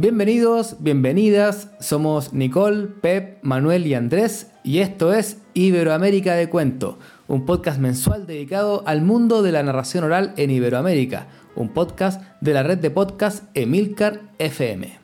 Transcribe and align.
Bienvenidos, 0.00 0.76
bienvenidas, 0.78 1.72
somos 1.80 2.32
Nicole, 2.32 2.86
Pep, 2.86 3.42
Manuel 3.42 3.84
y 3.84 3.94
Andrés 3.94 4.52
y 4.62 4.78
esto 4.78 5.12
es 5.12 5.38
Iberoamérica 5.54 6.34
de 6.34 6.48
Cuento, 6.48 7.00
un 7.26 7.44
podcast 7.44 7.80
mensual 7.80 8.24
dedicado 8.24 8.84
al 8.86 9.02
mundo 9.02 9.42
de 9.42 9.50
la 9.50 9.64
narración 9.64 10.04
oral 10.04 10.34
en 10.36 10.52
Iberoamérica, 10.52 11.26
un 11.56 11.70
podcast 11.70 12.22
de 12.40 12.52
la 12.52 12.62
red 12.62 12.78
de 12.78 12.92
podcast 12.92 13.42
Emilcar 13.54 14.20
FM. 14.38 14.97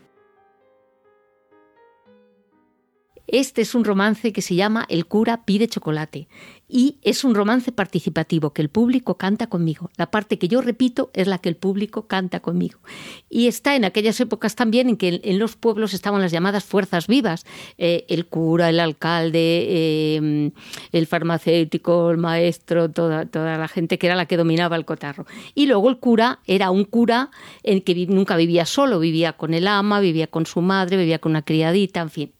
Este 3.26 3.62
es 3.62 3.74
un 3.74 3.84
romance 3.84 4.32
que 4.32 4.42
se 4.42 4.54
llama 4.54 4.86
El 4.88 5.06
cura 5.06 5.44
pide 5.44 5.68
chocolate 5.68 6.28
y 6.68 6.98
es 7.02 7.24
un 7.24 7.34
romance 7.34 7.72
participativo 7.72 8.52
que 8.52 8.62
el 8.62 8.68
público 8.68 9.16
canta 9.16 9.46
conmigo. 9.46 9.90
La 9.96 10.10
parte 10.10 10.38
que 10.38 10.48
yo 10.48 10.60
repito 10.60 11.10
es 11.14 11.26
la 11.26 11.38
que 11.38 11.48
el 11.48 11.56
público 11.56 12.06
canta 12.06 12.40
conmigo. 12.40 12.80
Y 13.28 13.46
está 13.46 13.76
en 13.76 13.84
aquellas 13.84 14.18
épocas 14.20 14.56
también 14.56 14.88
en 14.88 14.96
que 14.96 15.20
en 15.22 15.38
los 15.38 15.56
pueblos 15.56 15.94
estaban 15.94 16.20
las 16.20 16.32
llamadas 16.32 16.64
fuerzas 16.64 17.06
vivas. 17.06 17.44
Eh, 17.78 18.06
el 18.08 18.26
cura, 18.26 18.70
el 18.70 18.80
alcalde, 18.80 19.66
eh, 19.68 20.50
el 20.92 21.06
farmacéutico, 21.06 22.10
el 22.10 22.18
maestro, 22.18 22.90
toda, 22.90 23.26
toda 23.26 23.56
la 23.58 23.68
gente 23.68 23.98
que 23.98 24.06
era 24.06 24.16
la 24.16 24.26
que 24.26 24.36
dominaba 24.36 24.76
el 24.76 24.84
cotarro. 24.84 25.26
Y 25.54 25.66
luego 25.66 25.88
el 25.90 25.98
cura 25.98 26.40
era 26.46 26.70
un 26.70 26.84
cura 26.84 27.30
en 27.62 27.82
que 27.82 28.06
nunca 28.06 28.36
vivía 28.36 28.66
solo, 28.66 28.98
vivía 28.98 29.34
con 29.34 29.54
el 29.54 29.68
ama, 29.68 30.00
vivía 30.00 30.26
con 30.26 30.46
su 30.46 30.60
madre, 30.60 30.96
vivía 30.96 31.18
con 31.18 31.32
una 31.32 31.42
criadita, 31.42 32.00
en 32.00 32.10
fin. 32.10 32.32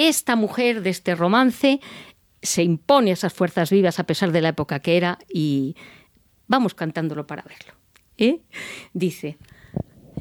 Esta 0.00 0.36
mujer 0.36 0.82
de 0.82 0.90
este 0.90 1.16
romance 1.16 1.80
se 2.40 2.62
impone 2.62 3.10
a 3.10 3.14
esas 3.14 3.32
fuerzas 3.32 3.70
vivas 3.70 3.98
a 3.98 4.04
pesar 4.04 4.30
de 4.30 4.40
la 4.40 4.50
época 4.50 4.78
que 4.78 4.96
era 4.96 5.18
y 5.28 5.74
vamos 6.46 6.74
cantándolo 6.74 7.26
para 7.26 7.42
verlo. 7.42 7.72
¿eh? 8.16 8.42
Dice, 8.92 9.38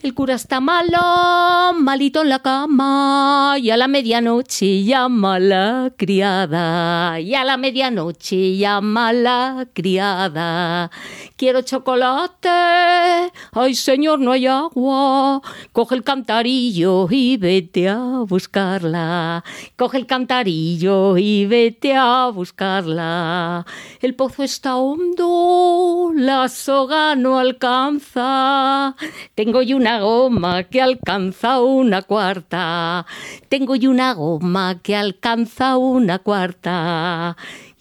el 0.03 0.13
cura 0.13 0.35
está 0.35 0.59
malo, 0.59 1.73
malito 1.73 2.21
en 2.21 2.29
la 2.29 2.39
cama, 2.39 3.55
y 3.59 3.71
a 3.71 3.77
la 3.77 3.87
medianoche 3.87 4.83
llama 4.83 5.39
la 5.39 5.91
criada, 5.97 7.19
y 7.19 7.33
a 7.33 7.43
la 7.43 7.57
medianoche 7.57 8.57
llama 8.57 9.13
la 9.13 9.67
criada. 9.73 10.91
Quiero 11.35 11.61
chocolate, 11.61 13.31
ay 13.51 13.75
señor, 13.75 14.19
no 14.19 14.31
hay 14.31 14.47
agua, 14.47 15.41
coge 15.71 15.95
el 15.95 16.03
cantarillo 16.03 17.07
y 17.09 17.37
vete 17.37 17.89
a 17.89 18.23
buscarla. 18.27 19.43
Coge 19.75 19.97
el 19.97 20.05
cantarillo 20.05 21.17
y 21.17 21.45
vete 21.45 21.95
a 21.95 22.27
buscarla. 22.33 23.65
El 24.01 24.15
pozo 24.15 24.43
está 24.43 24.77
hondo, 24.77 26.11
la 26.13 26.49
soga 26.49 27.15
no 27.15 27.39
alcanza. 27.39 28.95
Tengo 29.35 29.61
yo 29.61 29.77
una 29.77 29.86
una 29.88 30.02
goma 30.02 30.63
que 30.63 30.81
alcanza 30.81 31.61
una 31.61 32.02
cuarta. 32.02 33.05
Tengo 33.47 33.73
yo 33.75 33.89
una 33.89 34.13
goma 34.13 34.81
que 34.83 34.97
alcanza 34.97 35.77
una 35.77 36.20
cuarta. 36.20 37.37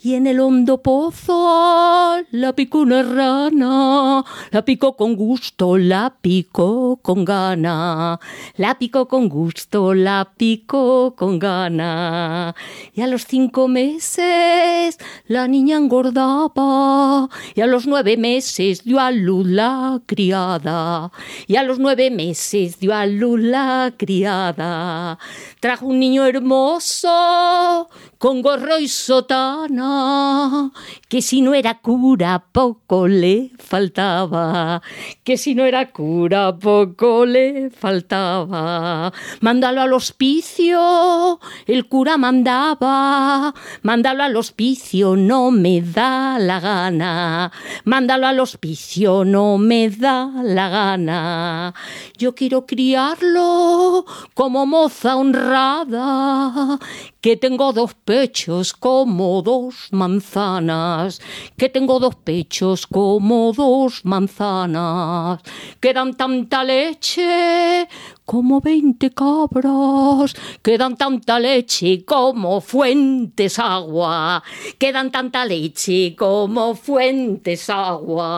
Y 0.06 0.14
en 0.14 0.28
el 0.28 0.38
hondo 0.38 0.82
pozo 0.82 2.22
la 2.30 2.52
picó 2.52 2.78
una 2.78 3.02
rana, 3.02 4.24
la 4.52 4.64
picó 4.64 4.96
con 4.96 5.16
gusto, 5.16 5.76
la 5.78 6.14
picó 6.20 7.00
con 7.02 7.24
gana, 7.24 8.20
la 8.56 8.78
picó 8.78 9.08
con 9.08 9.28
gusto, 9.28 9.94
la 9.94 10.30
picó 10.36 11.16
con 11.16 11.40
gana. 11.40 12.54
Y 12.94 13.00
a 13.00 13.08
los 13.08 13.26
cinco 13.26 13.66
meses 13.66 14.96
la 15.26 15.48
niña 15.48 15.76
engordaba, 15.76 17.28
y 17.56 17.60
a 17.60 17.66
los 17.66 17.88
nueve 17.88 18.16
meses 18.16 18.84
dio 18.84 19.00
a 19.00 19.10
luz 19.10 19.48
la 19.48 20.00
criada, 20.06 21.10
y 21.48 21.56
a 21.56 21.64
los 21.64 21.80
nueve 21.80 22.12
meses 22.12 22.78
dio 22.78 22.94
a 22.94 23.06
luz 23.06 23.40
la 23.40 23.92
criada. 23.96 25.18
Trajo 25.58 25.86
un 25.86 25.98
niño 25.98 26.24
hermoso 26.26 27.88
con 28.18 28.40
gorro 28.40 28.78
y 28.78 28.88
sotana, 28.88 30.70
que 31.08 31.20
si 31.20 31.42
no 31.42 31.54
era 31.54 31.80
cura 31.80 32.46
poco 32.52 33.08
le 33.08 33.50
faltaba, 33.58 34.82
que 35.22 35.36
si 35.36 35.54
no 35.54 35.64
era 35.64 35.92
cura 35.92 36.56
poco 36.56 37.26
le 37.26 37.70
faltaba. 37.70 39.12
Mándalo 39.40 39.82
al 39.82 39.92
hospicio, 39.92 41.40
el 41.66 41.88
cura 41.88 42.16
mandaba, 42.16 43.54
mándalo 43.82 44.22
al 44.24 44.36
hospicio, 44.36 45.16
no 45.16 45.50
me 45.50 45.82
da 45.82 46.38
la 46.38 46.60
gana, 46.60 47.52
mándalo 47.84 48.26
al 48.26 48.40
hospicio, 48.40 49.24
no 49.24 49.58
me 49.58 49.90
da 49.90 50.30
la 50.42 50.68
gana. 50.68 51.74
Yo 52.16 52.34
quiero 52.34 52.66
criarlo 52.66 54.06
como 54.34 54.64
moza 54.66 55.16
honrada, 55.16 56.78
que 57.26 57.36
tengo 57.36 57.72
dos 57.72 57.92
pechos 57.92 58.72
como 58.72 59.42
dos 59.42 59.88
manzanas, 59.90 61.20
que 61.58 61.68
tengo 61.68 61.98
dos 61.98 62.14
pechos 62.14 62.86
como 62.86 63.52
dos 63.52 64.04
manzanas, 64.04 65.40
que 65.80 65.92
dan 65.92 66.14
tanta 66.14 66.62
leche 66.62 67.88
como 68.24 68.60
veinte 68.60 69.10
cabras, 69.10 70.36
que 70.62 70.78
dan 70.78 70.94
tanta 70.96 71.40
leche 71.40 72.04
como 72.04 72.60
fuentes 72.60 73.58
agua, 73.58 74.44
que 74.78 74.92
dan 74.92 75.10
tanta 75.10 75.44
leche 75.44 76.14
como 76.14 76.76
fuentes 76.76 77.68
agua. 77.68 78.30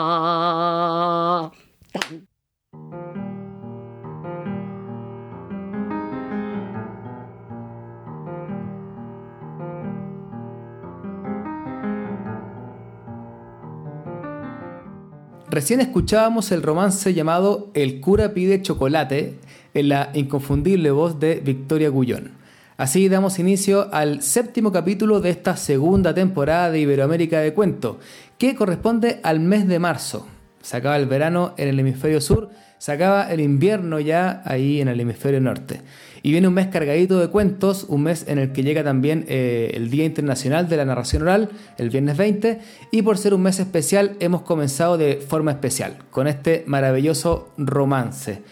Recién 15.50 15.80
escuchábamos 15.80 16.52
el 16.52 16.62
romance 16.62 17.14
llamado 17.14 17.70
El 17.72 18.00
cura 18.00 18.34
pide 18.34 18.60
chocolate 18.60 19.38
en 19.72 19.88
la 19.88 20.10
inconfundible 20.12 20.90
voz 20.90 21.18
de 21.18 21.36
Victoria 21.36 21.88
Gullón. 21.88 22.32
Así 22.76 23.08
damos 23.08 23.38
inicio 23.38 23.88
al 23.94 24.20
séptimo 24.20 24.70
capítulo 24.72 25.20
de 25.22 25.30
esta 25.30 25.56
segunda 25.56 26.12
temporada 26.12 26.70
de 26.70 26.80
Iberoamérica 26.80 27.40
de 27.40 27.54
Cuento, 27.54 27.98
que 28.36 28.54
corresponde 28.54 29.20
al 29.22 29.40
mes 29.40 29.66
de 29.66 29.78
marzo. 29.78 30.26
Se 30.60 30.76
acaba 30.76 30.98
el 30.98 31.06
verano 31.06 31.54
en 31.56 31.68
el 31.68 31.80
hemisferio 31.80 32.20
sur, 32.20 32.50
se 32.76 32.92
acaba 32.92 33.32
el 33.32 33.40
invierno 33.40 34.00
ya 34.00 34.42
ahí 34.44 34.82
en 34.82 34.88
el 34.88 35.00
hemisferio 35.00 35.40
norte. 35.40 35.80
Y 36.28 36.32
viene 36.32 36.46
un 36.46 36.52
mes 36.52 36.66
cargadito 36.66 37.18
de 37.18 37.28
cuentos, 37.28 37.86
un 37.88 38.02
mes 38.02 38.26
en 38.28 38.38
el 38.38 38.52
que 38.52 38.62
llega 38.62 38.84
también 38.84 39.24
eh, 39.28 39.70
el 39.72 39.88
Día 39.88 40.04
Internacional 40.04 40.68
de 40.68 40.76
la 40.76 40.84
Narración 40.84 41.22
Oral, 41.22 41.48
el 41.78 41.88
viernes 41.88 42.18
20, 42.18 42.60
y 42.90 43.00
por 43.00 43.16
ser 43.16 43.32
un 43.32 43.40
mes 43.40 43.58
especial 43.60 44.14
hemos 44.20 44.42
comenzado 44.42 44.98
de 44.98 45.24
forma 45.26 45.52
especial, 45.52 45.96
con 46.10 46.26
este 46.26 46.64
maravilloso 46.66 47.48
romance. 47.56 48.42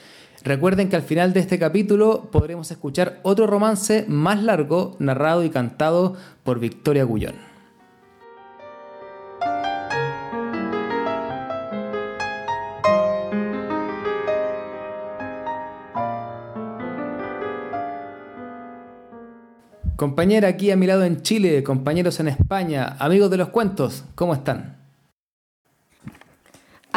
Recuerden 0.43 0.89
que 0.89 0.97
al 0.97 1.03
final 1.03 1.35
de 1.35 1.41
este 1.41 1.59
capítulo 1.59 2.31
podremos 2.33 2.71
escuchar 2.71 3.21
otro 3.23 3.47
romance 3.47 4.07
más 4.09 4.43
largo, 4.43 4.97
narrado 4.99 5.45
y 5.45 5.51
cantado 5.51 6.17
por 6.45 6.61
Victoria 6.61 7.05
Gullón. 7.05 7.46
Compañera 19.97 20.49
aquí 20.49 20.71
a 20.71 20.77
mi 20.77 20.87
lado 20.87 21.05
en 21.05 21.23
Chile, 21.23 21.63
compañeros 21.63 22.21
en 22.21 22.29
España, 22.29 22.97
amigos 22.99 23.31
de 23.31 23.39
los 23.39 23.49
cuentos, 23.49 24.05
¿cómo 24.15 24.35
están? 24.35 24.76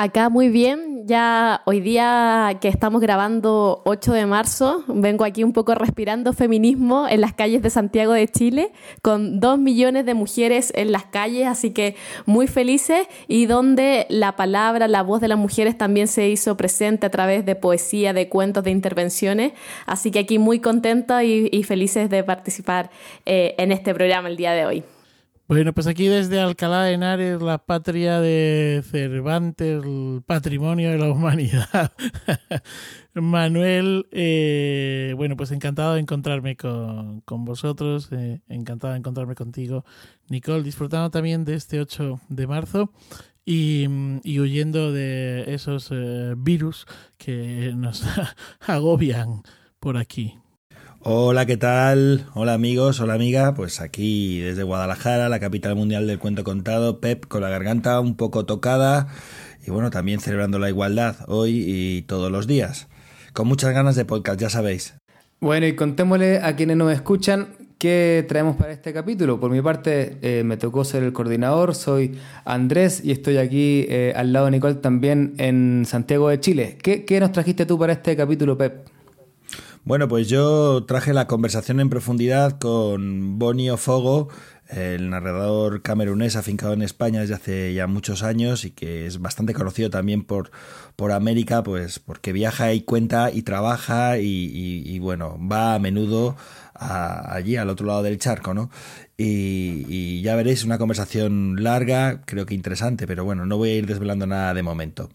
Acá 0.02 0.30
muy 0.30 0.48
bien, 0.48 1.08
ya 1.08 1.62
hoy 1.66 1.82
día 1.82 2.58
que 2.62 2.70
estamos 2.70 3.02
grabando 3.02 3.82
8 3.84 4.14
de 4.14 4.26
marzo, 4.26 4.86
vengo 4.88 5.26
aquí 5.26 5.44
un 5.44 5.52
poco 5.52 5.76
respirando 5.76 6.32
feminismo 6.32 7.06
en 7.10 7.20
las 7.20 7.34
calles 7.34 7.62
de 7.62 7.70
Santiago 7.70 8.14
de 8.14 8.26
Chile, 8.30 8.72
con 9.02 9.42
dos 9.42 9.60
millones 9.60 10.06
de 10.06 10.14
mujeres 10.14 10.72
en 10.74 10.94
las 10.94 11.04
calles, 11.04 11.48
así 11.48 11.72
que 11.72 11.98
muy 12.26 12.48
felices 12.48 13.08
y 13.28 13.46
donde 13.46 14.06
la 14.08 14.38
palabra, 14.38 14.88
la 14.88 15.04
voz 15.04 15.20
de 15.20 15.28
las 15.28 15.38
mujeres 15.38 15.78
también 15.78 16.08
se 16.08 16.30
hizo 16.30 16.56
presente 16.56 17.06
a 17.06 17.12
través 17.12 17.46
de 17.46 17.56
poesía, 17.56 18.14
de 18.14 18.30
cuentos, 18.30 18.64
de 18.64 18.72
intervenciones, 18.72 19.52
así 19.86 20.12
que 20.12 20.20
aquí 20.20 20.40
muy 20.40 20.62
contenta 20.62 21.26
y, 21.26 21.62
felices 21.64 22.10
de 22.10 22.24
participar 22.24 22.90
eh, 23.26 23.54
en 23.58 23.74
este 23.74 23.94
programa 23.94 24.30
el 24.30 24.38
día 24.38 24.54
de 24.54 24.66
hoy. 24.66 24.84
Bueno, 25.50 25.74
pues 25.74 25.88
aquí 25.88 26.06
desde 26.06 26.40
Alcalá 26.40 26.84
de 26.84 26.94
Henares, 26.94 27.42
la 27.42 27.58
patria 27.58 28.22
de 28.22 28.84
Cervantes, 28.88 29.84
el 29.84 30.22
patrimonio 30.24 30.92
de 30.92 31.00
la 31.00 31.10
humanidad. 31.12 31.92
Manuel, 33.16 34.06
eh, 34.12 35.16
bueno, 35.18 35.36
pues 35.36 35.50
encantado 35.50 35.96
de 35.96 36.02
encontrarme 36.02 36.56
con, 36.56 37.24
vosotros, 37.26 38.10
eh, 38.12 38.42
encantado 38.48 38.94
de 38.94 39.00
encontrarme 39.00 39.34
contigo, 39.34 39.86
Nicole, 40.30 40.62
disfrutando 40.62 41.10
también 41.10 41.46
de 41.46 41.56
este 41.56 41.80
8 41.80 42.22
de 42.30 42.46
marzo 42.46 42.94
y, 43.44 43.88
huyendo 44.40 44.94
de 44.94 45.52
esos 45.52 45.90
eh, 45.92 46.36
virus 46.38 46.86
que 47.18 47.74
nos 47.76 48.04
agobian 48.68 49.42
por 49.80 49.98
aquí. 49.98 50.36
Hola, 51.02 51.46
¿qué 51.46 51.56
tal? 51.56 52.26
Hola 52.34 52.54
amigos, 52.54 53.00
hola 53.00 53.14
amiga. 53.14 53.54
Pues 53.54 53.80
aquí 53.80 54.42
desde 54.42 54.64
Guadalajara, 54.64 55.30
la 55.30 55.40
capital 55.40 55.78
mundial 55.78 56.08
del 56.08 56.20
cuento 56.20 56.44
contado, 56.44 57.00
Pep 57.00 57.26
con 57.26 57.42
la 57.42 57.48
garganta 57.48 58.02
un 58.02 58.18
poco 58.18 58.46
tocada 58.46 59.08
y 59.66 59.72
bueno, 59.72 59.92
también 59.92 60.20
celebrando 60.20 60.60
la 60.60 60.68
igualdad 60.68 61.16
hoy 61.28 61.64
y 61.66 62.02
todos 62.02 62.30
los 62.30 62.48
días. 62.48 62.90
Con 63.32 63.48
muchas 63.48 63.74
ganas 63.74 63.96
de 63.96 64.04
podcast, 64.04 64.42
ya 64.42 64.50
sabéis. 64.50 64.96
Bueno, 65.40 65.68
y 65.68 65.76
contémosle 65.78 66.40
a 66.40 66.58
quienes 66.58 66.76
nos 66.76 66.92
escuchan 66.92 67.56
qué 67.78 68.26
traemos 68.28 68.58
para 68.58 68.74
este 68.74 68.92
capítulo. 68.92 69.40
Por 69.40 69.52
mi 69.52 69.62
parte, 69.62 70.18
eh, 70.22 70.44
me 70.44 70.58
tocó 70.58 70.84
ser 70.84 71.04
el 71.04 71.14
coordinador, 71.14 71.76
soy 71.76 72.20
Andrés 72.44 73.02
y 73.06 73.12
estoy 73.12 73.38
aquí 73.38 73.86
eh, 73.88 74.12
al 74.18 74.34
lado 74.34 74.48
de 74.48 74.52
Nicole 74.52 74.76
también 74.76 75.36
en 75.38 75.86
Santiago 75.88 76.28
de 76.28 76.42
Chile. 76.42 76.78
¿Qué, 76.84 77.06
¿Qué 77.06 77.22
nos 77.22 77.32
trajiste 77.32 77.66
tú 77.66 77.80
para 77.80 77.94
este 77.94 78.18
capítulo, 78.18 78.58
Pep? 78.58 78.99
Bueno, 79.90 80.08
pues 80.08 80.28
yo 80.30 80.86
traje 80.86 81.14
la 81.16 81.26
conversación 81.26 81.80
en 81.80 81.90
profundidad 81.90 82.60
con 82.60 83.40
Bonio 83.40 83.76
Fogo, 83.76 84.30
el 84.68 85.10
narrador 85.10 85.82
camerunés 85.82 86.36
afincado 86.36 86.74
en 86.74 86.84
España 86.84 87.22
desde 87.22 87.34
hace 87.34 87.74
ya 87.74 87.88
muchos 87.88 88.22
años 88.22 88.66
y 88.66 88.70
que 88.70 89.08
es 89.08 89.20
bastante 89.20 89.56
conocido 89.56 89.90
también 89.90 90.26
por, 90.26 90.52
por 90.96 91.12
América, 91.12 91.64
pues 91.64 91.98
porque 91.98 92.34
viaja 92.34 92.72
y 92.72 92.82
cuenta 92.82 93.32
y 93.32 93.42
trabaja 93.42 94.20
y, 94.20 95.00
bueno, 95.00 95.40
va 95.52 95.74
a 95.74 95.80
menudo 95.80 96.38
allí 96.76 97.56
al 97.56 97.70
otro 97.70 97.88
lado 97.88 98.04
del 98.04 98.20
charco, 98.20 98.54
¿no? 98.54 98.70
Y 99.18 100.22
ya 100.22 100.36
veréis 100.36 100.64
una 100.64 100.78
conversación 100.78 101.64
larga, 101.64 102.22
creo 102.28 102.46
que 102.46 102.54
interesante, 102.54 103.08
pero 103.08 103.26
bueno, 103.26 103.48
no 103.48 103.58
voy 103.58 103.70
a 103.72 103.76
ir 103.78 103.88
desvelando 103.88 104.28
nada 104.28 104.54
de 104.54 104.62
momento. 104.62 105.10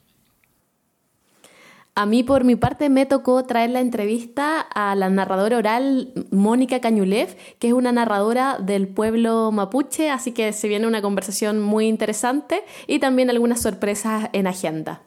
A 1.96 2.06
mí, 2.06 2.24
por 2.24 2.42
mi 2.42 2.56
parte, 2.56 2.88
me 2.88 3.06
tocó 3.06 3.44
traer 3.44 3.70
la 3.70 3.80
entrevista 3.80 4.60
a 4.60 4.96
la 4.96 5.10
narradora 5.10 5.58
oral 5.58 6.12
Mónica 6.32 6.80
Cañulev, 6.80 7.36
que 7.60 7.68
es 7.68 7.72
una 7.72 7.92
narradora 7.92 8.58
del 8.58 8.88
pueblo 8.88 9.52
mapuche, 9.52 10.10
así 10.10 10.32
que 10.32 10.52
se 10.52 10.66
viene 10.66 10.88
una 10.88 11.02
conversación 11.02 11.60
muy 11.60 11.86
interesante 11.86 12.62
y 12.88 12.98
también 12.98 13.30
algunas 13.30 13.62
sorpresas 13.62 14.28
en 14.32 14.48
agenda. 14.48 15.02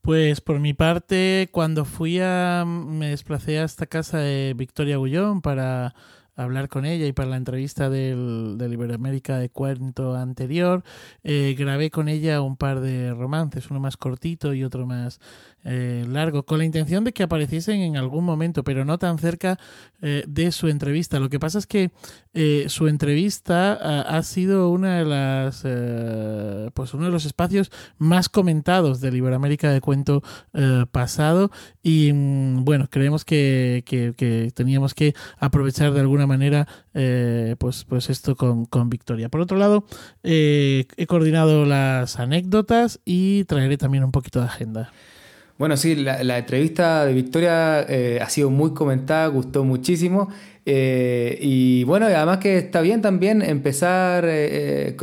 Pues 0.00 0.40
por 0.40 0.60
mi 0.60 0.74
parte, 0.74 1.48
cuando 1.50 1.84
fui 1.84 2.20
a. 2.20 2.64
me 2.64 3.08
desplacé 3.08 3.58
a 3.58 3.64
esta 3.64 3.86
casa 3.86 4.18
de 4.18 4.54
Victoria 4.56 4.96
Gullón 4.96 5.42
para 5.42 5.96
hablar 6.38 6.68
con 6.68 6.86
ella 6.86 7.06
y 7.06 7.12
para 7.12 7.28
la 7.28 7.36
entrevista 7.36 7.90
del, 7.90 8.56
del 8.58 8.72
Iberoamérica 8.72 9.38
de 9.38 9.50
cuento 9.50 10.14
anterior, 10.14 10.84
eh, 11.24 11.54
grabé 11.58 11.90
con 11.90 12.08
ella 12.08 12.40
un 12.40 12.56
par 12.56 12.80
de 12.80 13.12
romances, 13.12 13.70
uno 13.70 13.80
más 13.80 13.96
cortito 13.96 14.54
y 14.54 14.62
otro 14.62 14.86
más 14.86 15.20
eh, 15.64 16.06
con 16.46 16.58
la 16.58 16.64
intención 16.64 17.04
de 17.04 17.12
que 17.12 17.22
apareciesen 17.22 17.80
en 17.80 17.96
algún 17.96 18.24
momento, 18.24 18.64
pero 18.64 18.84
no 18.84 18.98
tan 18.98 19.18
cerca 19.18 19.58
eh, 20.00 20.24
de 20.26 20.52
su 20.52 20.68
entrevista. 20.68 21.18
Lo 21.18 21.28
que 21.28 21.40
pasa 21.40 21.58
es 21.58 21.66
que 21.66 21.90
eh, 22.32 22.66
su 22.68 22.86
entrevista 22.86 23.72
ha, 24.02 24.22
sido 24.22 24.70
una 24.70 24.98
de 24.98 25.04
las, 25.04 25.62
pues 26.74 26.94
uno 26.94 27.06
de 27.06 27.10
los 27.10 27.24
espacios 27.24 27.70
más 27.98 28.28
comentados 28.28 29.00
del 29.00 29.16
Iberoamérica 29.16 29.72
de 29.72 29.80
Cuento 29.80 30.22
pasado 30.92 31.50
y 31.82 32.12
mm, 32.12 32.64
bueno, 32.64 32.88
creemos 32.90 33.24
que, 33.24 33.82
que, 33.86 34.52
teníamos 34.54 34.94
que 34.94 35.14
aprovechar 35.38 35.92
de 35.92 36.00
alguna 36.00 36.26
manera 36.26 36.66
pues, 37.58 37.84
pues 37.84 38.10
esto 38.10 38.36
con, 38.36 38.66
con 38.66 38.90
Victoria. 38.90 39.28
Por 39.28 39.40
otro 39.40 39.58
lado, 39.58 39.84
he 40.22 41.06
coordinado 41.08 41.64
las 41.64 42.18
anécdotas 42.18 43.00
y 43.04 43.44
traeré 43.44 43.76
también 43.76 44.04
un 44.04 44.12
poquito 44.12 44.40
de 44.40 44.46
agenda. 44.46 44.92
Bueno, 45.58 45.76
sí, 45.76 45.96
la, 45.96 46.38
entrevista 46.38 47.04
de 47.04 47.12
Victoria 47.12 47.84
eh, 47.88 48.20
ha 48.22 48.28
sido 48.30 48.48
muy 48.48 48.74
comentada, 48.74 49.26
gustó 49.26 49.64
muchísimo. 49.64 50.28
Eh, 50.64 51.36
y 51.40 51.82
bueno, 51.82 52.06
además 52.06 52.38
que 52.38 52.58
está 52.58 52.80
bien 52.80 53.02
también 53.02 53.42
empezar 53.42 54.24
eh, 54.28 54.96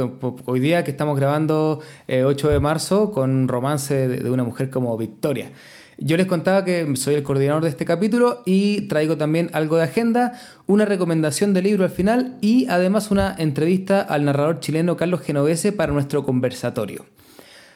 hoy 0.46 0.60
día 0.62 0.86
que 0.86 0.92
estamos 0.92 1.18
grabando 1.18 1.82
8 2.08 2.50
de 2.50 2.60
marzo 2.62 3.12
con 3.12 3.32
un 3.32 3.48
romance 3.50 4.08
de, 4.08 4.30
una 4.30 4.46
mujer 4.46 4.70
como 4.70 4.96
Victoria. 4.98 5.52
Yo 5.98 6.16
les 6.16 6.26
contaba 6.26 6.64
que 6.64 6.96
soy 6.96 7.16
el 7.16 7.24
coordinador 7.24 7.64
de 7.64 7.70
este 7.70 7.84
capítulo 7.84 8.42
y 8.46 8.88
traigo 8.88 9.18
también 9.18 9.50
algo 9.52 9.76
de 9.76 9.84
agenda, 9.84 10.40
una 10.68 10.86
recomendación 10.86 11.54
de 11.54 11.64
libro 11.64 11.84
al 11.84 11.90
final 11.90 12.38
y 12.40 12.66
además 12.70 13.12
una 13.12 13.36
entrevista 13.38 14.02
al 14.02 14.24
narrador 14.24 14.62
chileno 14.62 14.96
Carlos 14.96 15.22
Genovese 15.22 15.74
para 15.74 15.92
nuestro 15.92 16.24
conversatorio. 16.24 17.06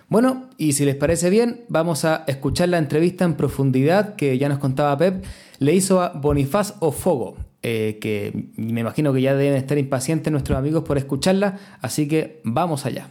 Bueno, 0.09 0.50
y 0.57 0.73
si 0.73 0.85
les 0.85 0.95
parece 0.95 1.29
bien, 1.29 1.65
vamos 1.69 2.03
a 2.03 2.23
escuchar 2.25 2.69
la 2.69 2.79
entrevista 2.79 3.25
en 3.25 3.35
profundidad 3.35 4.15
que 4.15 4.39
ya 4.39 4.50
nos 4.50 4.57
contaba 4.57 4.97
Pep, 4.97 5.23
le 5.59 5.75
hizo 5.75 6.01
a 6.01 6.09
Bonifaz 6.09 6.73
Ofogo, 6.79 7.38
eh, 7.61 8.00
que 8.01 8.50
me 8.56 8.81
imagino 8.81 9.13
que 9.13 9.21
ya 9.21 9.35
deben 9.35 9.56
estar 9.56 9.77
impacientes 9.77 10.31
nuestros 10.31 10.57
amigos 10.57 10.83
por 10.83 10.97
escucharla, 10.97 11.59
así 11.81 12.07
que 12.07 12.41
vamos 12.44 12.88
allá. 12.88 13.07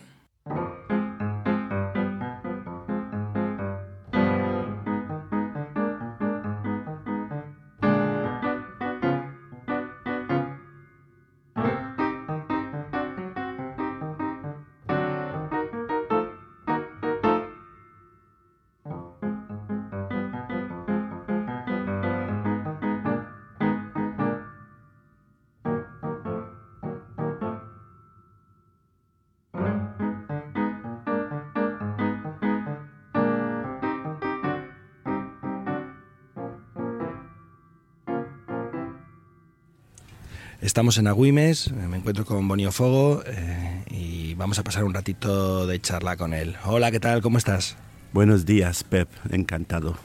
Estamos 40.68 40.98
en 40.98 41.06
Agüimes, 41.06 41.72
me 41.72 41.96
encuentro 41.96 42.26
con 42.26 42.46
Bonio 42.46 42.70
Fogo 42.72 43.22
eh, 43.26 43.84
y 43.90 44.34
vamos 44.34 44.58
a 44.58 44.64
pasar 44.64 44.84
un 44.84 44.92
ratito 44.92 45.66
de 45.66 45.80
charla 45.80 46.18
con 46.18 46.34
él. 46.34 46.56
Hola, 46.66 46.90
¿qué 46.90 47.00
tal? 47.00 47.22
¿Cómo 47.22 47.38
estás? 47.38 47.78
Buenos 48.12 48.44
días, 48.44 48.84
Pep, 48.84 49.08
encantado. 49.30 49.96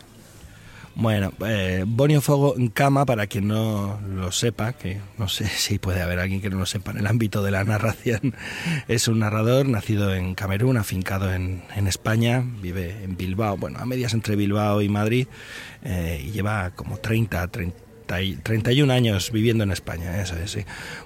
Bueno, 0.96 1.34
eh, 1.46 1.84
Bonio 1.86 2.22
Fogo 2.22 2.56
en 2.56 2.70
cama, 2.70 3.06
para 3.06 3.28
quien 3.28 3.50
no 3.50 4.00
lo 4.08 4.32
sepa, 4.32 4.72
que 4.72 5.02
no 5.18 5.28
sé 5.28 5.48
si 5.50 5.80
puede 5.80 6.02
haber 6.02 6.20
alguien 6.20 6.40
que 6.40 6.50
no 6.50 6.60
lo 6.60 6.66
sepa 6.66 6.92
en 6.92 7.00
el 7.00 7.08
ámbito 7.08 7.44
de 7.44 7.52
la 7.52 7.66
narración, 7.66 8.34
es 8.88 9.10
un 9.10 9.20
narrador 9.20 9.68
nacido 9.68 10.16
en 10.16 10.34
Camerún, 10.34 10.78
afincado 10.78 11.34
en, 11.34 11.62
España, 11.88 12.42
vive 12.62 13.04
en 13.04 13.18
Bilbao, 13.18 13.58
bueno, 13.58 13.80
a 13.80 13.86
medias 13.86 14.14
entre 14.14 14.38
Bilbao 14.38 14.82
y 14.82 14.88
Madrid, 14.88 15.28
eh, 15.84 16.24
y 16.26 16.32
lleva 16.32 16.72
como 16.72 17.00
30, 17.00 17.50
30 17.50 17.83
31 18.06 18.92
años 18.92 19.32
viviendo 19.32 19.64
en 19.64 19.72
España, 19.72 20.22
eso 20.22 20.36
es. 20.36 20.58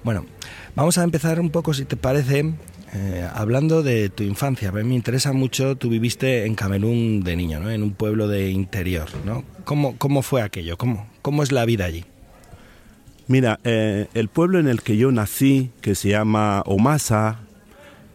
Bueno, 0.04 0.26
vamos 0.74 0.98
a 0.98 1.04
empezar 1.04 1.40
un 1.40 1.50
poco, 1.50 1.74
si 1.74 1.84
te 1.84 1.96
parece, 1.96 2.54
eh, 2.94 3.28
hablando 3.34 3.82
de 3.82 4.08
tu 4.08 4.22
infancia. 4.22 4.70
A 4.70 4.72
mí 4.72 4.84
me 4.84 4.94
interesa 4.94 5.32
mucho, 5.32 5.76
tú 5.76 5.90
viviste 5.90 6.46
en 6.46 6.54
Camerún 6.54 7.22
de 7.22 7.36
niño, 7.36 7.60
¿no? 7.60 7.70
En 7.70 7.82
un 7.82 7.92
pueblo 7.92 8.28
de 8.28 8.50
interior, 8.50 9.08
¿no? 9.24 9.44
¿Cómo, 9.64 9.96
cómo 9.98 10.22
fue 10.22 10.42
aquello? 10.42 10.76
¿Cómo, 10.78 11.06
¿Cómo 11.22 11.42
es 11.42 11.52
la 11.52 11.64
vida 11.64 11.84
allí? 11.84 12.04
Mira, 13.26 13.60
eh, 13.64 14.08
el 14.14 14.28
pueblo 14.28 14.58
en 14.58 14.68
el 14.68 14.80
que 14.80 14.96
yo 14.96 15.12
nací, 15.12 15.70
que 15.82 15.94
se 15.94 16.08
llama 16.08 16.62
Omasa, 16.64 17.40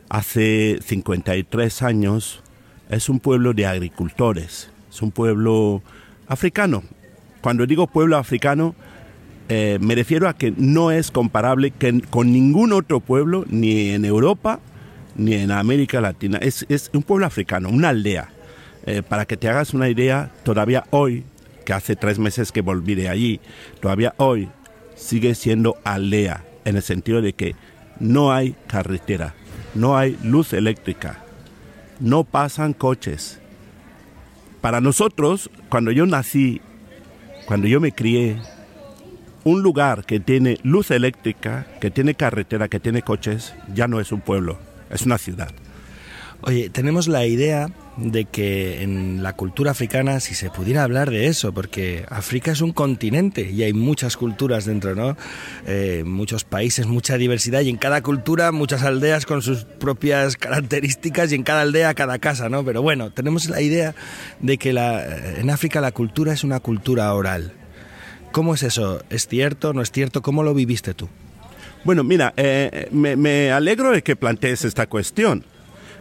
hace 0.09 0.79
53 0.83 1.83
años, 1.83 2.41
es 2.89 3.09
un 3.09 3.19
pueblo 3.19 3.53
de 3.53 3.67
agricultores, 3.67 4.69
es 4.89 5.01
un 5.03 5.11
pueblo 5.11 5.83
africano, 6.27 6.83
cuando 7.43 7.65
digo 7.65 7.87
pueblo 7.87 8.15
africano, 8.15 8.73
eh, 9.49 9.77
me 9.81 9.95
refiero 9.95 10.29
a 10.29 10.33
que 10.33 10.53
no 10.55 10.91
es 10.91 11.11
comparable 11.11 11.73
con 12.09 12.31
ningún 12.31 12.71
otro 12.71 13.01
pueblo, 13.01 13.43
ni 13.49 13.89
en 13.89 14.05
Europa, 14.05 14.61
ni 15.17 15.33
en 15.33 15.51
América 15.51 15.99
Latina. 15.99 16.39
Es, 16.41 16.65
un 16.93 17.03
pueblo 17.03 17.25
africano, 17.25 17.67
una 17.67 17.89
aldea. 17.89 18.29
Eh, 18.85 19.03
para 19.03 19.25
que 19.25 19.35
te 19.35 19.49
hagas 19.49 19.73
una 19.73 19.89
idea, 19.89 20.31
todavía 20.43 20.85
hoy, 20.89 21.25
que 21.65 21.73
hace 21.73 21.97
tres 21.97 22.17
meses 22.17 22.53
que 22.53 22.61
volví 22.61 22.95
de 22.95 23.09
allí, 23.09 23.41
todavía 23.81 24.13
hoy 24.17 24.47
sigue 24.95 25.35
siendo 25.35 25.75
aldea, 25.83 26.45
en 26.63 26.77
el 26.77 26.81
sentido 26.81 27.21
de 27.21 27.33
que 27.33 27.55
no 27.99 28.31
hay 28.31 28.55
carretera, 28.67 29.35
no 29.75 29.97
hay 29.97 30.17
luz 30.23 30.53
eléctrica, 30.53 31.25
no 31.99 32.23
pasan 32.23 32.71
coches. 32.71 33.41
Para 34.61 34.79
nosotros, 34.79 35.49
cuando 35.67 35.91
yo 35.91 36.05
nací 36.05 36.61
cuando 37.45 37.67
yo 37.67 37.79
me 37.79 37.91
crié, 37.91 38.37
un 39.43 39.61
lugar 39.61 40.05
que 40.05 40.19
tiene 40.19 40.57
luz 40.63 40.91
eléctrica, 40.91 41.67
que 41.81 41.91
tiene 41.91 42.15
carretera, 42.15 42.69
que 42.69 42.79
tiene 42.79 43.01
coches, 43.01 43.53
ya 43.73 43.87
no 43.87 43.99
es 43.99 44.11
un 44.11 44.21
pueblo, 44.21 44.57
es 44.89 45.03
una 45.03 45.17
ciudad. 45.17 45.51
Oye, 46.41 46.69
tenemos 46.69 47.07
la 47.07 47.25
idea 47.25 47.69
de 47.97 48.25
que 48.25 48.81
en 48.81 49.21
la 49.21 49.33
cultura 49.33 49.71
africana, 49.71 50.19
si 50.19 50.33
se 50.33 50.49
pudiera 50.49 50.83
hablar 50.83 51.11
de 51.11 51.27
eso, 51.27 51.53
porque 51.53 52.05
África 52.09 52.51
es 52.51 52.61
un 52.61 52.71
continente 52.71 53.49
y 53.51 53.63
hay 53.63 53.73
muchas 53.73 54.17
culturas 54.17 54.65
dentro, 54.65 54.95
¿no? 54.95 55.15
Eh, 55.67 56.03
muchos 56.05 56.43
países, 56.43 56.87
mucha 56.87 57.17
diversidad 57.17 57.61
y 57.61 57.69
en 57.69 57.77
cada 57.77 58.01
cultura 58.01 58.51
muchas 58.51 58.83
aldeas 58.83 59.25
con 59.25 59.41
sus 59.41 59.65
propias 59.65 60.37
características 60.37 61.31
y 61.31 61.35
en 61.35 61.43
cada 61.43 61.61
aldea 61.61 61.93
cada 61.93 62.17
casa, 62.19 62.49
¿no? 62.49 62.65
Pero 62.65 62.81
bueno, 62.81 63.11
tenemos 63.11 63.47
la 63.49 63.61
idea 63.61 63.93
de 64.39 64.57
que 64.57 64.73
la, 64.73 65.37
en 65.37 65.49
África 65.49 65.79
la 65.79 65.91
cultura 65.91 66.33
es 66.33 66.43
una 66.43 66.59
cultura 66.59 67.13
oral. 67.13 67.53
¿Cómo 68.31 68.55
es 68.55 68.63
eso? 68.63 69.03
¿Es 69.11 69.27
cierto? 69.27 69.73
¿No 69.73 69.83
es 69.83 69.91
cierto? 69.91 70.23
¿Cómo 70.23 70.41
lo 70.41 70.55
viviste 70.55 70.95
tú? 70.95 71.07
Bueno, 71.83 72.03
mira, 72.03 72.33
eh, 72.37 72.87
me, 72.91 73.51
alegro 73.51 73.91
de 73.91 74.01
que 74.01 74.15
plantees 74.15 74.65
esta 74.65 74.87
cuestión. 74.87 75.43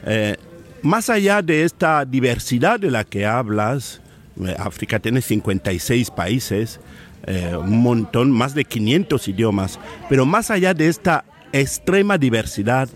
Eh, 0.07 0.37
más 0.83 1.11
allá 1.11 1.43
de 1.43 1.65
esta 1.65 2.05
diversidad 2.05 2.81
de 2.81 2.91
la 2.91 3.05
que 3.05 3.27
hablas, 3.27 4.01
eh, 4.45 4.55
África 4.59 4.99
tiene 4.99 5.23
56 5.23 6.11
países, 6.11 6.81
un 7.25 7.81
montón, 7.81 8.33
más 8.33 8.53
de 8.53 8.65
500 8.65 9.29
idiomas, 9.29 9.79
pero 10.09 10.27
más 10.27 10.51
allá 10.51 10.75
de 10.75 10.89
esta 10.89 11.25
extrema 11.53 12.19
diversidad, 12.19 12.89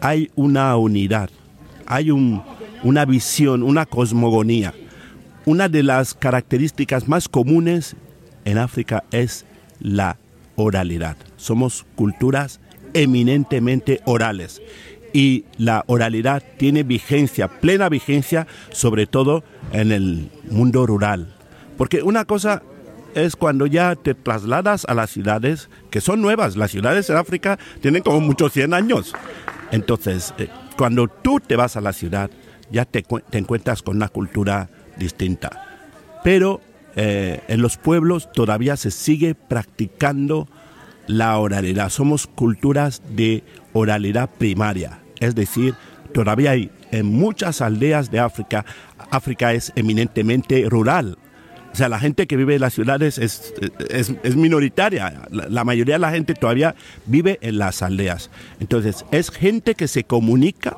hay 0.00 0.30
una 0.34 0.74
unidad, 0.76 1.28
hay 1.86 2.10
una 2.10 3.04
visión, 3.04 3.62
una 3.62 3.86
cosmogonía. 3.86 4.72
Una 5.44 5.68
de 5.68 5.82
las 5.82 6.14
características 6.14 7.08
más 7.08 7.28
comunes 7.28 7.96
en 8.44 8.58
África 8.58 9.04
es 9.10 9.44
la 9.80 10.16
oralidad. 10.56 11.16
Somos 11.36 11.86
culturas 11.94 12.60
eminentemente 12.92 14.00
orales 14.04 14.60
y 15.12 15.44
la 15.58 15.84
oralidad 15.86 16.42
tiene 16.56 16.82
vigencia, 16.82 17.48
plena 17.48 17.88
vigencia, 17.88 18.46
sobre 18.72 19.06
todo 19.06 19.44
en 19.72 19.92
el 19.92 20.30
mundo 20.50 20.86
rural. 20.86 21.34
Porque 21.76 22.02
una 22.02 22.24
cosa 22.24 22.62
es 23.14 23.36
cuando 23.36 23.66
ya 23.66 23.96
te 23.96 24.14
trasladas 24.14 24.84
a 24.86 24.94
las 24.94 25.10
ciudades, 25.10 25.68
que 25.90 26.00
son 26.00 26.22
nuevas, 26.22 26.56
las 26.56 26.70
ciudades 26.70 27.10
en 27.10 27.16
África 27.16 27.58
tienen 27.80 28.02
como 28.02 28.20
muchos 28.20 28.52
100 28.52 28.74
años. 28.74 29.14
Entonces, 29.72 30.34
eh, 30.38 30.48
cuando 30.76 31.08
tú 31.08 31.40
te 31.40 31.56
vas 31.56 31.76
a 31.76 31.80
la 31.80 31.92
ciudad, 31.92 32.30
ya 32.70 32.84
te, 32.84 33.02
te 33.02 33.38
encuentras 33.38 33.82
con 33.82 33.96
una 33.96 34.08
cultura 34.08 34.68
distinta. 34.96 35.66
Pero 36.22 36.60
eh, 36.96 37.40
en 37.48 37.62
los 37.62 37.76
pueblos 37.76 38.30
todavía 38.32 38.76
se 38.76 38.90
sigue 38.90 39.34
practicando 39.34 40.48
la 41.06 41.38
oralidad. 41.38 41.88
Somos 41.90 42.26
culturas 42.26 43.02
de 43.10 43.42
oralidad 43.72 44.30
primaria. 44.30 44.99
Es 45.20 45.34
decir, 45.34 45.74
todavía 46.12 46.52
hay 46.52 46.70
en 46.90 47.06
muchas 47.06 47.60
aldeas 47.60 48.10
de 48.10 48.18
África, 48.18 48.64
África 49.10 49.52
es 49.52 49.72
eminentemente 49.76 50.66
rural. 50.68 51.18
O 51.72 51.76
sea, 51.76 51.88
la 51.88 52.00
gente 52.00 52.26
que 52.26 52.36
vive 52.36 52.56
en 52.56 52.62
las 52.62 52.74
ciudades 52.74 53.16
es, 53.18 53.54
es, 53.90 54.36
minoritaria. 54.36 55.28
la, 55.30 55.64
mayoría 55.64 55.94
de 55.94 55.98
la 56.00 56.10
gente 56.10 56.34
todavía 56.34 56.74
vive 57.06 57.38
en 57.42 57.58
las 57.58 57.82
aldeas. 57.82 58.30
Entonces, 58.58 59.04
es 59.12 59.30
gente 59.30 59.76
que 59.76 59.86
se 59.86 60.02
comunica 60.02 60.76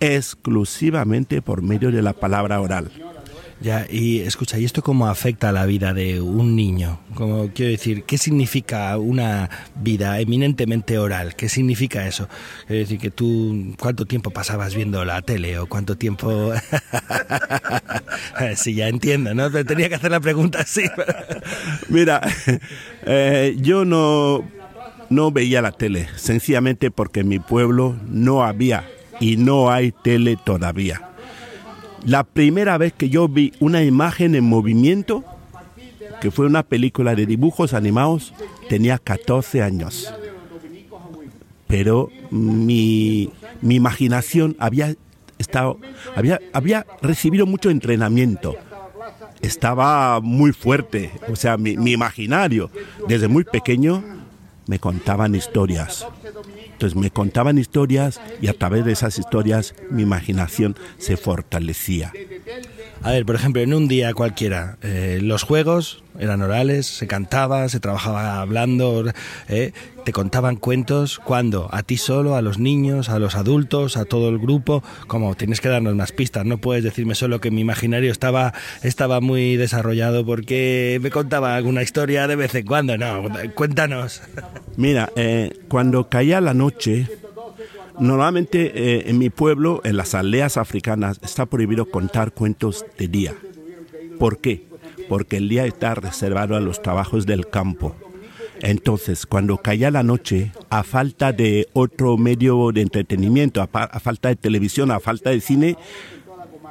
exclusivamente 0.00 1.42
por 1.42 1.60
medio 1.60 1.90
de 1.90 2.00
la 2.00 2.14
palabra 2.14 2.60
oral. 2.60 2.90
Ya, 3.60 3.86
y 3.88 4.20
escucha, 4.20 4.58
¿y 4.58 4.66
esto 4.66 4.82
cómo 4.82 5.08
afecta 5.08 5.48
a 5.48 5.52
la 5.52 5.64
vida 5.64 5.94
de 5.94 6.20
un 6.20 6.54
niño? 6.54 7.00
Como 7.14 7.48
quiero 7.54 7.70
decir, 7.70 8.04
¿qué 8.04 8.18
significa 8.18 8.96
una 8.98 9.48
vida 9.76 10.20
eminentemente 10.20 10.98
oral? 10.98 11.34
¿Qué 11.34 11.48
significa 11.48 12.06
eso? 12.06 12.28
Quiero 12.66 12.80
decir 12.80 12.98
que 12.98 13.10
tú, 13.10 13.74
¿cuánto 13.78 14.04
tiempo 14.04 14.30
pasabas 14.30 14.74
viendo 14.74 15.02
la 15.06 15.22
tele 15.22 15.58
o 15.58 15.66
cuánto 15.66 15.96
tiempo... 15.96 16.52
sí, 18.56 18.74
ya 18.74 18.88
entiendo, 18.88 19.34
¿no? 19.34 19.50
Te 19.50 19.64
tenía 19.64 19.88
que 19.88 19.94
hacer 19.94 20.10
la 20.10 20.20
pregunta 20.20 20.60
así. 20.60 20.82
Mira, 21.88 22.20
eh, 23.06 23.56
yo 23.58 23.86
no, 23.86 24.46
no 25.08 25.30
veía 25.32 25.62
la 25.62 25.72
tele, 25.72 26.08
sencillamente 26.16 26.90
porque 26.90 27.20
en 27.20 27.28
mi 27.28 27.38
pueblo 27.38 27.96
no 28.06 28.44
había 28.44 28.84
y 29.18 29.38
no 29.38 29.70
hay 29.70 29.92
tele 29.92 30.36
todavía. 30.44 31.15
La 32.06 32.22
primera 32.22 32.78
vez 32.78 32.92
que 32.92 33.08
yo 33.08 33.26
vi 33.26 33.52
una 33.58 33.82
imagen 33.82 34.36
en 34.36 34.44
movimiento, 34.44 35.24
que 36.20 36.30
fue 36.30 36.46
una 36.46 36.62
película 36.62 37.16
de 37.16 37.26
dibujos 37.26 37.74
animados, 37.74 38.32
tenía 38.68 38.98
14 38.98 39.60
años. 39.60 40.14
Pero 41.66 42.10
mi, 42.30 43.32
imaginación 43.60 44.54
había 44.60 44.94
estado, 45.38 45.80
había, 46.14 46.40
había 46.52 46.86
recibido 47.02 47.44
mucho 47.44 47.70
entrenamiento. 47.70 48.54
Estaba 49.42 50.20
muy 50.20 50.52
fuerte, 50.52 51.10
o 51.28 51.34
sea, 51.34 51.56
mi, 51.56 51.76
mi 51.76 51.90
imaginario 51.90 52.70
desde 53.08 53.26
muy 53.26 53.42
pequeño 53.42 54.04
me 54.68 54.78
contaban 54.78 55.34
historias. 55.34 56.06
Entonces 56.76 56.94
me 56.94 57.10
contaban 57.10 57.56
historias 57.56 58.20
y 58.42 58.48
a 58.48 58.52
través 58.52 58.84
de 58.84 58.92
esas 58.92 59.18
historias 59.18 59.74
mi 59.88 60.02
imaginación 60.02 60.76
se 60.98 61.16
fortalecía. 61.16 62.12
A 63.02 63.10
ver, 63.10 63.24
por 63.24 63.36
ejemplo, 63.36 63.62
en 63.62 63.72
un 63.72 63.88
día 63.88 64.12
cualquiera, 64.14 64.78
eh, 64.82 65.20
los 65.22 65.42
juegos 65.42 66.02
eran 66.18 66.42
orales, 66.42 66.86
se 66.86 67.06
cantaba, 67.06 67.68
se 67.68 67.78
trabajaba 67.78 68.40
hablando, 68.40 69.04
eh, 69.48 69.72
te 70.04 70.12
contaban 70.12 70.56
cuentos, 70.56 71.18
¿cuándo? 71.18 71.68
¿A 71.72 71.82
ti 71.82 71.98
solo, 71.98 72.36
a 72.36 72.42
los 72.42 72.58
niños, 72.58 73.08
a 73.08 73.18
los 73.18 73.34
adultos, 73.34 73.96
a 73.96 74.04
todo 74.04 74.28
el 74.28 74.38
grupo? 74.38 74.82
Como 75.06 75.34
tienes 75.34 75.60
que 75.60 75.68
darnos 75.68 75.94
más 75.94 76.12
pistas, 76.12 76.44
no 76.46 76.58
puedes 76.58 76.82
decirme 76.82 77.14
solo 77.14 77.40
que 77.40 77.50
mi 77.50 77.60
imaginario 77.60 78.10
estaba, 78.10 78.54
estaba 78.82 79.20
muy 79.20 79.56
desarrollado 79.56 80.24
porque 80.24 80.98
me 81.02 81.10
contaba 81.10 81.54
alguna 81.56 81.82
historia 81.82 82.26
de 82.26 82.36
vez 82.36 82.54
en 82.54 82.66
cuando, 82.66 82.96
no, 82.96 83.24
cuéntanos. 83.54 84.22
Mira, 84.76 85.10
eh, 85.16 85.52
cuando 85.68 86.08
caía 86.08 86.40
la 86.40 86.54
noche, 86.54 87.08
normalmente 87.98 88.72
eh, 88.74 89.10
en 89.10 89.18
mi 89.18 89.30
pueblo, 89.30 89.80
en 89.84 89.96
las 89.96 90.14
aldeas 90.14 90.56
africanas, 90.56 91.20
está 91.22 91.46
prohibido 91.46 91.86
contar 91.86 92.32
cuentos 92.32 92.84
de 92.98 93.08
día. 93.08 93.34
¿Por 94.18 94.38
qué? 94.38 94.66
Porque 95.08 95.36
el 95.36 95.48
día 95.48 95.66
está 95.66 95.94
reservado 95.94 96.56
a 96.56 96.60
los 96.60 96.82
trabajos 96.82 97.26
del 97.26 97.48
campo. 97.48 97.94
Entonces, 98.60 99.26
cuando 99.26 99.58
caía 99.58 99.90
la 99.90 100.02
noche, 100.02 100.52
a 100.70 100.82
falta 100.82 101.32
de 101.32 101.68
otro 101.74 102.16
medio 102.16 102.72
de 102.72 102.80
entretenimiento, 102.80 103.60
a, 103.60 104.00
falta 104.00 104.30
de 104.30 104.36
televisión, 104.36 104.90
a 104.90 105.00
falta 105.00 105.30
de 105.30 105.40
cine, 105.40 105.76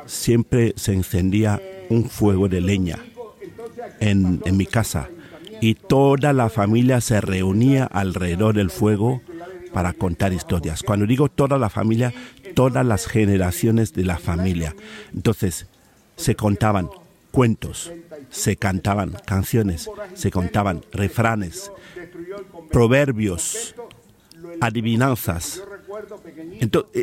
siempre 0.06 0.74
se 0.76 0.94
encendía 0.94 1.62
un 1.90 2.10
fuego 2.10 2.48
de 2.48 2.62
leña 2.62 3.00
en 4.00 4.42
mi 4.58 4.66
casa 4.66 5.10
y 5.62 5.76
toda 5.76 6.34
la 6.34 6.50
familia 6.50 7.02
se 7.02 7.22
reunía 7.22 7.86
alrededor 7.86 8.56
del 8.56 8.70
fuego 8.70 9.22
para 9.76 9.92
contar 9.92 10.32
historias. 10.32 10.82
Cuando 10.84 11.06
digo 11.06 11.28
toda 11.28 11.58
la 11.58 11.70
familia, 11.70 12.14
todas 12.54 12.86
las 12.86 13.08
generaciones 13.08 13.92
de 13.92 14.06
la 14.06 14.18
familia. 14.18 14.74
Entonces, 15.14 15.68
se 16.16 16.34
contaban 16.34 16.90
cuentos, 17.30 17.92
se 18.30 18.56
cantaban 18.56 19.18
canciones, 19.26 19.90
se 20.14 20.32
contaban 20.32 20.82
refranes, 20.94 21.74
proverbios, 22.72 23.76
adivinanzas. 24.62 25.62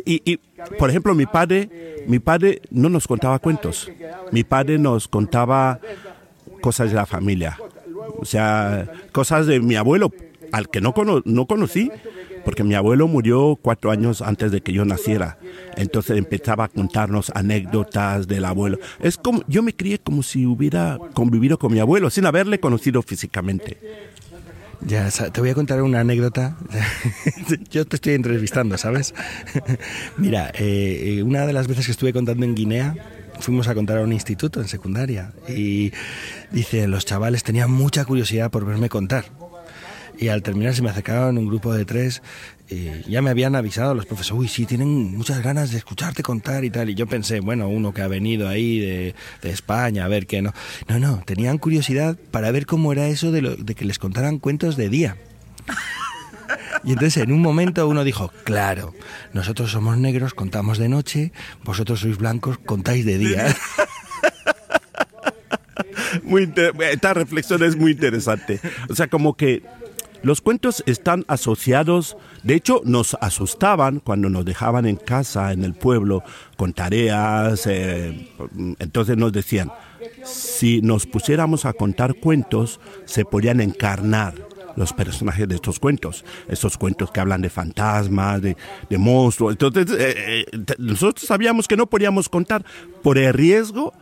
y, 0.03 0.37
por 0.79 0.89
ejemplo, 0.89 1.13
mi 1.13 1.27
padre, 1.27 2.03
mi 2.07 2.17
padre 2.17 2.63
no 2.71 2.89
nos 2.89 3.05
contaba 3.05 3.37
cuentos. 3.37 3.91
Mi 4.31 4.43
padre 4.43 4.79
nos 4.79 5.07
contaba 5.07 5.79
cosas 6.59 6.89
de 6.89 6.95
la 6.95 7.05
familia, 7.05 7.55
o 8.17 8.25
sea, 8.25 8.91
cosas 9.11 9.45
de 9.45 9.59
mi 9.59 9.75
abuelo, 9.75 10.11
al 10.51 10.69
que 10.69 10.81
no, 10.81 10.95
no 11.23 11.45
conocí, 11.45 11.91
porque 12.45 12.63
mi 12.63 12.75
abuelo 12.75 13.07
murió 13.07 13.57
cuatro 13.61 13.91
años 13.91 14.21
antes 14.21 14.51
de 14.51 14.61
que 14.61 14.73
yo 14.73 14.85
naciera. 14.85 15.37
Entonces 15.75 16.17
empezaba 16.17 16.65
a 16.65 16.67
contarnos 16.67 17.31
anécdotas 17.35 18.27
del 18.27 18.45
abuelo. 18.45 18.79
Es 18.99 19.17
como, 19.17 19.43
yo 19.47 19.63
me 19.63 19.75
crié 19.75 19.99
como 19.99 20.23
si 20.23 20.45
hubiera 20.45 20.97
convivido 21.13 21.57
con 21.57 21.71
mi 21.73 21.79
abuelo, 21.79 22.09
sin 22.09 22.25
haberle 22.25 22.59
conocido 22.59 23.01
físicamente. 23.01 23.77
Ya, 24.85 25.09
te 25.09 25.39
voy 25.39 25.49
a 25.49 25.53
contar 25.53 25.81
una 25.81 26.01
anécdota. 26.01 26.57
Yo 27.71 27.85
te 27.85 27.95
estoy 27.95 28.13
entrevistando, 28.15 28.77
¿sabes? 28.77 29.13
Mira, 30.17 30.49
eh, 30.55 31.17
eh, 31.19 31.23
una 31.23 31.45
de 31.45 31.53
las 31.53 31.67
veces 31.67 31.85
que 31.85 31.91
estuve 31.93 32.11
contando 32.11 32.45
en 32.45 32.53
Guinea, 32.53 32.95
fuimos 33.39 33.67
a 33.67 33.75
contar 33.75 33.97
a 33.97 34.01
un 34.01 34.11
instituto 34.11 34.61
en 34.61 34.67
secundaria 34.67 35.33
y 35.47 35.91
dice, 36.51 36.87
los 36.87 37.05
chavales 37.05 37.43
tenían 37.43 37.71
mucha 37.71 38.03
curiosidad 38.05 38.51
por 38.51 38.65
verme 38.65 38.89
contar. 38.89 39.25
Y 40.17 40.27
al 40.27 40.43
terminar 40.43 40.73
se 40.75 40.81
me 40.81 40.89
acercaron 40.89 41.37
un 41.37 41.47
grupo 41.47 41.73
de 41.73 41.85
tres 41.85 42.21
y 42.69 43.09
ya 43.09 43.21
me 43.21 43.29
habían 43.29 43.55
avisado 43.55 43.93
los 43.93 44.05
profesores, 44.05 44.39
uy, 44.39 44.47
sí, 44.47 44.65
tienen 44.65 45.15
muchas 45.15 45.43
ganas 45.43 45.71
de 45.71 45.77
escucharte 45.77 46.23
contar 46.23 46.63
y 46.63 46.69
tal. 46.69 46.89
Y 46.89 46.95
yo 46.95 47.07
pensé, 47.07 47.39
bueno, 47.39 47.67
uno 47.67 47.93
que 47.93 48.01
ha 48.01 48.07
venido 48.07 48.47
ahí 48.47 48.79
de, 48.79 49.15
España, 49.43 50.05
a 50.05 50.07
ver 50.07 50.25
qué 50.25 50.41
no. 50.41 50.53
No, 50.87 50.99
no, 50.99 51.21
tenían 51.25 51.57
curiosidad 51.57 52.17
para 52.31 52.51
ver 52.51 52.65
cómo 52.65 52.91
era 52.91 53.07
eso 53.07 53.31
de, 53.31 53.41
lo, 53.41 53.55
de 53.55 53.75
que 53.75 53.85
les 53.85 53.99
contaran 53.99 54.39
cuentos 54.39 54.77
de 54.77 54.89
día. 54.89 55.17
Y 56.83 56.91
entonces 56.93 57.23
en 57.23 57.31
un 57.31 57.41
momento 57.41 57.87
uno 57.87 58.03
dijo, 58.03 58.31
claro, 58.43 58.93
nosotros 59.33 59.71
somos 59.71 59.97
negros, 59.97 60.33
contamos 60.33 60.77
de 60.77 60.89
noche, 60.89 61.31
vosotros 61.63 62.01
sois 62.01 62.17
blancos, 62.17 62.57
contáis 62.57 63.05
de 63.05 63.17
día. 63.17 63.55
Muy 66.23 66.51
esta 66.91 67.13
reflexión 67.13 67.63
es 67.63 67.75
muy 67.75 67.91
interesante. 67.91 68.59
O 68.89 68.95
sea, 68.95 69.07
como 69.07 69.35
que 69.35 69.63
los 70.23 70.41
cuentos 70.41 70.83
están 70.85 71.25
asociados, 71.27 72.17
de 72.43 72.55
hecho 72.55 72.81
nos 72.85 73.15
asustaban 73.19 73.99
cuando 73.99 74.29
nos 74.29 74.45
dejaban 74.45 74.85
en 74.85 74.95
casa, 74.95 75.51
en 75.51 75.63
el 75.63 75.73
pueblo, 75.73 76.23
con 76.55 76.73
tareas, 76.73 77.67
eh, 77.67 78.29
entonces 78.79 79.17
nos 79.17 79.33
decían, 79.33 79.71
si 80.23 80.81
nos 80.81 81.05
pusiéramos 81.05 81.65
a 81.65 81.73
contar 81.73 82.15
cuentos, 82.15 82.79
se 83.05 83.25
podían 83.25 83.59
encarnar 83.59 84.33
los 84.75 84.93
personajes 84.93 85.47
de 85.47 85.55
estos 85.55 85.79
cuentos, 85.79 86.23
estos 86.47 86.77
cuentos 86.77 87.11
que 87.11 87.19
hablan 87.19 87.41
de 87.41 87.49
fantasmas, 87.49 88.41
de, 88.41 88.55
monstruos. 88.97 89.51
Entonces, 89.51 89.91
eh, 89.91 90.45
eh, 90.51 90.75
nosotros 90.77 91.27
sabíamos 91.27 91.67
que 91.67 91.77
no 91.77 91.87
podíamos 91.87 92.29
contar 92.29 92.65
por 93.03 93.17
el 93.17 93.33
riesgo 93.33 93.93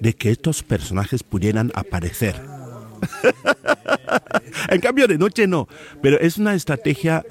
de 0.00 0.14
que 0.14 0.30
estos 0.30 0.62
personajes 0.62 1.22
pudieran 1.22 1.70
aparecer. 1.74 2.57
en 4.68 4.80
cambio, 4.80 5.06
de 5.06 5.18
noche 5.18 5.46
no, 5.46 5.68
pero 6.02 6.18
es 6.18 6.38
una 6.38 6.54
estrategia 6.54 7.24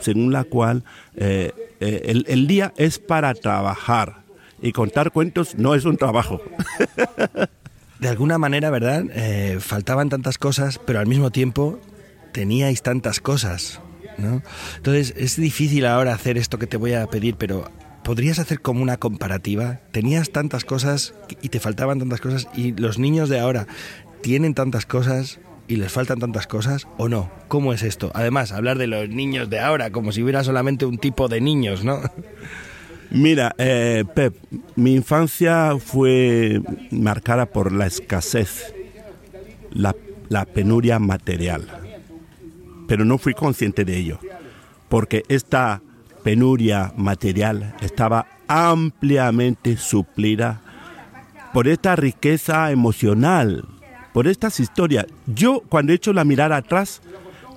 según 0.00 0.32
la 0.32 0.44
cual 0.44 0.84
eh, 1.16 1.52
el 1.80 2.46
día 2.46 2.72
es 2.76 2.98
para 2.98 3.34
trabajar 3.34 4.24
y 4.62 4.72
contar 4.72 5.12
cuentos 5.12 5.56
no 5.56 5.74
es 5.74 5.84
un 5.84 5.98
trabajo. 5.98 6.40
de 8.00 8.08
alguna 8.08 8.38
manera, 8.38 8.70
¿verdad? 8.70 9.04
Eh, 9.14 9.58
faltaban 9.60 10.08
tantas 10.08 10.38
cosas, 10.38 10.80
pero 10.84 11.00
al 11.00 11.06
mismo 11.06 11.30
tiempo 11.30 11.80
teníais 12.32 12.82
tantas 12.82 13.20
cosas, 13.20 13.80
¿no? 14.18 14.42
Entonces 14.76 15.14
es 15.16 15.36
difícil 15.36 15.86
ahora 15.86 16.14
hacer 16.14 16.38
esto 16.38 16.58
que 16.58 16.66
te 16.66 16.76
voy 16.76 16.94
a 16.94 17.06
pedir, 17.06 17.36
pero 17.36 17.70
¿podrías 18.02 18.38
hacer 18.38 18.60
como 18.60 18.82
una 18.82 18.96
comparativa? 18.96 19.80
Tenías 19.92 20.30
tantas 20.30 20.64
cosas 20.64 21.14
y 21.40 21.50
te 21.50 21.60
faltaban 21.60 21.98
tantas 21.98 22.20
cosas 22.20 22.48
y 22.54 22.72
los 22.72 22.98
niños 22.98 23.28
de 23.28 23.40
ahora 23.40 23.66
tienen 24.24 24.54
tantas 24.54 24.86
cosas 24.86 25.38
y 25.68 25.76
les 25.76 25.92
faltan 25.92 26.18
tantas 26.18 26.46
cosas 26.46 26.88
o 26.96 27.10
no? 27.10 27.30
¿Cómo 27.48 27.74
es 27.74 27.82
esto? 27.82 28.10
Además, 28.14 28.52
hablar 28.52 28.78
de 28.78 28.86
los 28.86 29.06
niños 29.10 29.50
de 29.50 29.60
ahora 29.60 29.90
como 29.90 30.12
si 30.12 30.22
hubiera 30.22 30.42
solamente 30.42 30.86
un 30.86 30.96
tipo 30.96 31.28
de 31.28 31.42
niños, 31.42 31.84
¿no? 31.84 32.00
Mira, 33.10 33.54
eh, 33.58 34.02
Pep, 34.14 34.34
mi 34.76 34.94
infancia 34.94 35.74
fue 35.78 36.62
marcada 36.90 37.44
por 37.44 37.70
la 37.70 37.86
escasez, 37.86 38.74
la, 39.72 39.94
la 40.30 40.46
penuria 40.46 40.98
material, 40.98 41.68
pero 42.88 43.04
no 43.04 43.18
fui 43.18 43.34
consciente 43.34 43.84
de 43.84 43.98
ello, 43.98 44.20
porque 44.88 45.22
esta 45.28 45.82
penuria 46.22 46.94
material 46.96 47.74
estaba 47.82 48.26
ampliamente 48.48 49.76
suplida 49.76 50.62
por 51.52 51.68
esta 51.68 51.94
riqueza 51.94 52.72
emocional, 52.72 53.64
por 54.14 54.26
estas 54.26 54.60
historias. 54.60 55.04
Yo, 55.26 55.62
cuando 55.68 55.92
he 55.92 55.96
hecho 55.96 56.14
la 56.14 56.24
mirada 56.24 56.56
atrás, 56.56 57.02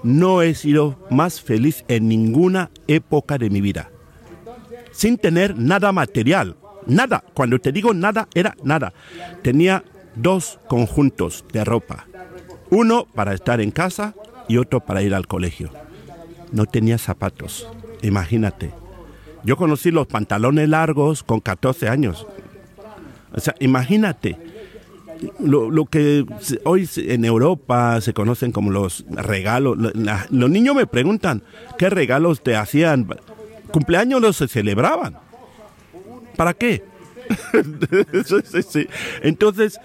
no 0.04 0.42
he 0.42 0.56
sido 0.56 1.00
más 1.10 1.40
feliz 1.40 1.86
en 1.88 2.10
ninguna 2.10 2.70
época 2.88 3.38
de 3.38 3.50
mi 3.50 3.62
vida 3.62 3.92
sin 4.98 5.20
tener 5.20 5.56
nada 5.56 5.92
material. 5.92 6.56
Nada. 6.88 7.24
Cuando 7.36 7.60
te 7.60 7.72
digo 7.72 7.94
nada, 7.94 8.28
era 8.34 8.56
nada. 8.64 8.94
Tenía 9.44 9.84
dos 10.16 10.60
conjuntos 10.68 11.46
de 11.54 11.64
ropa. 11.64 12.08
Uno 12.72 13.06
para 13.06 13.34
estar 13.34 13.62
en 13.62 13.70
casa 13.70 14.16
y 14.48 14.58
otro 14.58 14.80
para 14.80 15.04
ir 15.04 15.14
al 15.14 15.28
colegio. 15.28 15.70
No 16.52 16.66
tenía 16.66 16.98
zapatos. 16.98 17.68
Imagínate. 18.02 18.72
Yo 19.44 19.56
conocí 19.56 19.92
los 19.92 20.08
pantalones 20.08 20.68
largos 20.68 21.22
con 21.22 21.42
14 21.42 21.90
años. 21.90 22.26
O 23.34 23.40
sea, 23.40 23.54
imagínate. 23.60 24.36
Lo, 25.40 25.86
que 25.86 26.26
hoy 26.64 26.90
en 26.98 27.26
Europa 27.26 28.02
se 28.02 28.14
conocen 28.14 28.52
como 28.52 28.72
los 28.72 29.06
regalos. 29.10 29.78
los 30.30 30.50
niños 30.50 30.76
me 30.76 30.86
preguntan, 30.88 31.44
¿qué 31.78 31.90
regalos 31.90 32.42
te 32.42 32.56
hacían? 32.56 33.08
cumpleaños 33.72 34.22
no 34.22 34.34
se 34.34 34.48
celebraban. 34.48 35.18
¿Para 36.36 36.54
qué? 36.54 36.84
Entonces, 39.22 39.80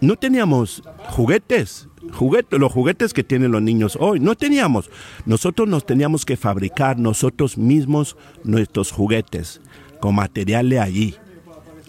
no 0.00 0.16
teníamos 0.16 0.82
juguetes, 1.10 1.88
juguetes, 2.12 2.58
los 2.58 2.72
juguetes 2.72 3.12
que 3.12 3.24
tienen 3.24 3.52
los 3.52 3.62
niños 3.62 3.96
hoy, 4.00 4.20
no 4.20 4.34
teníamos. 4.34 4.90
Nosotros 5.26 5.68
nos 5.68 5.86
teníamos 5.86 6.24
que 6.24 6.36
fabricar 6.36 6.98
nosotros 6.98 7.56
mismos 7.56 8.16
nuestros 8.42 8.90
juguetes 8.90 9.60
con 10.00 10.14
material 10.14 10.68
de 10.68 10.80
allí. 10.80 11.16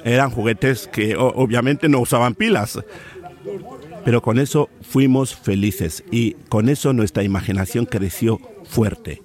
Eran 0.06 0.30
juguetes 0.30 0.88
que 0.88 1.16
obviamente 1.18 1.90
no 1.90 2.00
usaban 2.00 2.36
pilas. 2.36 2.80
Pero 4.06 4.22
con 4.22 4.38
eso 4.38 4.70
fuimos 4.82 5.36
felices 5.36 6.04
y 6.12 6.34
con 6.48 6.70
eso 6.70 6.94
nuestra 6.94 7.24
imaginación 7.24 7.86
creció 7.86 8.40
fuerte. 8.64 9.22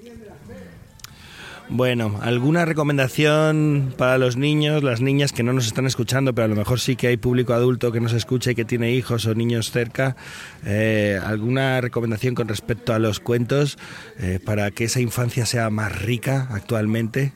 Bueno, 1.72 2.18
¿alguna 2.22 2.64
recomendación 2.64 3.94
para 3.96 4.18
los 4.18 4.36
niños, 4.36 4.82
las 4.82 5.00
niñas 5.00 5.32
que 5.32 5.44
no 5.44 5.52
nos 5.52 5.68
están 5.68 5.86
escuchando, 5.86 6.34
pero 6.34 6.46
a 6.46 6.48
lo 6.48 6.56
mejor 6.56 6.80
sí 6.80 6.96
que 6.96 7.06
hay 7.06 7.16
público 7.16 7.52
adulto 7.52 7.92
que 7.92 8.00
nos 8.00 8.12
escucha 8.12 8.50
y 8.50 8.54
que 8.56 8.64
tiene 8.64 8.92
hijos 8.92 9.24
o 9.26 9.34
niños 9.36 9.70
cerca? 9.70 10.16
Eh, 10.64 11.20
¿Alguna 11.24 11.80
recomendación 11.80 12.34
con 12.34 12.48
respecto 12.48 12.92
a 12.92 12.98
los 12.98 13.20
cuentos 13.20 13.78
eh, 14.18 14.40
para 14.44 14.72
que 14.72 14.84
esa 14.84 15.00
infancia 15.00 15.46
sea 15.46 15.70
más 15.70 16.02
rica 16.02 16.48
actualmente? 16.50 17.34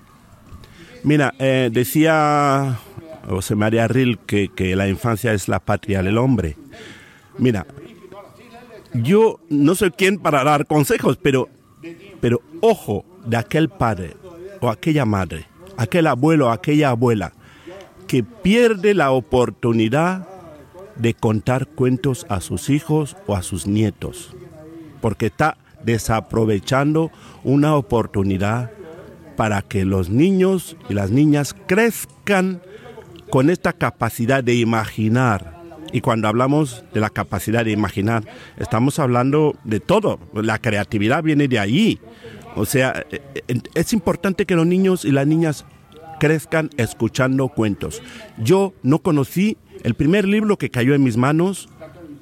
Mira, 1.05 1.33
eh, 1.39 1.71
decía 1.71 2.81
José 3.29 3.55
María 3.55 3.89
Ril 3.89 4.19
que, 4.19 4.51
la 4.77 4.89
infancia 4.89 5.33
es 5.33 5.49
la 5.49 5.61
patria 5.61 6.03
del 6.03 6.19
hombre. 6.19 6.57
Mira, 7.39 7.67
yo 8.93 9.41
no 9.49 9.75
soy 9.75 9.91
quien 9.91 10.19
para 10.19 10.45
dar 10.45 10.67
consejos, 10.67 11.19
pero, 11.21 11.49
pero 12.21 12.41
ojo 12.61 13.05
de 13.27 13.37
aquel 13.37 13.69
padre 13.69 14.15
aquella 14.69 15.05
madre, 15.05 15.47
aquel 15.77 16.07
abuelo, 16.07 16.51
aquella 16.51 16.91
abuela, 16.91 17.33
que 18.07 18.23
pierde 18.23 18.95
la 18.95 19.11
oportunidad 19.13 20.29
de 20.97 21.15
contar 21.15 21.67
cuentos 21.67 22.27
a 22.29 22.41
sus 22.41 22.71
hijos 22.71 23.17
o 23.27 23.35
a 23.35 23.43
sus 23.43 23.67
nietos, 23.67 24.35
porque 25.01 25.27
está 25.27 25.57
desaprovechando 25.83 27.11
una 27.43 27.77
oportunidad 27.77 28.71
para 29.37 29.63
que 29.63 29.85
los 29.85 30.11
niños 30.11 30.77
y 30.89 30.95
las 30.95 31.11
niñas 31.11 31.55
crezcan 31.67 32.63
con 33.35 33.51
esta 33.51 33.73
capacidad 33.73 34.45
de 34.45 34.55
imaginar. 34.55 35.61
Y 35.93 36.03
cuando 36.03 36.29
hablamos 36.29 36.85
de 36.95 37.01
la 37.01 37.11
capacidad 37.11 37.65
de 37.65 37.73
imaginar, 37.73 38.23
estamos 38.59 39.01
hablando 39.01 39.57
de 39.65 39.81
todo. 39.81 40.21
La 40.35 40.61
creatividad 40.61 41.25
viene 41.25 41.49
de 41.49 41.59
ahí. 41.59 41.99
O 42.55 42.65
sea, 42.65 43.05
eh, 43.11 43.21
es 43.75 43.93
importante 43.93 44.47
que 44.47 44.55
los 44.55 44.69
niños 44.69 45.05
y 45.05 45.11
las 45.11 45.27
niñas 45.27 45.67
crezcan 46.21 46.71
escuchando 46.77 47.49
cuentos. 47.49 48.03
Yo 48.39 48.73
no 48.85 49.01
conocí 49.01 49.57
el 49.83 49.95
primer 49.95 50.29
libro 50.29 50.57
que 50.57 50.71
cayó 50.71 50.95
en 50.95 51.03
mis 51.03 51.17
manos, 51.17 51.69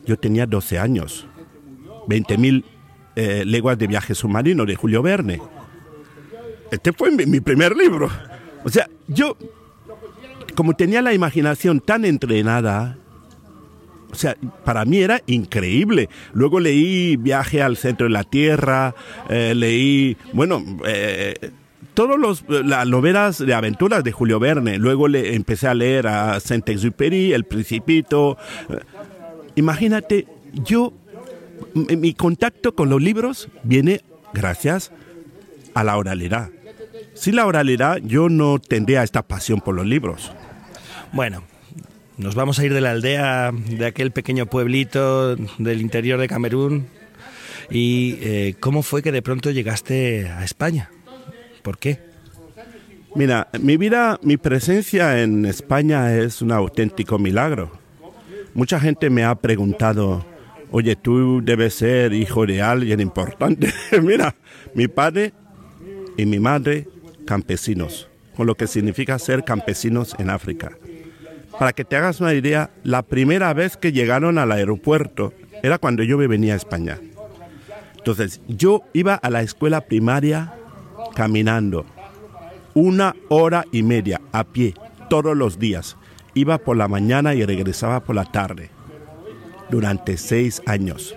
yo 0.07 0.19
tenía 0.19 0.47
12 0.47 0.79
años. 0.79 1.27
20.000 2.09 2.39
mil 2.39 2.65
eh, 3.17 3.45
leguas 3.45 3.77
de 3.77 3.87
viaje 3.87 4.15
submarino 4.15 4.65
de 4.65 4.77
Julio 4.77 5.03
Verne. 5.03 5.43
Este 6.71 6.95
fue 6.95 7.11
mi 7.11 7.41
primer 7.41 7.77
libro. 7.77 8.09
O 8.65 8.71
sea, 8.71 8.89
yo, 9.09 9.37
como 10.55 10.75
tenía 10.75 11.03
la 11.03 11.15
imaginación 11.15 11.81
tan 11.81 12.05
entrenada, 12.05 12.99
o 14.11 14.15
sea, 14.15 14.37
para 14.65 14.85
mí 14.85 14.99
era 14.99 15.23
increíble. 15.27 16.09
Luego 16.35 16.61
leí 16.61 17.17
Viaje 17.17 17.63
al 17.63 17.77
centro 17.77 18.07
de 18.07 18.13
la 18.13 18.25
Tierra, 18.25 18.95
eh, 19.31 19.55
leí, 19.57 20.17
bueno, 20.35 20.63
eh, 20.87 21.35
todas 21.95 22.45
las 22.49 22.87
novelas 22.87 23.39
de 23.39 23.55
aventuras 23.55 24.05
de 24.05 24.13
Julio 24.13 24.39
Verne. 24.39 24.79
Luego 24.79 25.09
le 25.09 25.35
empecé 25.35 25.69
a 25.69 25.75
leer 25.75 26.07
a 26.07 26.39
Saint-Exupéry, 26.41 27.33
El 27.33 27.45
Principito. 27.45 28.37
imagínate, 29.55 30.27
yo, 30.53 30.93
mi 31.75 32.13
contacto 32.13 32.75
con 32.75 32.91
los 32.91 33.01
libros 33.01 33.49
viene 33.63 34.03
gracias 34.35 34.93
a 35.75 35.85
la 35.85 35.97
oralidad. 35.97 36.51
Sin 37.15 37.37
la 37.37 37.47
oralidad, 37.47 37.99
yo 38.03 38.29
no 38.29 38.59
tendría 38.59 39.03
esta 39.03 39.23
pasión 39.23 39.61
por 39.61 39.75
los 39.75 39.87
libros. 39.87 40.33
Bueno, 41.13 41.43
nos 42.17 42.35
vamos 42.35 42.59
a 42.59 42.65
ir 42.65 42.73
de 42.73 42.81
la 42.81 42.93
aldea, 42.93 43.53
de 43.53 43.85
aquel 43.85 44.13
pequeño 44.13 44.47
pueblito 44.47 45.37
del 45.37 45.81
interior 45.81 46.19
de 46.19 46.29
Camerún. 46.29 46.87
¿Y 47.71 48.19
eh, 48.21 48.55
cómo 48.61 48.83
fue 48.83 49.03
que 49.03 49.13
de 49.13 49.23
pronto 49.23 49.51
llegaste 49.51 50.29
a 50.29 50.43
España? 50.45 50.91
¿Por 51.63 51.79
qué? 51.79 52.01
Mira, 53.15 53.49
mi 53.61 53.77
vida, 53.77 54.19
mi 54.23 54.39
presencia 54.39 55.23
en 55.23 55.45
España 55.45 56.15
es 56.17 56.41
un 56.41 56.51
auténtico 56.51 57.19
milagro. 57.19 57.71
Mucha 58.55 58.81
gente 58.81 59.11
me 59.11 59.25
ha 59.25 59.35
preguntado, 59.35 60.25
oye, 60.71 60.97
tú 60.97 61.43
debes 61.45 61.75
ser 61.75 62.15
hijo 62.15 62.47
de 62.47 62.63
alguien 62.63 63.01
importante. 63.01 63.73
Mira, 64.03 64.35
mi 64.75 64.89
padre 64.89 65.35
y 66.17 66.25
mi 66.25 66.41
madre 66.41 66.89
campesinos, 67.27 68.09
con 68.35 68.47
lo 68.47 68.55
que 68.55 68.67
significa 68.67 69.19
ser 69.19 69.45
campesinos 69.45 70.17
en 70.19 70.31
África. 70.31 70.73
Para 71.59 71.73
que 71.73 71.85
te 71.85 71.97
hagas 71.97 72.21
una 72.21 72.35
idea, 72.35 72.71
la 72.83 73.03
primera 73.03 73.53
vez 73.53 73.77
que 73.77 73.93
llegaron 73.93 74.39
al 74.39 74.53
aeropuerto 74.53 75.33
era 75.63 75.79
cuando 75.79 76.03
yo 76.03 76.19
me 76.19 76.27
venía 76.27 76.55
a 76.55 76.57
España. 76.57 76.99
Entonces, 77.97 78.41
yo 78.49 78.83
iba 78.93 79.15
a 79.15 79.31
la 79.31 79.43
escuela 79.43 79.83
primaria 79.83 80.55
caminando 81.15 81.85
una 82.75 83.15
hora 83.29 83.65
y 83.71 83.83
media 83.83 84.21
a 84.33 84.45
pie 84.45 84.75
todos 85.09 85.37
los 85.37 85.59
días. 85.59 85.97
Iba 86.35 86.59
por 86.59 86.77
la 86.77 86.89
mañana 86.89 87.35
y 87.35 87.45
regresaba 87.45 88.01
por 88.01 88.17
la 88.17 88.25
tarde 88.25 88.71
durante 89.71 90.17
seis 90.17 90.63
años. 90.67 91.15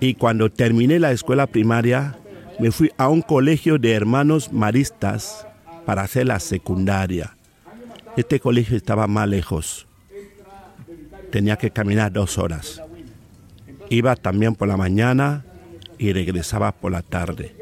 Y 0.00 0.14
cuando 0.14 0.50
terminé 0.50 0.98
la 0.98 1.12
escuela 1.12 1.46
primaria, 1.46 2.18
me 2.58 2.72
fui 2.72 2.90
a 2.98 3.08
un 3.08 3.22
colegio 3.22 3.78
de 3.78 3.92
hermanos 3.92 4.52
maristas 4.52 5.46
para 5.86 6.02
hacer 6.02 6.26
la 6.26 6.40
secundaria. 6.40 7.37
Este 8.18 8.40
colegio 8.40 8.76
estaba 8.76 9.06
más 9.06 9.28
lejos. 9.28 9.86
Tenía 11.30 11.54
que 11.54 11.70
caminar 11.70 12.10
dos 12.10 12.36
horas. 12.36 12.82
Iba 13.90 14.16
también 14.16 14.56
por 14.56 14.66
la 14.66 14.76
mañana 14.76 15.44
y 15.98 16.12
regresaba 16.12 16.72
por 16.72 16.90
la 16.90 17.02
tarde. 17.02 17.54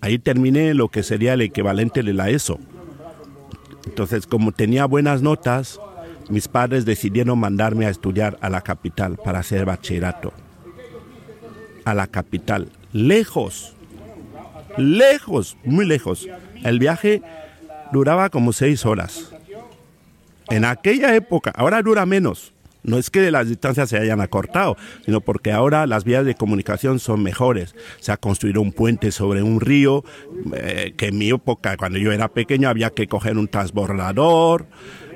Ahí 0.00 0.18
terminé 0.18 0.74
lo 0.74 0.88
que 0.88 1.04
sería 1.04 1.34
el 1.34 1.42
equivalente 1.42 2.02
de 2.02 2.12
la 2.12 2.28
ESO. 2.28 2.58
Entonces, 3.86 4.26
como 4.26 4.50
tenía 4.50 4.84
buenas 4.86 5.22
notas, 5.22 5.78
mis 6.28 6.48
padres 6.48 6.84
decidieron 6.84 7.38
mandarme 7.38 7.86
a 7.86 7.90
estudiar 7.90 8.36
a 8.40 8.50
la 8.50 8.62
capital 8.62 9.16
para 9.16 9.38
hacer 9.38 9.64
bachillerato. 9.64 10.32
A 11.84 11.94
la 11.94 12.08
capital, 12.08 12.68
lejos, 12.92 13.76
lejos, 14.76 15.56
muy 15.62 15.86
lejos. 15.86 16.28
El 16.64 16.80
viaje 16.80 17.22
duraba 17.92 18.30
como 18.30 18.52
seis 18.52 18.86
horas. 18.86 19.32
En 20.48 20.64
aquella 20.64 21.14
época, 21.14 21.52
ahora 21.54 21.82
dura 21.82 22.06
menos. 22.06 22.52
No 22.82 22.96
es 22.96 23.10
que 23.10 23.30
las 23.30 23.48
distancias 23.48 23.90
se 23.90 23.98
hayan 23.98 24.20
acortado, 24.20 24.76
sino 25.04 25.20
porque 25.20 25.52
ahora 25.52 25.86
las 25.86 26.04
vías 26.04 26.24
de 26.24 26.34
comunicación 26.34 26.98
son 26.98 27.22
mejores. 27.22 27.74
Se 28.00 28.10
ha 28.10 28.16
construido 28.16 28.62
un 28.62 28.72
puente 28.72 29.12
sobre 29.12 29.42
un 29.42 29.60
río, 29.60 30.02
eh, 30.54 30.94
que 30.96 31.08
en 31.08 31.18
mi 31.18 31.28
época, 31.28 31.76
cuando 31.76 31.98
yo 31.98 32.10
era 32.10 32.28
pequeño, 32.28 32.68
había 32.68 32.90
que 32.90 33.06
coger 33.06 33.36
un 33.36 33.48
transbordador, 33.48 34.66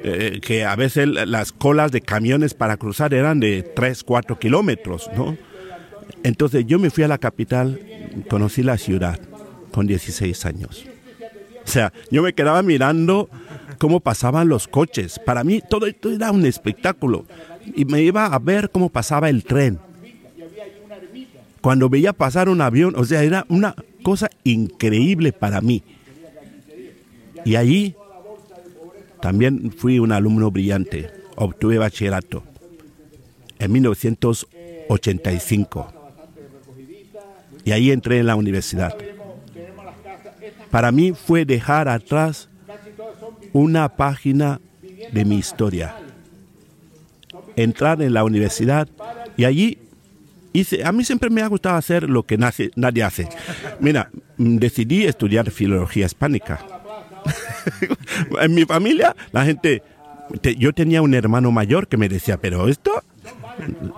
eh, 0.03 0.41
que 0.43 0.67
a 0.67 0.77
veces 0.77 1.09
las 1.09 1.53
colas 1.53 1.91
de 1.91 2.03
camiones 2.03 2.53
para 2.53 2.77
cruzar 2.77 3.15
eran 3.15 3.41
de 3.41 3.63
3, 3.63 4.05
4 4.05 4.39
kilómetros. 4.39 5.11
Entonces 6.23 6.67
yo 6.67 6.79
me 6.79 6.91
fui 6.91 7.05
a 7.05 7.09
la 7.09 7.19
capital, 7.19 7.81
conocí 8.29 8.63
la 8.63 8.77
ciudad 8.77 9.19
con 9.73 9.87
16 9.87 10.45
años. 10.45 10.87
O 11.65 11.69
sea, 11.69 11.93
yo 12.11 12.23
me 12.23 12.35
quedaba 12.35 12.63
mirando 12.63 13.31
cómo 13.79 14.01
pasaban 14.01 14.49
los 14.49 14.67
coches. 14.69 15.19
Para 15.19 15.43
mí 15.45 15.63
todo 15.69 15.87
esto 15.87 16.11
era 16.11 16.31
un 16.31 16.47
espectáculo. 16.47 17.27
Y 17.75 17.85
me 17.85 18.01
iba 18.03 18.27
a 18.27 18.39
ver 18.39 18.71
cómo 18.71 18.89
pasaba 18.91 19.29
el 19.31 19.43
tren. 19.45 19.79
Cuando 21.61 21.89
veía 21.89 22.13
pasar 22.13 22.49
un 22.51 22.61
avión, 22.61 22.95
o 22.97 23.05
sea, 23.05 23.23
era 23.23 23.47
una 23.49 23.75
cosa 24.03 24.29
increíble 24.45 25.33
para 25.33 25.63
mí. 25.63 25.83
Y 27.45 27.57
allí 27.57 27.97
también 29.21 29.73
fui 29.73 29.99
un 29.99 30.13
alumno 30.13 30.51
brillante. 30.51 31.11
Obtuve 31.37 31.79
bachillerato 31.79 32.45
en 33.59 33.73
1985. 33.73 35.89
Y 37.65 37.73
ahí 37.73 37.91
entré 37.91 38.19
en 38.19 38.27
la 38.27 38.37
universidad. 38.37 38.95
Para 40.75 40.91
mí 40.91 41.13
fue 41.13 41.45
dejar 41.45 41.87
atrás 41.87 42.49
una 43.53 43.89
página 43.91 44.61
de 45.13 45.25
mi 45.25 45.37
historia. 45.37 45.95
Entrar 47.55 48.03
en 48.03 48.13
la 48.13 48.25
universidad 48.25 48.89
y 49.37 49.45
allí 49.45 49.79
hice, 50.53 50.85
a 50.85 50.91
mí 50.91 51.05
siempre 51.05 51.31
me 51.31 51.43
ha 51.43 51.47
gustado 51.47 51.77
hacer 51.77 52.11
lo 52.11 52.25
que 52.25 52.39
nadie 52.75 53.05
hace. 53.05 53.29
Mira, 53.79 54.11
decidí 54.37 55.05
estudiar 55.05 55.49
filología 55.53 56.07
hispánica. 56.07 56.59
en 58.41 58.53
mi 58.53 58.65
familia, 58.65 59.15
la 59.31 59.45
gente, 59.45 59.81
yo 60.59 60.73
tenía 60.73 61.03
un 61.03 61.15
hermano 61.15 61.53
mayor 61.53 61.87
que 61.87 61.99
me 61.99 62.09
decía, 62.09 62.37
pero 62.37 62.67
esto, 62.67 62.91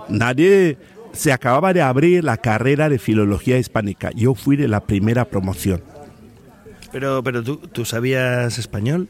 nadie, 0.09 0.77
se 1.11 1.31
acababa 1.31 1.73
de 1.73 1.81
abrir 1.81 2.23
la 2.23 2.37
carrera 2.37 2.87
de 2.87 2.99
filología 2.99 3.57
hispánica. 3.57 4.11
Yo 4.13 4.35
fui 4.35 4.57
de 4.57 4.67
la 4.67 4.81
primera 4.81 5.25
promoción. 5.25 5.81
Pero, 6.91 7.23
pero 7.23 7.43
¿tú, 7.43 7.57
¿tú 7.57 7.85
sabías 7.85 8.57
español? 8.57 9.07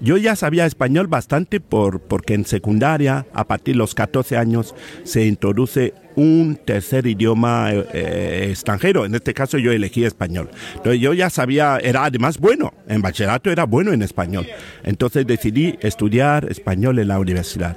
Yo 0.00 0.16
ya 0.16 0.34
sabía 0.36 0.66
español 0.66 1.06
bastante 1.06 1.60
por, 1.60 2.00
porque 2.00 2.34
en 2.34 2.44
secundaria, 2.44 3.26
a 3.32 3.46
partir 3.46 3.74
de 3.74 3.78
los 3.78 3.94
14 3.94 4.36
años, 4.36 4.74
se 5.04 5.24
introduce 5.24 5.94
un 6.16 6.58
tercer 6.64 7.06
idioma 7.06 7.72
eh, 7.72 7.86
eh, 7.92 8.46
extranjero. 8.50 9.04
En 9.04 9.14
este 9.14 9.34
caso 9.34 9.58
yo 9.58 9.72
elegí 9.72 10.04
español. 10.04 10.50
Entonces 10.76 11.00
yo 11.00 11.14
ya 11.14 11.30
sabía, 11.30 11.78
era 11.78 12.04
además 12.04 12.38
bueno, 12.38 12.74
en 12.88 13.02
bachillerato 13.02 13.50
era 13.50 13.64
bueno 13.64 13.92
en 13.92 14.02
español. 14.02 14.46
Entonces 14.82 15.26
decidí 15.26 15.78
estudiar 15.80 16.50
español 16.50 16.98
en 16.98 17.08
la 17.08 17.18
universidad. 17.18 17.76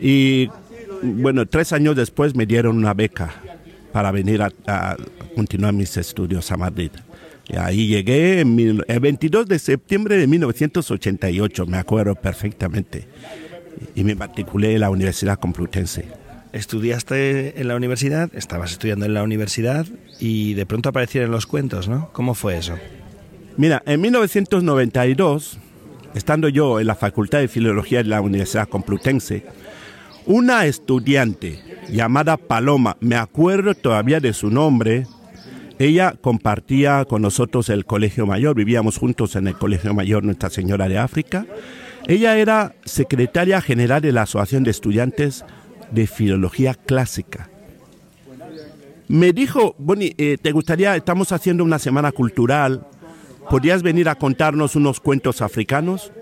Y 0.00 0.48
bueno, 1.02 1.46
tres 1.46 1.72
años 1.72 1.94
después 1.94 2.34
me 2.34 2.46
dieron 2.46 2.76
una 2.76 2.94
beca 2.94 3.34
para 3.92 4.10
venir 4.12 4.42
a 4.42 4.96
continuar 5.34 5.74
mis 5.74 5.96
estudios 5.96 6.50
a 6.52 6.56
Madrid. 6.56 6.90
Y 7.52 7.56
ahí 7.56 7.88
llegué 7.88 8.40
el 8.40 9.00
22 9.00 9.48
de 9.48 9.58
septiembre 9.58 10.16
de 10.16 10.26
1988, 10.28 11.66
me 11.66 11.78
acuerdo 11.78 12.14
perfectamente. 12.14 13.08
Y 13.96 14.04
me 14.04 14.14
matriculé 14.14 14.74
en 14.74 14.80
la 14.80 14.90
Universidad 14.90 15.38
Complutense. 15.38 16.04
Estudiaste 16.52 17.60
en 17.60 17.66
la 17.66 17.74
universidad, 17.74 18.30
estabas 18.34 18.72
estudiando 18.72 19.04
en 19.06 19.14
la 19.14 19.22
universidad 19.22 19.86
y 20.20 20.54
de 20.54 20.66
pronto 20.66 20.90
aparecieron 20.90 21.30
los 21.30 21.46
cuentos, 21.46 21.88
¿no? 21.88 22.10
¿Cómo 22.12 22.34
fue 22.34 22.56
eso? 22.56 22.76
Mira, 23.56 23.82
en 23.86 24.00
1992, 24.00 25.58
estando 26.14 26.48
yo 26.48 26.78
en 26.78 26.86
la 26.86 26.94
Facultad 26.94 27.40
de 27.40 27.48
Filología 27.48 27.98
de 28.02 28.08
la 28.08 28.20
Universidad 28.20 28.68
Complutense, 28.68 29.44
una 30.26 30.66
estudiante 30.66 31.60
llamada 31.88 32.36
Paloma, 32.36 32.96
me 33.00 33.16
acuerdo 33.16 33.74
todavía 33.74 34.20
de 34.20 34.32
su 34.32 34.50
nombre, 34.50 35.06
ella 35.80 36.14
compartía 36.20 37.06
con 37.06 37.22
nosotros 37.22 37.70
el 37.70 37.86
Colegio 37.86 38.26
Mayor, 38.26 38.54
vivíamos 38.54 38.98
juntos 38.98 39.34
en 39.34 39.46
el 39.46 39.54
Colegio 39.54 39.94
Mayor 39.94 40.22
Nuestra 40.24 40.50
Señora 40.50 40.90
de 40.90 40.98
África. 40.98 41.46
Ella 42.06 42.36
era 42.36 42.74
secretaria 42.84 43.62
general 43.62 44.02
de 44.02 44.12
la 44.12 44.22
Asociación 44.22 44.62
de 44.62 44.72
Estudiantes 44.72 45.42
de 45.90 46.06
Filología 46.06 46.74
Clásica. 46.74 47.48
Me 49.08 49.32
dijo, 49.32 49.74
Bonnie, 49.78 50.14
eh, 50.18 50.36
¿te 50.40 50.52
gustaría, 50.52 50.94
estamos 50.96 51.32
haciendo 51.32 51.64
una 51.64 51.78
semana 51.78 52.12
cultural, 52.12 52.86
¿podrías 53.48 53.82
venir 53.82 54.10
a 54.10 54.16
contarnos 54.16 54.76
unos 54.76 55.00
cuentos 55.00 55.40
africanos? 55.40 56.12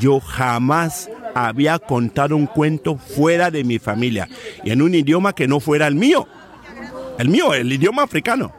Yo 0.00 0.18
jamás 0.18 1.08
había 1.36 1.78
contado 1.78 2.34
un 2.34 2.46
cuento 2.46 2.96
fuera 2.96 3.52
de 3.52 3.62
mi 3.62 3.78
familia 3.78 4.28
y 4.64 4.72
en 4.72 4.82
un 4.82 4.92
idioma 4.92 5.34
que 5.34 5.46
no 5.46 5.60
fuera 5.60 5.86
el 5.86 5.94
mío 5.94 6.26
el 7.18 7.28
mío, 7.28 7.54
el 7.54 7.72
idioma 7.72 8.02
africano. 8.02 8.52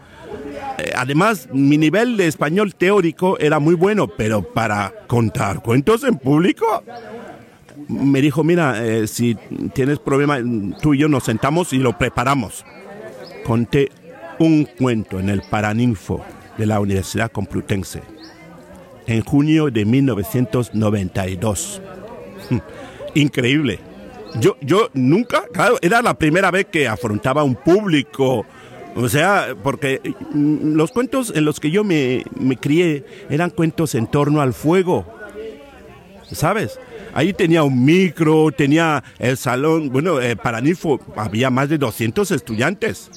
Eh, 0.78 0.92
además, 0.96 1.48
mi 1.52 1.78
nivel 1.78 2.18
de 2.18 2.28
español 2.28 2.76
teórico 2.76 3.38
era 3.40 3.60
muy 3.60 3.76
bueno, 3.76 4.08
pero 4.08 4.42
para 4.42 4.94
contar 5.08 5.62
cuentos 5.62 6.04
en 6.04 6.18
público, 6.18 6.84
me 7.88 8.22
dijo, 8.22 8.44
mira, 8.44 8.86
eh, 8.86 9.08
si 9.08 9.36
tienes 9.74 10.00
problema, 10.00 10.40
tú 10.82 10.94
y 10.94 11.00
yo 11.00 11.08
nos 11.08 11.24
sentamos 11.24 11.74
y 11.74 11.78
lo 11.78 11.98
preparamos. 11.98 12.66
Conté 13.46 13.92
un 14.40 14.66
cuento 14.66 15.20
en 15.20 15.30
el 15.30 15.42
Paraninfo 15.44 16.26
de 16.58 16.66
la 16.66 16.80
Universidad 16.80 17.32
Complutense 17.32 18.16
en 19.08 19.22
junio 19.22 19.70
de 19.70 19.86
1992. 19.86 21.82
Increíble. 23.14 23.80
Yo, 24.40 24.58
yo 24.62 24.90
nunca, 24.94 25.46
claro, 25.52 25.78
era 25.82 26.02
la 26.02 26.18
primera 26.18 26.52
vez 26.52 26.66
que 26.66 26.88
afrontaba 26.88 27.44
un 27.44 27.56
público. 27.56 28.46
O 28.96 29.10
sea, 29.10 29.56
porque 29.62 30.02
mm, 30.32 30.74
los 30.76 30.92
cuentos 30.92 31.34
en 31.36 31.46
los 31.46 31.60
que 31.60 31.70
yo 31.70 31.84
me, 31.84 32.24
crié 32.60 33.06
eran 33.30 33.50
cuentos 33.50 33.94
en 33.96 34.08
torno 34.08 34.42
al 34.42 34.54
fuego. 34.54 35.06
¿Sabes? 36.32 36.80
Ahí 37.14 37.34
tenía 37.34 37.64
un 37.64 37.86
micro, 37.86 38.52
tenía 38.52 39.04
el 39.20 39.38
salón, 39.38 39.90
bueno, 39.90 40.20
eh, 40.20 40.36
para 40.36 40.60
mí 40.60 40.74
había 41.16 41.50
más 41.50 41.70
de 41.70 41.78
200 41.78 42.32
estudiantes. 42.32 43.12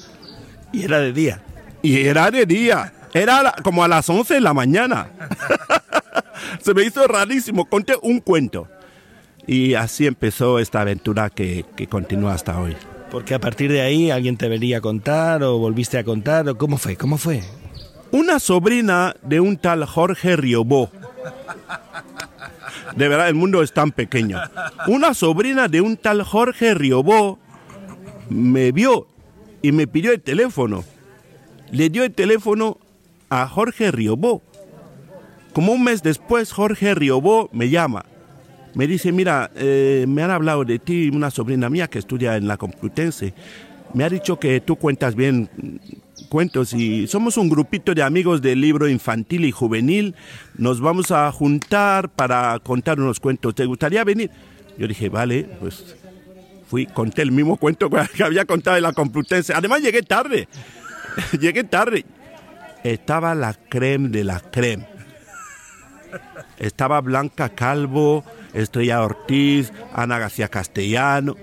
Y 0.71 0.83
era 0.83 0.99
de 0.99 1.11
día. 1.11 1.41
Y 1.81 2.05
era 2.05 2.29
de 2.29 2.45
día. 2.45 2.93
Era 3.13 3.55
como 3.63 3.83
a 3.83 3.87
las 3.87 4.09
11 4.09 4.35
de 4.35 4.41
la 4.41 4.53
mañana. 4.53 5.09
Se 6.61 6.73
me 6.73 6.83
hizo 6.83 7.07
rarísimo. 7.07 7.65
Conté 7.65 7.95
un 8.01 8.19
cuento. 8.19 8.67
Y 9.51 9.73
así 9.73 10.05
empezó 10.05 10.59
esta 10.59 10.81
aventura 10.81 11.31
que, 11.31 11.65
continúa 11.89 12.35
hasta 12.35 12.59
hoy. 12.59 12.77
Porque 13.09 13.33
a 13.33 13.39
partir 13.39 13.71
de 13.71 13.81
ahí 13.81 14.11
alguien 14.11 14.37
te 14.37 14.47
venía 14.47 14.77
a 14.77 14.81
contar 14.81 15.41
o 15.41 15.57
volviste 15.57 15.97
a 15.97 16.03
contar 16.03 16.47
o 16.47 16.55
cómo 16.55 16.77
fue, 16.77 16.95
cómo 16.95 17.17
fue. 17.17 17.41
una 18.11 18.37
sobrina 18.37 19.15
de 19.23 19.39
un 19.39 19.57
tal 19.57 19.85
Jorge 19.85 20.35
Riobó. 20.35 20.91
De 22.95 23.07
verdad, 23.07 23.27
el 23.27 23.33
mundo 23.33 23.63
es 23.63 23.73
tan 23.73 23.91
pequeño. 23.91 24.39
Una 24.85 25.15
sobrina 25.15 25.67
de 25.67 25.81
un 25.81 25.97
tal 25.97 26.21
Jorge 26.21 26.75
Riobó 26.75 27.39
me 28.29 28.71
vio 28.71 29.07
y 29.63 29.71
me 29.71 29.87
pidió 29.87 30.11
el 30.11 30.21
teléfono. 30.21 30.83
Le 31.71 31.89
dio 31.89 32.03
el 32.03 32.13
teléfono 32.13 32.77
a 33.31 33.47
Jorge 33.47 33.89
Riobó. 33.89 34.43
Como 35.53 35.71
un 35.71 35.83
mes 35.83 36.03
después, 36.03 36.51
Jorge 36.51 36.93
Riobó 36.93 37.49
me 37.51 37.71
llama. 37.71 38.05
Me 38.79 38.87
dice, 38.87 39.11
mira, 39.11 39.51
eh, 39.57 40.05
me 40.07 40.23
han 40.23 40.31
hablado 40.31 40.63
de 40.63 40.79
ti, 40.79 41.09
una 41.13 41.29
sobrina 41.31 41.69
mía 41.69 41.89
que 41.89 41.99
estudia 41.99 42.37
en 42.37 42.47
la 42.47 42.55
Complutense. 42.55 43.33
Me 43.93 44.05
ha 44.05 44.09
dicho 44.09 44.39
que 44.39 44.61
tú 44.61 44.77
cuentas 44.77 45.15
bien 45.15 45.49
cuentos 46.29 46.71
y 46.71 47.05
somos 47.05 47.35
un 47.35 47.49
grupito 47.49 47.93
de 47.93 48.03
amigos 48.03 48.41
del 48.41 48.61
libro 48.61 48.87
infantil 48.87 49.43
y 49.43 49.51
juvenil. 49.51 50.15
Nos 50.57 50.79
vamos 50.79 51.11
a 51.11 51.29
juntar 51.33 52.07
para 52.07 52.57
contar 52.59 53.01
unos 53.01 53.19
cuentos. 53.19 53.53
¿Te 53.53 53.65
gustaría 53.65 54.05
venir? 54.05 54.31
Yo 54.77 54.87
dije, 54.87 55.09
vale, 55.09 55.43
pues 55.59 55.97
fui, 56.65 56.85
conté 56.85 57.21
el 57.21 57.33
mismo 57.33 57.57
cuento 57.57 57.89
que 58.15 58.23
había 58.23 58.45
contado 58.45 58.77
en 58.77 58.83
la 58.83 58.93
Complutense. 58.93 59.53
Además 59.53 59.81
llegué 59.81 60.03
tarde. 60.03 60.47
llegué 61.37 61.65
tarde. 61.65 62.05
Estaba 62.85 63.35
la 63.35 63.55
creme 63.55 64.07
de 64.07 64.23
la 64.23 64.39
creme. 64.39 64.98
Estaba 66.59 67.01
Blanca 67.01 67.49
Calvo, 67.49 68.23
Estrella 68.53 69.01
Ortiz, 69.01 69.71
Ana 69.93 70.19
García 70.19 70.49
Castellano. 70.49 71.35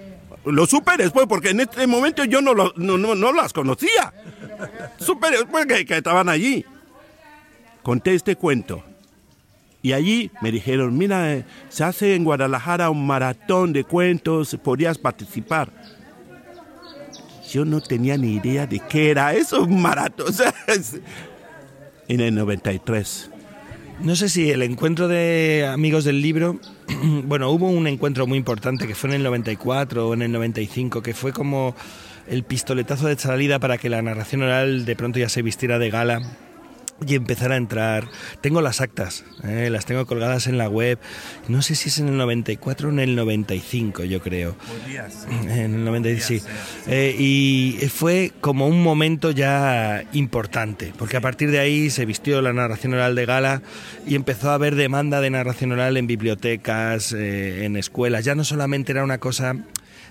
Lo 0.44 0.66
supe 0.66 0.96
después 0.96 1.26
porque 1.26 1.50
en 1.50 1.60
este 1.60 1.86
momento 1.86 2.24
yo 2.24 2.40
no, 2.40 2.54
lo, 2.54 2.72
no, 2.76 2.96
no, 2.96 3.32
las 3.32 3.52
conocía. 3.52 4.12
Supe 4.98 5.30
después 5.30 5.66
que, 5.66 5.84
que 5.84 5.96
estaban 5.96 6.28
allí. 6.28 6.64
Conté 7.82 8.14
este 8.14 8.36
cuento. 8.36 8.84
Y 9.82 9.92
allí 9.92 10.30
me 10.40 10.50
dijeron, 10.50 10.96
mira, 10.98 11.32
eh, 11.32 11.44
se 11.68 11.84
hace 11.84 12.14
en 12.14 12.24
Guadalajara 12.24 12.90
un 12.90 13.06
maratón 13.06 13.72
de 13.72 13.84
cuentos, 13.84 14.56
podrías 14.62 14.98
participar. 14.98 15.70
Yo 17.52 17.64
no 17.64 17.80
tenía 17.80 18.16
ni 18.16 18.34
idea 18.34 18.66
de 18.66 18.80
qué 18.80 19.10
era 19.10 19.32
eso, 19.34 19.62
un 19.62 19.80
maratón. 19.80 20.26
en 22.08 22.20
el 22.20 22.34
93. 22.34 23.30
No 24.00 24.14
sé 24.14 24.28
si 24.28 24.50
el 24.50 24.62
encuentro 24.62 25.08
de 25.08 25.66
amigos 25.70 26.04
del 26.04 26.20
libro, 26.20 26.60
bueno, 27.24 27.50
hubo 27.50 27.68
un 27.68 27.86
encuentro 27.86 28.26
muy 28.26 28.38
importante 28.38 28.86
que 28.86 28.94
fue 28.94 29.10
en 29.10 29.16
el 29.16 29.22
94 29.22 30.08
o 30.08 30.14
en 30.14 30.22
el 30.22 30.32
95, 30.32 31.02
que 31.02 31.14
fue 31.14 31.32
como 31.32 31.74
el 32.28 32.44
pistoletazo 32.44 33.06
de 33.06 33.16
salida 33.16 33.58
para 33.58 33.78
que 33.78 33.88
la 33.88 34.02
narración 34.02 34.42
oral 34.42 34.84
de 34.84 34.96
pronto 34.96 35.18
ya 35.18 35.28
se 35.28 35.42
vistiera 35.42 35.78
de 35.78 35.90
gala 35.90 36.20
y 37.04 37.14
empezar 37.14 37.52
a 37.52 37.56
entrar. 37.56 38.08
Tengo 38.40 38.60
las 38.60 38.80
actas, 38.80 39.24
eh, 39.44 39.68
las 39.70 39.86
tengo 39.86 40.06
colgadas 40.06 40.46
en 40.46 40.58
la 40.58 40.68
web. 40.68 40.98
No 41.48 41.62
sé 41.62 41.74
si 41.74 41.88
es 41.88 41.98
en 41.98 42.08
el 42.08 42.16
94 42.16 42.88
o 42.88 42.92
en 42.92 43.00
el 43.00 43.16
95, 43.16 44.04
yo 44.04 44.20
creo. 44.20 44.56
En 45.28 45.74
el 45.74 45.84
95, 45.84 46.26
sí. 46.26 46.42
Eh, 46.86 47.14
y 47.18 47.78
fue 47.88 48.32
como 48.40 48.66
un 48.66 48.82
momento 48.82 49.30
ya 49.30 50.04
importante, 50.12 50.92
porque 50.98 51.16
a 51.16 51.20
partir 51.20 51.50
de 51.50 51.58
ahí 51.58 51.90
se 51.90 52.06
vistió 52.06 52.40
la 52.40 52.52
narración 52.52 52.94
oral 52.94 53.14
de 53.14 53.26
gala 53.26 53.62
y 54.06 54.14
empezó 54.14 54.50
a 54.50 54.54
haber 54.54 54.74
demanda 54.74 55.20
de 55.20 55.30
narración 55.30 55.72
oral 55.72 55.96
en 55.96 56.06
bibliotecas, 56.06 57.12
eh, 57.12 57.64
en 57.64 57.76
escuelas. 57.76 58.24
Ya 58.24 58.34
no 58.34 58.44
solamente 58.44 58.92
era 58.92 59.04
una 59.04 59.18
cosa 59.18 59.56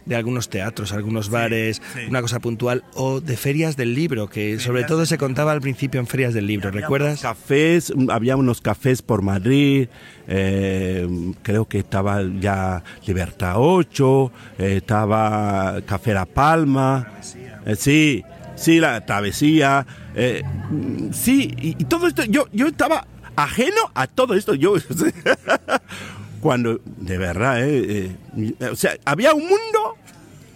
de 0.05 0.15
algunos 0.15 0.49
teatros, 0.49 0.93
algunos 0.93 1.29
bares, 1.29 1.81
una 2.07 2.21
cosa 2.21 2.39
puntual, 2.39 2.83
o 2.93 3.21
de 3.21 3.37
ferias 3.37 3.75
del 3.75 3.95
libro, 3.95 4.27
que 4.29 4.59
sobre 4.59 4.83
todo 4.83 5.05
se 5.05 5.17
contaba 5.17 5.51
al 5.51 5.61
principio 5.61 5.99
en 5.99 6.07
ferias 6.07 6.33
del 6.33 6.47
libro, 6.47 6.71
¿recuerdas? 6.71 7.21
Cafés, 7.21 7.93
había 8.09 8.37
unos 8.37 8.61
cafés 8.61 9.01
por 9.01 9.21
Madrid, 9.21 9.87
eh, 10.27 11.07
creo 11.41 11.67
que 11.67 11.79
estaba 11.79 12.21
ya 12.39 12.83
Libertad 13.05 13.55
8, 13.57 14.31
eh, 14.59 14.77
estaba 14.77 15.81
Café 15.85 16.13
La 16.13 16.25
Palma, 16.25 17.13
eh, 17.65 17.75
sí, 17.75 18.23
sí, 18.55 18.79
la 18.79 19.05
travesía, 19.05 19.85
sí, 21.11 21.53
y, 21.57 21.69
y, 21.69 21.85
todo 21.85 22.07
esto, 22.07 22.23
yo, 22.23 22.47
yo 22.51 22.67
estaba 22.67 23.07
ajeno 23.35 23.91
a 23.93 24.07
todo 24.07 24.35
esto, 24.35 24.53
yo... 24.53 24.75
cuando, 26.45 26.79
de 26.85 27.17
verdad, 27.17 27.67
eh, 27.67 28.15
eh, 28.37 28.69
o 28.71 28.75
sea, 28.75 28.95
había 29.03 29.33
un 29.33 29.47
mundo, 29.47 29.97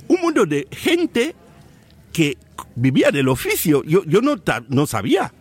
un 0.07 0.21
mundo 0.21 0.45
de 0.45 0.67
gente 0.69 1.33
que 2.13 2.37
vivía 2.75 3.09
del 3.09 3.27
oficio. 3.27 3.81
Yo, 3.85 4.03
yo 4.03 4.21
no, 4.21 4.35
no 4.67 4.85
sabía, 4.85 5.33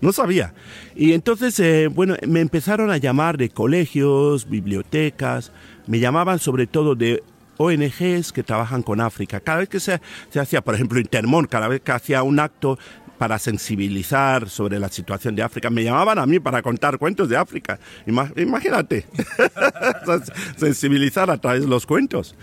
no 0.00 0.10
sabía. 0.10 0.54
Y 0.96 1.12
entonces, 1.12 1.60
eh, 1.60 1.86
bueno, 1.86 2.16
me 2.26 2.40
empezaron 2.40 2.90
a 2.90 2.96
llamar 2.96 3.38
de 3.38 3.48
colegios, 3.48 4.50
bibliotecas, 4.50 5.52
me 5.86 6.00
llamaban 6.00 6.40
sobre 6.40 6.66
todo 6.66 6.96
de 6.96 7.22
ONGs 7.58 8.32
que 8.32 8.42
trabajan 8.42 8.82
con 8.82 9.00
África. 9.00 9.38
Cada 9.38 9.58
vez 9.60 9.68
que 9.68 9.78
se, 9.78 10.00
se 10.30 10.40
hacía, 10.40 10.62
por 10.62 10.74
ejemplo, 10.74 10.98
Intermón, 10.98 11.46
cada 11.46 11.68
vez 11.68 11.80
que 11.80 11.92
hacía 11.92 12.24
un 12.24 12.40
acto 12.40 12.76
para 13.18 13.38
sensibilizar 13.38 14.48
sobre 14.48 14.78
la 14.78 14.88
situación 14.88 15.34
de 15.34 15.42
África. 15.42 15.70
Me 15.70 15.84
llamaban 15.84 16.18
a 16.18 16.26
mí 16.26 16.38
para 16.38 16.62
contar 16.62 16.98
cuentos 16.98 17.28
de 17.28 17.36
África. 17.36 17.78
Imagínate, 18.06 19.06
sensibilizar 20.56 21.30
a 21.30 21.38
través 21.38 21.62
de 21.62 21.68
los 21.68 21.86
cuentos. 21.86 22.34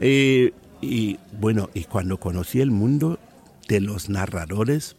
Y, 0.00 0.52
y, 0.80 1.18
bueno, 1.38 1.70
y 1.74 1.84
cuando 1.84 2.18
conocí 2.18 2.60
el 2.60 2.70
mundo 2.70 3.18
de 3.68 3.80
los 3.80 4.08
narradores, 4.08 4.96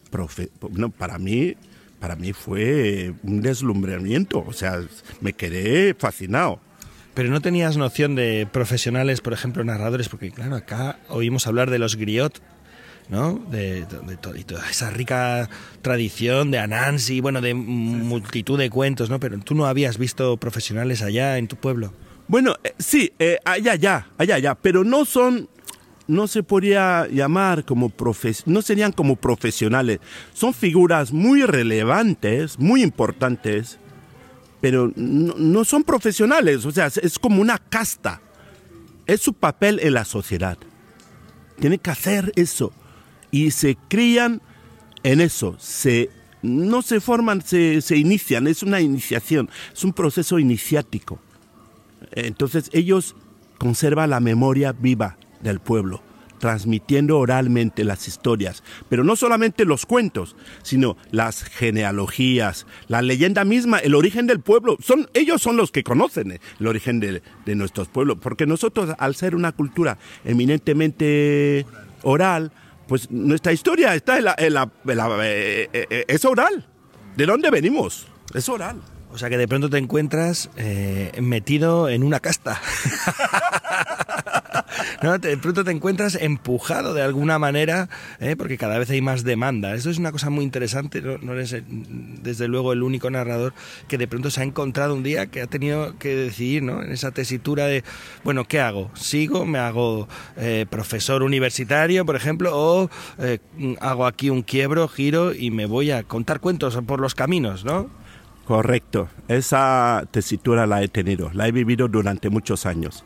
para 0.98 1.18
mí 1.18 1.56
para 1.98 2.16
mí 2.16 2.32
fue 2.32 3.14
un 3.22 3.42
deslumbramiento, 3.42 4.44
o 4.46 4.52
sea, 4.52 4.80
me 5.20 5.32
quedé 5.32 5.94
fascinado. 5.94 6.60
Pero 7.14 7.30
no 7.30 7.40
tenías 7.40 7.76
noción 7.76 8.14
de 8.14 8.46
profesionales, 8.50 9.20
por 9.20 9.32
ejemplo, 9.32 9.64
narradores, 9.64 10.08
porque 10.08 10.30
claro, 10.30 10.54
acá 10.54 11.00
oímos 11.08 11.48
hablar 11.48 11.70
de 11.70 11.80
los 11.80 11.96
griot, 11.96 12.40
¿no? 13.08 13.34
De, 13.50 13.86
toda 14.20 14.68
esa 14.70 14.90
rica 14.90 15.48
tradición 15.82 16.50
de 16.50 16.58
Anansi, 16.58 17.20
bueno, 17.20 17.40
de 17.40 17.54
multitud 17.54 18.58
de 18.58 18.70
cuentos, 18.70 19.08
¿no? 19.10 19.18
Pero 19.18 19.38
tú 19.38 19.54
no 19.54 19.66
habías 19.66 19.98
visto 19.98 20.36
profesionales 20.36 21.02
allá 21.02 21.38
en 21.38 21.48
tu 21.48 21.56
pueblo. 21.56 21.92
Bueno, 22.26 22.56
eh, 22.62 22.74
sí, 22.78 23.12
eh, 23.18 23.38
allá, 23.44 23.72
allá, 23.72 24.06
allá, 24.18 24.34
allá, 24.34 24.54
pero 24.54 24.84
no 24.84 25.06
son, 25.06 25.48
no 26.06 26.26
se 26.26 26.42
podría 26.42 27.06
llamar 27.08 27.64
como 27.64 27.88
profes, 27.88 28.42
no 28.46 28.60
serían 28.60 28.92
como 28.92 29.16
profesionales, 29.16 30.00
son 30.34 30.52
figuras 30.52 31.12
muy 31.12 31.44
relevantes, 31.44 32.58
muy 32.58 32.82
importantes, 32.82 33.78
pero 34.60 34.92
no, 34.96 35.34
no 35.38 35.64
son 35.64 35.84
profesionales, 35.84 36.66
o 36.66 36.70
sea, 36.70 36.86
es 36.86 37.18
como 37.18 37.40
una 37.40 37.56
casta, 37.56 38.20
es 39.06 39.22
su 39.22 39.32
papel 39.32 39.80
en 39.82 39.94
la 39.94 40.04
sociedad. 40.04 40.58
Tiene 41.58 41.78
que 41.78 41.90
hacer 41.90 42.32
eso 42.36 42.72
y 43.30 43.50
se 43.50 43.76
crían 43.88 44.40
en 45.02 45.20
eso, 45.20 45.56
se, 45.58 46.10
no 46.42 46.82
se 46.82 47.00
forman, 47.00 47.42
se, 47.42 47.80
se 47.80 47.96
inician, 47.96 48.46
es 48.46 48.62
una 48.62 48.80
iniciación, 48.80 49.48
es 49.72 49.84
un 49.84 49.92
proceso 49.92 50.38
iniciático. 50.38 51.20
Entonces 52.12 52.70
ellos 52.72 53.16
conservan 53.58 54.10
la 54.10 54.20
memoria 54.20 54.72
viva 54.72 55.18
del 55.40 55.60
pueblo, 55.60 56.02
transmitiendo 56.38 57.18
oralmente 57.18 57.84
las 57.84 58.06
historias, 58.08 58.62
pero 58.88 59.04
no 59.04 59.16
solamente 59.16 59.64
los 59.64 59.86
cuentos, 59.86 60.36
sino 60.62 60.96
las 61.10 61.42
genealogías, 61.42 62.66
la 62.86 63.02
leyenda 63.02 63.44
misma, 63.44 63.78
el 63.78 63.94
origen 63.94 64.26
del 64.26 64.40
pueblo. 64.40 64.76
Son, 64.80 65.08
ellos 65.14 65.42
son 65.42 65.56
los 65.56 65.72
que 65.72 65.82
conocen 65.82 66.32
eh, 66.32 66.40
el 66.60 66.66
origen 66.68 67.00
de, 67.00 67.22
de 67.44 67.54
nuestros 67.54 67.88
pueblos, 67.88 68.18
porque 68.20 68.46
nosotros, 68.46 68.94
al 68.98 69.14
ser 69.16 69.34
una 69.34 69.52
cultura 69.52 69.98
eminentemente 70.24 71.66
oral, 72.02 72.52
pues 72.88 73.10
nuestra 73.10 73.52
historia 73.52 73.94
está 73.94 74.16
en 74.16 74.24
la, 74.54 74.70
eh, 75.22 75.68
eh, 75.72 75.86
eh, 75.90 76.04
es 76.08 76.24
oral. 76.24 76.66
¿De 77.16 77.26
dónde 77.26 77.50
venimos? 77.50 78.06
Es 78.34 78.48
oral. 78.48 78.80
O 79.12 79.18
sea 79.18 79.30
que 79.30 79.38
de 79.38 79.48
pronto 79.48 79.70
te 79.70 79.78
encuentras 79.78 80.50
metido 81.20 81.88
en 81.88 82.02
una 82.02 82.20
casta. 82.20 82.60
¿no? 85.02 85.18
De 85.18 85.36
pronto 85.36 85.64
te 85.64 85.70
encuentras 85.70 86.14
empujado 86.14 86.94
de 86.94 87.02
alguna 87.02 87.38
manera, 87.38 87.88
porque 88.36 88.58
cada 88.58 88.78
vez 88.78 88.90
hay 88.90 89.00
más 89.00 89.24
demanda. 89.24 89.74
Eso 89.74 89.90
es 89.90 89.98
una 89.98 90.12
cosa 90.12 90.30
muy 90.30 90.44
interesante. 90.44 91.00
No, 91.00 91.32
eres, 91.32 91.56
desde 91.66 92.48
luego, 92.48 92.72
el 92.72 92.82
único 92.82 93.10
narrador 93.10 93.54
que 93.88 93.98
de 93.98 94.08
pronto 94.08 94.30
se 94.30 94.40
ha 94.40 94.44
encontrado 94.44 94.94
un 94.94 95.02
día 95.02 95.26
que 95.26 95.42
ha 95.42 95.46
tenido 95.46 95.98
que 95.98 96.14
decidir, 96.14 96.62
¿no? 96.62 96.82
En 96.82 96.92
esa 96.92 97.10
tesitura 97.10 97.66
de, 97.66 97.84
bueno, 98.24 98.44
¿qué 98.44 98.60
hago? 98.60 98.90
¿Sigo? 98.94 99.46
¿Me 99.46 99.58
hago 99.58 100.08
profesor 100.70 101.22
universitario, 101.22 102.04
por 102.04 102.16
ejemplo? 102.16 102.50
¿O 102.54 102.90
hago 103.80 104.06
aquí 104.06 104.30
un 104.30 104.42
quiebro, 104.42 104.88
giro 104.88 105.34
y 105.34 105.50
me 105.50 105.66
voy 105.66 105.90
a 105.90 106.02
contar 106.02 106.40
cuentos 106.40 106.78
por 106.86 107.00
los 107.00 107.14
caminos, 107.14 107.64
¿no? 107.64 107.90
Correcto, 108.48 109.10
esa 109.28 110.08
tesitura 110.10 110.66
la 110.66 110.82
he 110.82 110.88
tenido, 110.88 111.30
la 111.34 111.46
he 111.48 111.52
vivido 111.52 111.86
durante 111.86 112.30
muchos 112.30 112.64
años. 112.64 113.04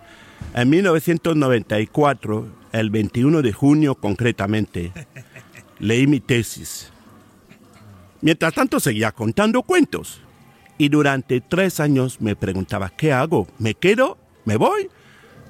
En 0.55 0.71
1994, 0.71 2.47
el 2.71 2.91
21 2.91 3.43
de 3.43 3.53
junio 3.53 3.97
concretamente, 3.97 4.93
leí 5.81 6.07
mi 6.07 6.21
tesis. 6.21 6.93
Mientras 8.21 8.55
tanto 8.55 8.79
seguía 8.79 9.11
contando 9.11 9.65
cuentos. 9.65 10.21
Y 10.79 10.91
durante 10.91 11.41
tres 11.41 11.81
años 11.81 12.21
me 12.21 12.37
preguntaba, 12.37 12.91
¿qué 12.91 13.13
hago? 13.13 13.49
¿Me 13.59 13.75
quedo? 13.75 14.19
¿Me 14.45 14.55
voy? 14.55 14.91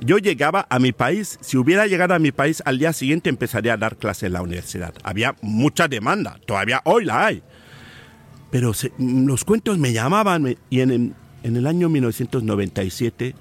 Yo 0.01 0.17
llegaba 0.17 0.67
a 0.71 0.79
mi 0.79 0.93
país, 0.93 1.39
si 1.43 1.59
hubiera 1.59 1.87
llegado 1.87 2.15
a 2.15 2.19
mi 2.19 2.33
país, 2.33 2.63
al 2.65 2.79
día 2.79 2.95
siguiente 2.95 3.29
empezaría 3.29 3.75
a 3.75 3.77
dar 3.77 3.99
clases 3.99 4.23
en 4.23 4.33
la 4.33 4.41
universidad. 4.41 4.95
Había 5.05 5.37
mucha 5.43 5.87
demanda, 5.87 6.41
todavía 6.47 6.81
hoy 6.85 7.05
la 7.05 7.27
hay. 7.27 7.43
Pero 8.53 8.73
los 8.99 9.45
cuentos 9.45 9.79
me 9.79 9.93
llamaban 9.93 10.57
y 10.71 10.81
en 10.81 11.17
en 11.43 11.57
el 11.57 11.67
año 11.67 11.89
1997, 11.89 13.35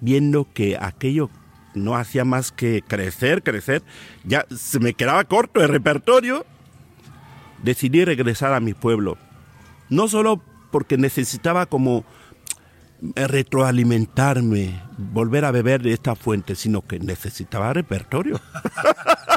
viendo 0.00 0.46
que 0.52 0.76
aquello 0.80 1.30
no 1.74 1.96
hacía 1.96 2.24
más 2.24 2.52
que 2.52 2.82
crecer, 2.86 3.42
crecer, 3.42 3.82
ya 4.24 4.46
se 4.54 4.80
me 4.80 4.94
quedaba 4.94 5.24
corto 5.24 5.62
el 5.62 5.68
repertorio, 5.68 6.46
decidí 7.62 8.04
regresar 8.04 8.52
a 8.52 8.60
mi 8.60 8.74
pueblo. 8.74 9.18
No 9.88 10.08
solo 10.08 10.40
porque 10.70 10.96
necesitaba 10.96 11.66
como 11.66 12.04
retroalimentarme, 13.14 14.80
volver 14.98 15.44
a 15.44 15.50
beber 15.50 15.82
de 15.82 15.92
esta 15.92 16.14
fuente, 16.14 16.54
sino 16.54 16.82
que 16.82 16.98
necesitaba 17.00 17.72
repertorio. 17.72 18.40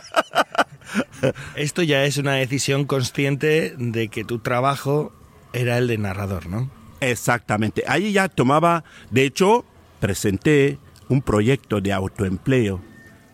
Esto 1.56 1.84
ya 1.84 2.04
es 2.06 2.18
una 2.18 2.34
decisión 2.34 2.86
consciente 2.86 3.76
de 3.78 4.08
que 4.08 4.24
tu 4.24 4.40
trabajo 4.40 5.14
era 5.54 5.78
el 5.78 5.88
de 5.88 5.98
narrador, 5.98 6.48
¿no? 6.48 6.70
Exactamente. 7.00 7.84
Ahí 7.88 8.14
ya 8.14 8.30
tomaba, 8.30 8.84
de 9.12 9.26
hecho, 9.26 9.66
presenté 10.00 10.80
un 11.10 11.22
proyecto 11.22 11.82
de 11.82 11.94
autoempleo 11.94 12.82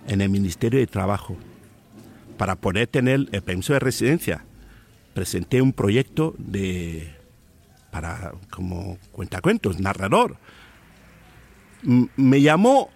en 0.08 0.21
el 0.21 0.30
Ministerio 0.30 0.80
de 0.80 0.88
Trabajo 0.88 1.38
para 2.38 2.56
poder 2.56 2.88
tener 2.88 3.28
el 3.32 3.41
permiso 3.41 3.73
de 3.73 3.80
residencia. 3.80 4.45
Presenté 5.13 5.62
un 5.62 5.73
proyecto 5.73 6.36
de 6.38 7.15
para 7.91 8.34
como 8.49 8.97
cuentacuentos, 9.12 9.80
narrador. 9.80 10.38
me 11.82 12.41
llamó 12.41 12.89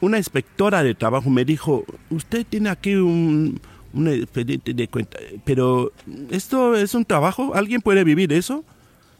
una 0.00 0.18
inspectora 0.18 0.82
de 0.82 0.94
trabajo, 0.94 1.30
me 1.30 1.44
dijo, 1.44 1.84
usted 2.10 2.46
tiene 2.48 2.68
aquí 2.68 2.94
un, 2.94 3.60
un 3.94 4.08
expediente 4.08 4.74
de 4.74 4.88
cuenta, 4.88 5.18
pero 5.44 5.92
esto 6.30 6.74
es 6.74 6.94
un 6.94 7.04
trabajo, 7.04 7.54
¿alguien 7.54 7.80
puede 7.80 8.04
vivir 8.04 8.32
eso? 8.32 8.64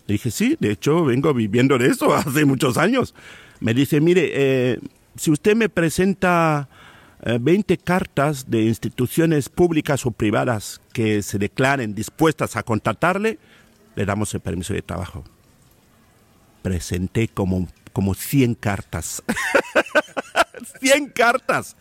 Le 0.07 0.15
dije, 0.15 0.31
sí, 0.31 0.57
de 0.61 0.73
hecho 0.73 1.05
vengo 1.05 1.33
viviendo 1.33 1.79
de 1.79 1.89
eso 1.89 2.15
hace 2.15 2.45
muchos 2.45 2.77
años. 2.77 3.15
Me 3.61 3.73
dice, 3.73 4.01
mire, 4.01 4.31
eh, 4.35 4.81
si 5.17 5.31
usted 5.31 5.57
me 5.57 5.69
presenta 5.69 6.69
20 7.25 7.73
eh, 7.73 7.79
cartas 7.79 8.51
de 8.51 8.63
instituciones 8.63 9.49
públicas 9.49 10.05
o 10.05 10.11
privadas 10.11 10.81
que 10.93 11.23
se 11.23 11.39
declaren 11.39 11.95
dispuestas 11.95 12.57
a 12.57 12.63
contratarle, 12.63 13.39
le 13.97 14.05
damos 14.05 14.35
el 14.35 14.41
permiso 14.41 14.75
de 14.75 14.83
trabajo. 14.83 15.25
Presenté 16.63 17.29
como, 17.29 17.69
como 17.93 18.15
100 18.15 18.55
cartas. 18.57 19.23
100 20.81 21.09
cartas. 21.11 21.77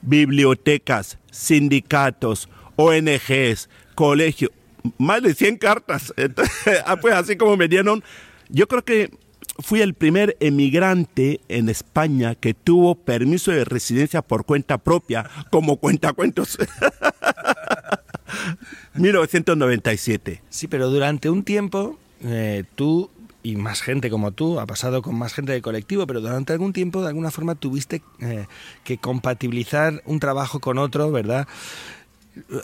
Bibliotecas, 0.00 1.18
sindicatos, 1.32 2.48
ONGs, 2.76 3.68
colegios, 3.96 4.52
más 4.98 5.22
de 5.22 5.34
100 5.34 5.58
cartas. 5.58 6.14
Ah, 6.86 6.96
pues 6.96 7.14
así 7.14 7.36
como 7.36 7.56
me 7.56 7.66
dieron, 7.66 8.04
yo 8.48 8.68
creo 8.68 8.84
que 8.84 9.10
fui 9.58 9.80
el 9.80 9.94
primer 9.94 10.36
emigrante 10.40 11.40
en 11.48 11.68
España 11.68 12.34
que 12.34 12.54
tuvo 12.54 12.94
permiso 12.94 13.50
de 13.50 13.64
residencia 13.64 14.22
por 14.22 14.44
cuenta 14.44 14.78
propia 14.78 15.28
como 15.50 15.78
cuentacuentos. 15.78 16.58
1997. 18.94 20.42
Sí, 20.48 20.68
pero 20.68 20.88
durante 20.90 21.30
un 21.30 21.42
tiempo 21.42 21.98
eh, 22.22 22.64
tú 22.74 23.10
y 23.42 23.56
más 23.56 23.82
gente 23.82 24.10
como 24.10 24.32
tú, 24.32 24.60
ha 24.60 24.66
pasado 24.66 25.02
con 25.02 25.16
más 25.16 25.34
gente 25.34 25.52
del 25.52 25.62
colectivo, 25.62 26.06
pero 26.06 26.20
durante 26.20 26.52
algún 26.52 26.72
tiempo 26.72 27.02
de 27.02 27.08
alguna 27.08 27.30
forma 27.30 27.54
tuviste 27.54 28.02
eh, 28.20 28.46
que 28.84 28.98
compatibilizar 28.98 30.02
un 30.06 30.20
trabajo 30.20 30.60
con 30.60 30.78
otro, 30.78 31.10
¿verdad? 31.10 31.46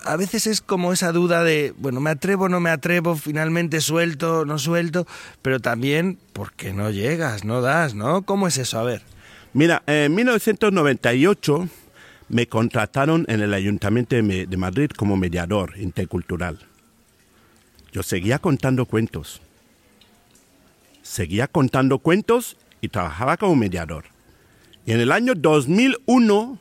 a 0.05 0.17
veces 0.17 0.47
es 0.47 0.61
como 0.61 0.93
esa 0.93 1.12
duda 1.12 1.45
de, 1.45 1.75
bueno, 1.77 2.01
me 2.01 2.11
atrevo, 2.11 2.49
no 2.49 2.61
me 2.61 2.71
atrevo, 2.71 3.17
finalmente 3.17 3.81
suelto, 3.81 4.45
no 4.45 4.59
suelto, 4.59 5.07
pero 5.43 5.61
también 5.61 6.19
porque 6.33 6.73
no 6.73 6.91
llegas, 6.91 7.45
no 7.45 7.61
das, 7.61 7.95
¿no? 7.95 8.23
¿Cómo 8.23 8.49
es 8.49 8.57
eso? 8.57 8.79
A 8.79 8.85
ver. 8.85 9.03
Mira, 9.53 9.83
en 9.87 10.14
1998 10.14 11.69
me 12.29 12.47
contrataron 12.47 13.25
en 13.29 13.41
el 13.41 13.53
Ayuntamiento 13.55 14.17
de 14.17 14.57
Madrid 14.57 14.91
como 14.97 15.17
mediador 15.17 15.75
intercultural. 15.79 16.59
Yo 17.93 18.03
seguía 18.03 18.38
contando 18.38 18.87
cuentos. 18.87 19.41
Seguía 21.09 21.47
contando 21.47 22.01
cuentos 22.01 22.59
y 22.83 22.88
trabajaba 22.88 23.38
como 23.38 23.57
mediador. 23.57 24.05
Y 24.85 24.92
en 24.92 25.01
el 25.01 25.11
año 25.11 25.35
2001, 25.35 26.59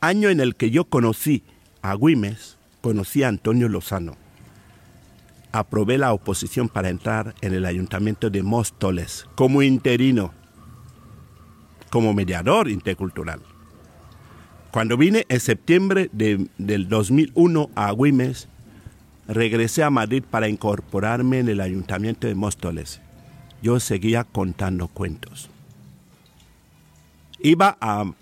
año 0.00 0.28
en 0.28 0.38
el 0.40 0.54
que 0.54 0.70
yo 0.70 0.84
conocí 0.84 1.42
a 1.82 1.94
Güimes, 1.94 2.56
conocí 2.80 3.24
a 3.24 3.28
Antonio 3.28 3.68
Lozano. 3.68 4.16
Aprobé 5.50 5.98
la 5.98 6.12
oposición 6.12 6.68
para 6.68 6.88
entrar 6.88 7.34
en 7.40 7.52
el 7.52 7.66
ayuntamiento 7.66 8.30
de 8.30 8.44
Móstoles 8.44 9.26
como 9.34 9.64
interino, 9.64 10.32
como 11.90 12.14
mediador 12.14 12.68
intercultural. 12.68 13.40
Cuando 14.70 14.96
vine 14.96 15.26
en 15.28 15.40
septiembre 15.40 16.10
del 16.12 16.88
2001 16.88 17.70
a 17.74 17.90
Güimes, 17.90 18.48
regresé 19.26 19.82
a 19.82 19.90
Madrid 19.90 20.22
para 20.30 20.48
incorporarme 20.48 21.40
en 21.40 21.48
el 21.48 21.60
ayuntamiento 21.60 22.28
de 22.28 22.36
Móstoles. 22.36 23.00
Yo 23.62 23.80
seguía 23.80 24.24
contando 24.24 24.88
cuentos. 24.88 25.48
Iba 27.38 27.76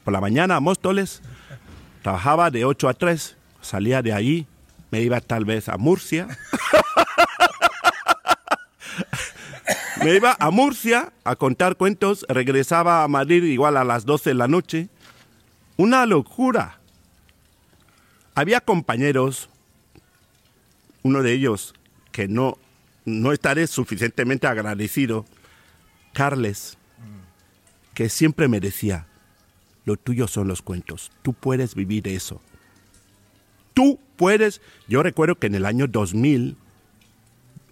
por 0.04 0.12
la 0.12 0.20
mañana 0.20 0.56
a 0.56 0.60
Móstoles, 0.60 1.22
trabajaba 2.02 2.50
de 2.50 2.64
8 2.64 2.88
a 2.88 2.94
3 2.94 3.36
salía 3.60 4.02
de 4.02 4.12
ahí, 4.12 4.46
me 4.90 5.00
iba 5.02 5.20
tal 5.20 5.44
vez 5.44 5.68
a 5.68 5.76
Murcia. 5.76 6.26
me 10.04 10.14
iba 10.14 10.36
a 10.38 10.50
Murcia 10.50 11.12
a 11.24 11.36
contar 11.36 11.76
cuentos, 11.76 12.24
regresaba 12.28 13.04
a 13.04 13.08
Madrid 13.08 13.44
igual 13.44 13.76
a 13.76 13.84
las 13.84 14.04
12 14.04 14.30
de 14.30 14.34
la 14.34 14.48
noche. 14.48 14.88
Una 15.76 16.06
locura. 16.06 16.78
Había 18.34 18.60
compañeros, 18.60 19.48
uno 21.02 21.22
de 21.22 21.32
ellos 21.32 21.74
que 22.12 22.28
no, 22.28 22.58
no 23.10 23.32
estaré 23.32 23.66
suficientemente 23.66 24.46
agradecido, 24.46 25.26
Carles, 26.12 26.78
que 27.94 28.08
siempre 28.08 28.48
me 28.48 28.60
decía, 28.60 29.06
lo 29.84 29.96
tuyo 29.96 30.28
son 30.28 30.48
los 30.48 30.62
cuentos, 30.62 31.10
tú 31.22 31.32
puedes 31.34 31.74
vivir 31.74 32.08
eso 32.08 32.40
tú 33.80 33.98
puedes. 34.16 34.60
Yo 34.88 35.02
recuerdo 35.02 35.36
que 35.36 35.46
en 35.46 35.54
el 35.54 35.64
año 35.64 35.86
2000, 35.86 36.56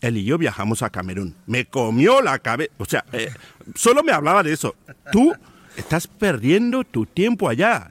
él 0.00 0.16
y 0.16 0.24
yo 0.24 0.38
viajamos 0.38 0.82
a 0.82 0.88
Camerún. 0.88 1.34
Me 1.46 1.66
comió 1.66 2.22
la 2.22 2.38
cabeza. 2.38 2.72
O 2.78 2.84
sea, 2.86 3.04
eh, 3.12 3.30
solo 3.74 4.02
me 4.02 4.12
hablaba 4.12 4.42
de 4.42 4.54
eso. 4.54 4.74
Tú 5.12 5.34
estás 5.76 6.06
perdiendo 6.06 6.84
tu 6.84 7.04
tiempo 7.04 7.48
allá. 7.48 7.90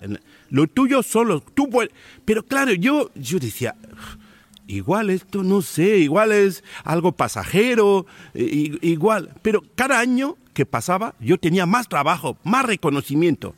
Lo 0.49 0.65
tuyo 0.65 1.03
solo, 1.03 1.41
tú. 1.41 1.69
Pero 2.25 2.43
claro, 2.43 2.73
yo, 2.73 3.11
yo 3.13 3.37
decía, 3.37 3.75
igual 4.67 5.09
esto, 5.09 5.43
no 5.43 5.61
sé, 5.61 5.99
igual 5.99 6.31
es 6.31 6.63
algo 6.83 7.11
pasajero, 7.13 8.05
igual. 8.33 9.33
Pero 9.41 9.63
cada 9.75 9.99
año 9.99 10.37
que 10.53 10.65
pasaba, 10.65 11.15
yo 11.19 11.37
tenía 11.37 11.65
más 11.65 11.87
trabajo, 11.87 12.37
más 12.43 12.65
reconocimiento. 12.65 13.55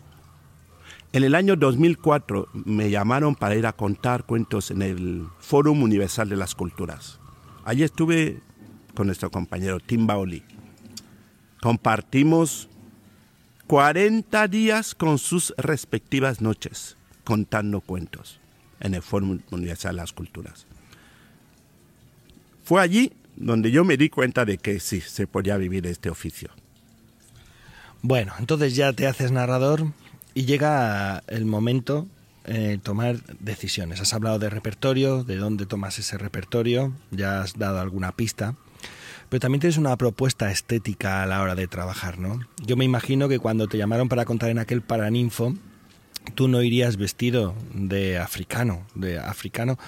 En 1.12 1.24
el 1.24 1.34
año 1.34 1.55
2004 1.55 2.49
me 2.53 2.91
llamaron 2.91 3.34
para 3.34 3.55
ir 3.55 3.66
a 3.66 3.74
contar 3.74 4.26
cuentos 4.26 4.70
en 4.70 4.84
el 4.84 5.28
Fórum 5.39 5.82
Universal 5.82 6.30
de 6.30 6.36
las 6.36 6.53
Culturas. 6.53 7.20
Allí 7.66 7.84
estuve 7.84 8.41
con 8.93 9.07
nuestro 9.07 9.32
compañero 9.32 9.80
Tim 9.80 10.05
Baoli. 10.05 10.43
Compartimos 11.62 12.70
40 13.66 14.47
días 14.47 14.93
con 14.93 15.18
sus 15.18 15.53
respectivas 15.57 16.41
noches 16.41 16.95
contando 17.24 17.82
cuentos 17.82 18.39
en 18.80 18.93
el 18.93 19.01
Fórum 19.01 19.39
Universal 19.51 19.95
de 19.95 20.01
las 20.01 20.14
Culturas. 20.14 20.68
Fue 22.70 22.84
allí 22.84 23.13
donde 23.36 23.72
yo 23.72 23.84
me 23.84 23.97
di 23.97 24.09
cuenta 24.09 24.45
de 24.45 24.59
que 24.59 24.80
sí, 24.80 25.01
se 25.01 25.26
podía 25.26 25.57
vivir 25.57 25.88
este 25.88 26.11
oficio. 26.11 26.51
Bueno, 28.03 28.34
entonces 28.38 28.76
ya 28.76 28.93
te 28.93 29.07
haces 29.07 29.32
narrador, 29.32 29.88
y 30.36 30.45
llega 30.45 31.24
el 31.26 31.45
momento 31.45 32.05
de 32.45 32.74
eh, 32.74 32.78
tomar 32.78 33.24
decisiones. 33.39 34.01
Has 34.01 34.13
hablado 34.13 34.38
de 34.38 34.51
repertorio, 34.51 35.24
de 35.24 35.38
dónde 35.38 35.65
tomas 35.65 35.97
ese 35.97 36.20
repertorio, 36.20 36.93
ya 37.09 37.41
has 37.41 37.57
dado 37.57 37.80
alguna 37.80 38.11
pista, 38.11 38.53
pero 39.30 39.39
también 39.39 39.61
tienes 39.61 39.78
una 39.78 39.97
propuesta 39.97 40.51
estética 40.51 41.24
a 41.24 41.26
la 41.26 41.41
hora 41.41 41.55
de 41.55 41.67
trabajar, 41.67 42.20
¿no? 42.20 42.39
Yo 42.63 42.78
me 42.78 42.86
imagino 42.86 43.28
que 43.28 43.39
cuando 43.39 43.67
te 43.67 43.80
llamaron 43.80 44.09
para 44.09 44.26
contar 44.26 44.51
en 44.51 44.59
aquel 44.59 44.84
Paraninfo, 44.84 45.55
tú 46.36 46.47
no 46.47 46.61
irías 46.61 46.97
vestido 46.97 47.55
de 47.74 48.20
africano, 48.20 48.86
de 48.93 49.17
africano, 49.17 49.80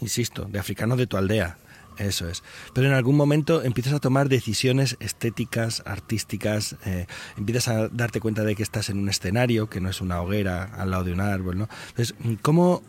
insisto, 0.00 0.46
de 0.46 0.58
africano 0.58 0.96
de 0.96 1.06
tu 1.06 1.18
aldea. 1.18 1.58
Eso 2.00 2.26
es. 2.30 2.42
Pero 2.72 2.86
en 2.86 2.94
algún 2.94 3.14
momento 3.14 3.62
empiezas 3.62 3.92
a 3.92 3.98
tomar 3.98 4.30
decisiones 4.30 4.96
estéticas, 5.00 5.82
artísticas, 5.84 6.76
eh, 6.86 7.06
empiezas 7.36 7.68
a 7.68 7.88
darte 7.88 8.20
cuenta 8.20 8.42
de 8.42 8.56
que 8.56 8.62
estás 8.62 8.88
en 8.88 8.98
un 8.98 9.10
escenario, 9.10 9.68
que 9.68 9.82
no 9.82 9.90
es 9.90 10.00
una 10.00 10.22
hoguera 10.22 10.64
al 10.64 10.92
lado 10.92 11.04
de 11.04 11.12
un 11.12 11.20
árbol, 11.20 11.58
¿no? 11.58 11.68
Entonces, 11.90 12.14
¿cómo 12.40 12.82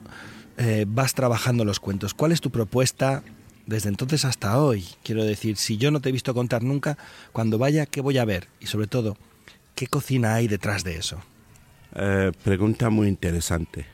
eh, 0.57 0.85
vas 0.87 1.13
trabajando 1.13 1.65
los 1.65 1.81
cuentos? 1.81 2.13
¿Cuál 2.13 2.31
es 2.31 2.39
tu 2.39 2.51
propuesta 2.51 3.21
desde 3.65 3.89
entonces 3.89 4.23
hasta 4.23 4.57
hoy? 4.57 4.85
Quiero 5.03 5.25
decir, 5.25 5.57
si 5.57 5.75
yo 5.75 5.91
no 5.91 5.99
te 5.99 6.07
he 6.07 6.13
visto 6.13 6.33
contar 6.33 6.63
nunca, 6.63 6.97
cuando 7.33 7.57
vaya, 7.57 7.85
¿qué 7.87 7.99
voy 7.99 8.17
a 8.17 8.23
ver? 8.23 8.47
Y 8.61 8.67
sobre 8.67 8.87
todo, 8.87 9.17
¿qué 9.75 9.87
cocina 9.87 10.35
hay 10.35 10.47
detrás 10.47 10.85
de 10.85 10.95
eso? 10.95 11.21
Eh, 11.95 12.31
pregunta 12.45 12.89
muy 12.89 13.09
interesante. 13.09 13.85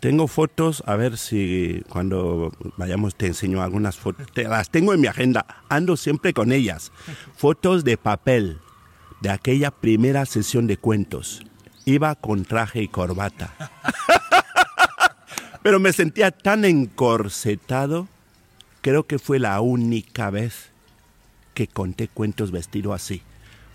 Tengo 0.00 0.28
fotos, 0.28 0.82
a 0.86 0.96
ver 0.96 1.18
si 1.18 1.82
cuando 1.90 2.52
vayamos 2.78 3.14
te 3.14 3.26
enseño 3.26 3.62
algunas 3.62 3.98
fotos. 3.98 4.26
las 4.34 4.70
tengo 4.70 4.94
en 4.94 5.00
mi 5.02 5.06
agenda, 5.06 5.44
ando 5.68 5.98
siempre 5.98 6.32
con 6.32 6.52
ellas. 6.52 6.90
Fotos 7.36 7.84
de 7.84 7.98
papel 7.98 8.60
de 9.20 9.28
aquella 9.28 9.70
primera 9.70 10.24
sesión 10.24 10.66
de 10.66 10.78
cuentos. 10.78 11.42
Iba 11.84 12.14
con 12.14 12.46
traje 12.46 12.80
y 12.80 12.88
corbata. 12.88 13.54
Pero 15.62 15.78
me 15.80 15.92
sentía 15.92 16.30
tan 16.30 16.64
encorsetado, 16.64 18.08
creo 18.80 19.06
que 19.06 19.18
fue 19.18 19.38
la 19.38 19.60
única 19.60 20.30
vez 20.30 20.70
que 21.52 21.68
conté 21.68 22.08
cuentos 22.08 22.52
vestido 22.52 22.94
así. 22.94 23.20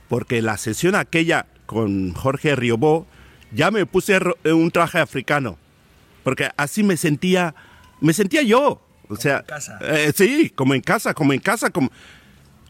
Porque 0.10 0.42
la 0.42 0.58
sesión 0.58 0.96
aquella 0.96 1.46
con 1.68 2.14
Jorge 2.14 2.56
Riobó, 2.56 3.06
ya 3.52 3.70
me 3.70 3.86
puse 3.86 4.20
un 4.46 4.72
traje 4.72 4.98
africano 4.98 5.60
porque 6.26 6.50
así 6.58 6.82
me 6.82 6.98
sentía, 6.98 7.54
me 8.02 8.12
sentía 8.12 8.42
yo. 8.42 8.82
O 9.10 9.16
sea, 9.16 9.38
en 9.38 9.46
casa. 9.46 9.78
Eh, 9.80 10.12
sí, 10.16 10.50
como 10.50 10.74
en 10.74 10.82
casa, 10.82 11.14
como 11.14 11.34
en 11.34 11.40
casa, 11.40 11.70
como... 11.70 11.92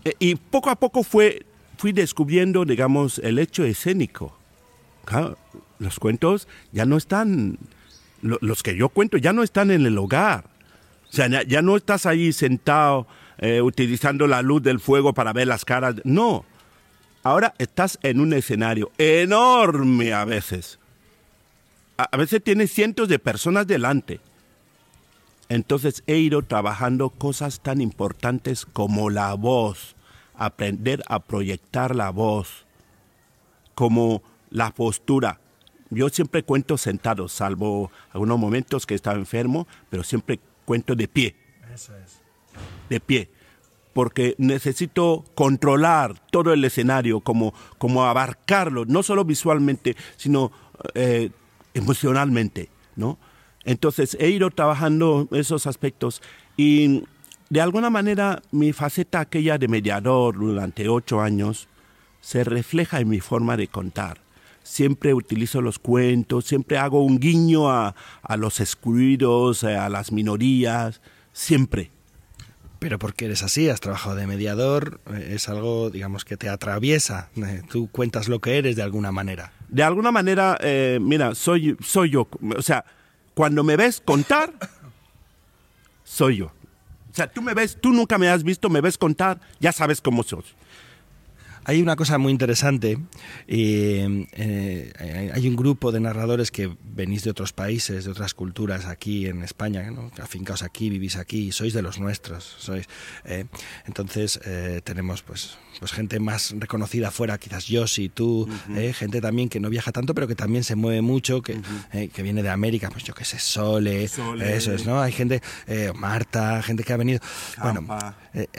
Eh, 0.03 0.13
y 0.19 0.35
poco 0.35 0.69
a 0.69 0.75
poco 0.75 1.03
fue, 1.03 1.45
fui 1.77 1.93
descubriendo, 1.93 2.65
digamos, 2.65 3.17
el 3.19 3.39
hecho 3.39 3.63
escénico. 3.63 4.37
los 5.79 5.99
cuentos 5.99 6.49
ya 6.73 6.85
no 6.85 6.97
están, 6.97 7.57
los 8.21 8.61
que 8.61 8.75
yo 8.75 8.89
cuento 8.89 9.15
ya 9.15 9.31
no 9.31 9.41
están 9.41 9.71
en 9.71 9.85
el 9.85 9.97
hogar. 9.97 10.43
O 11.09 11.13
sea, 11.13 11.29
ya, 11.43 11.61
no 11.61 11.77
estás 11.77 12.05
ahí 12.05 12.33
sentado 12.33 13.07
eh, 13.37 13.61
utilizando 13.61 14.27
la 14.27 14.41
luz 14.41 14.63
del 14.63 14.81
fuego 14.81 15.13
para 15.13 15.31
ver 15.31 15.47
las 15.47 15.63
caras. 15.63 15.95
No. 16.03 16.43
Ahora 17.23 17.53
estás 17.57 17.99
en 18.03 18.19
un 18.19 18.33
escenario 18.33 18.91
enorme 18.97 20.11
a 20.11 20.25
veces 20.25 20.77
a 21.97 22.17
veces 22.17 22.43
tiene 22.43 22.67
cientos 22.67 23.07
de 23.07 23.19
personas 23.19 23.67
delante. 23.67 24.19
Entonces 25.49 26.03
he 26.07 26.17
ido 26.17 26.41
trabajando 26.41 27.09
cosas 27.09 27.59
tan 27.59 27.81
importantes 27.81 28.65
como 28.65 29.09
la 29.09 29.33
voz, 29.35 29.95
aprender 30.33 31.03
a 31.07 31.19
proyectar 31.19 31.95
la 31.95 32.09
voz, 32.09 32.65
como 33.75 34.23
la 34.49 34.71
postura. 34.71 35.39
Yo 35.91 36.09
siempre 36.09 36.43
cuento 36.43 36.77
sentado, 36.77 37.27
salvo 37.27 37.91
algunos 38.11 38.39
momentos 38.39 38.85
que 38.85 38.95
estaba 38.95 39.17
enfermo, 39.17 39.67
pero 39.89 40.03
siempre 40.03 40.39
cuento 40.65 40.95
de 40.95 41.07
pie. 41.07 41.35
Eso 41.73 41.95
es. 41.95 42.21
De 42.89 42.99
pie. 42.99 43.29
Porque 43.93 44.35
necesito 44.37 45.23
controlar 45.35 46.19
todo 46.31 46.51
el 46.53 46.65
escenario, 46.65 47.21
como, 47.21 47.53
como 47.77 48.03
abarcarlo, 48.05 48.85
no 48.85 49.03
solo 49.03 49.23
visualmente, 49.23 49.95
sino 50.17 50.51
eh, 50.95 51.29
emocionalmente, 51.75 52.69
¿no? 52.95 53.19
Entonces 53.63 54.17
he 54.19 54.29
ido 54.29 54.49
trabajando 54.49 55.27
esos 55.31 55.67
aspectos 55.67 56.21
y 56.57 57.03
de 57.49 57.61
alguna 57.61 57.89
manera 57.89 58.41
mi 58.51 58.73
faceta 58.73 59.19
aquella 59.19 59.57
de 59.57 59.67
mediador 59.67 60.35
durante 60.35 60.89
ocho 60.89 61.21
años 61.21 61.67
se 62.21 62.43
refleja 62.43 62.99
en 62.99 63.09
mi 63.09 63.19
forma 63.19 63.57
de 63.57 63.67
contar. 63.67 64.21
Siempre 64.63 65.13
utilizo 65.13 65.61
los 65.61 65.77
cuentos, 65.77 66.45
siempre 66.45 66.79
hago 66.79 67.03
un 67.03 67.19
guiño 67.19 67.69
a, 67.69 67.95
a 68.23 68.37
los 68.37 68.59
excluidos, 68.59 69.63
eh, 69.63 69.75
a 69.75 69.89
las 69.89 70.11
minorías, 70.11 71.01
siempre. 71.33 71.91
Pero 72.79 72.97
porque 72.97 73.25
eres 73.25 73.43
así, 73.43 73.69
has 73.69 73.79
trabajado 73.79 74.15
de 74.15 74.25
mediador, 74.25 75.01
eh, 75.13 75.33
es 75.35 75.49
algo, 75.49 75.91
digamos, 75.91 76.25
que 76.25 76.35
te 76.35 76.49
atraviesa. 76.49 77.29
Eh, 77.35 77.61
tú 77.69 77.89
cuentas 77.91 78.27
lo 78.27 78.39
que 78.39 78.57
eres 78.57 78.75
de 78.75 78.81
alguna 78.81 79.11
manera. 79.11 79.51
De 79.67 79.83
alguna 79.83 80.11
manera, 80.11 80.57
eh, 80.61 80.99
mira, 81.01 81.35
soy, 81.35 81.77
soy 81.81 82.11
yo. 82.11 82.27
O 82.57 82.61
sea, 82.61 82.85
cuando 83.33 83.63
me 83.63 83.75
ves 83.75 84.01
contar, 84.03 84.53
soy 86.03 86.37
yo. 86.37 86.45
O 86.45 87.13
sea, 87.15 87.27
tú 87.31 87.41
me 87.41 87.53
ves, 87.53 87.77
tú 87.79 87.91
nunca 87.93 88.17
me 88.17 88.29
has 88.29 88.43
visto, 88.43 88.69
me 88.69 88.81
ves 88.81 88.97
contar, 88.97 89.39
ya 89.59 89.71
sabes 89.71 90.01
cómo 90.01 90.23
soy. 90.23 90.43
Hay 91.67 91.81
una 91.81 91.95
cosa 91.95 92.19
muy 92.19 92.31
interesante. 92.31 92.99
Eh, 93.47 95.31
hay 95.33 95.47
un 95.47 95.55
grupo 95.55 95.91
de 95.91 95.99
narradores 95.99 96.51
que 96.51 96.71
venís 96.83 97.23
de 97.23 97.31
otros 97.31 97.53
países, 97.53 98.05
de 98.05 98.11
otras 98.11 98.35
culturas 98.35 98.85
aquí 98.85 99.25
en 99.25 99.41
España, 99.41 99.89
¿no? 99.89 100.11
afincaos 100.21 100.61
aquí, 100.61 100.91
vivís 100.91 101.15
aquí, 101.15 101.51
sois 101.51 101.73
de 101.73 101.81
los 101.81 101.99
nuestros. 101.99 102.55
Sois, 102.59 102.87
eh, 103.23 103.45
entonces 103.87 104.39
eh, 104.45 104.81
tenemos 104.83 105.23
pues, 105.23 105.57
pues 105.79 105.91
gente 105.91 106.19
más 106.19 106.53
reconocida 106.57 107.09
fuera, 107.09 107.39
quizás 107.39 107.65
yo, 107.65 107.87
si 107.87 108.09
tú, 108.09 108.47
gente 108.93 109.19
también 109.19 109.49
que 109.49 109.59
no 109.59 109.69
viaja 109.69 109.91
tanto, 109.91 110.13
pero 110.13 110.27
que 110.27 110.35
también 110.35 110.63
se 110.63 110.75
mueve 110.75 111.01
mucho, 111.01 111.41
que, 111.41 111.59
que 112.13 112.21
viene 112.21 112.43
de 112.43 112.49
América, 112.49 112.91
pues 112.91 113.03
yo 113.03 113.15
qué 113.15 113.25
sé, 113.25 113.39
Sole, 113.39 114.03
eso 114.03 114.35
es, 114.71 114.85
¿no? 114.85 115.01
Hay 115.01 115.11
gente, 115.11 115.41
Marta, 115.95 116.61
gente 116.61 116.83
que 116.83 116.93
ha 116.93 116.97
venido. 116.97 117.19
Bueno, 117.59 117.87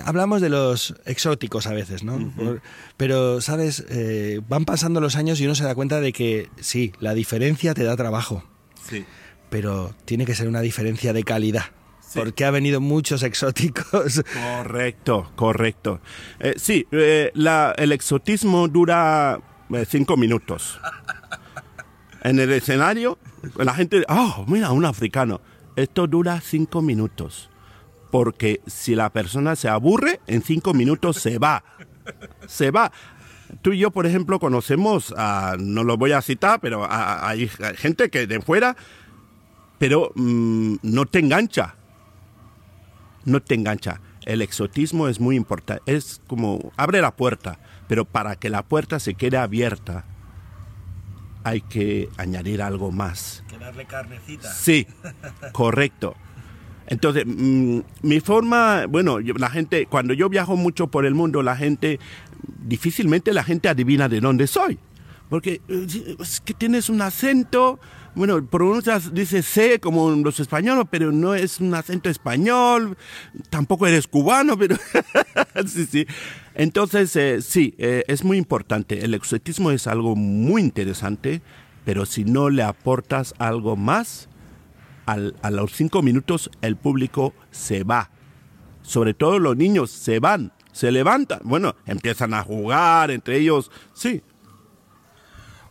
hablamos 0.04 0.40
de 0.40 0.48
los 0.48 0.94
exóticos 1.04 1.68
a 1.68 1.72
veces, 1.72 2.02
¿no? 2.02 2.18
Pero, 2.96 3.40
¿sabes? 3.40 3.84
Eh, 3.90 4.40
van 4.48 4.64
pasando 4.64 5.00
los 5.00 5.16
años 5.16 5.40
y 5.40 5.44
uno 5.44 5.54
se 5.54 5.64
da 5.64 5.74
cuenta 5.74 6.00
de 6.00 6.12
que 6.12 6.48
sí, 6.60 6.92
la 6.98 7.14
diferencia 7.14 7.74
te 7.74 7.84
da 7.84 7.96
trabajo. 7.96 8.44
Sí. 8.88 9.04
Pero 9.50 9.94
tiene 10.04 10.24
que 10.24 10.34
ser 10.34 10.48
una 10.48 10.60
diferencia 10.60 11.12
de 11.12 11.22
calidad. 11.22 11.64
Porque 12.14 12.44
ha 12.44 12.50
venido 12.50 12.80
muchos 12.80 13.22
exóticos. 13.22 14.22
Correcto, 14.62 15.30
correcto. 15.34 16.00
Eh, 16.38 16.54
sí, 16.56 16.86
eh, 16.92 17.32
el 17.76 17.92
exotismo 17.92 18.68
dura 18.68 19.40
cinco 19.86 20.16
minutos. 20.16 20.80
En 22.22 22.38
el 22.40 22.52
escenario, 22.52 23.18
la 23.56 23.74
gente, 23.74 24.04
oh, 24.08 24.44
mira, 24.48 24.70
un 24.70 24.84
africano. 24.84 25.40
Esto 25.74 26.06
dura 26.06 26.40
cinco 26.40 26.80
minutos. 26.80 27.50
Porque 28.10 28.60
si 28.66 28.94
la 28.94 29.10
persona 29.10 29.56
se 29.56 29.68
aburre, 29.68 30.20
en 30.26 30.42
cinco 30.42 30.72
minutos 30.72 31.16
se 31.18 31.38
va 31.38 31.62
se 32.46 32.70
va. 32.70 32.92
Tú 33.62 33.72
y 33.72 33.78
yo, 33.78 33.90
por 33.90 34.06
ejemplo, 34.06 34.38
conocemos, 34.40 35.14
a, 35.16 35.56
no 35.58 35.84
lo 35.84 35.96
voy 35.96 36.12
a 36.12 36.22
citar, 36.22 36.60
pero 36.60 36.86
hay 36.90 37.48
gente 37.76 38.10
que 38.10 38.26
de 38.26 38.40
fuera, 38.40 38.76
pero 39.78 40.12
mm, 40.14 40.76
no 40.82 41.06
te 41.06 41.20
engancha. 41.20 41.74
No 43.24 43.40
te 43.40 43.54
engancha. 43.54 44.00
El 44.24 44.42
exotismo 44.42 45.08
es 45.08 45.20
muy 45.20 45.36
importante. 45.36 45.82
Es 45.86 46.20
como, 46.26 46.72
abre 46.76 47.00
la 47.00 47.14
puerta, 47.14 47.58
pero 47.88 48.04
para 48.04 48.36
que 48.36 48.50
la 48.50 48.62
puerta 48.62 48.98
se 48.98 49.14
quede 49.14 49.36
abierta, 49.36 50.04
hay 51.44 51.60
que 51.60 52.08
añadir 52.16 52.62
algo 52.62 52.90
más. 52.90 53.44
Que 53.48 53.58
darle 53.58 53.84
carnecita. 53.84 54.52
Sí, 54.52 54.86
correcto. 55.52 56.16
Entonces, 56.86 57.24
mm, 57.26 57.80
mi 58.02 58.20
forma, 58.20 58.86
bueno, 58.86 59.18
la 59.20 59.50
gente, 59.50 59.86
cuando 59.86 60.14
yo 60.14 60.28
viajo 60.28 60.56
mucho 60.56 60.86
por 60.86 61.04
el 61.04 61.14
mundo, 61.14 61.42
la 61.42 61.56
gente, 61.56 61.98
difícilmente 62.64 63.32
la 63.32 63.44
gente 63.44 63.68
adivina 63.68 64.08
de 64.08 64.20
dónde 64.20 64.46
soy. 64.46 64.78
Porque 65.28 65.60
eh, 65.68 66.16
es 66.20 66.40
que 66.40 66.54
tienes 66.54 66.88
un 66.88 67.02
acento, 67.02 67.80
bueno, 68.14 68.44
pronuncias, 68.46 69.12
dice 69.12 69.42
C 69.42 69.80
como 69.80 70.10
los 70.10 70.38
españoles, 70.38 70.86
pero 70.88 71.10
no 71.10 71.34
es 71.34 71.60
un 71.60 71.74
acento 71.74 72.08
español, 72.08 72.96
tampoco 73.50 73.86
eres 73.86 74.06
cubano, 74.06 74.56
pero 74.56 74.76
sí, 75.66 75.86
sí. 75.86 76.06
Entonces, 76.54 77.14
eh, 77.16 77.42
sí, 77.42 77.74
eh, 77.78 78.04
es 78.06 78.22
muy 78.22 78.38
importante. 78.38 79.04
El 79.04 79.14
exotismo 79.14 79.72
es 79.72 79.88
algo 79.88 80.14
muy 80.14 80.62
interesante, 80.62 81.42
pero 81.84 82.06
si 82.06 82.24
no 82.24 82.48
le 82.48 82.62
aportas 82.62 83.34
algo 83.38 83.76
más, 83.76 84.28
a 85.06 85.50
los 85.50 85.72
cinco 85.72 86.02
minutos 86.02 86.50
el 86.62 86.76
público 86.76 87.32
se 87.50 87.84
va. 87.84 88.10
Sobre 88.82 89.14
todo 89.14 89.38
los 89.38 89.56
niños 89.56 89.90
se 89.90 90.20
van, 90.20 90.52
se 90.72 90.92
levantan. 90.92 91.40
Bueno, 91.44 91.74
empiezan 91.86 92.34
a 92.34 92.42
jugar 92.42 93.10
entre 93.10 93.38
ellos, 93.38 93.70
sí. 93.94 94.22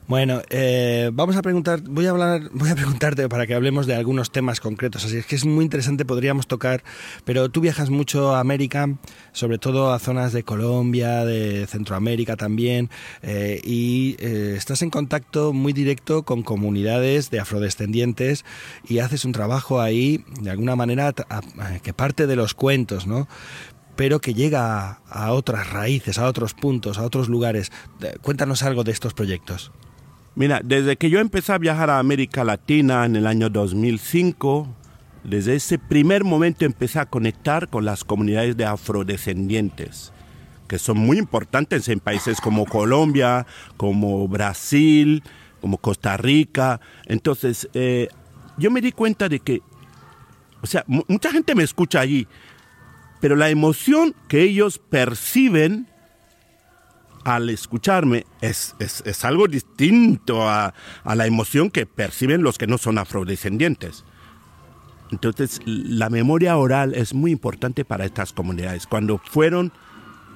Bueno, 0.07 0.43
eh, 0.51 1.09
vamos 1.11 1.35
a 1.35 1.41
preguntar, 1.41 1.81
voy 1.81 2.05
a 2.05 2.11
hablar, 2.11 2.49
voy 2.53 2.69
a 2.69 2.75
preguntarte 2.75 3.27
para 3.27 3.47
que 3.47 3.55
hablemos 3.55 3.87
de 3.87 3.95
algunos 3.95 4.31
temas 4.31 4.59
concretos. 4.59 5.03
Así 5.03 5.17
es 5.17 5.25
que 5.25 5.35
es 5.35 5.45
muy 5.45 5.63
interesante, 5.65 6.05
podríamos 6.05 6.45
tocar, 6.45 6.83
pero 7.23 7.49
tú 7.49 7.59
viajas 7.59 7.89
mucho 7.89 8.35
a 8.35 8.39
América, 8.39 8.87
sobre 9.31 9.57
todo 9.57 9.91
a 9.91 9.97
zonas 9.97 10.31
de 10.31 10.43
Colombia, 10.43 11.25
de 11.25 11.65
Centroamérica 11.65 12.35
también, 12.35 12.91
eh, 13.23 13.59
y 13.63 14.15
eh, 14.19 14.53
estás 14.55 14.83
en 14.83 14.91
contacto 14.91 15.53
muy 15.53 15.73
directo 15.73 16.21
con 16.21 16.43
comunidades 16.43 17.31
de 17.31 17.39
afrodescendientes 17.39 18.45
y 18.87 18.99
haces 18.99 19.25
un 19.25 19.31
trabajo 19.31 19.81
ahí, 19.81 20.23
de 20.39 20.51
alguna 20.51 20.75
manera, 20.75 21.13
que 21.81 21.93
parte 21.93 22.27
de 22.27 22.35
los 22.35 22.53
cuentos, 22.53 23.07
¿no? 23.07 23.27
pero 23.95 24.19
que 24.19 24.35
llega 24.35 24.99
a, 25.09 25.31
otras 25.31 25.71
raíces, 25.71 26.19
a 26.19 26.27
otros 26.27 26.53
puntos, 26.53 26.99
a 26.99 27.03
otros 27.03 27.27
lugares. 27.27 27.71
Cuéntanos 28.21 28.61
algo 28.61 28.83
de 28.83 28.91
estos 28.91 29.13
proyectos. 29.13 29.71
Mira, 30.35 30.59
desde 30.61 30.97
que 30.97 31.09
yo 31.09 31.19
empecé 31.19 31.53
a 31.53 31.57
viajar 31.57 31.89
a 31.89 31.99
América 31.99 32.43
Latina 32.43 33.05
en 33.05 33.15
el 33.15 33.25
año 33.25 33.49
2005, 33.49 34.67
desde 35.23 35.55
ese 35.55 35.79
primer 35.79 36.25
momento 36.25 36.65
empecé 36.65 36.99
a 36.99 37.05
conectar 37.05 37.69
con 37.69 37.85
las 37.85 38.03
comunidades 38.03 38.57
de 38.57 38.65
afrodescendientes, 38.65 40.11
que 40.67 40.77
son 40.77 40.97
muy 40.97 41.19
importantes 41.19 41.87
en 41.87 42.01
países 42.01 42.41
como 42.41 42.65
Colombia, 42.65 43.47
como 43.77 44.27
Brasil, 44.27 45.23
como 45.61 45.77
Costa 45.77 46.17
Rica. 46.17 46.81
Entonces, 47.05 47.69
eh, 47.73 48.09
yo 48.57 48.71
me 48.71 48.81
di 48.81 48.91
cuenta 48.91 49.29
de 49.29 49.39
que, 49.39 49.61
o 50.61 50.67
sea, 50.67 50.83
mucha 50.85 51.31
gente 51.31 51.55
me 51.55 51.63
escucha 51.63 52.01
allí, 52.01 52.27
pero 53.21 53.37
la 53.37 53.49
emoción 53.49 54.13
que 54.27 54.41
ellos 54.41 54.79
perciben 54.79 55.87
al 57.25 57.49
escucharme 57.49 58.25
es, 58.39 58.75
es, 58.79 59.25
algo 59.25 59.47
distinto 59.47 60.47
a, 60.47 60.73
a, 61.03 61.15
la 61.15 61.25
emoción 61.25 61.71
que 61.71 61.85
perciben 61.85 62.43
los 62.43 62.57
que 62.57 62.67
no 62.67 62.77
son 62.77 62.97
afrodescendientes. 62.99 64.05
Entonces, 65.11 65.59
la 65.65 66.09
memoria 66.09 66.55
oral 66.55 66.93
es 66.93 67.13
muy 67.13 67.31
importante 67.31 67.83
para 67.83 68.05
estas 68.05 68.31
comunidades. 68.31 68.85
Cuando 68.87 69.17
fueron 69.17 69.73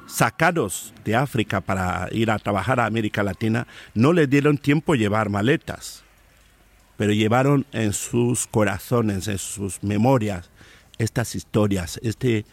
sacados 0.08 0.94
de 1.06 1.16
África 1.16 1.62
para 1.62 2.08
ir 2.12 2.32
a 2.32 2.40
trabajar 2.40 2.80
a 2.80 2.88
América 2.88 3.22
Latina, 3.22 3.68
no 3.94 4.12
les 4.12 4.30
dieron 4.30 4.58
tiempo 4.58 4.96
llevar 4.96 5.30
maletas, 5.30 6.04
pero 6.98 7.14
llevaron 7.14 7.68
en 7.72 7.94
sus 7.94 8.48
corazones, 8.48 9.28
en 9.28 9.38
sus 9.38 9.84
memorias, 9.84 10.50
estas 10.98 11.36
historias, 11.36 12.00
este, 12.04 12.46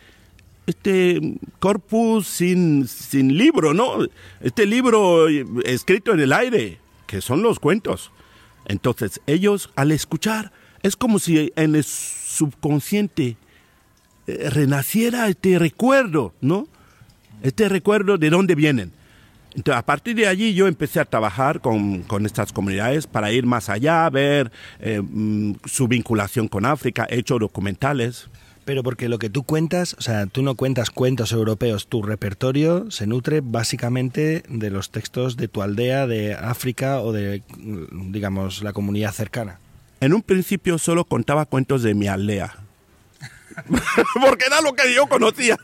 este 0.66 1.38
corpus 1.58 2.26
sin, 2.26 2.88
sin 2.88 3.38
libro, 3.38 3.72
¿no? 3.72 3.98
Este 4.40 4.66
libro 4.66 5.28
escrito 5.64 6.12
en 6.12 6.20
el 6.20 6.32
aire, 6.32 6.78
que 7.06 7.20
son 7.20 7.42
los 7.42 7.60
cuentos. 7.60 8.10
Entonces, 8.66 9.20
ellos 9.26 9.70
al 9.76 9.92
escuchar, 9.92 10.52
es 10.82 10.96
como 10.96 11.18
si 11.18 11.52
en 11.56 11.76
el 11.76 11.84
subconsciente 11.84 13.36
eh, 14.26 14.50
renaciera 14.50 15.28
este 15.28 15.58
recuerdo, 15.58 16.34
¿no? 16.40 16.68
Este 17.42 17.68
recuerdo 17.68 18.18
de 18.18 18.30
dónde 18.30 18.54
vienen. 18.54 18.92
Entonces, 19.54 19.78
a 19.78 19.86
partir 19.86 20.16
de 20.16 20.26
allí 20.26 20.52
yo 20.52 20.66
empecé 20.66 21.00
a 21.00 21.04
trabajar 21.04 21.60
con, 21.60 22.04
estas 22.26 22.52
comunidades 22.52 23.06
para 23.06 23.32
ir 23.32 23.46
más 23.46 23.70
allá, 23.70 24.08
ver 24.10 24.52
eh, 24.80 25.00
mm, 25.00 25.54
su 25.64 25.88
vinculación 25.88 26.48
con 26.48 26.66
África, 26.66 27.06
he 27.08 27.20
hecho 27.20 27.38
documentales. 27.38 28.28
Pero 28.66 28.82
porque 28.82 29.08
lo 29.08 29.20
que 29.20 29.30
tú 29.30 29.44
cuentas, 29.44 29.94
o 29.96 30.02
sea, 30.02 30.26
tú 30.26 30.42
no 30.42 30.56
cuentas 30.56 30.90
cuentos 30.90 31.30
europeos, 31.30 31.86
tu 31.86 32.02
repertorio 32.02 32.90
se 32.90 33.06
nutre 33.06 33.40
básicamente 33.40 34.42
de 34.48 34.70
los 34.70 34.90
textos 34.90 35.36
de 35.36 35.46
tu 35.46 35.62
aldea, 35.62 36.08
de 36.08 36.34
África 36.34 37.00
o 37.00 37.12
de, 37.12 37.44
digamos, 37.56 38.64
la 38.64 38.72
comunidad 38.72 39.12
cercana. 39.12 39.60
En 40.00 40.12
un 40.12 40.22
principio 40.22 40.78
solo 40.78 41.04
contaba 41.04 41.46
cuentos 41.46 41.84
de 41.84 41.94
mi 41.94 42.08
aldea, 42.08 42.65
Porque 44.20 44.44
era 44.46 44.60
lo 44.60 44.74
que 44.74 44.94
yo 44.94 45.06
conocía. 45.06 45.58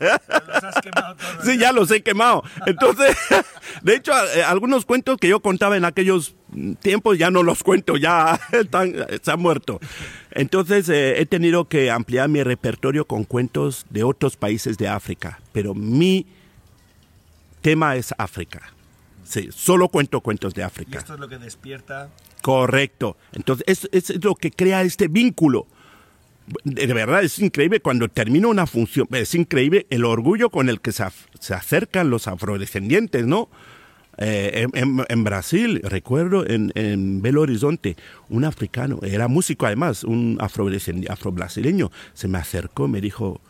sí, 1.43 1.57
ya 1.57 1.71
los 1.71 1.91
he 1.91 2.01
quemado. 2.01 2.43
Entonces, 2.65 3.15
de 3.81 3.95
hecho, 3.95 4.11
eh, 4.35 4.43
algunos 4.43 4.85
cuentos 4.85 5.17
que 5.17 5.27
yo 5.27 5.39
contaba 5.41 5.77
en 5.77 5.85
aquellos 5.85 6.35
tiempos 6.81 7.17
ya 7.17 7.31
no 7.31 7.43
los 7.43 7.63
cuento, 7.63 7.97
ya 7.97 8.39
están, 8.51 8.93
se 9.21 9.31
han 9.31 9.39
muerto. 9.39 9.79
Entonces, 10.31 10.89
eh, 10.89 11.19
he 11.19 11.25
tenido 11.25 11.65
que 11.65 11.91
ampliar 11.91 12.29
mi 12.29 12.43
repertorio 12.43 13.05
con 13.05 13.23
cuentos 13.23 13.85
de 13.89 14.03
otros 14.03 14.35
países 14.37 14.77
de 14.77 14.87
África. 14.87 15.39
Pero 15.51 15.73
mi 15.73 16.25
tema 17.61 17.95
es 17.95 18.13
África. 18.17 18.73
Sí, 19.23 19.49
solo 19.51 19.87
cuento 19.87 20.21
cuentos 20.21 20.53
de 20.53 20.63
África. 20.63 20.91
Y 20.95 20.97
esto 20.97 21.13
es 21.13 21.19
lo 21.19 21.29
que 21.29 21.37
despierta. 21.37 22.09
Correcto. 22.41 23.17
Entonces, 23.31 23.65
es, 23.67 24.09
es 24.09 24.23
lo 24.23 24.35
que 24.35 24.51
crea 24.51 24.81
este 24.81 25.07
vínculo 25.07 25.67
de 26.63 26.93
verdad 26.93 27.23
es 27.23 27.39
increíble 27.39 27.79
cuando 27.79 28.07
termina 28.09 28.47
una 28.47 28.67
función, 28.67 29.07
es 29.11 29.33
increíble 29.35 29.87
el 29.89 30.05
orgullo 30.05 30.49
con 30.49 30.69
el 30.69 30.81
que 30.81 30.91
se, 30.91 31.03
acercan 31.53 32.09
los 32.09 32.27
afrodescendientes, 32.27 33.25
¿no? 33.25 33.49
Eh, 34.17 34.67
en, 34.73 35.23
Brasil, 35.23 35.81
recuerdo 35.83 36.45
en, 36.45 37.21
Belo 37.21 37.41
Horizonte, 37.41 37.95
un 38.29 38.45
africano, 38.45 38.99
era 39.01 39.27
músico 39.27 39.65
además, 39.65 40.03
un 40.03 40.37
afro-brasileño, 40.39 41.91
se 42.13 42.27
me 42.27 42.37
acercó 42.37 42.87
me 42.87 43.01
dijo, 43.01 43.41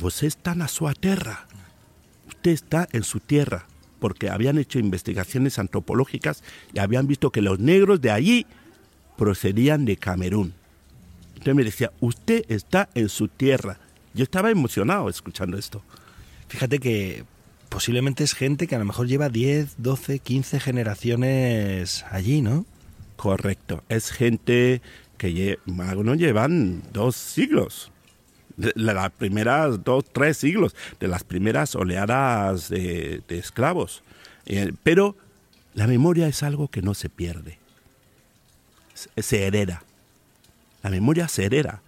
usted 0.00 0.28
está 0.28 0.52
en 0.52 0.68
su 0.68 0.88
tierra, 0.92 1.48
usted 2.28 2.52
está 2.52 2.86
en 2.92 3.02
su 3.02 3.18
tierra, 3.18 3.66
porque 3.98 4.30
habían 4.30 4.58
hecho 4.58 4.78
investigaciones 4.78 5.58
antropológicas 5.58 6.44
y 6.72 6.78
habían 6.78 7.08
visto 7.08 7.32
que 7.32 7.42
los 7.42 7.58
negros 7.58 8.00
de 8.00 8.12
allí 8.12 8.46
procedían 9.16 9.84
de 9.84 9.96
Camerún. 9.96 10.54
Entonces 11.38 11.54
me 11.54 11.64
decía, 11.64 11.92
usted 12.00 12.44
está 12.48 12.88
en 12.94 13.08
su 13.08 13.28
tierra. 13.28 13.78
Yo 14.12 14.24
estaba 14.24 14.50
emocionado 14.50 15.08
escuchando 15.08 15.56
esto. 15.56 15.82
Fíjate 16.48 16.80
que 16.80 17.24
posiblemente 17.68 18.24
es 18.24 18.34
gente 18.34 18.66
que 18.66 18.74
a 18.74 18.78
lo 18.78 18.84
mejor 18.84 19.06
lleva 19.06 19.28
10, 19.28 19.76
12, 19.78 20.18
15 20.18 20.58
generaciones 20.58 22.04
allí, 22.10 22.42
¿no? 22.42 22.66
Correcto. 23.16 23.84
Es 23.88 24.10
gente 24.10 24.82
que 25.16 25.58
algunos 25.78 26.18
llevan 26.18 26.82
dos 26.92 27.14
siglos. 27.14 27.92
De 28.56 28.72
las 28.74 29.10
primeras 29.12 29.84
dos, 29.84 30.04
tres 30.12 30.38
siglos, 30.38 30.74
de 30.98 31.06
las 31.06 31.22
primeras 31.22 31.76
oleadas 31.76 32.68
de, 32.68 33.22
esclavos. 33.28 34.02
Eh, 34.46 34.72
pero 34.82 35.14
la 35.74 35.86
memoria 35.86 36.26
es 36.26 36.42
algo 36.42 36.66
que 36.66 36.82
no 36.82 36.94
se 36.94 37.08
pierde, 37.08 37.58
se 38.94 39.46
hereda. 39.46 39.84
La 40.82 40.90
memoria 40.90 41.28
se 41.28 41.44
hereda. 41.44 41.82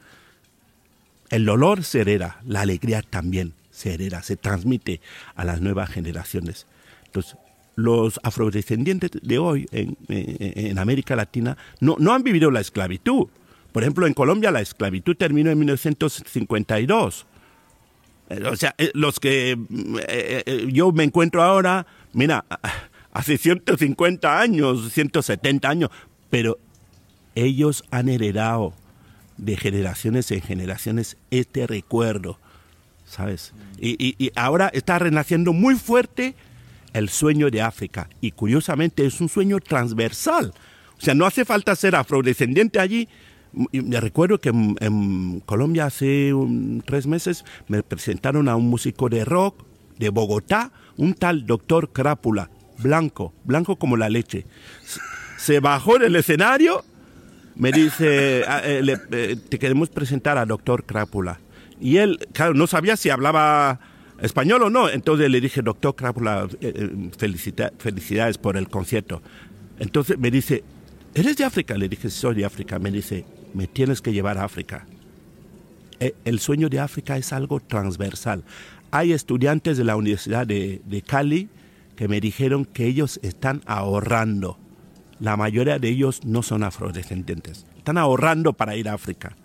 El 1.30 1.44
dolor 1.44 1.84
se 1.84 2.00
hereda, 2.00 2.40
la 2.44 2.62
alegría 2.62 3.02
también 3.02 3.54
se 3.70 3.94
hereda, 3.94 4.22
se 4.22 4.36
transmite 4.36 5.00
a 5.36 5.44
las 5.44 5.60
nuevas 5.60 5.88
generaciones. 5.90 6.66
Entonces, 7.06 7.36
los 7.76 8.20
afrodescendientes 8.22 9.10
de 9.22 9.38
hoy 9.38 9.66
en, 9.72 10.78
América 10.78 11.16
Latina 11.16 11.56
no, 11.80 11.96
no, 11.98 12.12
han 12.12 12.22
vivido 12.22 12.50
la 12.50 12.60
esclavitud. 12.60 13.28
Por 13.72 13.82
ejemplo, 13.82 14.06
en 14.06 14.14
Colombia 14.14 14.50
la 14.50 14.60
esclavitud 14.60 15.16
terminó 15.16 15.50
en 15.50 15.58
1952. 15.58 17.26
Eh, 18.28 18.44
o 18.44 18.56
sea, 18.56 18.74
eh, 18.76 18.90
los 18.94 19.20
que 19.20 19.58
eh, 20.08 20.68
yo 20.72 20.92
me 20.92 21.04
encuentro 21.04 21.42
ahora, 21.42 21.86
mira, 22.12 22.44
hace 23.12 23.38
150 23.38 24.40
años, 24.40 24.92
170 24.92 25.68
años, 25.68 25.90
pero 26.28 26.58
ellos 27.34 27.84
han 27.90 28.08
heredado 28.08 28.74
de 29.40 29.56
generaciones 29.56 30.30
en 30.30 30.42
generaciones 30.42 31.16
este 31.30 31.66
recuerdo, 31.66 32.38
¿sabes? 33.06 33.52
Y, 33.78 34.30
ahora 34.36 34.70
está 34.72 34.98
renaciendo 34.98 35.52
muy 35.52 35.76
fuerte 35.76 36.34
el 36.92 37.08
sueño 37.08 37.50
de 37.50 37.62
África. 37.62 38.08
Y 38.20 38.32
curiosamente 38.32 39.06
es 39.06 39.20
un 39.20 39.28
sueño 39.28 39.58
transversal. 39.60 40.52
O 40.98 41.00
sea, 41.00 41.14
no 41.14 41.24
hace 41.24 41.44
falta 41.44 41.74
ser 41.74 41.96
afrodescendiente 41.96 42.78
allí. 42.78 43.08
Me 43.72 44.00
recuerdo 44.00 44.38
que 44.38 44.50
en, 44.50 45.40
Colombia 45.40 45.86
hace 45.86 46.32
tres 46.84 47.06
meses 47.06 47.44
me 47.66 47.82
presentaron 47.82 48.48
a 48.48 48.56
un 48.56 48.68
músico 48.68 49.08
de 49.08 49.24
rock 49.24 49.64
de 49.98 50.10
Bogotá, 50.10 50.72
un 50.96 51.14
tal 51.14 51.46
doctor 51.46 51.92
Crápula, 51.92 52.50
blanco, 52.78 53.32
blanco 53.44 53.76
como 53.76 53.96
la 53.96 54.10
leche. 54.10 54.46
Se 55.38 55.60
bajó 55.60 55.98
del 55.98 56.16
escenario 56.16 56.84
me 57.60 57.72
dice, 57.72 58.42
ah, 58.48 58.62
eh, 58.64 58.82
eh, 59.12 59.36
te 59.36 59.58
queremos 59.58 59.90
presentar 59.90 60.38
al 60.38 60.48
doctor 60.48 60.84
Crápula. 60.84 61.40
Y 61.78 61.98
él, 61.98 62.18
claro, 62.32 62.54
no 62.54 62.66
sabía 62.66 62.96
si 62.96 63.10
hablaba 63.10 63.80
español 64.18 64.62
o 64.62 64.70
no. 64.70 64.88
Entonces 64.88 65.30
le 65.30 65.42
dije, 65.42 65.60
doctor 65.60 65.94
Crápula, 65.94 66.48
eh, 66.62 67.10
felicidades 67.78 68.38
por 68.38 68.56
el 68.56 68.68
concierto. 68.70 69.20
Entonces 69.78 70.18
me 70.18 70.30
dice, 70.30 70.64
¿eres 71.14 71.36
de 71.36 71.44
África? 71.44 71.76
Le 71.76 71.90
dije, 71.90 72.08
soy 72.08 72.34
de 72.34 72.46
África. 72.46 72.78
Me 72.78 72.90
dice, 72.90 73.26
me 73.52 73.66
tienes 73.66 74.00
que 74.00 74.14
llevar 74.14 74.38
a 74.38 74.44
África. 74.44 74.86
el 76.00 76.40
sueño 76.40 76.70
de 76.70 76.80
África 76.80 77.18
es 77.18 77.30
algo 77.30 77.60
transversal. 77.60 78.42
Hay 78.90 79.12
estudiantes 79.12 79.76
de 79.76 79.84
la 79.84 79.96
Universidad 79.96 80.46
de, 80.46 80.80
de 80.86 81.02
Cali 81.02 81.50
que 81.94 82.08
me 82.08 82.22
dijeron 82.22 82.64
que 82.64 82.86
ellos 82.86 83.20
están 83.22 83.60
ahorrando 83.66 84.56
la 85.20 85.36
mayoría 85.36 85.78
de 85.78 85.88
ellos 85.88 86.24
no 86.24 86.42
son 86.42 86.64
afrodescendientes. 86.64 87.66
Están 87.76 87.98
ahorrando 87.98 88.54
para 88.54 88.74
ir 88.74 88.88
a 88.88 88.94
África. 88.94 89.36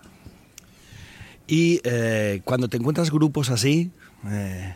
Y 1.47 1.81
eh, 1.83 2.41
cuando 2.43 2.69
te 2.69 2.77
encuentras 2.77 3.11
grupos 3.11 3.49
así, 3.49 3.91
eh, 4.27 4.75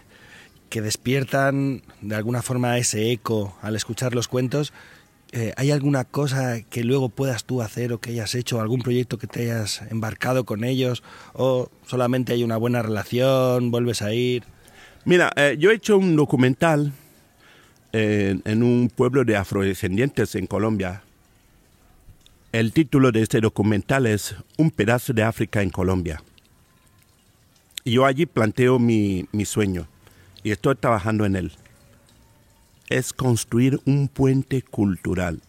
que 0.69 0.81
despiertan 0.81 1.81
de 2.01 2.15
alguna 2.15 2.41
forma 2.41 2.77
ese 2.77 3.11
eco 3.11 3.57
al 3.61 3.75
escuchar 3.75 4.13
los 4.13 4.27
cuentos, 4.27 4.71
eh, 5.31 5.53
¿hay 5.57 5.71
alguna 5.71 6.05
cosa 6.05 6.61
que 6.61 6.83
luego 6.83 7.09
puedas 7.09 7.45
tú 7.45 7.61
hacer 7.61 7.93
o 7.93 7.99
que 7.99 8.11
hayas 8.11 8.35
hecho, 8.35 8.61
algún 8.61 8.81
proyecto 8.81 9.17
que 9.17 9.27
te 9.27 9.43
hayas 9.43 9.81
embarcado 9.89 10.43
con 10.43 10.63
ellos? 10.63 11.01
¿O 11.33 11.69
solamente 11.87 12.33
hay 12.33 12.43
una 12.43 12.57
buena 12.57 12.81
relación, 12.81 13.71
vuelves 13.71 14.01
a 14.01 14.13
ir? 14.13 14.43
Mira, 15.05 15.31
yo 15.57 15.71
he 15.71 15.75
hecho 15.75 15.97
un 15.97 16.15
documental 16.15 16.91
en, 17.91 18.63
un 18.63 18.91
pueblo 18.93 19.23
de 19.23 19.35
afrodescendientes 19.35 20.35
en 20.35 20.47
Colombia. 20.47 21.03
El 22.51 22.73
título 22.73 23.11
de 23.11 23.21
este 23.21 23.41
documental 23.41 24.07
es 24.07 24.35
Un 24.57 24.71
pedazo 24.71 25.13
de 25.13 25.23
África 25.23 25.61
en 25.61 25.69
Colombia. 25.69 26.21
Yo 27.85 28.05
allí 28.05 28.25
planteo 28.25 28.79
mi, 28.79 29.27
mi 29.31 29.45
sueño 29.45 29.87
y 30.43 30.51
estoy 30.51 30.75
trabajando 30.75 31.25
en 31.25 31.35
él. 31.35 31.51
Es 32.89 33.13
construir 33.13 33.79
un 33.85 34.07
puente 34.07 34.61
cultural. 34.61 35.41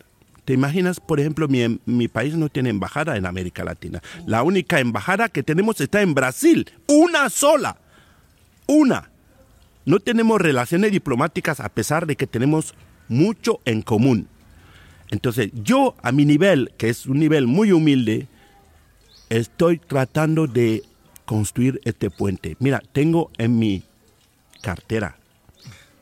¿Te 0.44 0.54
imaginas, 0.54 1.00
por 1.00 1.20
ejemplo, 1.20 1.48
mi, 1.48 1.80
mi, 1.86 2.08
país 2.08 2.34
no 2.34 2.48
tiene 2.48 2.70
embajada 2.70 3.16
en 3.16 3.24
América 3.24 3.64
Latina? 3.64 4.02
La 4.26 4.42
única 4.42 4.80
embajada 4.80 5.28
que 5.28 5.42
tenemos 5.42 5.80
está 5.80 6.02
en 6.02 6.14
Brasil. 6.14 6.70
Una 6.86 7.30
sola. 7.30 7.76
Una. 8.66 9.09
No 9.90 9.98
tenemos 9.98 10.40
relaciones 10.40 10.92
diplomáticas 10.92 11.58
a 11.58 11.68
pesar 11.68 12.06
de 12.06 12.14
que 12.14 12.28
tenemos 12.28 12.74
mucho 13.08 13.58
en 13.64 13.82
común. 13.82 14.28
Entonces, 15.10 15.50
yo 15.52 15.96
a 16.00 16.12
mi 16.12 16.24
nivel, 16.24 16.70
que 16.78 16.90
es 16.90 17.06
un 17.06 17.18
nivel 17.18 17.48
muy 17.48 17.72
humilde, 17.72 18.28
estoy 19.30 19.78
tratando 19.78 20.46
de 20.46 20.84
construir 21.24 21.80
este 21.84 22.08
puente. 22.08 22.56
Mira, 22.60 22.80
tengo 22.92 23.32
en 23.36 23.58
mi 23.58 23.82
cartera 24.62 25.16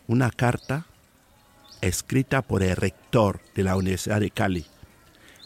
una 0.06 0.30
carta 0.32 0.84
escrita 1.80 2.42
por 2.42 2.62
el 2.62 2.76
rector 2.76 3.40
de 3.54 3.62
la 3.62 3.74
Universidad 3.74 4.20
de 4.20 4.30
Cali, 4.30 4.66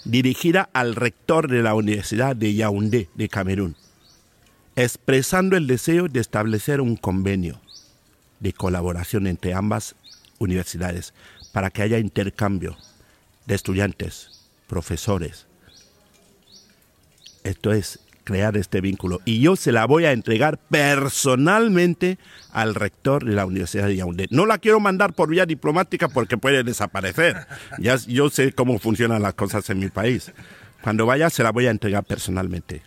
dirigida 0.04 0.68
al 0.72 0.96
rector 0.96 1.48
de 1.48 1.62
la 1.62 1.76
Universidad 1.76 2.34
de 2.34 2.54
Yaoundé 2.54 3.08
de 3.14 3.28
Camerún, 3.28 3.76
expresando 4.74 5.56
el 5.56 5.68
deseo 5.68 6.08
de 6.08 6.18
establecer 6.18 6.80
un 6.80 6.96
convenio 6.96 7.60
de 8.42 8.52
colaboración 8.52 9.26
entre 9.26 9.54
ambas 9.54 9.94
universidades 10.38 11.14
para 11.52 11.70
que 11.70 11.82
haya 11.82 11.98
intercambio 11.98 12.76
de 13.46 13.54
estudiantes, 13.54 14.42
profesores. 14.66 15.46
Esto 17.44 17.72
es 17.72 18.00
crear 18.24 18.56
este 18.56 18.80
vínculo. 18.80 19.20
Y 19.24 19.40
yo 19.40 19.56
se 19.56 19.72
la 19.72 19.86
voy 19.86 20.04
a 20.04 20.12
entregar 20.12 20.58
personalmente 20.58 22.18
al 22.52 22.74
rector 22.74 23.24
de 23.24 23.32
la 23.32 23.46
Universidad 23.46 23.86
de 23.86 23.96
Yaoundé. 23.96 24.26
No 24.30 24.46
la 24.46 24.58
quiero 24.58 24.80
mandar 24.80 25.12
por 25.12 25.28
vía 25.28 25.46
diplomática 25.46 26.08
porque 26.08 26.36
puede 26.36 26.64
desaparecer. 26.64 27.46
Ya 27.78 27.96
yo 27.96 28.28
sé 28.30 28.52
cómo 28.52 28.78
funcionan 28.78 29.22
las 29.22 29.34
cosas 29.34 29.68
en 29.70 29.78
mi 29.78 29.88
país. 29.88 30.32
Cuando 30.82 31.06
vaya 31.06 31.30
se 31.30 31.42
la 31.42 31.52
voy 31.52 31.66
a 31.66 31.70
entregar 31.70 32.04
personalmente. 32.04 32.82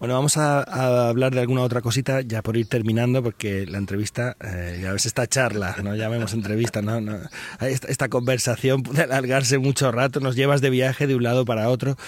Bueno, 0.00 0.14
vamos 0.14 0.38
a, 0.38 1.10
hablar 1.10 1.34
de 1.34 1.40
alguna 1.40 1.60
otra 1.60 1.82
cosita 1.82 2.22
ya 2.22 2.40
por 2.40 2.56
ir 2.56 2.66
terminando, 2.66 3.22
porque 3.22 3.66
la 3.66 3.76
entrevista, 3.76 4.34
eh, 4.40 4.80
ya 4.82 4.94
ves, 4.94 5.04
esta 5.04 5.26
charla, 5.26 5.76
no 5.84 5.94
llamemos 5.94 6.32
entrevista, 6.32 6.80
¿no? 6.80 7.18
esta, 7.60 8.08
conversación 8.08 8.82
puede 8.82 9.02
alargarse 9.02 9.58
mucho 9.58 9.92
rato, 9.92 10.20
nos 10.20 10.36
llevas 10.36 10.62
de 10.62 10.70
viaje 10.70 11.06
de 11.06 11.16
un 11.16 11.22
lado 11.22 11.44
para 11.44 11.68
otro, 11.68 11.98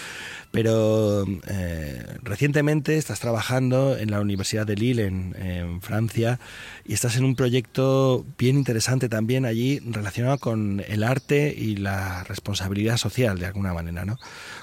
pero 0.53 1.24
eh, 1.48 2.05
recientemente 2.22 2.98
estás 2.98 3.20
trabajando 3.20 3.96
en 3.96 4.11
la 4.11 4.20
Universidad 4.20 4.66
de 4.66 4.76
Lille, 4.76 5.07
en, 5.07 5.80
Francia, 5.80 6.38
y 6.84 6.92
estás 6.92 7.16
en 7.16 7.24
un 7.24 7.34
proyecto 7.34 8.24
bien 8.38 8.57
interesante 8.57 9.09
también 9.09 9.46
allí 9.46 9.80
relacionado 9.80 10.38
con 10.38 10.84
el 10.86 11.03
arte 11.03 11.53
y 11.57 11.76
la 11.76 12.22
responsabilidad 12.24 12.98
social, 12.98 13.38
de 13.38 13.46
alguna 13.46 13.72
manera, 13.72 14.05
¿no? 14.05 14.18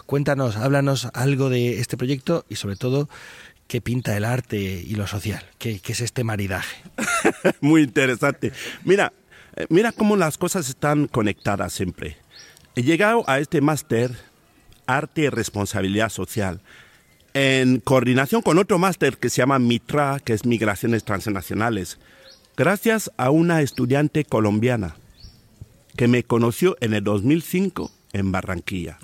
Cuéntanos, 0.05 0.55
háblanos 0.55 1.09
algo 1.13 1.49
de 1.49 1.79
este 1.79 1.97
proyecto 1.97 2.45
y 2.47 2.55
sobre 2.55 2.75
todo 2.75 3.09
qué 3.67 3.81
pinta 3.81 4.15
el 4.15 4.25
arte 4.25 4.57
y 4.57 4.93
lo 4.93 5.07
social, 5.07 5.43
qué, 5.57 5.81
es 5.83 6.01
este 6.01 6.23
maridaje. 6.23 6.83
Muy 7.61 7.81
interesante. 7.81 8.51
Mira, 8.83 9.11
eh, 9.55 9.65
mira 9.69 9.91
cómo 9.91 10.15
las 10.15 10.37
cosas 10.37 10.69
están 10.69 11.07
conectadas 11.07 11.73
siempre. 11.73 12.17
He 12.75 12.83
llegado 12.83 13.23
a 13.27 13.39
este 13.39 13.59
máster 13.61 14.28
Arte 14.97 15.21
y 15.21 15.29
Responsabilidad 15.29 16.09
Social 16.09 16.61
en 17.33 17.79
coordinación 17.79 18.41
con 18.41 18.57
otro 18.57 18.79
máster 18.79 19.17
que 19.17 19.29
se 19.29 19.37
llama 19.37 19.59
MITRA, 19.59 20.19
que 20.19 20.33
es 20.33 20.45
Migraciones 20.45 21.03
Transnacionales, 21.03 21.99
gracias 22.57 23.11
a 23.17 23.29
una 23.29 23.61
estudiante 23.61 24.25
colombiana 24.25 24.95
que 25.95 26.07
me 26.07 26.23
conoció 26.23 26.75
en 26.81 26.93
el 26.93 27.03
2005 27.03 27.91
en 28.13 28.31
Barranquilla. 28.31 28.97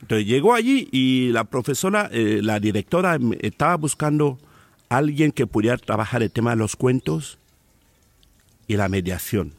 Entonces 0.00 0.26
llegó 0.26 0.54
allí 0.54 0.88
y 0.90 1.28
la 1.28 1.44
profesora, 1.44 2.08
eh, 2.12 2.40
la 2.42 2.58
directora, 2.58 3.18
estaba 3.40 3.76
buscando 3.76 4.38
a 4.88 4.96
alguien 4.96 5.32
que 5.32 5.46
pudiera 5.46 5.76
trabajar 5.76 6.22
el 6.22 6.30
tema 6.30 6.50
de 6.50 6.56
los 6.56 6.76
cuentos 6.76 7.38
y 8.66 8.76
la 8.76 8.88
mediación. 8.88 9.54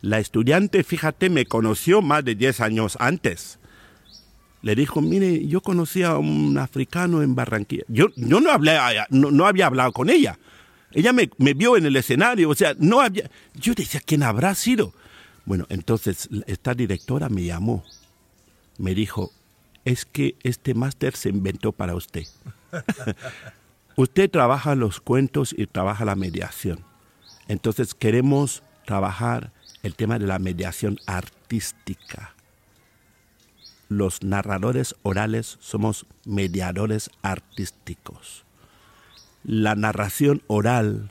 La 0.00 0.18
estudiante, 0.18 0.82
fíjate, 0.84 1.28
me 1.28 1.44
conoció 1.44 2.00
más 2.00 2.24
de 2.24 2.34
10 2.34 2.60
años 2.60 2.96
antes. 2.98 3.59
Le 4.62 4.74
dijo, 4.74 5.00
mire, 5.00 5.46
yo 5.46 5.60
conocí 5.60 6.02
a 6.02 6.18
un 6.18 6.58
africano 6.58 7.22
en 7.22 7.34
Barranquilla. 7.34 7.84
Yo, 7.88 8.08
yo 8.16 8.40
no, 8.40 8.50
hablé, 8.50 8.76
no, 9.08 9.30
no 9.30 9.46
había 9.46 9.66
hablado 9.66 9.92
con 9.92 10.10
ella. 10.10 10.38
Ella 10.92 11.12
me, 11.12 11.30
me, 11.38 11.54
vio 11.54 11.76
en 11.76 11.86
el 11.86 11.96
escenario, 11.96 12.50
o 12.50 12.54
sea, 12.54 12.74
no 12.78 13.00
había... 13.00 13.30
Yo 13.54 13.74
decía, 13.74 14.00
¿quién 14.04 14.22
habrá 14.22 14.54
sido? 14.54 14.92
Bueno, 15.44 15.66
entonces 15.68 16.28
esta 16.46 16.74
directora 16.74 17.28
me 17.28 17.44
llamó 17.44 17.84
me 18.80 18.94
dijo, 18.94 19.30
es 19.84 20.06
que 20.06 20.36
este 20.42 20.72
máster 20.72 21.14
se 21.14 21.28
inventó 21.28 21.70
para 21.72 21.94
usted. 21.94 22.24
usted 23.96 24.30
trabaja 24.30 24.74
los 24.74 25.00
cuentos 25.00 25.54
y 25.56 25.66
trabaja 25.66 26.06
la 26.06 26.16
mediación. 26.16 26.82
Entonces 27.46 27.94
queremos 27.94 28.62
trabajar 28.86 29.52
el 29.82 29.94
tema 29.94 30.18
de 30.18 30.26
la 30.26 30.38
mediación 30.38 30.98
artística. 31.06 32.34
Los 33.90 34.22
narradores 34.22 34.96
orales 35.02 35.58
somos 35.60 36.06
mediadores 36.24 37.10
artísticos. 37.20 38.46
La 39.44 39.74
narración 39.74 40.42
oral 40.46 41.10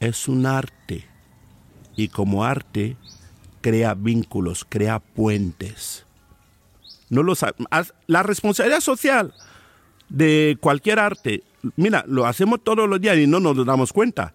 es 0.00 0.26
un 0.28 0.46
arte 0.46 1.04
y 1.94 2.08
como 2.08 2.44
arte 2.44 2.96
crea 3.60 3.92
vínculos, 3.92 4.64
crea 4.66 5.00
puentes 5.00 6.06
no 7.10 7.22
lo 7.22 7.34
La 8.06 8.22
responsabilidad 8.22 8.80
social 8.80 9.34
de 10.08 10.56
cualquier 10.60 10.98
arte, 10.98 11.42
mira, 11.76 12.04
lo 12.06 12.26
hacemos 12.26 12.62
todos 12.62 12.88
los 12.88 13.00
días 13.00 13.18
y 13.18 13.26
no 13.26 13.40
nos 13.40 13.64
damos 13.64 13.92
cuenta. 13.92 14.34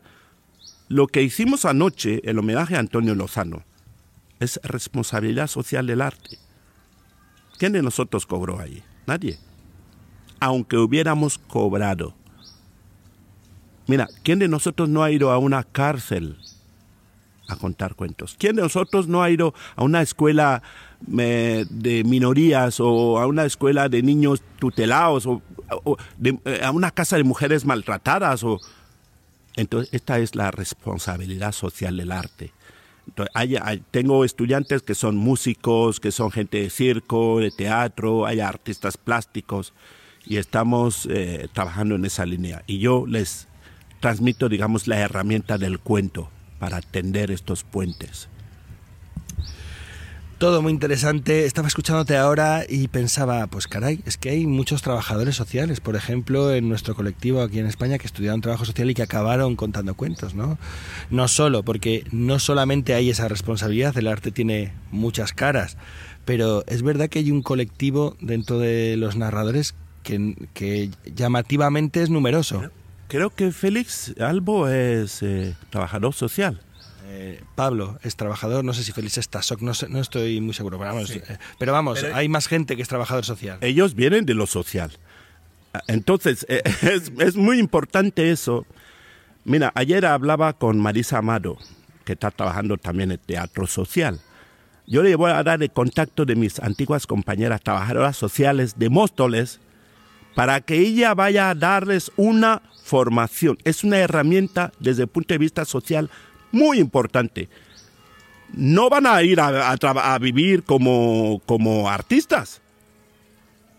Lo 0.87 1.07
que 1.07 1.23
hicimos 1.23 1.65
anoche, 1.65 2.21
el 2.23 2.39
homenaje 2.39 2.75
a 2.75 2.79
Antonio 2.79 3.15
Lozano, 3.15 3.63
es 4.39 4.59
responsabilidad 4.63 5.47
social 5.47 5.87
del 5.87 6.01
arte. 6.01 6.37
¿Quién 7.63 7.71
de 7.71 7.81
nosotros 7.81 8.25
cobró 8.25 8.59
ahí? 8.59 8.83
Nadie. 9.07 9.37
Aunque 10.41 10.75
hubiéramos 10.75 11.37
cobrado. 11.37 12.13
Mira, 13.87 14.09
¿quién 14.21 14.39
de 14.39 14.49
nosotros 14.49 14.89
no 14.89 15.01
ha 15.01 15.11
ido 15.11 15.31
a 15.31 15.37
una 15.37 15.63
cárcel 15.63 16.35
a 17.47 17.55
contar 17.55 17.95
cuentos? 17.95 18.35
¿Quién 18.37 18.57
de 18.57 18.63
nosotros 18.63 19.07
no 19.07 19.23
ha 19.23 19.29
ido 19.29 19.53
a 19.77 19.83
una 19.85 20.01
escuela 20.01 20.61
de 20.99 22.03
minorías 22.05 22.81
o 22.81 23.17
a 23.17 23.27
una 23.27 23.45
escuela 23.45 23.87
de 23.87 24.03
niños 24.03 24.43
tutelados 24.59 25.25
o, 25.25 25.41
eh, 26.21 26.59
a 26.61 26.71
una 26.71 26.91
casa 26.91 27.15
de 27.15 27.23
mujeres 27.23 27.63
maltratadas. 27.63 28.43
Entonces, 29.55 29.93
esta 29.93 30.19
es 30.19 30.35
la 30.35 30.51
responsabilidad 30.51 31.53
social 31.53 31.95
del 31.95 32.11
arte. 32.11 32.51
Tengo 33.91 34.25
estudiantes 34.25 34.81
que 34.81 34.95
son 34.95 35.15
músicos, 35.15 35.99
que 35.99 36.11
son 36.11 36.31
gente 36.31 36.61
de 36.61 36.69
circo, 36.69 37.39
de 37.39 37.51
teatro, 37.51 38.25
hay 38.25 38.39
artistas 38.39 38.97
plásticos 38.97 39.73
y 40.25 40.37
estamos 40.37 41.07
eh, 41.11 41.47
trabajando 41.53 41.95
en 41.95 42.05
esa 42.05 42.25
línea. 42.25 42.63
Y 42.67 42.79
yo 42.79 43.05
les 43.07 43.47
transmito, 43.99 44.49
digamos, 44.49 44.87
la 44.87 44.99
herramienta 44.99 45.57
del 45.57 45.79
cuento 45.79 46.29
para 46.59 46.81
tender 46.81 47.31
estos 47.31 47.63
puentes. 47.63 48.29
Todo 50.43 50.61
muy 50.61 50.73
interesante. 50.73 51.45
Estaba 51.45 51.69
escuchándote 51.69 52.17
ahora 52.17 52.65
y 52.67 52.89
pensaba, 52.89 53.47
pues 53.47 53.65
caray, 53.65 54.01
es 54.05 54.17
que 54.17 54.29
hay 54.29 54.45
muchos 54.45 54.81
trabajadores 54.81 55.37
sociales, 55.37 55.79
por 55.79 55.95
ejemplo, 55.95 56.53
en 56.53 56.67
nuestro 56.67 56.95
colectivo 56.95 57.41
aquí 57.41 57.59
en 57.59 57.65
España 57.65 57.97
que 57.97 58.07
estudiaron 58.07 58.41
trabajo 58.41 58.65
social 58.65 58.89
y 58.89 58.93
que 58.93 59.03
acabaron 59.03 59.55
contando 59.55 59.95
cuentos, 59.95 60.35
¿no? 60.35 60.57
No 61.09 61.29
solo, 61.29 61.63
porque 61.63 62.03
no 62.11 62.39
solamente 62.39 62.93
hay 62.93 63.09
esa 63.09 63.29
responsabilidad, 63.29 63.97
el 63.97 64.09
arte 64.09 64.31
tiene 64.31 64.73
muchas 64.91 65.31
caras, 65.31 65.77
pero 66.25 66.65
es 66.67 66.81
verdad 66.81 67.07
que 67.07 67.19
hay 67.19 67.31
un 67.31 67.41
colectivo 67.41 68.17
dentro 68.19 68.59
de 68.59 68.97
los 68.97 69.15
narradores 69.15 69.75
que, 70.03 70.91
llamativamente 71.05 72.03
es 72.03 72.09
numeroso. 72.09 72.69
Creo 73.07 73.29
que 73.29 73.53
Félix 73.53 74.13
Albo 74.19 74.67
es 74.67 75.23
eh, 75.23 75.55
trabajador 75.69 76.13
social. 76.13 76.59
Eh, 77.15 77.39
Pablo 77.53 77.99
es 78.01 78.15
trabajador, 78.15 78.65
no 78.65 78.73
sé 78.73 78.83
si 78.83 78.91
Félix 78.91 79.19
es 79.19 79.29
TASOC, 79.29 79.61
no, 79.61 79.73
no 79.89 79.99
estoy 79.99 80.41
muy 80.41 80.55
seguro, 80.55 80.79
pero 80.79 80.93
vamos, 80.93 81.11
eh, 81.11 81.21
pero 81.59 81.71
vamos 81.71 82.03
hay 82.03 82.27
más 82.27 82.47
gente 82.47 82.75
que 82.75 82.81
es 82.81 82.87
trabajador 82.87 83.23
social. 83.23 83.59
Ellos 83.61 83.93
vienen 83.93 84.25
de 84.25 84.33
lo 84.33 84.47
social. 84.47 84.97
Entonces, 85.87 86.43
es, 86.49 87.11
es 87.19 87.35
muy 87.35 87.59
importante 87.59 88.31
eso. 88.31 88.65
Mira, 89.45 89.71
ayer 89.75 90.07
hablaba 90.07 90.53
con 90.53 90.79
Marisa 90.79 91.19
Amado, 91.19 91.59
que 92.03 92.13
está 92.13 92.31
trabajando 92.31 92.77
también 92.77 93.11
en 93.11 93.19
teatro 93.19 93.67
social. 93.67 94.19
Yo 94.87 95.03
le 95.03 95.15
voy 95.15 95.29
a 95.29 95.43
dar 95.43 95.61
el 95.61 95.69
contacto 95.69 96.25
de 96.25 96.35
mis 96.35 96.59
antiguas 96.59 97.05
compañeras 97.05 97.61
trabajadoras 97.61 98.17
sociales 98.17 98.79
de 98.79 98.89
Móstoles 98.89 99.59
para 100.33 100.61
que 100.61 100.79
ella 100.79 101.13
vaya 101.13 101.51
a 101.51 101.55
darles 101.55 102.11
una 102.15 102.63
formación. 102.83 103.59
Es 103.65 103.83
una 103.83 103.99
herramienta 103.99 104.71
desde 104.79 105.03
el 105.03 105.09
punto 105.09 105.35
de 105.35 105.37
vista 105.37 105.63
social 105.63 106.09
muy 106.53 106.79
importante. 106.79 107.49
No 108.53 108.89
van 108.89 109.05
a 109.07 109.21
ir 109.23 109.39
a, 109.41 110.17
vivir 110.19 110.63
como, 110.63 111.41
como 111.45 111.89
artistas, 111.89 112.61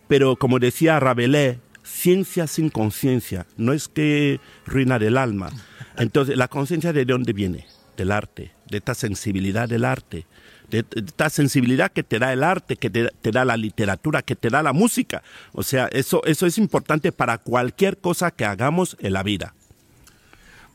pero 0.09 0.37
como 0.37 0.59
decía 0.59 1.01
Rabelais, 1.01 1.59
ciencia 1.83 2.47
sin 2.47 2.69
conciencia, 2.69 3.47
no 3.57 3.73
es 3.73 3.89
que 3.89 4.41
ruina 4.67 4.97
el 4.97 5.17
alma. 5.17 5.51
Entonces, 5.97 6.37
¿la 6.37 6.49
conciencia 6.49 6.93
de 6.93 7.05
dónde 7.05 7.33
viene? 7.33 7.67
Del 7.97 8.11
arte, 8.11 8.51
de 8.69 8.79
esta 8.79 8.95
sensibilidad 8.95 9.69
del 9.69 9.85
arte 9.85 10.27
de, 10.71 10.85
esta 10.95 11.31
sensibilidad 11.31 11.93
que 11.93 12.03
te 12.03 12.19
da 12.19 12.33
el 12.33 12.43
arte, 12.43 12.77
que 12.77 12.91
te, 12.91 13.31
da 13.31 13.45
la 13.45 13.57
literatura, 13.57 14.23
que 14.23 14.37
te 14.37 14.51
da 14.51 14.63
la 14.63 14.73
música. 14.73 15.23
O 15.53 15.63
sea, 15.63 15.89
eso, 15.93 16.23
eso 16.25 16.47
es 16.47 16.59
importante 16.59 17.13
para 17.13 17.39
cualquier 17.39 17.99
cosa 17.99 18.31
que 18.31 18.45
hagamos 18.45 18.97
en 19.01 19.13
la 19.13 19.23
vida. 19.23 19.55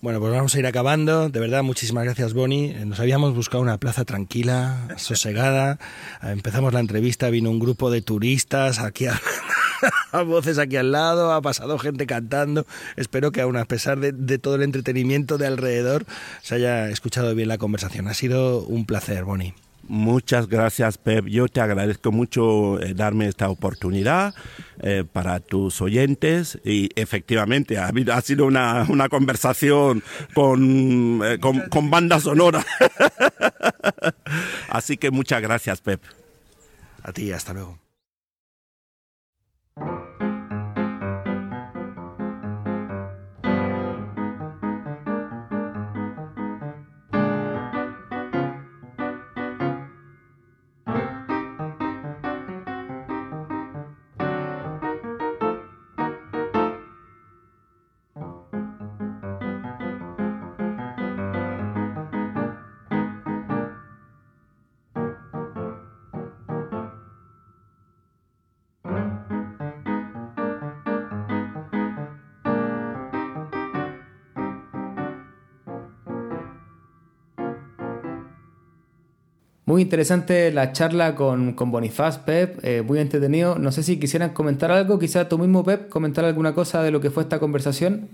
Bueno, 0.01 0.21
pues 0.21 0.31
vamos 0.31 0.55
a 0.55 0.59
ir 0.59 0.65
acabando. 0.65 1.27
De 1.27 1.41
verdad, 1.41 1.61
muchísimas 1.61 2.05
gracias, 2.05 2.33
Bonnie. 2.33 2.71
Eh, 2.71 2.85
nos 2.85 3.01
habíamos 3.01 3.35
buscado 3.35 3.61
una 3.61 3.77
plaza 3.77 4.05
tranquila, 4.05 4.87
sosegada. 4.97 5.77
Eh, 6.23 6.29
empezamos 6.31 6.71
la 6.73 6.79
entrevista, 6.79 7.29
vino 7.29 7.49
un 7.49 7.59
grupo 7.59 7.91
de 7.91 8.01
turistas 8.01 8.79
aquí 8.79 9.07
a, 10.11 10.21
voces 10.21 10.57
aquí 10.57 10.77
al 10.77 10.93
lado, 10.93 11.33
ha 11.33 11.41
pasado 11.41 11.77
gente 11.77 12.07
cantando. 12.07 12.65
Espero 12.95 13.33
que 13.33 13.41
aún 13.41 13.57
a 13.57 13.65
pesar 13.65 13.99
de, 13.99 14.13
de, 14.13 14.39
todo 14.39 14.55
el 14.55 14.63
entretenimiento 14.63 15.37
de 15.37 15.47
alrededor, 15.47 16.05
se 16.41 16.55
haya 16.55 16.89
escuchado 16.89 17.35
bien 17.35 17.49
la 17.49 17.57
conversación. 17.57 18.07
Ha 18.07 18.13
sido 18.13 18.61
un 18.61 18.85
placer, 18.85 19.25
Bonnie. 19.25 19.53
Muchas 19.89 20.47
gracias, 20.47 20.99
Pep. 20.99 21.25
Yo 21.25 21.47
te 21.47 21.61
agradezco 21.61 22.11
mucho 22.11 22.79
eh, 22.79 22.93
darme 22.93 23.27
esta 23.27 23.49
oportunidad 23.49 24.35
eh, 24.83 25.03
para 25.11 25.39
tus 25.39 25.81
oyentes 25.81 26.59
y 26.63 26.91
efectivamente 26.95 27.79
ha, 27.79 27.89
ha 28.13 28.21
sido 28.21 28.45
una, 28.45 28.85
una 28.87 29.09
conversación 29.09 30.03
con, 30.35 31.21
eh, 31.25 31.39
con, 31.39 31.61
con 31.69 31.89
banda 31.89 32.19
sonora. 32.19 32.63
Así 34.69 34.97
que 34.97 35.09
muchas 35.09 35.41
gracias, 35.41 35.81
Pep. 35.81 36.03
A 37.01 37.11
ti, 37.11 37.31
hasta 37.31 37.53
luego. 37.53 37.88
Muy 79.69 79.83
interesante 79.83 80.51
la 80.51 80.71
charla 80.71 81.13
con, 81.13 81.53
con 81.53 81.69
Bonifaz, 81.69 82.17
Pep, 82.17 82.57
eh, 82.63 82.81
muy 82.81 82.97
entretenido. 82.97 83.59
No 83.59 83.71
sé 83.71 83.83
si 83.83 83.99
quisieran 83.99 84.31
comentar 84.31 84.71
algo, 84.71 84.97
quizá 84.97 85.29
tú 85.29 85.37
mismo, 85.37 85.63
Pep, 85.63 85.89
comentar 85.89 86.25
alguna 86.25 86.55
cosa 86.55 86.81
de 86.81 86.89
lo 86.89 86.99
que 87.01 87.11
fue 87.11 87.21
esta 87.21 87.37
conversación. 87.37 88.09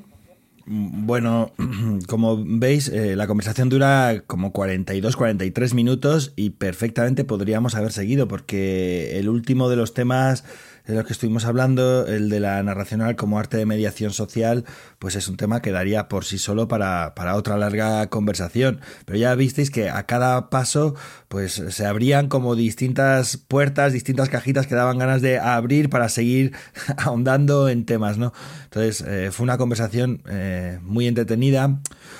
Bueno, 0.65 1.53
como 2.09 2.43
veis, 2.45 2.89
eh, 2.89 3.15
la 3.15 3.25
conversación 3.25 3.69
dura 3.69 4.23
como 4.27 4.51
42, 4.51 5.15
43 5.15 5.73
minutos 5.75 6.33
y 6.35 6.49
perfectamente 6.49 7.23
podríamos 7.23 7.73
haber 7.75 7.93
seguido 7.93 8.27
porque 8.27 9.17
el 9.17 9.29
último 9.29 9.69
de 9.69 9.77
los 9.77 9.93
temas 9.93 10.43
de 10.87 10.93
los 10.93 11.05
que 11.05 11.13
estuvimos 11.13 11.45
hablando, 11.45 12.05
el 12.07 12.29
de 12.29 12.39
la 12.39 12.61
narracional 12.61 13.15
como 13.15 13.39
arte 13.39 13.57
de 13.57 13.65
mediación 13.65 14.13
social, 14.13 14.65
pues 14.99 15.15
es 15.15 15.27
un 15.27 15.37
tema 15.37 15.61
que 15.61 15.71
daría 15.71 16.07
por 16.07 16.25
sí 16.25 16.37
solo 16.37 16.67
para, 16.67 17.13
para 17.15 17.35
otra 17.35 17.57
larga 17.57 18.07
conversación. 18.07 18.81
Pero 19.05 19.17
ya 19.17 19.33
visteis 19.35 19.71
que 19.71 19.89
a 19.89 20.03
cada 20.05 20.49
paso, 20.49 20.95
pues 21.27 21.53
se 21.53 21.85
abrían 21.85 22.27
como 22.27 22.55
distintas 22.55 23.37
puertas, 23.37 23.93
distintas 23.93 24.29
cajitas 24.29 24.67
que 24.67 24.75
daban 24.75 24.97
ganas 24.97 25.21
de 25.21 25.39
abrir 25.39 25.89
para 25.89 26.09
seguir 26.09 26.53
ahondando 26.97 27.69
en 27.69 27.85
temas, 27.85 28.17
¿no? 28.17 28.33
Entonces, 28.65 29.03
eh, 29.07 29.29
fue 29.31 29.43
una 29.43 29.57
conversación 29.57 30.21
eh, 30.29 30.79
muy 30.83 31.07
entretenida. 31.07 31.79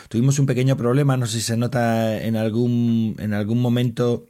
Tuvimos 0.10 0.40
un 0.40 0.46
pequeño 0.46 0.78
problema, 0.78 1.18
no 1.18 1.28
sé 1.28 1.40
si 1.40 1.42
se 1.42 1.58
nota 1.58 2.22
en 2.22 2.36
algún, 2.36 3.16
en 3.20 3.34
algún 3.34 3.62
momento 3.62 4.28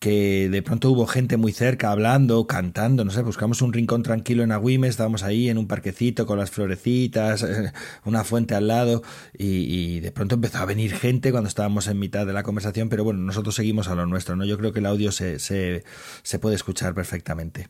que 0.00 0.48
de 0.48 0.62
pronto 0.62 0.90
hubo 0.90 1.06
gente 1.06 1.36
muy 1.36 1.52
cerca 1.52 1.92
hablando, 1.92 2.46
cantando, 2.46 3.04
no 3.04 3.10
sé, 3.10 3.22
buscamos 3.22 3.60
un 3.60 3.74
rincón 3.74 4.02
tranquilo 4.02 4.42
en 4.42 4.50
Agüime, 4.50 4.88
estábamos 4.88 5.22
ahí 5.22 5.50
en 5.50 5.58
un 5.58 5.68
parquecito 5.68 6.26
con 6.26 6.38
las 6.38 6.50
florecitas, 6.50 7.46
una 8.06 8.24
fuente 8.24 8.54
al 8.54 8.66
lado 8.66 9.02
y, 9.36 10.00
de 10.00 10.10
pronto 10.10 10.36
empezó 10.36 10.58
a 10.58 10.64
venir 10.64 10.94
gente 10.94 11.32
cuando 11.32 11.48
estábamos 11.48 11.86
en 11.86 11.98
mitad 11.98 12.26
de 12.26 12.32
la 12.32 12.42
conversación, 12.42 12.88
pero 12.88 13.04
bueno, 13.04 13.20
nosotros 13.20 13.54
seguimos 13.54 13.88
a 13.88 13.94
lo 13.94 14.06
nuestro, 14.06 14.36
¿no? 14.36 14.46
Yo 14.46 14.56
creo 14.56 14.72
que 14.72 14.80
el 14.80 14.86
audio 14.86 15.12
se, 15.12 15.38
se, 15.38 15.84
se 16.22 16.38
puede 16.38 16.56
escuchar 16.56 16.94
perfectamente. 16.94 17.68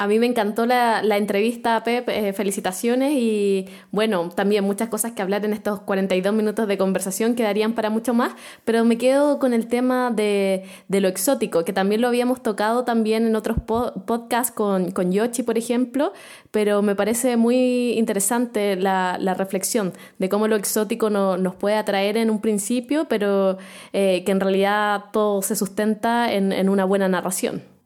A 0.00 0.06
mí 0.06 0.18
me 0.18 0.24
encantó 0.24 0.64
la, 0.64 1.02
entrevista 1.18 1.76
a 1.76 1.84
Pep, 1.84 2.08
eh, 2.08 2.32
felicitaciones 2.32 3.12
y 3.12 3.66
bueno, 3.90 4.30
también 4.30 4.64
muchas 4.64 4.88
cosas 4.88 5.12
que 5.12 5.20
hablar 5.20 5.44
en 5.44 5.52
estos 5.52 5.80
42 5.80 6.32
minutos 6.32 6.66
de 6.66 6.78
conversación 6.78 7.34
quedarían 7.34 7.74
para 7.74 7.90
mucho 7.90 8.14
más, 8.14 8.32
pero 8.64 8.82
me 8.86 8.96
quedo 8.96 9.38
con 9.38 9.52
el 9.52 9.66
tema 9.66 10.10
de, 10.10 10.64
lo 10.88 11.06
exótico, 11.06 11.66
que 11.66 11.74
también 11.74 12.00
lo 12.00 12.08
habíamos 12.08 12.42
tocado 12.42 12.84
también 12.84 13.26
en 13.26 13.36
otros 13.36 13.58
podcasts 13.60 14.50
con, 14.50 14.90
con 14.90 15.12
Yoshi, 15.12 15.42
por 15.42 15.58
ejemplo, 15.58 16.14
pero 16.50 16.80
me 16.80 16.96
parece 16.96 17.36
muy 17.36 17.92
interesante 17.98 18.76
la, 18.76 19.18
reflexión 19.36 19.92
de 20.18 20.30
cómo 20.30 20.48
lo 20.48 20.56
exótico 20.56 21.10
nos 21.10 21.54
puede 21.56 21.76
atraer 21.76 22.16
en 22.16 22.30
un 22.30 22.40
principio, 22.40 23.04
pero 23.04 23.58
eh, 23.92 24.24
que 24.24 24.32
en 24.32 24.40
realidad 24.40 25.04
todo 25.12 25.42
se 25.42 25.56
sustenta 25.56 26.32
en 26.32 26.70
una 26.70 26.86
buena 26.86 27.06
narración. 27.06 27.79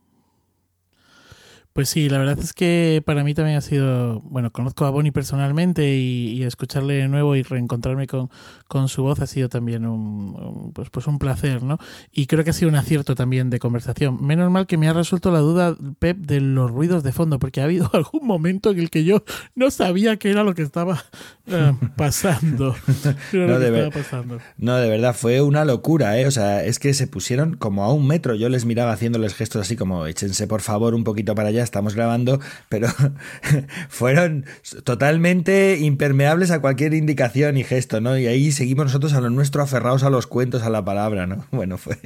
Pues 1.74 1.88
sí, 1.88 2.08
la 2.08 2.18
verdad 2.18 2.38
es 2.38 2.52
que 2.52 3.02
para 3.04 3.24
mí 3.24 3.34
también 3.34 3.58
ha 3.58 3.60
sido, 3.60 4.20
bueno, 4.20 4.52
conozco 4.52 4.84
a 4.84 4.90
Bonnie 4.90 5.10
personalmente 5.10 5.96
y, 5.96 6.44
escucharle 6.44 6.94
de 6.94 7.08
nuevo 7.08 7.34
y 7.34 7.42
reencontrarme 7.42 8.06
con, 8.06 8.30
con, 8.68 8.88
su 8.88 9.02
voz 9.02 9.18
ha 9.18 9.26
sido 9.26 9.48
también 9.48 9.84
un, 9.84 10.72
pues, 10.72 10.90
pues 10.90 11.08
un 11.08 11.18
placer, 11.18 11.64
¿no? 11.64 11.78
Y 12.12 12.26
creo 12.26 12.44
que 12.44 12.50
ha 12.50 12.52
sido 12.52 12.68
un 12.68 12.76
acierto 12.76 13.16
también 13.16 13.50
de 13.50 13.58
conversación. 13.58 14.24
Menos 14.24 14.52
mal 14.52 14.68
que 14.68 14.76
me 14.76 14.86
ha 14.86 14.92
resuelto 14.92 15.32
la 15.32 15.40
duda, 15.40 15.74
Pep, 15.98 16.18
de 16.18 16.40
los 16.40 16.70
ruidos 16.70 17.02
de 17.02 17.10
fondo, 17.10 17.40
porque 17.40 17.60
ha 17.60 17.64
habido 17.64 17.90
algún 17.92 18.24
momento 18.24 18.70
en 18.70 18.78
el 18.78 18.88
que 18.88 19.02
yo 19.02 19.24
no 19.56 19.72
sabía 19.72 20.16
qué 20.16 20.30
era 20.30 20.44
lo 20.44 20.54
que 20.54 20.62
estaba 20.62 21.02
eh, 21.48 21.72
pasando. 21.96 22.76
no, 23.32 23.58
de 23.58 23.90
pasando. 23.90 24.38
no, 24.58 24.76
de 24.76 24.88
verdad, 24.88 25.16
fue 25.16 25.40
una 25.40 25.64
locura, 25.64 26.20
¿eh? 26.20 26.28
O 26.28 26.30
sea, 26.30 26.62
es 26.62 26.78
que 26.78 26.94
se 26.94 27.08
pusieron 27.08 27.56
como 27.56 27.82
a 27.82 27.92
un 27.92 28.06
metro. 28.06 28.36
Yo 28.36 28.48
les 28.48 28.64
miraba 28.64 28.92
haciéndoles 28.92 29.34
gestos 29.34 29.62
así 29.62 29.74
como, 29.74 30.06
échense 30.06 30.46
por 30.46 30.60
favor 30.60 30.94
un 30.94 31.02
poquito 31.02 31.34
para 31.34 31.48
allá 31.48 31.63
estamos 31.64 31.94
grabando, 31.94 32.40
pero 32.68 32.88
fueron 33.88 34.46
totalmente 34.84 35.78
impermeables 35.78 36.50
a 36.50 36.60
cualquier 36.60 36.94
indicación 36.94 37.56
y 37.56 37.64
gesto, 37.64 38.00
¿no? 38.00 38.16
Y 38.18 38.26
ahí 38.26 38.52
seguimos 38.52 38.86
nosotros 38.86 39.14
a 39.14 39.20
lo 39.20 39.30
nuestro 39.30 39.62
aferrados 39.62 40.04
a 40.04 40.10
los 40.10 40.26
cuentos, 40.26 40.62
a 40.62 40.70
la 40.70 40.84
palabra, 40.84 41.26
¿no? 41.26 41.46
Bueno, 41.54 41.78
fue... 41.78 41.98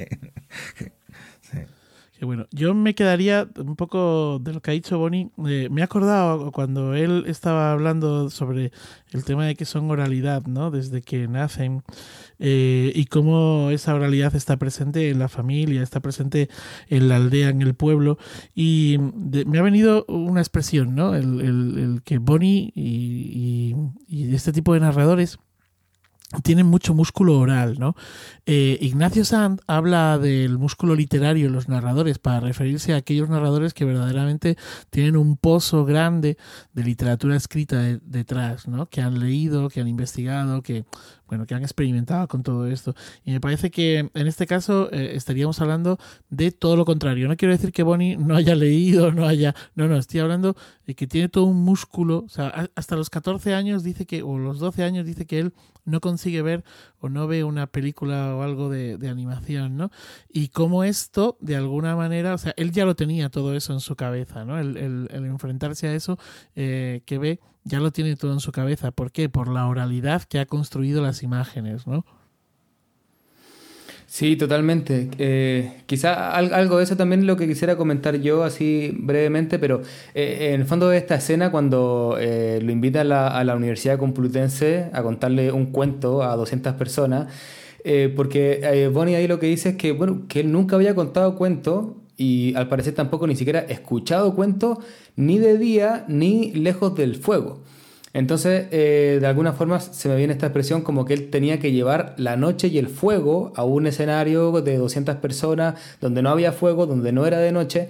Bueno. 2.21 2.47
Yo 2.51 2.73
me 2.73 2.95
quedaría 2.95 3.49
un 3.57 3.75
poco 3.75 4.39
de 4.41 4.53
lo 4.53 4.61
que 4.61 4.71
ha 4.71 4.73
dicho 4.73 4.97
Bonnie. 4.97 5.31
Eh, 5.47 5.69
me 5.71 5.81
he 5.81 5.83
acordado 5.83 6.51
cuando 6.51 6.93
él 6.93 7.23
estaba 7.27 7.71
hablando 7.71 8.29
sobre 8.29 8.71
el 9.11 9.23
tema 9.23 9.45
de 9.45 9.55
que 9.55 9.65
son 9.65 9.89
oralidad, 9.89 10.45
¿no? 10.45 10.69
Desde 10.71 11.01
que 11.01 11.27
nacen 11.27 11.83
eh, 12.39 12.91
y 12.93 13.05
cómo 13.05 13.69
esa 13.71 13.95
oralidad 13.95 14.35
está 14.35 14.57
presente 14.57 15.09
en 15.09 15.19
la 15.19 15.29
familia, 15.29 15.81
está 15.81 16.01
presente 16.01 16.49
en 16.89 17.07
la 17.07 17.15
aldea, 17.15 17.49
en 17.49 17.61
el 17.61 17.73
pueblo. 17.73 18.17
Y 18.53 18.97
me 19.45 19.59
ha 19.59 19.61
venido 19.61 20.05
una 20.07 20.41
expresión, 20.41 20.95
¿no? 20.95 21.15
El, 21.15 22.01
que 22.03 22.17
Bonnie 22.17 22.71
y 22.75 23.75
este 24.33 24.51
tipo 24.51 24.73
de 24.73 24.81
narradores 24.81 25.39
tienen 26.43 26.67
mucho 26.67 26.93
músculo 26.93 27.39
oral, 27.39 27.79
¿no? 27.79 27.95
Eh, 28.45 28.77
Ignacio 28.81 29.25
Sand 29.25 29.61
habla 29.65 30.19
del 30.19 30.59
músculo 30.59 30.93
literario 30.93 31.47
en 31.47 31.53
los 31.53 31.67
narradores 31.67 32.19
para 32.19 32.39
referirse 32.39 32.93
a 32.93 32.97
aquellos 32.97 33.29
narradores 33.29 33.73
que 33.73 33.83
verdaderamente 33.85 34.55
tienen 34.91 35.17
un 35.17 35.37
pozo 35.37 35.85
grande 35.85 36.37
de 36.73 36.83
literatura 36.83 37.35
escrita 37.35 37.81
detrás, 38.03 38.67
¿no? 38.67 38.85
Que 38.87 39.01
han 39.01 39.19
leído, 39.19 39.69
que 39.69 39.81
han 39.81 39.87
investigado, 39.87 40.61
que 40.61 40.85
bueno, 41.29 41.45
que 41.45 41.53
han 41.53 41.61
experimentado 41.61 42.27
con 42.27 42.43
todo 42.43 42.67
esto. 42.67 42.95
Y 43.23 43.31
me 43.31 43.39
parece 43.39 43.69
que 43.69 44.09
en 44.13 44.27
este 44.27 44.47
caso 44.47 44.91
eh, 44.91 45.11
estaríamos 45.15 45.61
hablando 45.61 45.99
de 46.29 46.51
todo 46.51 46.75
lo 46.75 46.85
contrario. 46.85 47.27
No 47.27 47.37
quiero 47.37 47.53
decir 47.53 47.71
que 47.71 47.83
Bonnie 47.83 48.17
no 48.17 48.35
haya 48.35 48.55
leído, 48.55 49.11
no 49.11 49.25
haya... 49.27 49.55
No, 49.75 49.87
no, 49.87 49.95
estoy 49.97 50.19
hablando 50.19 50.55
de 50.87 50.95
que 50.95 51.05
tiene 51.05 51.29
todo 51.29 51.45
un 51.45 51.63
músculo. 51.63 52.23
O 52.25 52.29
sea, 52.29 52.69
hasta 52.75 52.95
los 52.95 53.11
14 53.11 53.53
años 53.53 53.83
dice 53.83 54.07
que, 54.07 54.23
o 54.23 54.39
los 54.39 54.59
12 54.59 54.83
años 54.83 55.05
dice 55.05 55.27
que 55.27 55.39
él 55.39 55.53
no 55.85 56.01
consigue 56.01 56.41
ver 56.41 56.63
o 56.99 57.09
no 57.09 57.27
ve 57.27 57.43
una 57.43 57.67
película 57.67 58.35
o 58.35 58.41
algo 58.41 58.69
de, 58.69 58.97
animación, 59.09 59.77
¿no? 59.77 59.91
Y 60.31 60.49
cómo 60.49 60.83
esto, 60.83 61.37
de 61.39 61.55
alguna 61.55 61.95
manera, 61.95 62.33
o 62.33 62.37
sea, 62.37 62.53
él 62.57 62.71
ya 62.71 62.85
lo 62.85 62.95
tenía 62.95 63.29
todo 63.29 63.55
eso 63.55 63.73
en 63.73 63.79
su 63.79 63.95
cabeza, 63.95 64.45
¿no? 64.45 64.59
El, 64.59 64.77
el, 64.77 65.25
enfrentarse 65.25 65.87
a 65.87 65.95
eso 65.95 66.19
eh, 66.55 67.01
que 67.05 67.17
ve 67.17 67.39
ya 67.69 67.79
lo 67.79 67.91
tiene 67.91 68.15
todo 68.15 68.33
en 68.33 68.39
su 68.39 68.51
cabeza. 68.51 68.91
¿Por 68.91 69.11
qué? 69.11 69.29
Por 69.29 69.47
la 69.47 69.67
oralidad 69.67 70.23
que 70.23 70.39
ha 70.39 70.45
construido 70.45 71.01
las 71.01 71.23
imágenes, 71.23 71.87
¿no? 71.87 72.03
Sí, 74.07 74.35
totalmente. 74.35 75.07
Eh, 75.19 75.83
quizá 75.85 76.35
algo 76.35 76.79
de 76.79 76.83
eso 76.83 76.97
también 76.97 77.27
lo 77.27 77.37
que 77.37 77.47
quisiera 77.47 77.77
comentar 77.77 78.15
yo 78.15 78.43
así 78.43 78.91
brevemente, 78.97 79.59
pero 79.59 79.83
eh, 80.15 80.53
en 80.53 80.61
el 80.61 80.65
fondo 80.65 80.89
de 80.89 80.97
esta 80.97 81.13
escena 81.15 81.51
cuando 81.51 82.17
eh, 82.19 82.59
lo 82.59 82.71
invita 82.71 83.01
a 83.01 83.03
la, 83.43 83.55
Universidad 83.55 83.99
Complutense 83.99 84.89
a 84.93 85.03
contarle 85.03 85.51
un 85.51 85.67
cuento 85.67 86.23
a 86.23 86.35
200 86.35 86.73
personas, 86.73 87.31
porque 88.15 88.89
Bonnie 88.91 89.15
ahí 89.15 89.27
lo 89.27 89.39
que 89.39 89.45
dice 89.45 89.69
es 89.69 89.75
que, 89.75 89.91
bueno, 89.91 90.23
que 90.27 90.39
él 90.39 90.51
nunca 90.51 90.75
había 90.75 90.95
contado 90.95 91.35
cuentos 91.35 91.89
y 92.19 92.53
al 92.55 92.67
parecer 92.67 92.93
tampoco 92.93 93.25
ni 93.25 93.35
siquiera 93.35 93.61
escuchado 93.61 94.35
cuentos 94.35 94.77
ni 95.15 95.39
de 95.39 95.57
día 95.57 96.05
ni 96.09 96.51
lejos 96.51 96.93
del 96.95 97.15
fuego. 97.15 97.61
Entonces, 98.13 98.67
eh, 98.71 99.19
de 99.21 99.27
alguna 99.27 99.53
forma 99.53 99.79
se 99.79 100.09
me 100.09 100.17
viene 100.17 100.33
esta 100.33 100.47
expresión 100.47 100.81
como 100.81 101.05
que 101.05 101.13
él 101.13 101.29
tenía 101.29 101.59
que 101.59 101.71
llevar 101.71 102.15
la 102.17 102.35
noche 102.35 102.67
y 102.67 102.77
el 102.77 102.87
fuego 102.87 103.53
a 103.55 103.63
un 103.63 103.87
escenario 103.87 104.51
de 104.61 104.77
200 104.77 105.15
personas 105.17 105.75
donde 106.01 106.21
no 106.21 106.29
había 106.29 106.51
fuego, 106.51 106.85
donde 106.87 107.13
no 107.13 107.25
era 107.25 107.39
de 107.39 107.53
noche. 107.53 107.87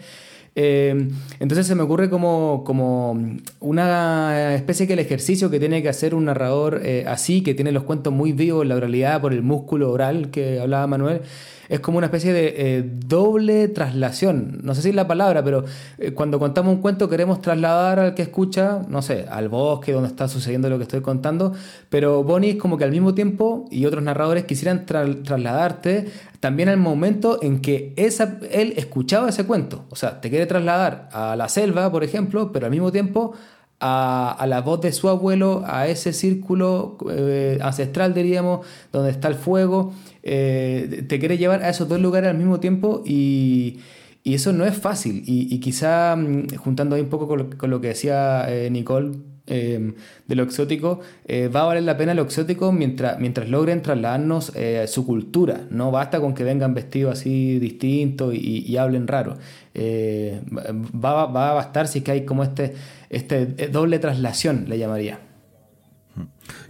Eh, 0.55 1.09
entonces 1.39 1.65
se 1.65 1.73
me 1.73 1.83
ocurre 1.83 2.09
como, 2.09 2.63
como 2.65 3.17
una 3.61 4.53
especie 4.53 4.85
que 4.85 4.93
el 4.93 4.99
ejercicio 4.99 5.49
que 5.49 5.59
tiene 5.59 5.81
que 5.81 5.89
hacer 5.89 6.13
un 6.13 6.25
narrador 6.25 6.81
eh, 6.83 7.05
así, 7.07 7.41
que 7.41 7.55
tiene 7.55 7.71
los 7.71 7.83
cuentos 7.83 8.13
muy 8.13 8.33
vivos, 8.33 8.67
la 8.67 8.75
oralidad 8.75 9.21
por 9.21 9.33
el 9.33 9.41
músculo 9.41 9.91
oral 9.91 10.29
que 10.29 10.59
hablaba 10.59 10.85
Manuel, 10.85 11.21
es 11.69 11.79
como 11.79 11.99
una 11.99 12.07
especie 12.07 12.33
de 12.33 12.53
eh, 12.57 12.83
doble 12.83 13.67
traslación. 13.67 14.59
No 14.63 14.75
sé 14.75 14.81
si 14.81 14.89
es 14.89 14.95
la 14.95 15.07
palabra, 15.07 15.43
pero 15.43 15.63
eh, 15.99 16.11
cuando 16.11 16.39
contamos 16.39 16.73
un 16.73 16.81
cuento 16.81 17.07
queremos 17.07 17.41
trasladar 17.41 17.99
al 17.99 18.15
que 18.15 18.23
escucha, 18.23 18.81
no 18.89 19.01
sé, 19.01 19.25
al 19.29 19.47
bosque 19.49 19.93
donde 19.93 20.09
está 20.09 20.27
sucediendo 20.27 20.69
lo 20.69 20.77
que 20.77 20.83
estoy 20.83 21.01
contando, 21.01 21.53
pero 21.89 22.23
Bonnie 22.23 22.51
es 22.51 22.55
como 22.57 22.77
que 22.77 22.83
al 22.83 22.91
mismo 22.91 23.13
tiempo 23.13 23.65
y 23.69 23.85
otros 23.85 24.03
narradores 24.03 24.45
quisieran 24.45 24.85
trasladarte 24.85 26.07
también 26.39 26.69
al 26.69 26.77
momento 26.77 27.39
en 27.41 27.61
que 27.61 27.93
esa, 27.97 28.39
él 28.51 28.73
escuchaba 28.77 29.29
ese 29.29 29.45
cuento. 29.45 29.85
O 29.89 29.95
sea, 29.95 30.21
te 30.21 30.29
quiere 30.29 30.45
trasladar 30.47 31.09
a 31.11 31.35
la 31.35 31.49
selva, 31.49 31.91
por 31.91 32.03
ejemplo, 32.03 32.51
pero 32.51 32.65
al 32.65 32.71
mismo 32.71 32.91
tiempo 32.91 33.33
a, 33.79 34.45
la 34.47 34.61
voz 34.61 34.81
de 34.81 34.91
su 34.91 35.09
abuelo, 35.09 35.63
a 35.65 35.87
ese 35.87 36.13
círculo 36.13 36.97
eh, 37.09 37.59
ancestral, 37.61 38.13
diríamos, 38.13 38.65
donde 38.91 39.11
está 39.11 39.27
el 39.27 39.35
fuego. 39.35 39.93
Eh, 40.23 41.05
te 41.07 41.19
quiere 41.19 41.37
llevar 41.37 41.63
a 41.63 41.69
esos 41.69 41.87
dos 41.87 41.99
lugares 41.99 42.29
al 42.29 42.37
mismo 42.37 42.59
tiempo 42.59 43.03
y, 43.05 43.79
eso 44.25 44.53
no 44.53 44.65
es 44.65 44.77
fácil. 44.77 45.23
Y, 45.25 45.59
quizá 45.59 46.15
mm, 46.15 46.55
juntando 46.57 46.95
ahí 46.95 47.01
un 47.01 47.09
poco 47.09 47.27
con 47.27 47.71
lo, 47.71 47.81
que 47.81 47.87
decía 47.87 48.45
eh, 48.47 48.69
Nicole 48.69 49.17
em, 49.47 49.95
de 50.27 50.35
lo 50.35 50.43
exótico, 50.43 50.99
va 51.27 51.61
a 51.61 51.65
valer 51.65 51.81
la 51.81 51.97
pena 51.97 52.13
lo 52.13 52.21
exótico 52.21 52.71
mientras, 52.71 53.19
mientras 53.19 53.49
logren 53.49 53.81
trasladarnos 53.81 54.51
su 54.85 55.05
cultura. 55.05 55.61
No 55.71 55.89
basta 55.89 56.19
con 56.19 56.35
que 56.35 56.43
vengan 56.43 56.75
vestidos 56.75 57.13
así 57.19 57.57
distintos 57.57 58.35
y, 58.35 58.77
hablen 58.77 59.07
raro. 59.07 59.37
va, 59.75 61.25
va 61.25 61.49
a 61.49 61.53
bastar 61.53 61.87
si 61.87 61.99
es 61.99 62.03
que 62.03 62.11
hay 62.11 62.25
como 62.25 62.43
este 62.43 62.75
este, 63.09 63.45
doble 63.69 63.99
traslación, 63.99 64.65
le 64.67 64.77
llamaría. 64.77 65.19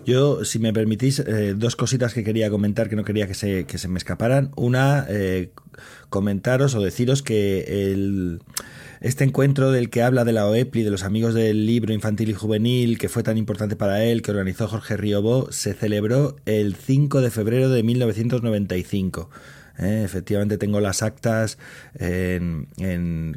Yo, 0.05 0.45
si 0.45 0.59
me 0.59 0.73
permitís, 0.73 1.19
eh, 1.19 1.53
dos 1.55 1.75
cositas 1.75 2.13
que 2.13 2.23
quería 2.23 2.49
comentar 2.49 2.89
que 2.89 2.95
no 2.95 3.03
quería 3.03 3.27
que 3.27 3.33
se, 3.33 3.65
que 3.65 3.77
se 3.77 3.87
me 3.87 3.97
escaparan. 3.97 4.51
Una, 4.55 5.05
eh, 5.09 5.51
comentaros 6.09 6.75
o 6.75 6.81
deciros 6.81 7.21
que 7.21 7.91
el, 7.91 8.41
este 9.01 9.23
encuentro 9.23 9.71
del 9.71 9.89
que 9.89 10.03
habla 10.03 10.25
de 10.25 10.33
la 10.33 10.47
OEPLI, 10.47 10.83
de 10.83 10.91
los 10.91 11.03
amigos 11.03 11.33
del 11.33 11.65
libro 11.65 11.93
infantil 11.93 12.29
y 12.29 12.33
juvenil, 12.33 12.97
que 12.97 13.09
fue 13.09 13.23
tan 13.23 13.37
importante 13.37 13.75
para 13.75 14.03
él, 14.03 14.21
que 14.21 14.31
organizó 14.31 14.67
Jorge 14.67 14.97
Riobó, 14.97 15.51
se 15.51 15.73
celebró 15.73 16.35
el 16.45 16.75
5 16.75 17.21
de 17.21 17.31
febrero 17.31 17.69
de 17.69 17.83
1995. 17.83 19.29
¿eh? 19.79 20.01
efectivamente 20.03 20.57
tengo 20.57 20.79
las 20.79 21.01
actas 21.01 21.57
en, 21.97 22.67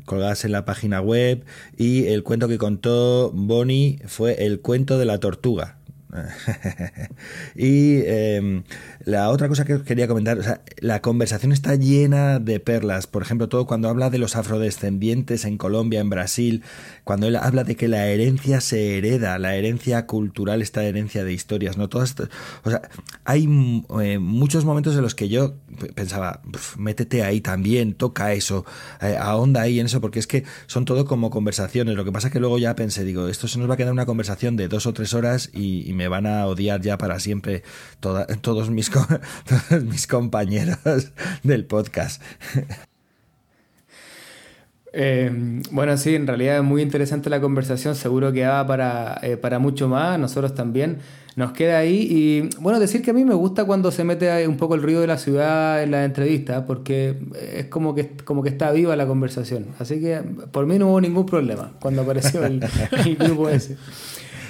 colgadas 0.04 0.44
en 0.44 0.52
la 0.52 0.64
página 0.64 1.00
web 1.00 1.44
y 1.76 2.06
el 2.06 2.22
cuento 2.22 2.48
que 2.48 2.58
contó 2.58 3.30
Bonnie 3.32 4.00
fue 4.06 4.44
el 4.44 4.60
cuento 4.60 4.98
de 4.98 5.04
la 5.04 5.18
tortuga. 5.18 5.78
y 7.54 8.02
em, 8.06 8.64
la 9.04 9.30
otra 9.30 9.48
cosa 9.48 9.64
que 9.64 9.82
quería 9.82 10.08
comentar, 10.08 10.38
o 10.38 10.42
sea, 10.42 10.62
la 10.78 11.02
conversación 11.02 11.52
está 11.52 11.74
llena 11.74 12.38
de 12.38 12.60
perlas. 12.60 13.06
Por 13.06 13.22
ejemplo, 13.22 13.48
todo 13.48 13.66
cuando 13.66 13.88
habla 13.88 14.10
de 14.10 14.18
los 14.18 14.36
afrodescendientes 14.36 15.44
en 15.44 15.58
Colombia, 15.58 16.00
en 16.00 16.10
Brasil, 16.10 16.62
cuando 17.04 17.26
él 17.26 17.36
habla 17.36 17.64
de 17.64 17.76
que 17.76 17.88
la 17.88 18.06
herencia 18.06 18.60
se 18.60 18.98
hereda, 18.98 19.38
la 19.38 19.56
herencia 19.56 20.06
cultural, 20.06 20.62
esta 20.62 20.84
herencia 20.84 21.24
de 21.24 21.32
historias, 21.32 21.76
¿no? 21.76 21.88
Todas, 21.88 22.14
o 22.64 22.70
sea, 22.70 22.82
hay 23.24 23.48
eh, 24.00 24.18
muchos 24.18 24.64
momentos 24.64 24.94
en 24.94 25.02
los 25.02 25.14
que 25.14 25.28
yo 25.28 25.54
pensaba, 25.94 26.40
métete 26.76 27.22
ahí 27.22 27.40
también, 27.40 27.94
toca 27.94 28.32
eso, 28.32 28.64
eh, 29.00 29.16
ahonda 29.18 29.62
ahí 29.62 29.80
en 29.80 29.86
eso, 29.86 30.00
porque 30.00 30.18
es 30.18 30.26
que 30.26 30.44
son 30.66 30.84
todo 30.84 31.04
como 31.04 31.30
conversaciones. 31.30 31.96
Lo 31.96 32.04
que 32.04 32.12
pasa 32.12 32.28
es 32.28 32.32
que 32.32 32.40
luego 32.40 32.58
ya 32.58 32.76
pensé, 32.76 33.04
digo, 33.04 33.28
esto 33.28 33.48
se 33.48 33.58
nos 33.58 33.68
va 33.68 33.74
a 33.74 33.76
quedar 33.76 33.92
una 33.92 34.06
conversación 34.06 34.56
de 34.56 34.68
dos 34.68 34.86
o 34.86 34.92
tres 34.92 35.14
horas 35.14 35.50
y, 35.52 35.92
me 35.92 36.08
van 36.08 36.26
a 36.26 36.46
odiar 36.46 36.80
ya 36.80 36.96
para 36.96 37.20
siempre 37.20 37.62
todos, 38.00 38.70
mis, 38.70 38.88
todos 39.70 39.84
mis 39.84 40.06
compañeros 40.06 40.78
del 41.42 41.64
podcast. 41.64 42.22
Eh, 44.92 45.62
bueno, 45.70 45.96
sí, 45.96 46.14
en 46.14 46.26
realidad 46.26 46.58
es 46.58 46.62
muy 46.62 46.82
interesante 46.82 47.30
la 47.30 47.40
conversación, 47.40 47.94
seguro 47.94 48.32
que 48.32 48.44
va 48.46 48.66
para, 48.66 49.18
eh, 49.22 49.36
para 49.36 49.58
mucho 49.58 49.88
más, 49.88 50.18
nosotros 50.18 50.54
también 50.54 50.98
nos 51.34 51.52
queda 51.52 51.78
ahí. 51.78 52.06
Y 52.10 52.50
bueno, 52.60 52.78
decir 52.78 53.02
que 53.02 53.10
a 53.10 53.14
mí 53.14 53.24
me 53.24 53.34
gusta 53.34 53.64
cuando 53.64 53.90
se 53.90 54.04
mete 54.04 54.46
un 54.46 54.56
poco 54.56 54.74
el 54.74 54.82
ruido 54.82 55.00
de 55.00 55.06
la 55.06 55.18
ciudad 55.18 55.82
en 55.82 55.92
la 55.92 56.04
entrevista, 56.04 56.66
porque 56.66 57.16
es 57.56 57.66
como 57.66 57.94
que, 57.94 58.10
como 58.24 58.42
que 58.42 58.50
está 58.50 58.70
viva 58.70 58.94
la 58.96 59.06
conversación. 59.06 59.68
Así 59.78 60.00
que 60.00 60.18
por 60.50 60.66
mí 60.66 60.78
no 60.78 60.88
hubo 60.88 61.00
ningún 61.00 61.26
problema 61.26 61.72
cuando 61.80 62.02
apareció 62.02 62.44
el, 62.44 62.60
grupo 63.18 63.48
ese. 63.48 63.76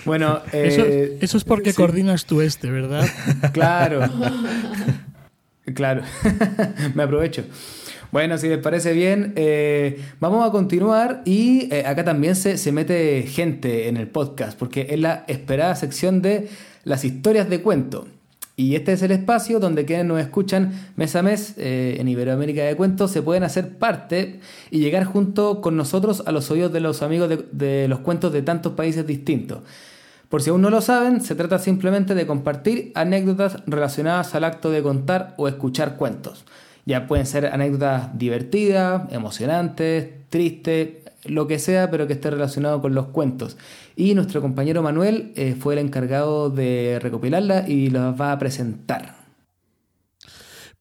Bueno, 0.04 0.40
eh, 0.52 1.18
eso, 1.20 1.36
es 1.36 1.44
porque 1.44 1.74
coordinas 1.74 2.26
tú 2.26 2.40
este, 2.40 2.70
¿verdad? 2.70 3.06
Claro. 3.52 4.00
claro. 5.74 6.02
me 6.94 7.02
aprovecho. 7.04 7.44
Bueno, 8.12 8.36
si 8.36 8.46
les 8.46 8.58
parece 8.58 8.92
bien, 8.92 9.32
eh, 9.36 9.98
vamos 10.20 10.46
a 10.46 10.52
continuar 10.52 11.22
y 11.24 11.74
eh, 11.74 11.84
acá 11.86 12.04
también 12.04 12.36
se, 12.36 12.58
se, 12.58 12.70
mete 12.70 13.22
gente 13.22 13.88
en 13.88 13.96
el 13.96 14.06
podcast 14.06 14.58
porque 14.58 14.88
es 14.90 15.00
la 15.00 15.24
esperada 15.28 15.74
sección 15.76 16.20
de 16.20 16.48
las 16.84 17.06
historias 17.06 17.48
de 17.48 17.62
cuento. 17.62 18.06
Y 18.54 18.74
este 18.76 18.92
es 18.92 19.02
el 19.02 19.12
espacio 19.12 19.60
donde 19.60 19.86
quienes 19.86 20.04
nos 20.04 20.20
escuchan 20.20 20.72
mes 20.94 21.16
a 21.16 21.22
mes 21.22 21.54
eh, 21.56 21.96
en 21.98 22.06
Iberoamérica 22.06 22.62
de 22.64 22.76
Cuentos 22.76 23.10
se 23.10 23.22
pueden 23.22 23.44
hacer 23.44 23.78
parte 23.78 24.40
y 24.70 24.80
llegar 24.80 25.04
junto 25.04 25.62
con 25.62 25.74
nosotros 25.74 26.22
a 26.26 26.32
los 26.32 26.50
oídos 26.50 26.70
de 26.70 26.80
los 26.80 27.00
amigos 27.00 27.30
de, 27.30 27.46
de 27.50 27.88
los 27.88 28.00
cuentos 28.00 28.30
de 28.30 28.42
tantos 28.42 28.74
países 28.74 29.06
distintos. 29.06 29.60
Por 30.32 30.40
si 30.40 30.48
aún 30.48 30.62
no 30.62 30.70
lo 30.70 30.80
saben, 30.80 31.20
se 31.20 31.34
trata 31.34 31.58
simplemente 31.58 32.14
de 32.14 32.26
compartir 32.26 32.90
anécdotas 32.94 33.58
relacionadas 33.66 34.34
al 34.34 34.44
acto 34.44 34.70
de 34.70 34.82
contar 34.82 35.34
o 35.36 35.46
escuchar 35.46 35.98
cuentos. 35.98 36.46
Ya 36.86 37.06
pueden 37.06 37.26
ser 37.26 37.48
anécdotas 37.48 38.18
divertidas, 38.18 39.12
emocionantes, 39.12 40.08
tristes, 40.30 40.88
lo 41.26 41.46
que 41.46 41.58
sea, 41.58 41.90
pero 41.90 42.06
que 42.06 42.14
esté 42.14 42.30
relacionado 42.30 42.80
con 42.80 42.94
los 42.94 43.08
cuentos. 43.08 43.58
Y 43.94 44.14
nuestro 44.14 44.40
compañero 44.40 44.80
Manuel 44.80 45.34
eh, 45.36 45.54
fue 45.54 45.74
el 45.74 45.80
encargado 45.80 46.48
de 46.48 46.98
recopilarla 47.02 47.68
y 47.68 47.90
las 47.90 48.18
va 48.18 48.32
a 48.32 48.38
presentar. 48.38 49.21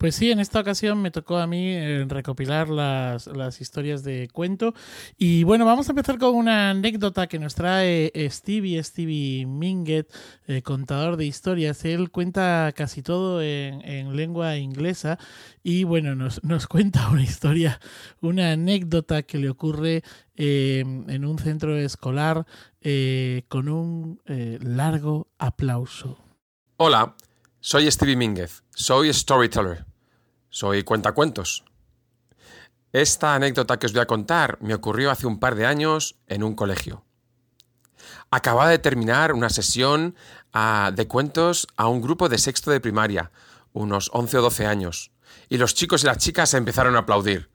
Pues 0.02 0.16
sí, 0.16 0.32
en 0.32 0.40
esta 0.40 0.60
ocasión 0.60 1.00
me 1.00 1.12
tocó 1.12 1.38
a 1.38 1.46
mí 1.46 1.76
eh, 1.76 2.06
recopilar 2.08 2.70
las, 2.70 3.62
historias 3.62 4.04
de 4.04 4.30
cuento. 4.34 4.74
Y 5.16 5.44
bueno, 5.44 5.64
vamos 5.64 5.88
a 5.88 5.92
empezar 5.92 6.18
con 6.18 6.34
una 6.34 6.72
anécdota 6.72 7.28
que 7.28 7.38
nos 7.38 7.54
trae 7.54 8.12
Stevie, 8.32 8.84
Stevie 8.84 9.46
Minget, 9.46 10.12
eh, 10.48 10.64
contador 10.64 11.18
de 11.18 11.28
historias. 11.28 11.86
Él 11.86 12.10
cuenta 12.10 12.74
casi 12.76 13.04
todo 13.04 13.44
en, 13.44 14.16
lengua 14.16 14.58
inglesa 14.58 15.20
y 15.62 15.84
bueno, 15.84 16.16
nos, 16.16 16.44
nos, 16.44 16.66
cuenta 16.66 17.08
una 17.12 17.22
historia, 17.22 17.80
una 18.22 18.54
anécdota 18.54 19.22
que 19.22 19.38
le 19.38 19.52
ocurre 19.52 20.02
eh, 20.36 20.80
en 20.80 21.26
un 21.26 21.38
centro 21.38 21.78
escolar 21.78 22.48
con 23.50 23.70
un 23.70 24.20
largo 24.26 25.28
aplauso. 25.38 26.18
Hola, 26.78 27.16
soy 27.60 27.92
Stevie 27.92 28.16
Minguez, 28.16 28.64
soy 28.74 29.14
storyteller. 29.14 29.91
Soy 30.54 30.84
cuentacuentos. 30.84 31.64
Esta 32.92 33.36
anécdota 33.36 33.80
que 33.80 33.86
os 33.86 33.94
voy 33.94 34.02
a 34.02 34.06
contar 34.06 34.58
me 34.60 34.74
ocurrió 34.74 35.10
hace 35.10 35.26
un 35.26 35.40
par 35.40 35.56
de 35.56 35.66
años 35.66 36.18
en 36.28 36.44
un 36.44 36.56
colegio. 36.56 37.06
Acababa 38.32 38.70
de 38.70 38.78
terminar 38.78 39.32
una 39.32 39.50
sesión 39.50 40.14
ah, 40.52 40.92
de 40.94 41.08
cuentos 41.08 41.68
a 41.78 41.88
un 41.88 42.02
grupo 42.02 42.28
de 42.28 42.38
sexto 42.38 42.70
de 42.70 42.82
primaria, 42.82 43.32
unos 43.72 44.10
11 44.12 44.40
o 44.40 44.42
12 44.42 44.66
años, 44.66 45.12
y 45.48 45.58
los 45.58 45.74
chicos 45.74 46.04
y 46.04 46.08
las 46.08 46.18
chicas 46.18 46.54
empezaron 46.54 46.98
a 46.98 47.00
aplaudir. 47.00 47.50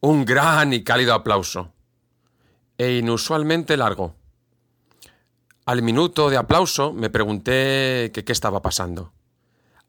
Un 0.00 0.24
gran 0.24 0.72
y 0.72 0.82
cálido 0.82 1.14
aplauso. 1.14 1.72
E 2.78 2.96
inusualmente 2.96 3.76
largo. 3.76 4.16
Al 5.66 5.82
minuto 5.82 6.30
de 6.30 6.36
aplauso 6.36 6.92
me 6.92 7.10
pregunté 7.10 8.10
qué 8.12 8.32
estaba 8.32 8.60
pasando. 8.60 9.12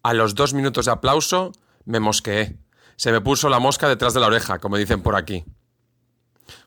A 0.04 0.14
los 0.14 0.36
dos 0.36 0.54
minutos 0.54 0.86
de 0.86 0.92
aplauso 0.92 1.54
me 1.86 2.00
mosqueé. 2.00 2.58
Se 2.96 3.12
me 3.12 3.22
puso 3.22 3.50
la 3.50 3.60
mosca 3.60 3.88
detrás 3.88 4.14
de 4.14 4.20
la 4.20 4.28
oreja, 4.28 4.60
como 4.60 4.78
dicen 4.78 5.02
por 5.02 5.16
aquí. 5.16 5.44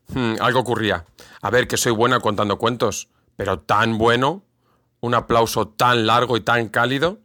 Hmm, 0.08 0.34
algo 0.40 0.60
ocurría. 0.60 1.04
A 1.40 1.50
ver, 1.50 1.68
que 1.68 1.76
soy 1.76 1.92
buena 1.92 2.20
contando 2.20 2.58
cuentos, 2.58 3.08
pero 3.36 3.60
tan 3.60 3.98
bueno. 3.98 4.42
Un 5.00 5.14
aplauso 5.14 5.68
tan 5.68 6.06
largo 6.06 6.36
y 6.36 6.40
tan 6.40 6.68
cálido. 6.68 7.18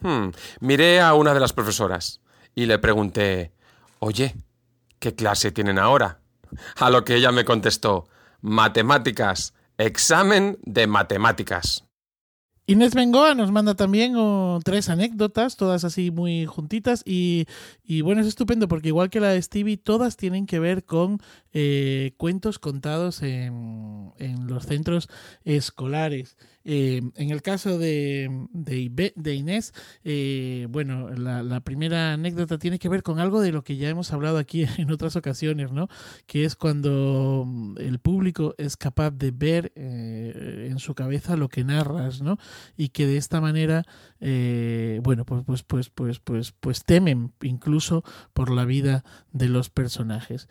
Hmm, 0.00 0.28
miré 0.60 1.00
a 1.00 1.14
una 1.14 1.34
de 1.34 1.40
las 1.40 1.52
profesoras 1.52 2.20
y 2.54 2.66
le 2.66 2.78
pregunté, 2.78 3.52
Oye, 4.00 4.36
¿qué 4.98 5.14
clase 5.14 5.52
tienen 5.52 5.78
ahora? 5.78 6.20
A 6.76 6.90
lo 6.90 7.04
que 7.04 7.16
ella 7.16 7.32
me 7.32 7.44
contestó, 7.44 8.08
Matemáticas, 8.40 9.54
examen 9.78 10.58
de 10.62 10.86
matemáticas. 10.86 11.84
Inés 12.70 12.94
Bengoa 12.94 13.34
nos 13.34 13.50
manda 13.50 13.76
también 13.76 14.12
oh, 14.18 14.60
tres 14.62 14.90
anécdotas, 14.90 15.56
todas 15.56 15.84
así 15.84 16.10
muy 16.10 16.44
juntitas 16.44 17.02
y, 17.06 17.46
bueno, 18.02 18.20
es 18.20 18.26
estupendo 18.26 18.68
porque 18.68 18.88
igual 18.88 19.08
que 19.08 19.20
la 19.20 19.30
de 19.30 19.40
Stevie, 19.40 19.78
todas 19.78 20.18
tienen 20.18 20.44
que 20.44 20.58
ver 20.58 20.84
con 20.84 21.18
eh, 21.54 22.12
cuentos 22.18 22.58
contados 22.58 23.22
en, 23.22 24.12
en, 24.18 24.48
los 24.48 24.66
centros 24.66 25.08
escolares. 25.44 26.36
Eh, 26.70 27.00
en 27.14 27.30
el 27.30 27.40
caso 27.40 27.78
de, 27.78 28.28
de, 28.52 29.34
Inés, 29.34 29.72
eh, 30.04 30.66
bueno, 30.68 31.08
la, 31.08 31.60
primera 31.60 32.12
anécdota 32.12 32.58
tiene 32.58 32.78
que 32.78 32.90
ver 32.90 33.02
con 33.02 33.20
algo 33.20 33.40
de 33.40 33.52
lo 33.52 33.64
que 33.64 33.78
ya 33.78 33.88
hemos 33.88 34.12
hablado 34.12 34.36
aquí 34.36 34.66
en 34.76 34.90
otras 34.90 35.16
ocasiones, 35.16 35.72
¿no? 35.72 35.88
Que 36.26 36.44
es 36.44 36.56
cuando 36.56 37.44
mm, 37.46 37.78
el 37.78 38.00
público 38.00 38.54
es 38.58 38.76
capaz 38.76 39.12
de 39.12 39.30
ver 39.30 39.72
eh, 39.76 40.66
en 40.70 40.78
su 40.78 40.94
cabeza 40.94 41.38
lo 41.38 41.48
que 41.48 41.64
narras, 41.64 42.20
¿no? 42.20 42.36
Y 42.76 42.90
que 42.90 43.06
de 43.06 43.16
esta 43.16 43.40
manera, 43.40 43.86
bueno, 44.20 45.24
pues, 45.24 45.44
pues, 45.44 45.62
pues, 45.62 45.90
pues, 45.90 46.18
pues, 46.20 46.52
pues 46.52 46.84
temen 46.84 47.32
incluso 47.42 48.04
por 48.32 48.50
la 48.50 48.64
vida 48.64 49.04
de 49.32 49.48
los 49.48 49.70
personajes. 49.70 50.48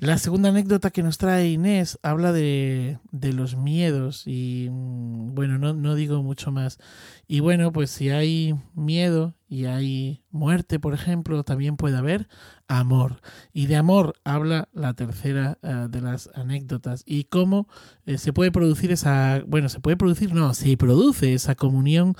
La 0.00 0.16
segunda 0.16 0.50
anécdota 0.50 0.90
que 0.90 1.02
nos 1.02 1.18
trae 1.18 1.48
Inés 1.48 1.98
habla 2.04 2.30
de, 2.32 3.00
de 3.10 3.32
los 3.32 3.56
miedos 3.56 4.28
y 4.28 4.68
mm, 4.70 5.34
bueno, 5.34 5.58
no, 5.58 5.74
no, 5.74 5.96
digo 5.96 6.22
mucho 6.22 6.52
más. 6.52 6.78
Y 7.26 7.40
bueno, 7.40 7.72
pues 7.72 7.90
si 7.90 8.08
hay 8.10 8.54
miedo 8.74 9.34
y 9.48 9.64
hay 9.64 10.22
muerte, 10.30 10.78
por 10.78 10.94
ejemplo, 10.94 11.42
también 11.42 11.76
puede 11.76 11.96
haber 11.96 12.28
amor. 12.68 13.20
Y 13.52 13.66
de 13.66 13.74
amor 13.74 14.14
habla 14.22 14.68
la 14.72 14.94
tercera 14.94 15.58
eh, 15.62 15.88
de 15.90 16.00
las 16.00 16.30
anécdotas. 16.34 17.02
Y 17.04 17.24
cómo 17.24 17.66
eh, 18.06 18.18
se 18.18 18.32
puede 18.32 18.52
producir 18.52 18.92
esa, 18.92 19.42
bueno, 19.48 19.68
se 19.68 19.80
puede 19.80 19.96
producir, 19.96 20.32
no, 20.32 20.54
se 20.54 20.76
produce 20.76 21.34
esa 21.34 21.56
comunión 21.56 22.14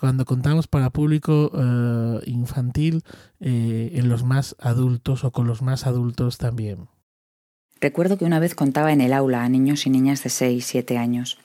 cuando 0.00 0.24
contamos 0.24 0.66
para 0.66 0.90
público 0.90 1.52
eh, 1.54 2.20
infantil 2.26 3.04
en 3.38 4.08
los 4.08 4.24
más 4.24 4.56
adultos 4.58 5.24
o 5.24 5.30
con 5.30 5.46
los 5.46 5.62
más 5.62 5.86
adultos 5.86 6.38
también. 6.38 6.88
Recuerdo 7.80 8.18
que 8.18 8.26
una 8.26 8.40
vez 8.40 8.54
contaba 8.54 8.92
en 8.92 9.00
el 9.00 9.12
aula 9.12 9.42
a 9.42 9.48
niños 9.48 9.86
y 9.86 9.90
niñas 9.90 10.22
de 10.22 10.30
6, 10.30 10.64
7 10.66 10.98
años 10.98 11.38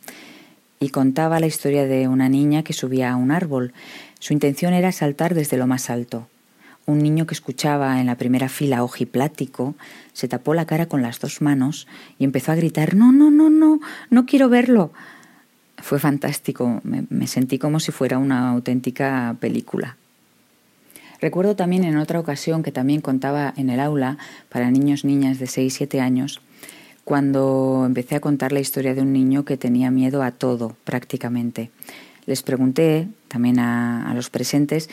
y 0.79 0.89
contaba 0.89 1.39
la 1.39 1.47
historia 1.47 1.85
de 1.85 2.07
una 2.07 2.29
niña 2.29 2.63
que 2.63 2.73
subía 2.73 3.11
a 3.11 3.15
un 3.15 3.31
árbol. 3.31 3.73
Su 4.19 4.33
intención 4.33 4.73
era 4.73 4.91
saltar 4.91 5.33
desde 5.33 5.57
lo 5.57 5.67
más 5.67 5.89
alto. 5.89 6.27
Un 6.85 6.99
niño 6.99 7.25
que 7.25 7.33
escuchaba 7.33 7.99
en 7.99 8.05
la 8.05 8.17
primera 8.17 8.49
fila 8.49 8.83
ojiplático 8.83 9.75
se 10.13 10.27
tapó 10.27 10.53
la 10.53 10.65
cara 10.65 10.85
con 10.85 11.01
las 11.01 11.19
dos 11.19 11.41
manos 11.41 11.87
y 12.19 12.25
empezó 12.25 12.51
a 12.51 12.55
gritar 12.55 12.95
No, 12.95 13.11
no, 13.11 13.31
no, 13.31 13.49
no, 13.49 13.79
no 14.09 14.25
quiero 14.25 14.49
verlo. 14.49 14.91
Fue 15.85 15.99
fantástico, 15.99 16.81
me, 16.83 17.27
sentí 17.27 17.59
como 17.59 17.79
si 17.79 17.91
fuera 17.91 18.17
una 18.17 18.49
auténtica 18.49 19.37
película. 19.39 19.97
Recuerdo 21.21 21.55
también 21.55 21.83
en 21.83 21.97
otra 21.97 22.19
ocasión 22.19 22.63
que 22.63 22.71
también 22.71 23.01
contaba 23.01 23.53
en 23.55 23.69
el 23.69 23.79
aula 23.79 24.17
para 24.49 24.71
niños 24.71 25.05
niñas 25.05 25.37
de 25.37 25.45
6 25.45 25.71
7 25.71 26.01
años, 26.01 26.41
cuando 27.03 27.83
empecé 27.85 28.15
a 28.15 28.19
contar 28.19 28.51
la 28.51 28.61
historia 28.61 28.95
de 28.95 29.01
un 29.01 29.13
niño 29.13 29.45
que 29.45 29.57
tenía 29.57 29.91
miedo 29.91 30.23
a 30.23 30.31
todo 30.31 30.75
prácticamente. 30.85 31.69
Les 32.25 32.41
pregunté 32.41 33.07
también 33.27 33.59
a, 33.59 34.09
a 34.09 34.15
los 34.15 34.31
presentes 34.31 34.89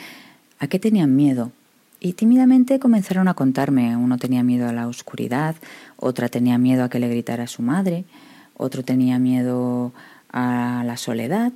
a 0.59 0.67
qué 0.67 0.77
tenían 0.77 1.15
miedo 1.15 1.51
y 2.01 2.13
tímidamente 2.13 2.77
comenzaron 2.77 3.27
a 3.27 3.33
contarme. 3.33 3.97
Uno 3.97 4.19
tenía 4.19 4.43
miedo 4.43 4.69
a 4.69 4.73
la 4.73 4.87
oscuridad, 4.87 5.55
otra 5.97 6.29
tenía 6.29 6.59
miedo 6.59 6.83
a 6.83 6.89
que 6.89 6.99
le 6.99 7.09
gritara 7.09 7.47
su 7.47 7.63
madre, 7.63 8.05
otro 8.55 8.83
tenía 8.83 9.17
miedo 9.17 9.91
a 10.33 10.83
la 10.85 10.97
soledad 10.97 11.53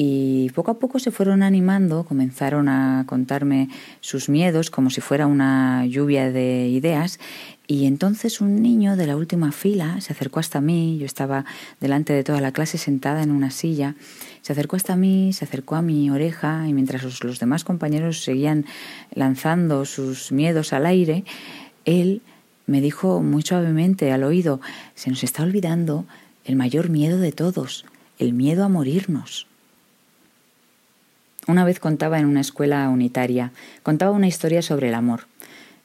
y 0.00 0.50
poco 0.50 0.70
a 0.70 0.78
poco 0.78 1.00
se 1.00 1.10
fueron 1.10 1.42
animando, 1.42 2.04
comenzaron 2.04 2.68
a 2.68 3.02
contarme 3.06 3.68
sus 4.00 4.28
miedos 4.28 4.70
como 4.70 4.90
si 4.90 5.00
fuera 5.00 5.26
una 5.26 5.84
lluvia 5.86 6.30
de 6.30 6.68
ideas 6.68 7.18
y 7.66 7.86
entonces 7.86 8.40
un 8.40 8.62
niño 8.62 8.96
de 8.96 9.08
la 9.08 9.16
última 9.16 9.50
fila 9.50 10.00
se 10.00 10.12
acercó 10.12 10.38
hasta 10.38 10.60
mí, 10.60 10.98
yo 10.98 11.04
estaba 11.04 11.44
delante 11.80 12.12
de 12.12 12.22
toda 12.22 12.40
la 12.40 12.52
clase 12.52 12.78
sentada 12.78 13.24
en 13.24 13.32
una 13.32 13.50
silla, 13.50 13.96
se 14.40 14.52
acercó 14.52 14.76
hasta 14.76 14.94
mí, 14.94 15.32
se 15.32 15.44
acercó 15.44 15.74
a 15.74 15.82
mi 15.82 16.10
oreja 16.10 16.68
y 16.68 16.74
mientras 16.74 17.02
los, 17.02 17.40
demás 17.40 17.64
compañeros 17.64 18.22
seguían 18.22 18.66
lanzando 19.12 19.84
sus 19.84 20.30
miedos 20.30 20.72
al 20.72 20.86
aire, 20.86 21.24
él 21.84 22.22
me 22.66 22.80
dijo 22.80 23.20
muy 23.20 23.42
suavemente 23.42 24.12
al 24.12 24.22
oído, 24.22 24.60
se 24.94 25.10
nos 25.10 25.24
está 25.24 25.42
olvidando 25.42 26.04
el 26.44 26.54
mayor 26.54 26.88
miedo 26.88 27.18
de 27.18 27.32
todos, 27.32 27.84
el 28.18 28.32
miedo 28.32 28.64
a 28.64 28.68
morirnos. 28.68 29.46
Una 31.46 31.64
vez 31.64 31.80
contaba 31.80 32.18
en 32.18 32.26
una 32.26 32.40
escuela 32.40 32.88
unitaria, 32.88 33.52
contaba 33.82 34.12
una 34.12 34.28
historia 34.28 34.60
sobre 34.60 34.88
el 34.88 34.94
amor. 34.94 35.26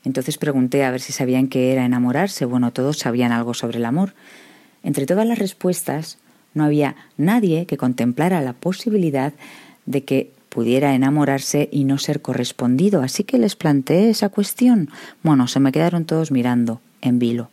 Entonces 0.04 0.38
pregunté 0.38 0.84
a 0.84 0.92
ver 0.92 1.00
si 1.00 1.14
sabían 1.14 1.48
qué 1.48 1.72
era 1.72 1.86
enamorarse. 1.86 2.44
Bueno, 2.46 2.74
todos 2.74 2.98
sabían 2.98 3.32
algo 3.32 3.54
sobre 3.54 3.78
el 3.78 3.86
amor. 3.86 4.14
Entre 4.84 5.06
todas 5.06 5.26
las 5.26 5.40
respuestas, 5.40 6.18
no 6.54 6.66
había 6.66 6.96
nadie 7.18 7.66
que 7.66 7.78
contemplara 7.78 8.42
la 8.42 8.54
posibilidad 8.54 9.34
de 9.86 10.04
que 10.04 10.32
pudiera 10.50 10.94
enamorarse 10.94 11.70
y 11.72 11.86
no 11.86 11.98
ser 11.98 12.22
correspondido. 12.22 13.02
Así 13.02 13.24
que 13.24 13.38
les 13.38 13.56
planteé 13.56 14.10
esa 14.10 14.30
cuestión. 14.30 14.90
Bueno, 15.24 15.48
se 15.48 15.60
me 15.60 15.72
quedaron 15.72 16.06
todos 16.06 16.32
mirando, 16.32 16.82
en 17.02 17.20
vilo. 17.20 17.50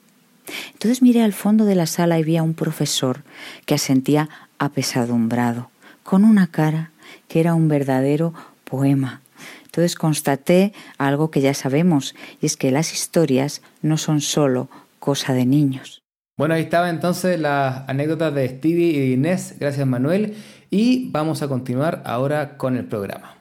Entonces 0.73 1.01
miré 1.01 1.23
al 1.23 1.33
fondo 1.33 1.65
de 1.65 1.77
la 1.77 1.87
sala 1.87 2.19
y 2.19 2.25
vi 2.25 2.37
a 2.37 2.43
un 2.43 2.55
profesor 2.55 3.23
que 3.67 3.75
asentía 3.75 4.29
apesadumbrado, 4.61 5.71
con 6.05 6.25
una 6.25 6.47
cara 6.47 6.93
que 7.27 7.41
era 7.41 7.55
un 7.55 7.67
verdadero 7.67 8.33
poema. 8.63 9.23
Entonces 9.65 9.97
constaté 9.97 10.73
algo 10.99 11.33
que 11.33 11.41
ya 11.41 11.55
sabemos, 11.55 12.15
y 12.41 12.47
es 12.47 12.57
que 12.57 12.71
las 12.71 12.93
historias 12.93 13.63
no 13.83 13.97
son 13.97 14.21
solo 14.21 14.69
cosa 15.01 15.33
de 15.33 15.47
niños. 15.47 16.03
Bueno, 16.37 16.55
ahí 16.55 16.63
estaba 16.63 16.91
entonces 16.91 17.41
las 17.41 17.89
anécdotas 17.89 18.35
de 18.35 18.49
Stevie 18.49 18.91
y 18.91 18.99
de 19.01 19.07
Inés, 19.09 19.57
gracias 19.59 19.87
Manuel, 19.87 20.37
y 20.71 21.11
vamos 21.11 21.43
a 21.43 21.49
continuar 21.49 22.03
ahora 22.05 22.57
con 22.57 22.77
el 22.77 22.85
programa. 22.85 23.40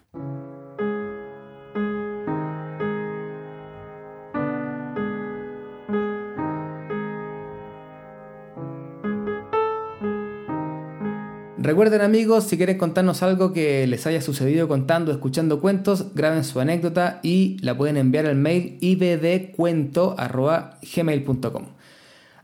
Recuerden 11.62 11.99
amigos, 11.99 12.45
si 12.45 12.55
quieren 12.55 12.78
contarnos 12.78 13.22
algo 13.22 13.51
que 13.51 13.86
les 13.86 14.07
haya 14.07 14.22
sucedido 14.22 14.70
contando, 14.70 15.12
escuchando 15.12 15.60
cuentos, 15.60 16.16
graben 16.16 16.45
su 16.45 16.62
anécdota 16.62 17.20
y 17.22 17.57
la 17.60 17.76
pueden 17.76 17.97
enviar 17.97 18.28
al 18.28 18.38
mail 18.38 18.78
ibdcuento.gmail.com. 18.80 21.66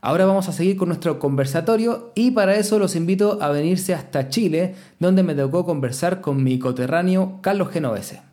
Ahora 0.02 0.26
vamos 0.26 0.50
a 0.50 0.52
seguir 0.52 0.76
con 0.76 0.88
nuestro 0.88 1.18
conversatorio 1.18 2.12
y 2.14 2.32
para 2.32 2.56
eso 2.56 2.78
los 2.78 2.94
invito 2.94 3.38
a 3.40 3.48
venirse 3.48 3.94
hasta 3.94 4.28
Chile, 4.28 4.74
donde 4.98 5.22
me 5.22 5.34
tocó 5.34 5.64
conversar 5.64 6.20
con 6.20 6.44
mi 6.44 6.58
coterráneo 6.58 7.38
Carlos 7.40 7.70
Genovese. 7.70 8.25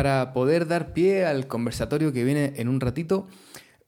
Para 0.00 0.32
poder 0.32 0.66
dar 0.66 0.94
pie 0.94 1.26
al 1.26 1.46
conversatorio 1.46 2.10
que 2.10 2.24
viene 2.24 2.54
en 2.56 2.70
un 2.70 2.80
ratito, 2.80 3.26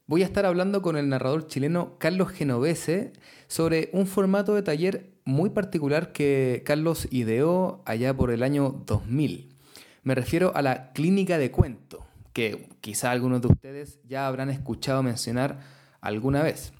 voy 0.05 0.21
a 0.21 0.25
estar 0.25 0.45
hablando 0.45 0.83
con 0.83 0.95
el 0.95 1.09
narrador 1.09 1.47
chileno 1.47 1.97
Carlos 1.97 2.29
Genovese 2.29 3.13
sobre 3.47 3.89
un 3.93 4.05
formato 4.05 4.53
de 4.53 4.61
taller 4.61 5.09
muy 5.25 5.49
particular 5.49 6.11
que 6.11 6.61
Carlos 6.67 7.07
ideó 7.09 7.81
allá 7.87 8.15
por 8.15 8.29
el 8.29 8.43
año 8.43 8.83
2000. 8.85 9.55
Me 10.03 10.13
refiero 10.13 10.55
a 10.55 10.61
la 10.61 10.91
clínica 10.91 11.39
de 11.39 11.49
cuento, 11.49 12.05
que 12.31 12.69
quizá 12.79 13.09
algunos 13.09 13.41
de 13.41 13.47
ustedes 13.47 13.99
ya 14.07 14.27
habrán 14.27 14.51
escuchado 14.51 15.01
mencionar 15.01 15.61
alguna 15.99 16.43
vez. 16.43 16.73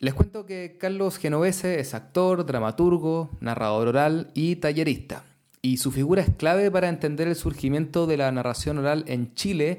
Les 0.00 0.14
cuento 0.14 0.46
que 0.46 0.78
Carlos 0.80 1.18
Genovese 1.18 1.78
es 1.78 1.94
actor, 1.94 2.44
dramaturgo, 2.44 3.30
narrador 3.38 3.86
oral 3.86 4.32
y 4.34 4.56
tallerista 4.56 5.26
y 5.62 5.76
su 5.76 5.92
figura 5.92 6.22
es 6.22 6.30
clave 6.30 6.70
para 6.72 6.88
entender 6.88 7.28
el 7.28 7.36
surgimiento 7.36 8.08
de 8.08 8.16
la 8.16 8.30
narración 8.32 8.78
oral 8.78 9.04
en 9.06 9.32
Chile 9.34 9.78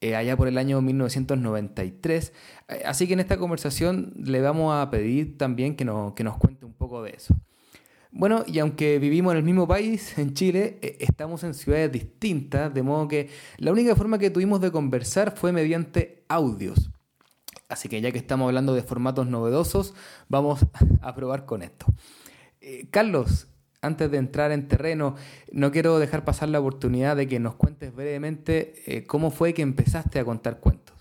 eh, 0.00 0.16
allá 0.16 0.36
por 0.36 0.48
el 0.48 0.58
año 0.58 0.80
1993. 0.82 2.32
Eh, 2.68 2.82
así 2.84 3.06
que 3.06 3.12
en 3.12 3.20
esta 3.20 3.38
conversación 3.38 4.12
le 4.16 4.40
vamos 4.40 4.74
a 4.74 4.90
pedir 4.90 5.38
también 5.38 5.76
que, 5.76 5.84
que 6.16 6.24
nos 6.24 6.36
cuente 6.38 6.66
un 6.66 6.74
poco 6.74 7.04
de 7.04 7.10
eso. 7.10 7.36
Bueno, 8.10 8.42
y 8.48 8.58
aunque 8.58 8.98
vivimos 8.98 9.32
en 9.32 9.38
el 9.38 9.44
mismo 9.44 9.66
país, 9.68 10.18
en 10.18 10.34
Chile, 10.34 10.80
eh, 10.82 10.96
estamos 10.98 11.44
en 11.44 11.54
ciudades 11.54 11.92
distintas, 11.92 12.74
de 12.74 12.82
modo 12.82 13.06
que 13.06 13.30
la 13.58 13.70
única 13.70 13.94
forma 13.94 14.18
que 14.18 14.28
tuvimos 14.28 14.60
de 14.60 14.72
conversar 14.72 15.36
fue 15.36 15.52
mediante 15.52 16.24
audios. 16.28 16.90
Así 17.68 17.88
que 17.88 18.00
ya 18.00 18.10
que 18.10 18.18
estamos 18.18 18.48
hablando 18.48 18.74
de 18.74 18.82
formatos 18.82 19.28
novedosos, 19.28 19.94
vamos 20.28 20.66
a 21.00 21.14
probar 21.14 21.46
con 21.46 21.62
esto. 21.62 21.86
Carlos, 22.90 23.48
antes 23.82 24.10
de 24.10 24.16
entrar 24.16 24.52
en 24.52 24.68
terreno, 24.68 25.16
no 25.52 25.72
quiero 25.72 25.98
dejar 25.98 26.24
pasar 26.24 26.48
la 26.48 26.60
oportunidad 26.60 27.16
de 27.16 27.26
que 27.26 27.40
nos 27.40 27.56
cuentes 27.56 27.94
brevemente 27.94 28.74
eh, 28.86 29.04
cómo 29.04 29.32
fue 29.32 29.52
que 29.52 29.62
empezaste 29.62 30.20
a 30.20 30.24
contar 30.24 30.60
cuentos. 30.60 30.96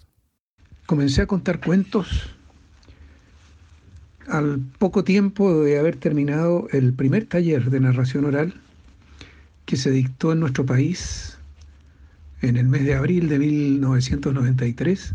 Comencé 0.87 1.21
a 1.21 1.27
contar 1.27 1.61
cuentos 1.61 2.35
al 4.27 4.59
poco 4.79 5.03
tiempo 5.03 5.63
de 5.63 5.77
haber 5.77 5.95
terminado 5.97 6.67
el 6.71 6.93
primer 6.93 7.27
taller 7.27 7.69
de 7.69 7.79
narración 7.79 8.25
oral 8.25 8.55
que 9.65 9.77
se 9.77 9.91
dictó 9.91 10.31
en 10.33 10.39
nuestro 10.39 10.65
país 10.65 11.37
en 12.41 12.57
el 12.57 12.67
mes 12.67 12.83
de 12.83 12.95
abril 12.95 13.29
de 13.29 13.37
1993 13.37 15.13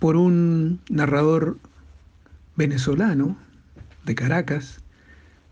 por 0.00 0.16
un 0.16 0.80
narrador 0.88 1.58
venezolano 2.56 3.36
de 4.04 4.14
Caracas 4.14 4.80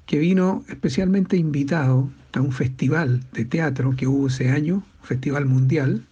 que 0.07 0.19
vino 0.19 0.65
especialmente 0.69 1.37
invitado 1.37 2.11
a 2.33 2.41
un 2.41 2.53
festival 2.53 3.23
de 3.33 3.45
teatro 3.45 3.95
que 3.97 4.07
hubo 4.07 4.29
ese 4.29 4.51
año, 4.51 4.83
Festival 5.03 5.47
Mundial, 5.47 6.05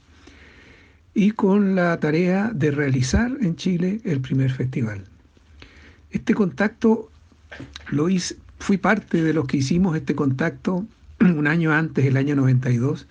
y 1.15 1.33
con 1.33 1.75
la 1.75 1.99
tarea 2.01 2.51
de 2.55 2.71
realizar 2.71 3.37
en 3.41 3.57
Chile 3.57 4.01
el 4.05 4.21
primer 4.21 4.51
festival. 4.51 5.05
Este 6.11 6.35
contacto 6.35 7.11
lo 7.91 8.09
hice, 8.09 8.37
fui 8.59 8.79
parte 8.79 9.23
de 9.23 9.35
los 9.35 9.47
que 9.47 9.59
hicimos 9.59 9.97
este 9.97 10.15
contacto 10.15 10.87
un 11.21 11.47
año 11.47 11.73
antes, 11.73 12.05
el 12.07 12.17
año 12.17 12.35
92, 12.37 13.07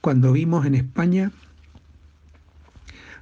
cuando 0.00 0.32
vimos 0.32 0.64
en 0.66 0.74
España 0.74 1.32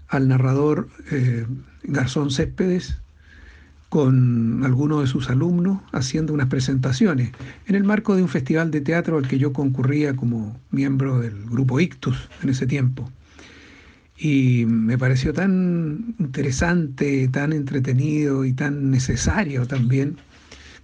al 0.09 0.28
narrador 0.28 0.88
eh, 1.11 1.46
Garzón 1.84 2.30
Céspedes 2.30 3.01
con 3.93 4.64
algunos 4.64 5.03
de 5.03 5.07
sus 5.07 5.28
alumnos 5.28 5.82
haciendo 5.93 6.32
unas 6.32 6.49
presentaciones 6.49 7.32
en 7.66 7.74
el 7.74 7.84
marco 7.84 8.16
de 8.16 8.22
un 8.22 8.30
festival 8.30 8.70
de 8.70 8.80
teatro 8.80 9.18
al 9.18 9.28
que 9.28 9.38
yo 9.38 9.53
concurría 9.53 10.16
como 10.16 10.59
miembro 10.70 11.20
del 11.20 11.45
grupo 11.45 11.78
Ictus 11.78 12.16
en 12.43 12.49
ese 12.49 12.66
tiempo. 12.66 13.12
Y 14.16 14.64
me 14.64 14.97
pareció 14.97 15.34
tan 15.34 16.14
interesante, 16.18 17.28
tan 17.28 17.53
entretenido 17.53 18.47
y 18.47 18.55
tan 18.55 18.90
necesario 18.90 19.66
también 19.66 20.16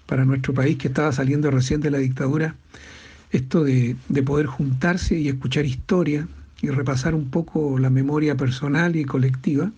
para 0.05 0.27
nuestro 0.27 0.53
país 0.53 0.77
que 0.77 0.89
estaba 0.89 1.11
saliendo 1.11 1.51
recién 1.51 1.81
de 1.81 1.91
la 1.91 1.97
dictadura, 1.97 2.57
esto 3.31 3.65
de, 3.65 3.97
de 4.11 4.23
poder 4.23 4.45
juntarse 4.45 5.19
y 5.19 5.29
escuchar 5.29 5.65
historia 5.65 6.29
y 6.61 6.69
repasar 6.69 7.15
un 7.15 7.31
poco 7.31 7.79
la 7.79 7.89
memoria 7.89 8.37
personal 8.37 8.97
y 8.97 9.07
colectiva 9.07 9.73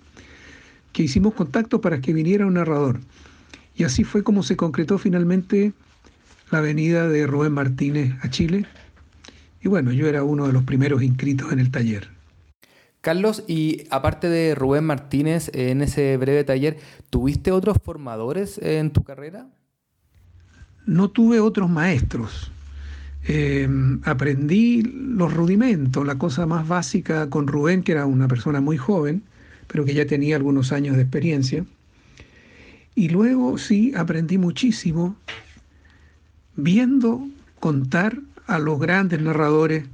que 0.93 1.03
hicimos 1.03 1.35
contacto 1.35 1.81
para 1.81 2.01
que 2.01 2.13
viniera 2.13 2.47
un 2.47 2.55
narrador. 2.55 3.01
Y 3.75 3.85
así 3.85 4.05
fue 4.05 4.23
como 4.23 4.43
se 4.43 4.57
concretó 4.57 4.99
finalmente 4.99 5.73
la 6.51 6.61
venida 6.61 7.09
de 7.09 7.27
Rubén 7.27 7.53
Martínez 7.53 8.15
a 8.23 8.31
Chile. 8.31 8.67
Y 9.63 9.69
bueno, 9.69 9.93
yo 9.93 10.09
era 10.09 10.25
uno 10.25 10.47
de 10.47 10.53
los 10.53 10.65
primeros 10.65 11.03
inscritos 11.03 11.53
en 11.53 11.61
el 11.61 11.71
taller. 11.71 12.09
Carlos, 13.01 13.45
y 13.47 13.87
aparte 13.91 14.29
de 14.29 14.55
Rubén 14.55 14.85
Martínez 14.85 15.51
en 15.55 15.81
ese 15.81 16.17
breve 16.19 16.45
taller, 16.45 16.79
¿tuviste 17.09 17.51
otros 17.51 17.79
formadores 17.83 18.59
en 18.59 18.91
tu 18.91 19.05
carrera? 19.05 19.47
No 20.85 21.09
tuve 21.09 21.41
otros 21.41 21.71
maestros. 21.71 22.51
Eh, 23.27 23.69
aprendí 24.05 24.83
los 24.83 25.33
rudimentos, 25.33 26.07
la 26.07 26.19
cosa 26.19 26.47
más 26.47 26.69
básica 26.69 27.31
con 27.31 27.47
Rubén, 27.47 27.83
que 27.83 27.93
era 27.93 28.07
una 28.07 28.29
persona 28.29 28.61
muy 28.61 28.77
joven, 28.77 29.23
pero 29.71 29.85
que 29.85 29.95
ya 29.95 30.07
tenía 30.07 30.37
algunos 30.37 30.73
años 30.73 30.97
de 30.97 31.03
experiencia. 31.03 31.65
Y 32.95 33.09
luego 33.09 33.57
sí 33.57 33.93
aprendí 33.97 34.37
muchísimo 34.37 35.17
viendo 36.57 37.27
contar 37.61 38.19
a 38.47 38.59
los 38.59 38.81
grandes 38.81 39.21
narradores 39.21 39.85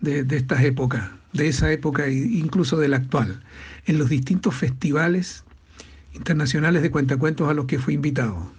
de, 0.00 0.26
estas 0.36 0.62
épocas, 0.62 1.10
de 1.32 1.48
esa 1.48 1.72
época 1.72 2.06
e 2.06 2.12
incluso 2.12 2.76
de 2.76 2.88
la 2.88 2.98
actual, 2.98 3.42
en 3.86 3.98
los 3.98 4.10
distintos 4.10 4.54
festivales 4.54 5.44
internacionales 6.12 6.82
de 6.82 6.90
cuentacuentos 6.90 7.48
a 7.48 7.54
los 7.54 7.64
que 7.64 7.78
fui 7.78 7.94
invitado. 7.94 8.52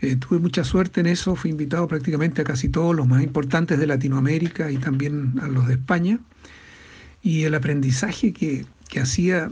Eh, 0.00 0.16
tuve 0.16 0.38
mucha 0.38 0.64
suerte 0.64 1.00
en 1.00 1.06
eso, 1.06 1.34
fui 1.36 1.50
invitado 1.50 1.88
prácticamente 1.88 2.42
a 2.42 2.44
casi 2.44 2.68
todos 2.68 2.94
los 2.94 3.06
más 3.06 3.22
importantes 3.22 3.78
de 3.78 3.86
Latinoamérica 3.86 4.70
y 4.70 4.76
también 4.76 5.38
a 5.40 5.48
los 5.48 5.66
de 5.66 5.74
España. 5.74 6.18
Y 7.22 7.44
el 7.44 7.54
aprendizaje 7.54 8.34
que, 8.34 8.66
que 8.88 9.00
hacía 9.00 9.50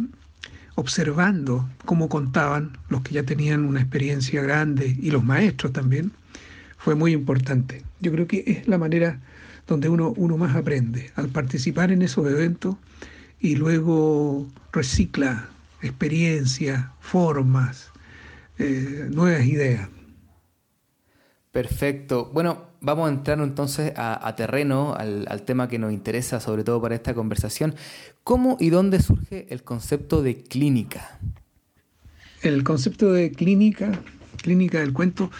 observando 0.75 1.69
cómo 1.85 2.09
contaban 2.09 2.79
los 2.89 3.03
que 3.03 3.15
ya 3.15 3.23
tenían 3.25 3.65
una 3.65 3.81
experiencia 3.81 4.43
grande 4.43 4.97
y 5.01 5.11
los 5.11 5.25
maestros 5.25 5.73
también, 5.73 6.13
fue 6.79 6.95
muy 6.95 7.13
importante. 7.13 7.83
Yo 8.01 8.11
creo 8.13 8.27
que 8.27 8.43
es 8.47 8.67
la 8.67 8.79
manera 8.79 9.21
donde 9.67 9.89
uno, 9.89 10.13
uno 10.17 10.37
más 10.37 10.57
aprende, 10.57 11.13
al 11.15 11.29
participar 11.29 11.93
en 11.93 12.03
esos 12.03 12.27
eventos 12.27 12.77
y 13.39 13.57
luego 13.57 14.49
recicla 14.73 15.49
experiencias, 15.83 16.87
formas, 17.01 17.91
eh, 18.59 19.09
nuevas 19.11 19.45
ideas. 19.45 19.89
Perfecto. 21.53 22.31
Bueno, 22.33 22.72
vamos 22.83 23.09
a 23.09 23.13
entrar 23.13 23.41
entonces 23.41 23.93
a, 23.97 24.35
terreno, 24.37 24.95
al, 24.95 25.43
tema 25.43 25.69
que 25.69 25.79
nos 25.79 25.93
interesa, 25.93 26.41
sobre 26.41 26.65
todo 26.65 26.81
para 26.83 26.95
esta 26.95 27.15
conversación. 27.15 27.75
¿Cómo 28.25 28.57
y 28.61 28.71
dónde 28.71 29.01
surge 29.01 29.47
el 29.51 29.63
concepto 29.63 30.23
de 30.23 30.43
clínica? 30.43 31.19
El 32.43 32.65
concepto 32.65 33.13
de 33.13 33.31
clínica, 33.33 33.93
clínica 34.43 34.81
del 34.81 34.93
cuento, 34.93 35.31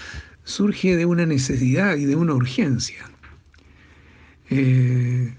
surge 0.45 0.97
de 0.97 1.05
una 1.05 1.27
necesidad 1.27 1.97
y 1.97 2.05
de 2.05 2.17
una 2.17 2.35
urgencia. 2.35 3.05
Eh, 4.51 5.35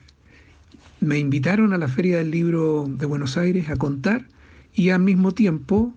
me 0.99 1.19
invitaron 1.19 1.73
a 1.73 1.77
la 1.77 1.87
Feria 1.87 2.17
del 2.17 2.31
Libro 2.31 2.85
de 2.87 3.05
Buenos 3.05 3.37
Aires 3.37 3.69
a 3.69 3.75
contar 3.75 4.25
y 4.73 4.89
al 4.89 5.01
mismo 5.01 5.33
tiempo 5.33 5.93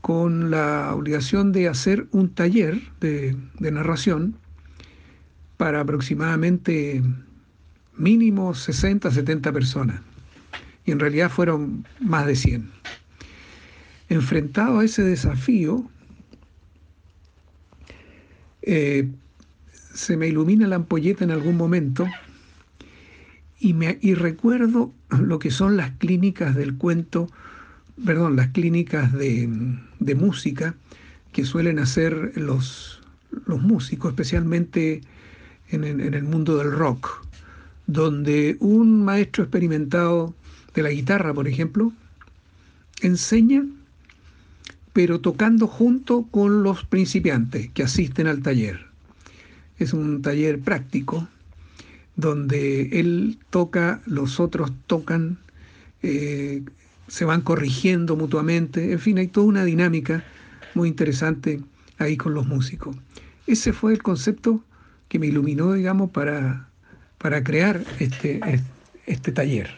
con 0.00 0.50
la 0.50 0.94
obligación 0.94 1.52
de 1.52 1.68
hacer 1.68 2.06
un 2.12 2.30
taller 2.30 2.80
de, 3.00 3.36
narración 3.60 4.36
para 5.58 5.80
aproximadamente 5.80 7.02
mínimo 7.98 8.54
60, 8.54 9.10
70 9.10 9.52
personas. 9.52 10.00
Y 10.86 10.92
en 10.92 11.00
realidad 11.00 11.30
fueron 11.30 11.86
más 12.00 12.24
de 12.24 12.36
100. 12.36 12.70
Enfrentado 14.08 14.78
a 14.78 14.84
ese 14.84 15.02
desafío, 15.02 15.90
eh, 18.62 19.08
se 19.92 20.16
me 20.16 20.28
ilumina 20.28 20.66
la 20.66 20.76
ampolleta 20.76 21.24
en 21.24 21.32
algún 21.32 21.56
momento 21.56 22.06
y, 23.58 23.74
me, 23.74 23.98
y 24.00 24.14
recuerdo 24.14 24.92
lo 25.10 25.38
que 25.38 25.50
son 25.50 25.76
las 25.76 25.90
clínicas 25.92 26.54
del 26.54 26.76
cuento, 26.76 27.28
perdón, 28.04 28.36
las 28.36 28.48
clínicas 28.48 29.12
de, 29.12 29.48
música 30.16 30.76
que 31.32 31.44
suelen 31.44 31.80
hacer 31.80 32.32
los, 32.36 33.00
los 33.46 33.60
músicos, 33.60 34.12
especialmente 34.12 35.02
en, 35.70 35.84
el 35.84 36.22
mundo 36.24 36.56
del 36.56 36.72
rock, 36.72 37.26
donde 37.86 38.56
un 38.60 39.04
maestro 39.04 39.44
experimentado 39.44 40.34
de 40.74 40.82
la 40.82 40.90
guitarra, 40.90 41.34
por 41.34 41.48
ejemplo, 41.48 41.92
enseña, 43.00 43.64
pero 44.92 45.20
tocando 45.20 45.66
junto 45.66 46.24
con 46.30 46.62
los 46.62 46.84
principiantes 46.84 47.70
que 47.70 47.82
asisten 47.82 48.26
al 48.26 48.42
taller. 48.42 48.86
Es 49.78 49.92
un 49.92 50.22
taller 50.22 50.58
práctico 50.58 51.28
donde 52.16 52.98
él 52.98 53.38
toca, 53.50 54.00
los 54.06 54.40
otros 54.40 54.72
tocan, 54.86 55.38
eh, 56.02 56.62
se 57.06 57.24
van 57.24 57.42
corrigiendo 57.42 58.16
mutuamente, 58.16 58.92
en 58.92 58.98
fin, 58.98 59.18
hay 59.18 59.28
toda 59.28 59.46
una 59.46 59.64
dinámica 59.64 60.24
muy 60.74 60.88
interesante 60.88 61.60
ahí 61.98 62.16
con 62.16 62.34
los 62.34 62.46
músicos. 62.46 62.96
Ese 63.46 63.72
fue 63.72 63.92
el 63.92 64.02
concepto 64.02 64.62
que 65.08 65.18
me 65.18 65.26
iluminó, 65.26 65.72
digamos, 65.72 66.10
para, 66.10 66.70
para 67.18 67.42
crear 67.42 67.82
este, 67.98 68.40
este 69.06 69.32
taller. 69.32 69.70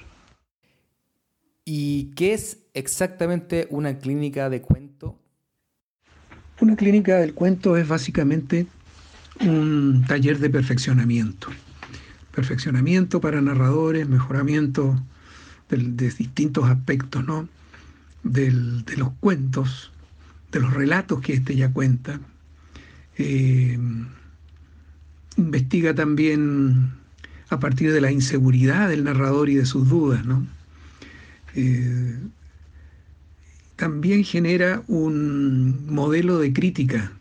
¿Y 1.65 2.12
qué 2.16 2.35
es 2.35 2.59
exactamente 2.74 3.66
una 3.70 3.98
clínica 3.98 4.51
de 4.51 4.61
cuento? 4.61 5.19
Una 6.61 6.77
clínica 6.77 7.16
del 7.16 7.35
cuento 7.35 7.77
es 7.77 7.86
básicamente 7.86 8.66
un 9.40 10.05
taller 10.07 10.39
de 10.39 10.51
perfeccionamiento 10.51 11.48
perfeccionamiento 12.32 13.20
para 13.20 13.40
narradores, 13.40 14.09
mejoramiento 14.09 15.01
de, 15.69 15.77
distintos 16.11 16.65
aspectos 16.69 17.24
¿no? 17.24 17.48
de 18.23 18.51
los 18.97 19.11
cuentos, 19.20 19.93
de 20.52 20.61
los 20.61 20.73
relatos 20.73 21.20
que 21.20 21.35
éste 21.35 21.57
ya 21.57 21.73
cuenta. 21.73 22.20
Eh, 23.19 23.78
investiga 25.41 25.95
también 25.95 26.93
a 27.49 27.59
partir 27.59 27.93
de 27.93 28.01
la 28.01 28.12
inseguridad 28.12 28.89
del 28.89 29.05
narrador 29.05 29.49
y 29.49 29.57
de 29.57 29.67
sus 29.67 29.89
dudas. 29.89 30.25
¿no? 30.25 30.47
Eh, 31.55 32.17
también 33.77 34.25
genera 34.25 34.83
un 34.87 35.87
modelo 35.87 36.39
de 36.39 36.53
crítica 36.53 37.12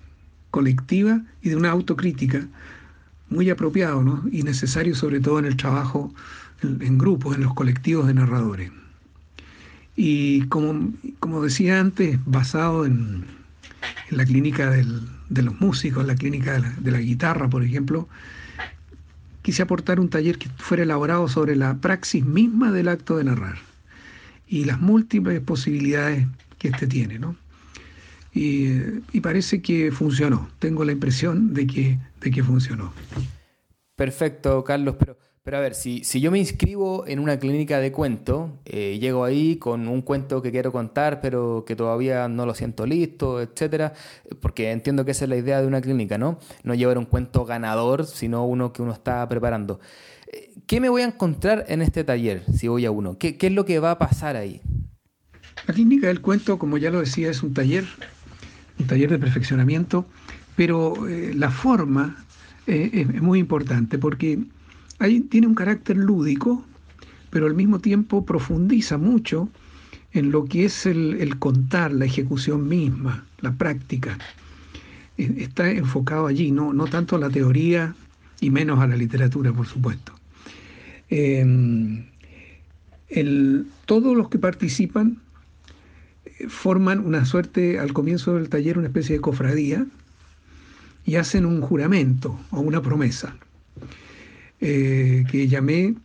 colectiva 0.51 1.21
y 1.41 1.49
de 1.49 1.55
una 1.55 1.71
autocrítica 1.71 2.47
muy 3.29 3.49
apropiado 3.49 4.03
¿no? 4.03 4.23
y 4.31 4.43
necesario 4.43 4.95
sobre 4.95 5.19
todo 5.19 5.39
en 5.39 5.45
el 5.45 5.55
trabajo 5.55 6.13
en, 6.61 6.97
grupos, 6.97 7.35
en 7.35 7.43
los 7.43 7.53
colectivos 7.53 8.07
de 8.07 8.13
narradores. 8.13 8.71
Y 9.95 10.41
como, 10.47 10.93
como 11.19 11.41
decía 11.41 11.79
antes, 11.79 12.19
basado 12.25 12.85
en, 12.85 13.25
la 14.09 14.25
clínica 14.25 14.69
de 15.29 15.43
los 15.43 15.59
músicos, 15.59 16.05
la 16.05 16.15
clínica 16.15 16.59
de 16.59 16.91
la, 16.91 16.99
guitarra, 16.99 17.49
por 17.49 17.63
ejemplo, 17.63 18.07
quise 19.41 19.61
aportar 19.61 19.99
un 19.99 20.09
taller 20.09 20.37
que 20.37 20.49
fuera 20.57 20.83
elaborado 20.83 21.27
sobre 21.27 21.55
la 21.55 21.77
praxis 21.77 22.25
misma 22.25 22.71
del 22.71 22.87
acto 22.87 23.17
de 23.17 23.23
narrar 23.23 23.57
y 24.47 24.65
las 24.65 24.79
múltiples 24.79 25.39
posibilidades 25.41 26.27
que 26.57 26.69
éste 26.69 26.87
tiene. 26.87 27.19
¿no? 27.19 27.35
y, 28.33 29.19
parece 29.21 29.61
que 29.61 29.91
funcionó. 29.91 30.49
Tengo 30.59 30.83
la 30.85 30.91
impresión 30.91 31.53
de 31.53 31.67
que, 31.67 31.99
de 32.21 32.31
que 32.31 32.43
funcionó. 32.43 32.93
Perfecto, 33.95 34.63
Carlos, 34.63 34.95
pero, 34.97 35.17
pero 35.49 35.57
a 35.57 35.61
ver, 35.61 35.73
si, 35.73 36.03
yo 36.03 36.29
me 36.29 36.37
inscribo 36.37 37.07
en 37.07 37.17
una 37.17 37.39
clínica 37.39 37.79
de 37.79 37.91
cuento, 37.91 38.59
eh, 38.65 38.99
llego 39.01 39.23
ahí 39.23 39.55
con 39.55 39.87
un 39.87 40.03
cuento 40.03 40.43
que 40.43 40.51
quiero 40.51 40.71
contar, 40.71 41.21
pero 41.21 41.63
que 41.65 41.75
todavía 41.75 42.27
no 42.27 42.45
lo 42.45 42.53
siento 42.53 42.85
listo, 42.85 43.41
etcétera, 43.41 43.93
porque 44.41 44.69
entiendo 44.69 45.05
que 45.05 45.09
esa 45.09 45.25
es 45.25 45.29
la 45.29 45.37
idea 45.37 45.59
de 45.59 45.65
una 45.65 45.81
clínica, 45.81 46.19
¿no? 46.19 46.37
No 46.61 46.75
llevar 46.75 46.99
un 46.99 47.05
cuento 47.05 47.45
ganador, 47.45 48.05
sino 48.05 48.45
uno 48.45 48.71
que 48.73 48.83
uno 48.83 48.93
está 48.93 49.27
preparando. 49.27 49.79
Eh, 50.31 50.53
¿Qué 50.67 50.79
me 50.79 50.87
voy 50.87 51.01
a 51.01 51.05
encontrar 51.05 51.65
en 51.67 51.81
este 51.81 52.03
taller 52.03 52.43
si 52.55 52.67
voy 52.67 52.85
a 52.85 52.91
uno? 52.91 53.17
¿Qué, 53.17 53.35
es 53.41 53.51
lo 53.51 53.65
que 53.65 53.79
va 53.79 53.89
a 53.89 53.97
pasar 53.97 54.35
ahí? 54.35 54.61
La 55.65 55.73
clínica 55.73 56.09
del 56.09 56.21
cuento, 56.21 56.59
como 56.59 56.77
ya 56.77 56.91
lo 56.91 56.99
decía, 56.99 57.31
es 57.31 57.41
un 57.41 57.55
taller 57.55 57.85
un 58.77 58.85
taller 58.85 59.09
de 59.09 59.17
perfeccionamiento, 59.17 60.05
pero 60.55 61.07
eh, 61.07 61.33
la 61.33 61.49
forma 61.49 62.23
es, 62.67 63.19
muy 63.19 63.39
importante 63.39 63.97
porque 63.97 64.39
ahí 64.99 65.21
tiene 65.21 65.47
un 65.47 65.55
carácter 65.55 65.97
lúdico, 65.97 66.63
pero 67.29 67.47
al 67.47 67.55
mismo 67.55 67.79
tiempo 67.79 68.25
profundiza 68.25 68.97
mucho 68.97 69.49
en 70.11 70.31
lo 70.31 70.45
que 70.45 70.65
es 70.65 70.85
el, 70.85 71.37
contar, 71.39 71.91
la 71.91 72.05
ejecución 72.05 72.67
misma, 72.67 73.25
la 73.39 73.53
práctica. 73.53 74.17
E, 75.17 75.43
está 75.43 75.69
enfocado 75.71 76.27
allí, 76.27 76.51
no, 76.51 76.73
no 76.73 76.85
tanto 76.87 77.15
a 77.15 77.19
la 77.19 77.29
teoría 77.29 77.95
y 78.41 78.49
menos 78.49 78.79
a 78.79 78.87
la 78.87 78.95
literatura, 78.95 79.53
por 79.53 79.67
supuesto. 79.67 80.13
Em, 81.09 82.05
todos 83.85 84.15
los 84.15 84.29
que 84.29 84.37
participan 84.37 85.17
forman 86.47 86.99
una 86.99 87.25
suerte, 87.25 87.79
al 87.79 87.93
comienzo 87.93 88.35
del 88.35 88.49
taller, 88.49 88.77
una 88.77 88.87
especie 88.87 89.15
de 89.15 89.21
cofradía 89.21 89.85
y 91.05 91.15
hacen 91.15 91.45
un 91.45 91.61
juramento 91.61 92.39
o 92.51 92.59
una 92.61 92.81
promesa 92.81 93.35
eh, 94.61 95.25
que 95.31 95.47
llamé 95.47 95.95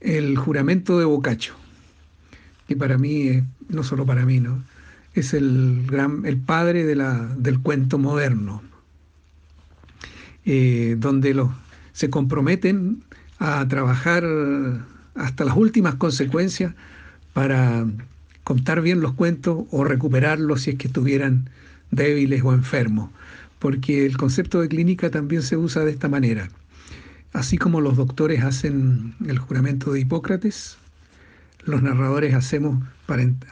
el 0.00 0.36
juramento 0.36 0.98
de 0.98 1.04
Boccaccio, 1.04 1.54
que 2.66 2.76
para 2.76 2.98
mí, 2.98 3.42
no 3.68 3.82
solo 3.82 4.06
para 4.06 4.24
mí, 4.24 4.40
¿no? 4.40 4.62
es 5.14 5.34
el, 5.34 5.84
gran, 5.86 6.24
el 6.24 6.36
padre 6.36 6.84
de 6.84 6.94
la, 6.94 7.28
del 7.36 7.60
cuento 7.60 7.98
moderno, 7.98 8.62
eh, 10.44 10.96
donde 10.98 11.34
los, 11.34 11.50
se 11.92 12.10
comprometen 12.10 13.02
a 13.38 13.66
trabajar 13.68 14.24
hasta 15.14 15.44
las 15.44 15.56
últimas 15.56 15.96
consecuencias 15.96 16.74
para 17.32 17.86
contar 18.44 18.80
bien 18.80 19.00
los 19.00 19.12
cuentos 19.12 19.64
o 19.70 19.84
recuperarlos 19.84 20.62
si 20.62 20.70
es 20.70 20.76
que 20.76 20.86
estuvieran 20.86 21.50
débiles 21.90 22.42
o 22.42 22.52
enfermos, 22.52 23.10
porque 23.58 24.06
el 24.06 24.16
concepto 24.16 24.60
de 24.60 24.68
clínica 24.68 25.10
también 25.10 25.42
se 25.42 25.56
usa 25.56 25.84
de 25.84 25.90
esta 25.90 26.08
manera. 26.08 26.48
Así 27.32 27.58
como 27.58 27.80
los 27.80 27.96
doctores 27.96 28.42
hacen 28.42 29.14
el 29.26 29.38
juramento 29.38 29.92
de 29.92 30.00
Hipócrates, 30.00 30.78
los 31.64 31.82
narradores 31.82 32.34
hacemos 32.34 32.82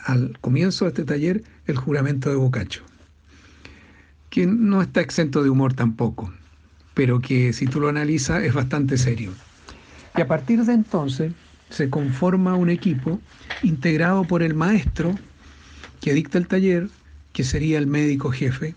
al 0.04 0.38
comienzo 0.40 0.84
de 0.84 0.90
este 0.90 1.04
taller 1.04 1.42
el 1.66 1.76
juramento 1.76 2.30
de 2.30 2.36
Boccaccio, 2.36 2.82
que 4.30 4.46
no 4.46 4.80
está 4.80 5.00
exento 5.00 5.42
de 5.42 5.50
humor 5.50 5.74
tampoco, 5.74 6.32
pero 6.94 7.20
que 7.20 7.52
si 7.52 7.66
tú 7.66 7.80
lo 7.80 7.88
analizas 7.88 8.42
es 8.42 8.54
bastante 8.54 8.96
serio. 8.96 9.32
Y 10.16 10.20
a 10.22 10.26
partir 10.26 10.64
de 10.64 10.72
entonces 10.72 11.32
se 11.68 11.90
conforma 11.90 12.54
un 12.54 12.70
equipo 12.70 13.20
integrado 13.62 14.24
por 14.24 14.42
el 14.42 14.54
maestro 14.54 15.14
que 16.00 16.14
dicta 16.14 16.38
el 16.38 16.48
taller, 16.48 16.88
que 17.32 17.44
sería 17.44 17.78
el 17.78 17.86
médico 17.86 18.30
jefe, 18.30 18.74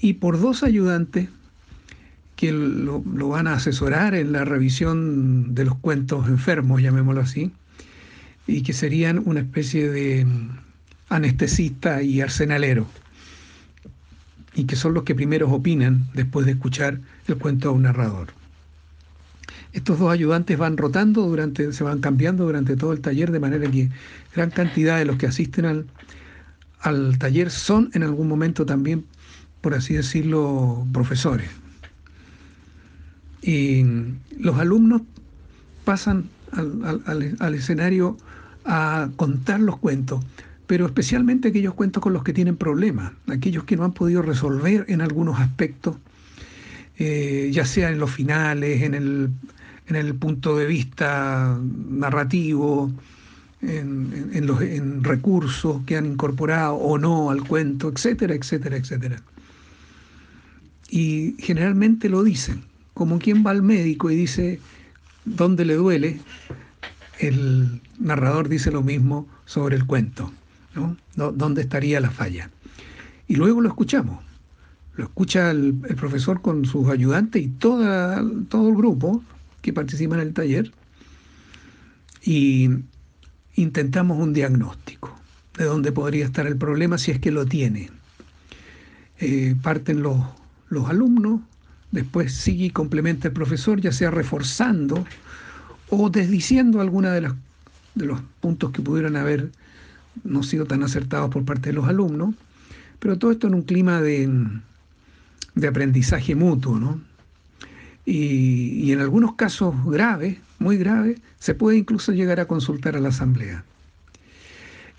y 0.00 0.14
por 0.14 0.40
dos 0.40 0.62
ayudantes 0.62 1.28
que 2.40 2.52
lo, 2.52 3.02
van 3.02 3.46
a 3.46 3.52
asesorar 3.52 4.14
en 4.14 4.32
la 4.32 4.46
revisión 4.46 5.54
de 5.54 5.66
los 5.66 5.74
cuentos 5.76 6.26
enfermos, 6.26 6.80
llamémoslo 6.80 7.20
así, 7.20 7.52
y 8.46 8.62
que 8.62 8.72
serían 8.72 9.20
una 9.26 9.40
especie 9.40 9.90
de 9.90 10.26
anestesista 11.10 12.02
y 12.02 12.22
arsenalero, 12.22 12.86
y 14.54 14.64
que 14.64 14.74
son 14.74 14.94
los 14.94 15.02
que 15.02 15.14
primero 15.14 15.50
opinan 15.50 16.06
después 16.14 16.46
de 16.46 16.52
escuchar 16.52 17.00
el 17.28 17.36
cuento 17.36 17.68
a 17.68 17.72
un 17.72 17.82
narrador. 17.82 18.28
Estos 19.74 19.98
dos 19.98 20.10
ayudantes 20.10 20.56
van 20.56 20.78
rotando 20.78 21.26
durante, 21.26 21.74
se 21.74 21.84
van 21.84 22.00
cambiando 22.00 22.46
durante 22.46 22.74
todo 22.74 22.94
el 22.94 23.02
taller, 23.02 23.32
de 23.32 23.40
manera 23.40 23.70
que 23.70 23.90
gran 24.34 24.50
cantidad 24.50 24.96
de 24.96 25.04
los 25.04 25.16
que 25.16 25.26
asisten 25.26 25.66
al, 25.66 25.86
al 26.80 27.18
taller 27.18 27.50
son 27.50 27.90
en 27.92 28.02
algún 28.02 28.28
momento 28.28 28.64
también, 28.64 29.04
por 29.60 29.74
así 29.74 29.92
decirlo, 29.92 30.86
profesores. 30.90 31.59
Y 33.42 33.84
los 34.38 34.58
alumnos 34.58 35.02
pasan 35.84 36.28
al, 36.52 37.54
escenario 37.54 38.16
a 38.64 39.08
contar 39.16 39.60
los 39.60 39.78
cuentos, 39.78 40.24
pero 40.66 40.86
especialmente 40.86 41.48
aquellos 41.48 41.74
cuentos 41.74 42.02
con 42.02 42.12
los 42.12 42.22
que 42.22 42.32
tienen 42.32 42.56
problemas, 42.56 43.12
aquellos 43.28 43.64
que 43.64 43.76
no 43.76 43.84
han 43.84 43.92
podido 43.92 44.22
resolver 44.22 44.84
en 44.88 45.00
algunos 45.00 45.40
aspectos, 45.40 45.96
eh, 46.98 47.50
ya 47.52 47.64
sea 47.64 47.90
en 47.90 47.98
los 47.98 48.10
finales, 48.10 48.82
en 48.82 48.94
el, 48.94 50.14
punto 50.14 50.56
de 50.56 50.66
vista 50.66 51.58
narrativo, 51.88 52.92
en, 53.62 54.46
los, 54.46 54.60
en 54.60 55.02
recursos 55.02 55.82
que 55.86 55.96
han 55.96 56.06
incorporado 56.06 56.74
o 56.74 56.98
no 56.98 57.30
al 57.30 57.42
cuento, 57.42 57.88
etcétera, 57.88 58.34
etcétera, 58.34 58.76
etcétera. 58.76 59.22
Y 60.88 61.36
generalmente 61.38 62.08
lo 62.08 62.22
dicen, 62.22 62.62
como 63.00 63.18
quien 63.18 63.42
va 63.46 63.50
al 63.50 63.62
médico 63.62 64.10
y 64.10 64.14
dice 64.14 64.60
dónde 65.24 65.64
le 65.64 65.72
duele, 65.72 66.20
el 67.18 67.80
narrador 67.98 68.50
dice 68.50 68.70
lo 68.70 68.82
mismo 68.82 69.26
sobre 69.46 69.76
el 69.76 69.86
cuento, 69.86 70.30
¿no? 70.74 70.98
¿Dónde 71.14 71.62
estaría 71.62 71.98
la 72.00 72.10
falla? 72.10 72.50
Y 73.26 73.36
luego 73.36 73.62
lo 73.62 73.70
escuchamos. 73.70 74.22
Lo 74.96 75.04
escucha 75.04 75.50
el, 75.50 75.72
profesor 75.96 76.42
con 76.42 76.66
sus 76.66 76.90
ayudantes 76.90 77.42
y 77.42 77.48
toda, 77.48 78.22
todo 78.50 78.68
el 78.68 78.74
grupo 78.74 79.24
que 79.62 79.72
participa 79.72 80.16
en 80.16 80.20
el 80.20 80.34
taller. 80.34 80.70
Y 82.22 82.68
intentamos 83.54 84.18
un 84.18 84.34
diagnóstico 84.34 85.18
de 85.56 85.64
dónde 85.64 85.90
podría 85.90 86.26
estar 86.26 86.46
el 86.46 86.58
problema 86.58 86.98
si 86.98 87.12
es 87.12 87.18
que 87.18 87.30
lo 87.30 87.46
tiene. 87.46 87.88
Eh, 89.20 89.56
parten 89.62 90.02
los, 90.02 90.18
los 90.68 90.90
alumnos, 90.90 91.40
después 91.90 92.32
sigue 92.32 92.66
y 92.66 92.70
complementa 92.70 93.28
el 93.28 93.34
profesor, 93.34 93.80
ya 93.80 93.92
sea 93.92 94.10
reforzando 94.10 95.04
o 95.88 96.10
desdiciendo 96.10 96.80
alguna 96.80 97.12
de, 97.12 97.32
de 97.94 98.06
los 98.06 98.20
puntos 98.40 98.70
que 98.70 98.82
pudieran 98.82 99.16
haber 99.16 99.50
no 100.24 100.42
sido 100.42 100.66
tan 100.66 100.82
acertados 100.82 101.30
por 101.30 101.44
parte 101.44 101.70
de 101.70 101.74
los 101.74 101.88
alumnos, 101.88 102.34
pero 102.98 103.18
todo 103.18 103.30
esto 103.30 103.46
en 103.46 103.54
un 103.54 103.62
clima 103.62 104.00
de, 104.00 104.28
de 105.54 105.68
aprendizaje 105.68 106.34
mutuo, 106.34 106.78
¿no? 106.78 107.00
Y, 108.04 108.84
y, 108.84 108.92
en 108.92 109.00
algunos 109.00 109.34
casos 109.34 109.74
graves, 109.84 110.38
muy 110.58 110.76
graves, 110.78 111.20
se 111.38 111.54
puede 111.54 111.76
incluso 111.76 112.12
llegar 112.12 112.40
a 112.40 112.46
consultar 112.46 112.96
a 112.96 113.00
la 113.00 113.10
asamblea. 113.10 113.62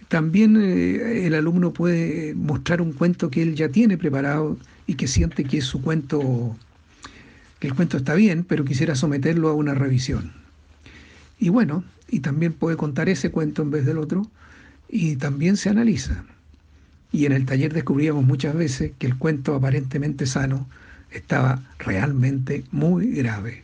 También 0.07 0.55
eh, 0.61 1.26
el 1.26 1.34
alumno 1.34 1.72
puede 1.72 2.35
mostrar 2.35 2.81
un 2.81 2.93
cuento 2.93 3.30
que 3.30 3.41
él 3.41 3.55
ya 3.55 3.69
tiene 3.69 3.97
preparado 3.97 4.57
y 4.85 4.95
que 4.95 5.07
siente 5.07 5.43
que 5.45 5.59
es 5.59 5.65
su 5.65 5.81
cuento, 5.81 6.55
que 7.61 7.67
el 7.67 7.75
cuento 7.75 7.97
está 7.97 8.15
bien, 8.15 8.43
pero 8.43 8.65
quisiera 8.65 8.95
someterlo 8.95 9.47
a 9.47 9.53
una 9.53 9.75
revisión. 9.75 10.31
Y 11.39 11.49
bueno, 11.49 11.83
y 12.09 12.21
también 12.21 12.53
puede 12.53 12.75
contar 12.75 13.07
ese 13.07 13.29
cuento 13.29 13.61
en 13.61 13.69
vez 13.69 13.85
del 13.85 13.99
otro, 13.99 14.27
y 14.89 15.15
también 15.17 15.57
se 15.57 15.69
analiza. 15.69 16.23
Y 17.11 17.27
en 17.27 17.33
el 17.33 17.45
taller 17.45 17.71
descubríamos 17.71 18.25
muchas 18.25 18.55
veces 18.55 18.93
que 18.97 19.05
el 19.05 19.15
cuento 19.15 19.53
aparentemente 19.53 20.25
sano 20.25 20.67
estaba 21.11 21.61
realmente 21.77 22.63
muy 22.71 23.11
grave. 23.11 23.63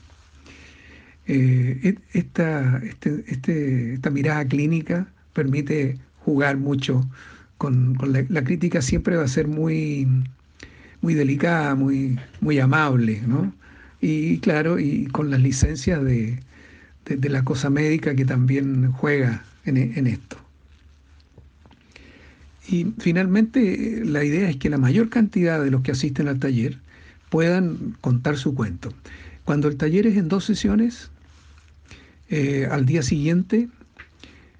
Eh, 1.25 1.95
esta, 2.13 2.77
este, 2.83 3.23
este, 3.25 3.95
esta 3.95 4.11
mirada 4.11 4.45
clínica 4.45 5.07
permite 5.33 5.97
jugar 6.19 6.57
mucho 6.57 7.03
con, 7.57 7.97
la, 8.29 8.43
crítica, 8.43 8.83
siempre 8.83 9.15
va 9.15 9.23
a 9.23 9.27
ser 9.27 9.47
muy, 9.47 10.07
muy 11.01 11.15
delicada, 11.15 11.73
muy, 11.73 12.19
muy 12.41 12.59
amable, 12.59 13.23
¿no? 13.25 13.51
Y 14.01 14.39
claro, 14.39 14.79
y 14.79 15.07
con 15.07 15.31
las 15.31 15.41
licencias 15.41 16.03
de, 16.03 16.39
la 17.05 17.43
cosa 17.43 17.69
médica 17.69 18.15
que 18.15 18.25
también 18.25 18.91
juega 18.91 19.43
en, 19.65 19.77
en 19.77 20.07
esto. 20.07 20.37
Y 22.69 22.93
finalmente 22.99 24.01
la 24.03 24.23
idea 24.23 24.49
es 24.49 24.57
que 24.57 24.69
la 24.69 24.77
mayor 24.77 25.09
cantidad 25.09 25.63
de 25.63 25.71
los 25.71 25.81
que 25.81 25.91
asisten 25.91 26.27
al 26.27 26.39
taller 26.39 26.79
puedan 27.29 27.95
contar 28.01 28.37
su 28.37 28.53
cuento. 28.53 28.93
Cuando 29.45 29.69
el 29.69 29.77
taller 29.77 30.07
es 30.07 30.17
en 30.17 30.27
dos 30.27 30.43
sesiones, 30.43 31.09
eh, 32.29 32.67
al 32.69 32.85
día 32.85 33.01
siguiente, 33.03 33.69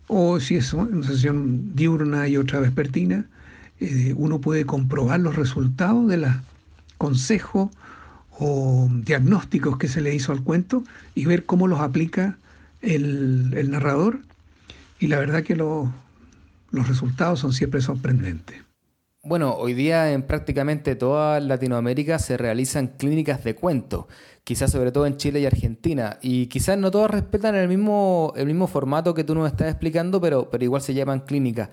o 0.07 0.39
si 0.39 0.55
es 0.55 0.73
una 0.73 1.05
sesión 1.05 1.76
diurna 1.76 2.30
y 2.30 2.38
otra 2.38 2.61
vespertina, 2.61 3.26
eh, 3.81 4.14
uno 4.15 4.39
puede 4.39 4.65
comprobar 4.65 5.19
los 5.19 5.35
resultados 5.35 6.07
de 6.07 6.18
los 6.18 6.31
consejos 6.97 7.69
o 8.39 8.88
diagnósticos 8.91 9.77
que 9.77 9.88
se 9.88 10.01
le 10.01 10.14
hizo 10.14 10.31
al 10.31 10.43
cuento 10.43 10.84
y 11.15 11.26
ver 11.26 11.45
cómo 11.45 11.68
los 11.68 11.80
aplica 11.80 12.38
el, 12.81 13.69
narrador. 13.69 14.19
Y 14.99 15.07
la 15.07 15.19
verdad 15.19 15.43
que 15.43 15.55
los 15.55 15.89
resultados 16.72 17.39
son 17.39 17.53
siempre 17.53 17.81
sorprendentes. 17.81 18.68
Bueno, 19.27 19.55
hoy 19.55 19.73
día 19.73 20.14
en 20.14 20.23
prácticamente 20.23 20.95
toda 20.95 21.41
Latinoamérica 21.41 22.18
se 22.18 22.38
realizan 22.38 22.88
clínicas 22.88 23.43
de 23.43 23.55
cuento, 23.55 24.07
quizás 24.45 24.72
sobre 24.72 24.93
todo 24.93 25.05
en 25.05 25.18
Chile 25.18 25.41
y 25.41 25.45
Argentina, 25.45 26.18
y 26.22 26.47
quizás 26.47 26.77
no 26.77 26.91
todas 26.91 27.11
respetan 27.11 27.53
el 27.55 27.68
mismo, 27.68 28.31
el 28.38 28.45
mismo 28.45 28.68
formato 28.68 29.14
que 29.14 29.26
tú 29.26 29.35
nos 29.35 29.51
estás 29.51 29.68
explicando, 29.69 30.22
pero, 30.22 30.49
pero 30.49 30.64
igual 30.64 30.81
se 30.81 30.93
llaman 30.93 31.19
clínicas. 31.19 31.69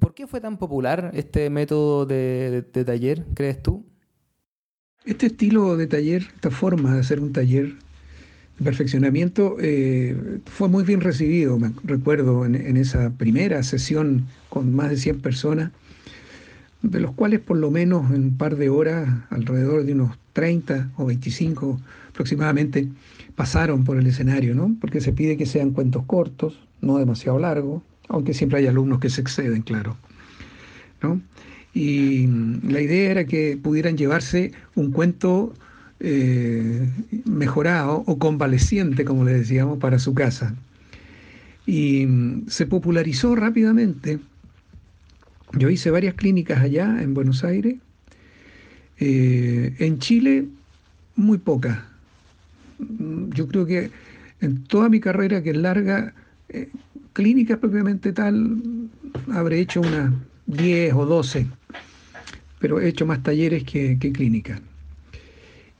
¿Por 0.00 0.14
qué 0.14 0.26
fue 0.26 0.40
tan 0.40 0.58
popular 0.58 1.12
este 1.14 1.48
método 1.48 2.06
de, 2.06 2.66
taller, 2.84 3.24
crees 3.34 3.62
tú? 3.62 3.86
Este 5.04 5.26
estilo 5.26 5.76
de 5.76 5.86
taller, 5.86 6.26
esta 6.34 6.50
forma 6.50 6.94
de 6.94 7.00
hacer 7.00 7.20
un 7.20 7.32
taller 7.32 7.74
de 8.58 8.64
perfeccionamiento, 8.64 9.56
eh, 9.58 10.40
fue 10.44 10.68
muy 10.68 10.84
bien 10.84 11.00
recibido, 11.00 11.58
me 11.58 11.72
recuerdo, 11.84 12.44
en, 12.44 12.54
en 12.54 12.76
esa 12.76 13.10
primera 13.10 13.62
sesión 13.62 14.26
con 14.50 14.74
más 14.74 14.90
de 14.90 14.98
100 14.98 15.20
personas 15.20 15.70
de 16.82 17.00
los 17.00 17.12
cuales 17.12 17.40
por 17.40 17.56
lo 17.56 17.70
menos 17.70 18.10
en 18.10 18.24
un 18.24 18.36
par 18.36 18.56
de 18.56 18.68
horas, 18.70 19.08
alrededor 19.30 19.84
de 19.84 19.92
unos 19.92 20.16
30 20.32 20.90
o 20.96 21.06
25 21.06 21.80
aproximadamente, 22.10 22.88
pasaron 23.34 23.84
por 23.84 23.96
el 23.96 24.06
escenario, 24.06 24.54
¿no? 24.54 24.76
Porque 24.80 25.00
se 25.00 25.12
pide 25.12 25.36
que 25.36 25.46
sean 25.46 25.70
cuentos 25.70 26.04
cortos, 26.04 26.58
no 26.80 26.98
demasiado 26.98 27.38
largos, 27.38 27.82
aunque 28.08 28.34
siempre 28.34 28.58
hay 28.58 28.66
alumnos 28.66 29.00
que 29.00 29.10
se 29.10 29.20
exceden, 29.20 29.62
claro. 29.62 29.96
¿no? 31.02 31.20
Y 31.72 32.26
la 32.68 32.80
idea 32.80 33.10
era 33.10 33.24
que 33.24 33.58
pudieran 33.62 33.96
llevarse 33.96 34.52
un 34.74 34.90
cuento 34.90 35.54
eh, 36.00 36.88
mejorado 37.24 38.02
o 38.06 38.18
convaleciente, 38.18 39.04
como 39.04 39.24
le 39.24 39.34
decíamos, 39.34 39.78
para 39.78 39.98
su 39.98 40.14
casa. 40.14 40.54
Y 41.66 42.08
se 42.48 42.66
popularizó 42.66 43.36
rápidamente 43.36 44.18
yo 45.52 45.68
hice 45.68 45.90
varias 45.90 46.14
clínicas 46.14 46.60
allá 46.60 47.02
en 47.02 47.14
Buenos 47.14 47.42
Aires. 47.44 47.76
Eh, 48.98 49.74
en 49.78 49.98
Chile, 49.98 50.46
muy 51.16 51.38
pocas. 51.38 51.78
Yo 52.78 53.48
creo 53.48 53.66
que 53.66 53.90
en 54.40 54.64
toda 54.64 54.88
mi 54.88 55.00
carrera, 55.00 55.42
que 55.42 55.50
es 55.50 55.56
larga, 55.56 56.14
eh, 56.48 56.68
clínicas 57.12 57.58
propiamente 57.58 58.12
tal, 58.12 58.58
habré 59.32 59.60
hecho 59.60 59.80
unas 59.80 60.12
10 60.46 60.94
o 60.94 61.06
12, 61.06 61.46
pero 62.60 62.80
he 62.80 62.88
hecho 62.88 63.06
más 63.06 63.22
talleres 63.24 63.64
que, 63.64 63.98
clínicas. 63.98 64.60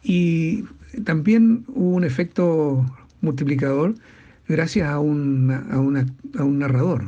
Y 0.02 0.64
también 1.04 1.64
hubo 1.68 1.96
un 1.96 2.04
efecto 2.04 2.84
multiplicador 3.20 3.94
gracias 4.48 4.88
a, 4.88 4.94
a 4.94 5.00
un 5.00 5.46
narrador 6.58 7.04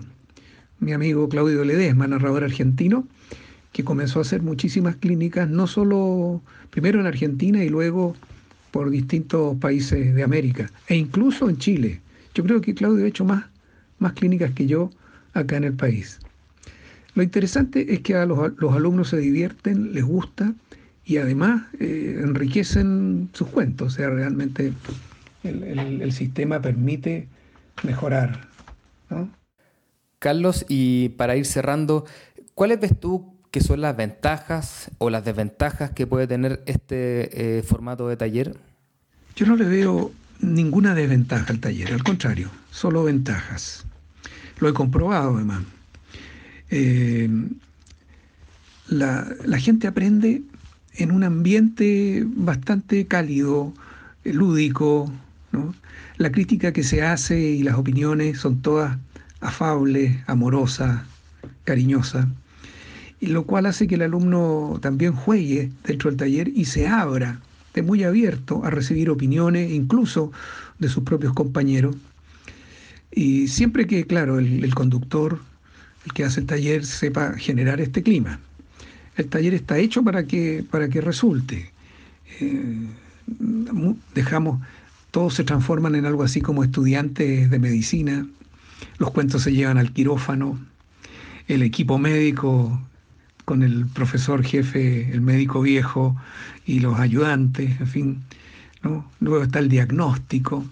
mi 0.83 0.93
amigo 0.93 1.29
Claudio 1.29 1.65
Ledesma, 1.65 2.09
narrador 2.09 2.43
argentino, 2.43 3.07
que 3.73 3.85
comenzó 3.85 4.19
a 4.19 4.23
hacer 4.23 4.43
muchísimas 4.43 4.97
clínicas, 4.97 5.49
no 5.49 5.69
solo 5.69 6.43
primero 6.71 7.01
en 7.01 7.07
Argentina 7.07 7.63
y 7.63 7.69
luego 7.69 8.17
por 8.73 8.91
distintos 8.91 9.57
países 9.59 10.13
de 10.13 10.23
América, 10.25 10.71
e 10.89 10.97
incluso 10.97 11.49
en 11.49 11.57
Chile. 11.59 12.01
Yo 12.35 12.43
creo 12.43 12.61
que 12.61 12.75
Claudio 12.75 13.05
ha 13.05 13.09
hecho 13.09 13.25
más, 13.25 13.45
más 14.01 14.15
clínicas 14.15 14.51
que 14.53 14.67
yo 14.67 14.91
acá 15.35 15.57
en 15.57 15.65
el 15.65 15.75
país. 15.75 16.19
Lo 17.15 17.23
interesante 17.23 17.95
es 17.95 18.01
que 18.01 18.15
a 18.17 18.27
los, 18.27 18.39
alumnos 18.73 19.09
se 19.09 19.19
divierten, 19.19 19.93
les 19.93 20.05
gusta 20.05 20.55
y 21.05 21.19
además 21.19 21.65
eh, 21.79 22.21
enriquecen 22.23 23.29
sus 23.33 23.49
cuentos. 23.49 23.95
O 23.95 23.97
sea, 23.97 24.09
realmente 24.09 24.73
el, 25.45 25.63
el 26.01 26.13
sistema 26.13 26.61
permite 26.61 27.29
mejorar. 27.83 28.49
¿no? 29.11 29.29
Carlos, 30.19 30.65
y 30.69 31.11
para 31.11 31.37
ir 31.37 31.47
cerrando, 31.47 32.07
¿cuáles 32.55 32.81
ves 32.81 32.99
tú 32.99 33.35
que 33.51 33.61
son 33.61 33.81
las 33.81 33.97
ventajas 33.97 34.91
o 34.99 35.11
las 35.11 35.25
desventajas 35.25 35.91
que 35.91 36.07
puede 36.07 36.27
tener 36.27 36.63
este 36.67 37.59
eh, 37.59 37.63
formato 37.63 38.09
de 38.09 38.17
taller? 38.17 38.57
Yo 39.37 39.47
no 39.47 39.57
le 39.57 39.67
veo 39.67 40.13
ninguna 40.41 40.95
desventaja 40.95 41.53
al 41.53 41.61
taller, 41.61 41.93
al 41.93 42.03
contrario, 42.03 42.51
solo 42.71 43.05
ventajas. 43.05 43.85
Lo 44.59 44.69
he 44.69 44.73
comprobado 44.73 45.35
además. 45.35 45.65
Eh, 46.75 47.29
la, 48.89 49.59
gente 49.59 49.87
aprende 49.87 50.43
en 50.95 51.11
un 51.11 51.23
ambiente 51.23 52.25
bastante 52.27 53.07
cálido, 53.07 53.75
lúdico, 54.25 55.13
La 56.17 56.33
crítica 56.33 56.73
que 56.73 56.83
se 56.83 57.03
hace 57.03 57.39
y 57.39 57.63
las 57.63 57.77
opiniones 57.77 58.39
son 58.39 58.63
todas 58.63 58.97
afables, 59.41 60.17
amorosas, 60.27 61.03
cariñosas, 61.65 62.27
y 63.21 63.27
lo 63.27 63.45
cual 63.45 63.67
hace 63.67 63.87
que 63.87 63.97
el 63.97 64.03
alumno 64.03 64.79
también 64.81 65.13
juegue 65.13 65.71
dentro 65.85 66.11
del 66.11 66.17
taller 66.17 66.49
y 66.49 66.65
se 66.65 66.89
abra, 66.89 67.41
de 67.75 67.83
muy 67.83 68.03
abierto 68.03 68.65
a 68.65 68.71
recibir 68.71 69.11
opiniones, 69.11 69.71
incluso 69.73 70.33
de 70.79 70.89
sus 70.89 71.05
propios 71.05 71.35
compañeros. 71.35 71.97
Y 73.11 73.49
siempre 73.49 73.87
que, 73.87 74.07
claro, 74.07 74.39
el, 74.39 74.75
conductor, 74.75 75.41
el 76.05 76.13
que 76.13 76.25
hace 76.25 76.41
el 76.41 76.47
taller, 76.47 76.85
sepa 76.85 77.35
generar 77.39 77.81
este 77.81 78.03
clima. 78.03 78.41
El 79.17 79.29
taller 79.29 79.55
está 79.55 79.79
hecho 79.79 80.03
para 80.03 80.25
que, 80.25 80.65
para 80.71 80.89
que 80.89 81.01
resulte. 81.01 81.71
Eh, 82.41 82.87
dejamos, 84.15 84.61
todos 85.11 85.35
se 85.35 85.45
transforman 85.45 85.95
en 85.95 86.07
algo 86.07 86.23
así 86.23 86.41
como 86.41 86.65
estudiantes 86.65 87.51
de 87.51 87.59
medicina, 87.59 88.27
los 88.99 89.11
cuentos 89.11 89.43
se 89.43 89.53
llevan 89.53 89.79
al 89.79 89.93
quirófano, 89.93 90.59
el 91.49 91.63
equipo 91.63 91.99
médico 91.99 92.81
con 93.45 93.63
el 93.63 93.87
profesor 93.87 94.43
jefe, 94.45 95.11
el 95.13 95.21
médico 95.21 95.61
viejo 95.61 96.17
y 96.67 96.81
los 96.81 96.99
ayudantes, 96.99 97.81
en 97.81 97.87
fin. 97.87 98.23
Luego 99.21 99.45
está 99.45 99.59
el 99.59 99.69
diagnóstico, 99.69 100.65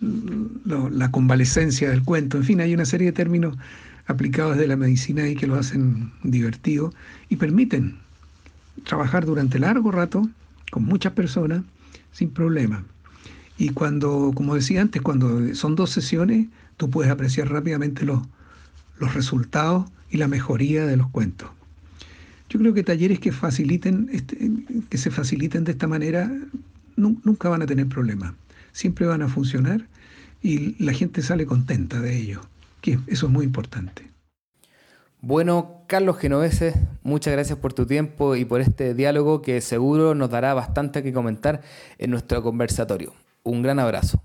la 0.00 1.10
convalecencia 1.10 1.90
del 1.90 2.02
cuento, 2.02 2.36
en 2.36 2.44
fin, 2.44 2.60
hay 2.60 2.74
una 2.74 2.84
serie 2.84 3.06
de 3.08 3.12
términos 3.12 3.56
aplicados 4.06 4.56
de 4.56 4.66
la 4.66 4.76
medicina 4.76 5.28
y 5.28 5.34
que 5.34 5.46
lo 5.46 5.56
hacen 5.56 6.12
divertido 6.22 6.92
y 7.28 7.36
permiten 7.36 7.96
trabajar 8.84 9.26
durante 9.26 9.58
largo 9.58 9.90
rato 9.90 10.28
con 10.70 10.84
muchas 10.84 11.12
personas 11.12 11.62
sin 12.12 12.30
problema. 12.30 12.84
Y 13.58 13.70
cuando, 13.70 14.32
como 14.34 14.54
decía 14.54 14.82
antes, 14.82 15.02
cuando 15.02 15.54
son 15.54 15.76
dos 15.76 15.90
sesiones, 15.90 16.46
tú 16.76 16.90
puedes 16.90 17.10
apreciar 17.10 17.50
rápidamente 17.50 18.04
los, 18.04 18.22
los 18.98 19.14
resultados 19.14 19.86
y 20.10 20.18
la 20.18 20.28
mejoría 20.28 20.86
de 20.86 20.96
los 20.96 21.08
cuentos. 21.08 21.50
Yo 22.48 22.60
creo 22.60 22.74
que 22.74 22.84
talleres 22.84 23.18
que 23.18 23.32
faciliten, 23.32 24.08
este, 24.12 24.50
que 24.88 24.98
se 24.98 25.10
faciliten 25.10 25.64
de 25.64 25.72
esta 25.72 25.88
manera, 25.88 26.30
nunca 26.96 27.48
van 27.48 27.62
a 27.62 27.66
tener 27.66 27.88
problemas. 27.88 28.34
Siempre 28.76 29.06
van 29.06 29.22
a 29.22 29.28
funcionar 29.28 29.86
y 30.42 30.76
la 30.84 30.92
gente 30.92 31.22
sale 31.22 31.46
contenta 31.46 31.98
de 31.98 32.14
ello, 32.14 32.42
que 32.82 32.98
eso 33.06 33.24
es 33.24 33.32
muy 33.32 33.46
importante. 33.46 34.10
Bueno, 35.22 35.80
Carlos 35.86 36.18
Genovese, 36.18 36.74
muchas 37.02 37.32
gracias 37.32 37.58
por 37.58 37.72
tu 37.72 37.86
tiempo 37.86 38.36
y 38.36 38.44
por 38.44 38.60
este 38.60 38.92
diálogo 38.92 39.40
que 39.40 39.62
seguro 39.62 40.14
nos 40.14 40.28
dará 40.28 40.52
bastante 40.52 41.02
que 41.02 41.14
comentar 41.14 41.62
en 41.96 42.10
nuestro 42.10 42.42
conversatorio. 42.42 43.14
Un 43.44 43.62
gran 43.62 43.78
abrazo. 43.78 44.22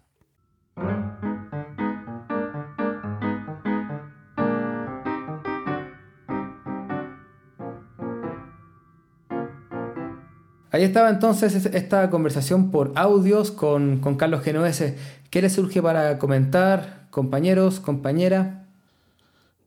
Ahí 10.72 10.84
estaba 10.84 11.10
entonces 11.10 11.66
esta 11.66 12.10
conversación 12.10 12.72
por 12.72 12.94
audios 12.96 13.52
con, 13.52 14.00
Carlos 14.18 14.42
Genovese. 14.42 14.96
¿Qué 15.30 15.42
le 15.42 15.50
surge 15.50 15.82
para 15.82 16.18
comentar, 16.18 17.08
compañeros, 17.10 17.82
compañera? 17.82 18.64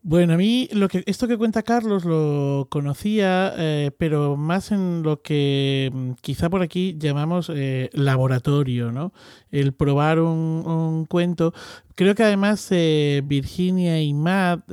Bueno, 0.02 0.34
a 0.34 0.36
mí 0.36 0.68
lo 0.72 0.88
que 0.88 1.02
esto 1.06 1.26
que 1.28 1.38
cuenta 1.38 1.62
Carlos 1.62 2.04
lo 2.04 2.68
conocía, 2.70 3.54
eh, 3.56 3.90
pero 3.96 4.36
más 4.36 4.70
en 4.70 5.02
lo 5.02 5.22
que 5.22 5.90
mm, 5.92 6.10
quizá 6.20 6.50
por 6.50 6.60
aquí 6.60 6.96
llamamos 6.98 7.50
eh, 7.54 7.88
laboratorio, 7.94 8.92
¿no? 8.92 9.12
El 9.50 9.72
probar 9.72 10.20
un, 10.20 11.06
cuento. 11.06 11.54
Creo 11.94 12.14
que 12.14 12.22
además 12.22 12.66
eh, 12.70 13.22
Virginia 13.24 14.02
y 14.02 14.12
Matt 14.12 14.66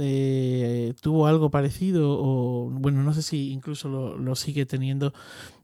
tuvo 1.01 1.27
algo 1.27 1.49
parecido, 1.49 2.17
o 2.19 2.69
bueno, 2.69 3.01
no 3.03 3.13
sé 3.13 3.21
si 3.21 3.51
incluso 3.51 4.17
lo 4.17 4.35
sigue 4.35 4.65
teniendo 4.65 5.13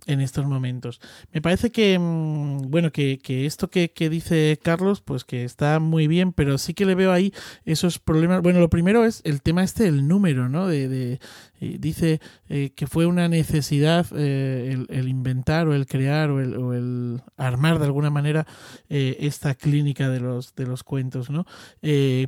en 0.08 0.22
estos 0.22 0.46
momentos. 0.46 1.00
Me 1.32 1.42
parece 1.42 1.72
que, 1.72 2.00
mm, 2.00 2.70
bueno, 2.70 2.92
que, 2.92 3.20
esto 3.46 3.70
que, 3.70 3.92
dice 4.10 4.60
Carlos, 4.64 5.02
pues 5.02 5.24
que 5.24 5.44
está 5.44 5.80
muy 5.80 6.08
bien, 6.08 6.34
pero 6.34 6.58
sí 6.58 6.74
que 6.74 6.86
le 6.86 6.96
veo 6.96 7.12
ahí 7.12 7.34
esos 7.66 8.00
problemas. 8.00 8.42
Bueno, 8.42 8.60
lo 8.60 8.70
primero 8.70 9.06
es 9.06 9.22
el 9.24 9.42
tema 9.42 9.64
este 9.64 9.84
del 9.84 10.08
número, 10.08 10.50
¿no? 10.50 10.68
De, 10.68 10.88
de 10.88 11.20
eh, 11.60 11.78
dice 11.80 12.22
eh, 12.50 12.72
que 12.76 12.86
fue 12.86 13.08
una 13.08 13.28
necesidad 13.28 14.06
eh, 14.16 14.86
el, 14.90 15.08
inventar 15.08 15.68
o 15.68 15.74
el 15.74 15.88
crear 15.88 16.30
o 16.30 16.74
el, 16.74 17.22
armar 17.36 17.80
de 17.80 17.86
alguna 17.86 18.10
manera 18.10 18.46
esta 18.90 19.56
clínica 19.56 20.10
de 20.10 20.20
los, 20.20 20.54
de 20.56 20.66
los 20.66 20.84
cuentos, 20.84 21.30
¿no? 21.30 21.46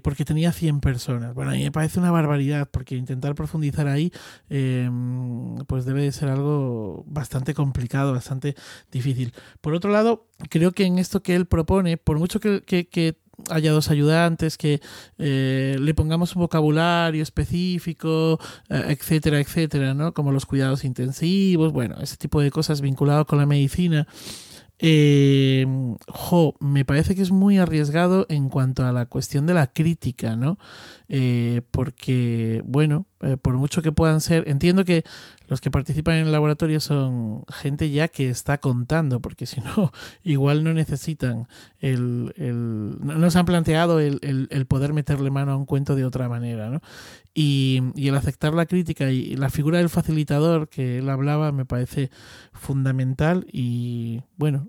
porque 0.03 0.25
tenía 0.25 0.51
100 0.51 0.79
personas. 0.79 1.33
Bueno, 1.33 1.51
a 1.51 1.53
mí 1.53 1.63
me 1.63 1.71
parece 1.71 1.99
una 1.99 2.11
barbaridad 2.11 2.67
porque 2.69 2.95
intentar 2.95 3.35
profundizar 3.35 3.87
ahí 3.87 4.11
pues 5.67 5.85
debe 5.85 6.03
de 6.03 6.11
ser 6.11 6.29
algo 6.29 7.03
bastante 7.07 7.53
complicado, 7.53 7.68
bastante 8.11 8.55
difícil. 8.91 9.33
Por 9.61 9.73
otro 9.73 9.91
lado, 9.91 10.27
creo 10.49 10.71
que 10.71 10.85
en 10.85 10.99
esto 10.99 11.21
que 11.21 11.35
él 11.35 11.45
propone, 11.45 11.97
por 11.97 12.19
mucho 12.19 12.39
que, 12.39 13.17
haya 13.49 13.71
dos 13.71 13.89
ayudantes, 13.89 14.57
que 14.57 14.81
eh, 15.17 15.77
le 15.79 15.93
pongamos 15.93 16.35
un 16.35 16.41
vocabulario 16.41 17.23
específico, 17.23 18.37
eh, 18.69 18.83
etcétera, 18.89 19.39
etcétera, 19.39 19.93
¿no? 19.93 20.13
Como 20.13 20.31
los 20.31 20.45
cuidados 20.45 20.83
intensivos, 20.83 21.71
bueno, 21.71 21.95
ese 22.01 22.17
tipo 22.17 22.41
de 22.41 22.51
cosas 22.51 22.81
vinculadas 22.81 23.25
con 23.25 23.39
la 23.39 23.45
medicina. 23.45 24.07
Eh, 24.79 25.65
jo, 26.07 26.55
me 26.59 26.85
parece 26.85 27.13
que 27.15 27.21
es 27.21 27.31
muy 27.31 27.57
arriesgado 27.57 28.25
en 28.29 28.49
cuanto 28.49 28.85
a 28.85 28.93
la 28.93 29.05
cuestión 29.05 29.45
de 29.45 29.53
la 29.53 29.67
crítica, 29.67 30.35
¿no? 30.35 30.57
porque, 31.71 32.61
bueno, 32.65 33.07
por 33.41 33.57
mucho 33.57 33.81
que 33.81 33.91
puedan 33.91 34.21
ser, 34.21 34.47
entiendo 34.47 34.85
que 34.85 35.03
los 35.49 35.59
que 35.59 35.71
participan 35.71 36.15
en 36.15 36.27
el 36.27 36.31
laboratorio 36.31 36.79
son 36.79 37.43
gente 37.49 37.89
ya 37.89 38.07
que 38.07 38.29
está 38.29 38.59
contando, 38.59 39.19
porque 39.19 39.47
si 39.47 39.59
no, 39.61 39.91
igual 40.23 40.63
no 40.63 40.73
necesitan 40.73 41.47
el, 41.79 42.33
el 42.37 42.97
no 43.01 43.31
se 43.31 43.39
han 43.39 43.45
planteado 43.45 43.99
el, 43.99 44.19
el, 44.21 44.65
poder 44.67 44.93
meterle 44.93 45.31
mano 45.31 45.53
a 45.53 45.57
un 45.57 45.65
cuento 45.65 45.95
de 45.95 46.05
otra 46.05 46.29
manera, 46.29 46.69
¿no? 46.69 46.81
Y, 47.41 47.81
y, 47.95 48.09
el 48.09 48.15
aceptar 48.15 48.53
la 48.53 48.65
crítica 48.65 49.11
y 49.11 49.37
la 49.37 49.49
figura 49.49 49.77
del 49.77 49.87
facilitador 49.87 50.67
que 50.67 50.97
él 50.97 51.07
hablaba 51.07 51.53
me 51.53 51.63
parece 51.63 52.09
fundamental 52.51 53.47
y 53.49 54.23
bueno, 54.35 54.67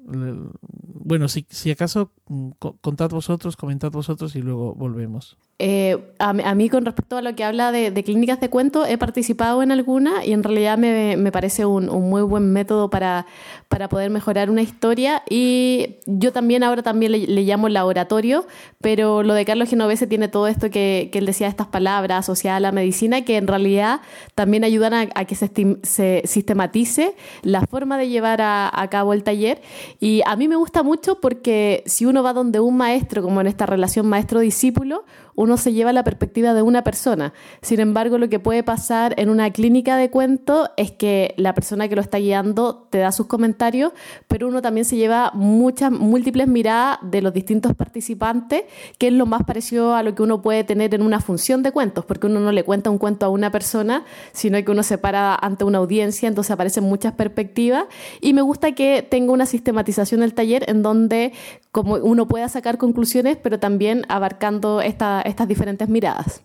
bueno, 1.02 1.26
si, 1.26 1.44
si 1.50 1.72
acaso 1.72 2.12
mm, 2.28 2.50
contad 2.80 3.10
vosotros, 3.10 3.56
comentad 3.56 3.90
vosotros 3.90 4.36
y 4.36 4.42
luego 4.42 4.72
volvemos. 4.76 5.36
Eh, 5.62 6.14
a, 6.18 6.54
mí 6.54 6.70
con 6.70 6.86
respecto 6.86 7.18
a 7.18 7.22
lo 7.22 7.34
que 7.34 7.44
habla 7.44 7.70
de, 7.70 7.92
clínicas 8.02 8.40
de 8.40 8.48
cuento, 8.48 8.86
he 8.86 8.96
participado 8.96 9.62
en 9.62 9.70
alguna 9.70 10.24
y 10.24 10.32
en 10.32 10.42
realidad 10.42 10.78
me, 10.78 11.18
me 11.18 11.32
parece 11.32 11.66
un, 11.66 11.84
muy 11.86 12.22
buen 12.22 12.50
método 12.50 12.88
para, 12.88 13.26
para, 13.68 13.90
poder 13.90 14.08
mejorar 14.08 14.48
una 14.48 14.62
historia 14.62 15.22
y 15.28 15.96
yo 16.06 16.32
también 16.32 16.62
ahora 16.62 16.82
también 16.82 17.12
le, 17.12 17.42
llamo 17.42 17.68
laboratorio, 17.68 18.46
pero 18.80 19.22
lo 19.22 19.34
de 19.34 19.44
Carlos 19.44 19.68
Genovese 19.68 20.06
tiene 20.06 20.28
todo 20.28 20.46
esto 20.46 20.70
que, 20.70 21.10
que, 21.12 21.18
él 21.18 21.26
decía, 21.26 21.46
estas 21.46 21.66
palabras 21.66 22.20
asociadas 22.20 22.59
la 22.60 22.72
medicina, 22.72 23.22
que 23.24 23.36
en 23.36 23.46
realidad 23.46 24.00
también 24.34 24.64
ayudan 24.64 24.94
a, 24.94 25.24
que 25.24 25.34
se, 25.34 25.50
se, 25.82 26.22
sistematice 26.24 27.14
la 27.42 27.66
forma 27.66 27.98
de 27.98 28.08
llevar 28.08 28.40
a, 28.40 28.70
a 28.72 28.88
cabo 28.88 29.12
el 29.12 29.22
taller. 29.22 29.62
Y 29.98 30.22
a 30.26 30.36
mí 30.36 30.48
me 30.48 30.56
gusta 30.56 30.82
mucho 30.82 31.20
porque 31.20 31.82
si 31.86 32.06
uno 32.06 32.22
va 32.22 32.32
donde 32.32 32.60
un 32.60 32.76
maestro, 32.76 33.22
como 33.22 33.40
en 33.40 33.46
esta 33.46 33.66
relación 33.66 34.06
maestro-discípulo, 34.06 35.04
uno 35.34 35.56
se 35.56 35.72
lleva 35.72 35.92
la 35.92 36.04
perspectiva 36.04 36.54
de 36.54 36.62
una 36.62 36.84
persona. 36.84 37.32
Sin 37.62 37.80
embargo, 37.80 38.18
lo 38.18 38.28
que 38.28 38.38
puede 38.38 38.62
pasar 38.62 39.14
en 39.18 39.30
una 39.30 39.50
clínica 39.50 39.96
de 39.96 40.10
cuento 40.10 40.70
es 40.76 40.90
que 40.90 41.34
la 41.36 41.54
persona 41.54 41.88
que 41.88 41.96
lo 41.96 42.02
está 42.02 42.18
guiando 42.18 42.86
te 42.90 42.98
da 42.98 43.12
sus 43.12 43.26
comentarios, 43.26 43.92
pero 44.28 44.48
uno 44.48 44.62
también 44.62 44.84
se 44.84 44.96
lleva 44.96 45.30
muchas, 45.34 45.90
múltiples 45.90 46.48
miradas 46.48 46.98
de 47.02 47.22
los 47.22 47.32
distintos 47.32 47.74
participantes, 47.74 48.64
que 48.98 49.08
es 49.08 49.12
lo 49.12 49.26
más 49.26 49.44
parecido 49.44 49.94
a 49.94 50.02
lo 50.02 50.14
que 50.14 50.22
uno 50.22 50.42
puede 50.42 50.64
tener 50.64 50.94
en 50.94 51.02
una 51.02 51.20
función 51.20 51.62
de 51.62 51.72
cuentos, 51.72 52.04
porque 52.04 52.26
uno 52.26 52.40
no 52.40 52.52
le 52.52 52.64
cuenta 52.64 52.90
un 52.90 52.98
cuento 52.98 53.26
a 53.26 53.28
una 53.28 53.50
persona, 53.50 54.04
sino 54.32 54.62
que 54.64 54.70
uno 54.70 54.82
se 54.82 54.98
para 54.98 55.34
ante 55.34 55.64
una 55.64 55.78
audiencia, 55.78 56.28
entonces 56.28 56.50
aparecen 56.50 56.84
muchas 56.84 57.14
perspectivas. 57.14 57.84
Y 58.20 58.32
me 58.32 58.42
gusta 58.42 58.72
que 58.72 59.06
tenga 59.08 59.32
una 59.32 59.46
sistematización 59.46 60.20
del 60.20 60.34
taller 60.34 60.64
en 60.68 60.82
donde 60.82 61.32
como 61.72 61.94
uno 61.94 62.26
pueda 62.26 62.48
sacar 62.48 62.78
conclusiones, 62.78 63.36
pero 63.36 63.60
también 63.60 64.04
abarcando 64.08 64.80
esta, 64.80 65.19
estas 65.22 65.48
diferentes 65.48 65.88
miradas. 65.88 66.42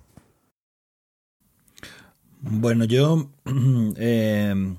Bueno, 2.42 2.86
yo 2.86 3.32
eh, 3.98 4.76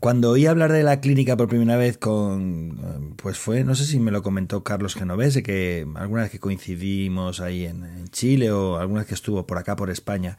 cuando 0.00 0.30
oí 0.30 0.46
hablar 0.46 0.72
de 0.72 0.82
la 0.82 1.00
clínica 1.00 1.36
por 1.36 1.48
primera 1.48 1.76
vez 1.76 1.98
con, 1.98 3.14
pues 3.16 3.38
fue, 3.38 3.64
no 3.64 3.74
sé 3.74 3.84
si 3.84 4.00
me 4.00 4.10
lo 4.10 4.22
comentó 4.22 4.64
Carlos 4.64 4.94
Genovese, 4.94 5.42
que 5.42 5.86
alguna 5.94 6.22
vez 6.22 6.30
que 6.30 6.40
coincidimos 6.40 7.40
ahí 7.40 7.66
en, 7.66 7.84
en 7.84 8.08
Chile 8.08 8.50
o 8.50 8.78
alguna 8.78 9.00
vez 9.00 9.08
que 9.08 9.14
estuvo 9.14 9.46
por 9.46 9.58
acá 9.58 9.76
por 9.76 9.90
España, 9.90 10.38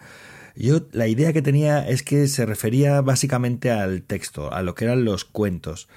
yo 0.55 0.81
la 0.91 1.07
idea 1.07 1.33
que 1.33 1.43
tenía 1.43 1.87
es 1.87 2.01
que 2.01 2.27
se 2.27 2.45
refería 2.45 3.01
básicamente 3.01 3.69
al 3.69 4.01
texto, 4.01 4.51
a 4.51 4.63
lo 4.63 4.73
que 4.73 4.85
eran 4.85 5.05
los 5.05 5.23
cuentos 5.23 5.87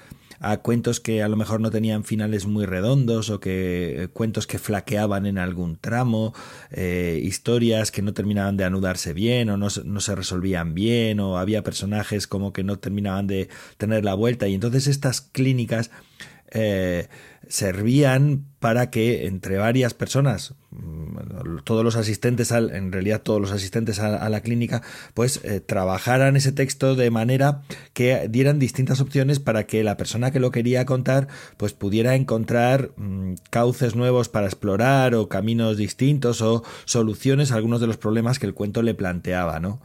a 0.41 0.57
cuentos 0.57 0.99
que 0.99 1.23
a 1.23 1.27
lo 1.29 1.37
mejor 1.37 1.61
no 1.61 1.71
tenían 1.71 2.03
finales 2.03 2.45
muy 2.45 2.65
redondos 2.65 3.29
o 3.29 3.39
que 3.39 4.09
cuentos 4.13 4.47
que 4.47 4.59
flaqueaban 4.59 5.25
en 5.25 5.37
algún 5.37 5.77
tramo, 5.77 6.33
historias 6.75 7.91
que 7.91 8.01
no 8.01 8.13
terminaban 8.13 8.57
de 8.57 8.65
anudarse 8.65 9.13
bien 9.13 9.49
o 9.49 9.57
no, 9.57 9.67
no 9.85 9.99
se 9.99 10.15
resolvían 10.15 10.73
bien 10.73 11.19
o 11.19 11.37
había 11.37 11.63
personajes 11.63 12.27
como 12.27 12.53
que 12.53 12.63
no 12.63 12.79
terminaban 12.79 13.27
de 13.27 13.49
tener 13.77 14.03
la 14.03 14.15
vuelta. 14.15 14.47
Y 14.47 14.55
entonces 14.55 14.87
estas 14.87 15.21
clínicas 15.21 15.91
eh, 16.51 17.07
servían 17.51 18.45
para 18.59 18.89
que 18.89 19.25
entre 19.27 19.57
varias 19.57 19.93
personas, 19.93 20.53
mm, 20.69 21.57
todos 21.65 21.83
los 21.83 21.97
asistentes, 21.97 22.53
al, 22.53 22.73
en 22.73 22.93
realidad 22.93 23.21
todos 23.21 23.41
los 23.41 23.51
asistentes 23.51 23.99
a, 23.99 24.29
la 24.29 24.39
clínica, 24.39 24.81
pues 25.13 25.41
eh, 25.43 25.59
trabajaran 25.59 26.37
ese 26.37 26.53
texto 26.53 26.95
de 26.95 27.11
manera 27.11 27.63
que 27.91 28.27
dieran 28.29 28.57
distintas 28.57 29.01
opciones 29.01 29.39
para 29.39 29.65
que 29.65 29.83
la 29.83 29.97
persona 29.97 30.31
que 30.31 30.39
lo 30.39 30.51
quería 30.51 30.85
contar, 30.85 31.27
pues 31.57 31.73
pudiera 31.73 32.15
encontrar 32.15 32.91
mm, 32.95 33.33
cauces 33.49 33.95
nuevos 33.95 34.29
para 34.29 34.45
explorar 34.45 35.13
o 35.13 35.27
caminos 35.27 35.75
distintos 35.75 36.41
o 36.41 36.63
soluciones 36.85 37.51
a 37.51 37.55
algunos 37.55 37.81
de 37.81 37.87
los 37.87 37.97
problemas 37.97 38.39
que 38.39 38.45
el 38.45 38.53
cuento 38.53 38.81
le 38.81 38.93
planteaba, 38.93 39.59
¿no? 39.59 39.81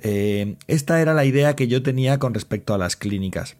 Eh, 0.00 0.54
esta 0.68 1.00
era 1.00 1.14
la 1.14 1.24
idea 1.24 1.56
que 1.56 1.66
yo 1.66 1.82
tenía 1.82 2.20
con 2.20 2.32
respecto 2.32 2.74
a 2.74 2.78
las 2.78 2.94
clínicas. 2.94 3.56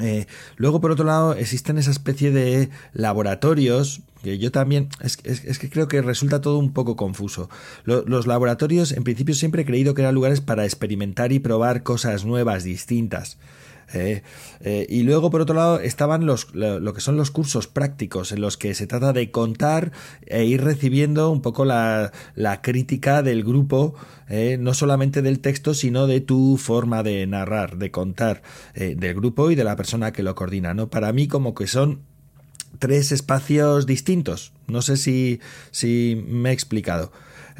Eh, 0.00 0.26
luego, 0.56 0.80
por 0.80 0.90
otro 0.90 1.04
lado, 1.04 1.34
existen 1.34 1.78
esa 1.78 1.90
especie 1.90 2.30
de 2.30 2.70
laboratorios 2.92 4.02
que 4.22 4.38
yo 4.38 4.50
también 4.50 4.88
es, 5.00 5.18
que 5.18 5.68
creo 5.68 5.86
que 5.86 6.00
resulta 6.00 6.40
todo 6.40 6.58
un 6.58 6.72
poco 6.72 6.96
confuso. 6.96 7.50
los 7.84 8.26
laboratorios, 8.26 8.92
en 8.92 9.04
principio, 9.04 9.34
siempre 9.34 9.62
he 9.62 9.66
creído 9.66 9.92
que 9.92 10.00
eran 10.00 10.14
lugares 10.14 10.40
para 10.40 10.64
experimentar 10.64 11.30
y 11.30 11.40
probar 11.40 11.82
cosas 11.82 12.24
nuevas, 12.24 12.64
distintas. 12.64 13.36
Eh, 13.92 14.22
eh, 14.60 14.86
y 14.88 15.02
luego, 15.02 15.30
por 15.30 15.40
otro 15.40 15.54
lado, 15.54 15.80
estaban 15.80 16.26
los, 16.26 16.54
lo, 16.54 16.94
que 16.94 17.00
son 17.00 17.16
los 17.16 17.30
cursos 17.30 17.66
prácticos, 17.66 18.32
en 18.32 18.40
los 18.40 18.56
que 18.56 18.74
se 18.74 18.86
trata 18.86 19.12
de 19.12 19.30
contar 19.30 19.92
e 20.26 20.44
ir 20.44 20.62
recibiendo 20.62 21.30
un 21.30 21.42
poco 21.42 21.64
la, 21.64 22.12
crítica 22.62 23.22
del 23.22 23.44
grupo, 23.44 23.94
eh, 24.28 24.56
no 24.58 24.74
solamente 24.74 25.22
del 25.22 25.40
texto, 25.40 25.74
sino 25.74 26.06
de 26.06 26.20
tu 26.20 26.56
forma 26.56 27.02
de 27.02 27.26
narrar, 27.26 27.76
de 27.76 27.90
contar, 27.90 28.42
del 28.74 29.14
grupo 29.14 29.50
y 29.50 29.54
de 29.54 29.64
la 29.64 29.76
persona 29.76 30.12
que 30.12 30.22
lo 30.22 30.34
coordina. 30.34 30.74
¿no? 30.74 30.88
Para 30.88 31.12
mí, 31.12 31.28
como 31.28 31.54
que 31.54 31.66
son 31.66 32.00
tres 32.78 33.12
espacios 33.12 33.86
distintos. 33.86 34.52
No 34.66 34.82
sé 34.82 34.96
si, 34.96 35.40
si 35.70 36.22
me 36.26 36.50
he 36.50 36.52
explicado. 36.52 37.12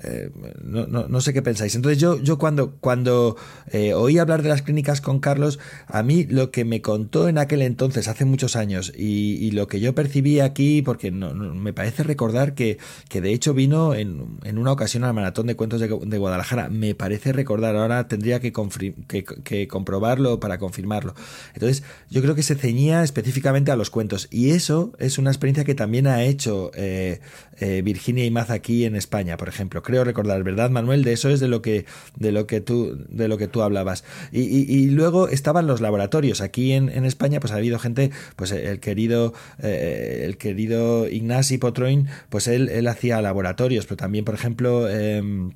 Eh, 0.02 0.30
no, 0.62 0.86
no, 0.86 1.20
sé 1.20 1.32
qué 1.32 1.42
pensáis. 1.42 1.74
Entonces 1.76 2.00
yo, 2.00 2.20
yo 2.20 2.36
cuando, 2.36 2.72
cuando 2.80 3.36
eh, 3.70 3.94
oí 3.94 4.18
hablar 4.18 4.42
de 4.42 4.48
las 4.48 4.62
clínicas 4.62 5.00
con 5.00 5.20
Carlos, 5.20 5.60
a 5.86 6.02
mí 6.02 6.24
lo 6.24 6.50
que 6.50 6.64
me 6.64 6.82
contó 6.82 7.28
en 7.28 7.38
aquel 7.38 7.62
entonces, 7.62 8.08
hace 8.08 8.24
muchos 8.24 8.56
años, 8.56 8.92
y, 8.96 9.52
lo 9.54 9.68
que 9.68 9.78
yo 9.78 9.94
percibí 9.94 10.40
aquí, 10.40 10.82
porque 10.82 11.12
me 11.12 11.72
parece 11.72 12.02
recordar 12.02 12.54
que, 12.54 12.78
que 13.08 13.20
de 13.20 13.32
hecho 13.32 13.54
vino 13.54 13.94
en, 13.94 14.38
en, 14.42 14.58
una 14.58 14.72
ocasión 14.72 15.04
al 15.04 15.14
Maratón 15.14 15.46
de 15.46 15.54
Cuentos 15.54 15.80
de, 15.80 16.18
Guadalajara, 16.18 16.68
me 16.70 16.96
parece 16.96 17.32
recordar, 17.32 17.76
ahora 17.76 18.08
tendría 18.08 18.40
que, 18.40 18.52
que, 18.52 19.68
comprobarlo 19.68 20.40
para 20.40 20.58
confirmarlo. 20.58 21.14
Entonces 21.54 21.84
yo 22.10 22.20
creo 22.20 22.34
que 22.34 22.42
se 22.42 22.56
ceñía 22.56 23.04
específicamente 23.04 23.70
a 23.70 23.76
los 23.76 23.90
cuentos, 23.90 24.26
y 24.32 24.50
eso 24.50 24.92
es 24.98 25.18
una 25.18 25.30
experiencia 25.30 25.64
que 25.64 25.76
también 25.76 26.08
ha 26.08 26.24
hecho 26.24 26.72
eh, 26.74 27.20
Virginia 27.84 28.24
y 28.24 28.30
Maz 28.32 28.50
aquí 28.50 28.86
en 28.86 28.96
España, 28.96 29.36
por 29.36 29.48
ejemplo 29.48 29.83
creo 29.84 30.02
recordar, 30.02 30.42
¿verdad, 30.42 30.70
Manuel? 30.70 31.04
De 31.04 31.12
eso 31.12 31.28
es 31.28 31.38
de 31.38 31.48
lo 31.48 31.62
que, 31.62 31.86
de 32.16 32.32
lo 32.32 32.46
que, 32.46 32.60
tú, 32.60 33.04
de 33.08 33.28
lo 33.28 33.38
que 33.38 33.46
tú 33.46 33.62
hablabas. 33.62 34.04
Y, 34.32 34.90
luego 34.90 35.28
estaban 35.28 35.66
los 35.66 35.80
laboratorios. 35.80 36.40
Aquí 36.40 36.72
en, 36.72 36.88
España, 37.04 37.38
pues 37.38 37.52
ha 37.52 37.56
habido 37.56 37.78
gente, 37.78 38.10
pues 38.36 38.50
el 38.50 38.80
querido, 38.80 39.34
eh, 39.62 40.22
el 40.24 40.36
querido 40.36 41.08
Ignasi 41.08 41.58
Potroin, 41.58 42.08
pues 42.30 42.48
él, 42.48 42.68
él 42.68 42.88
hacía 42.88 43.22
laboratorios, 43.22 43.86
pero 43.86 43.96
también, 43.96 44.24
por 44.24 44.34
ejemplo, 44.34 44.88
em, 44.88 45.52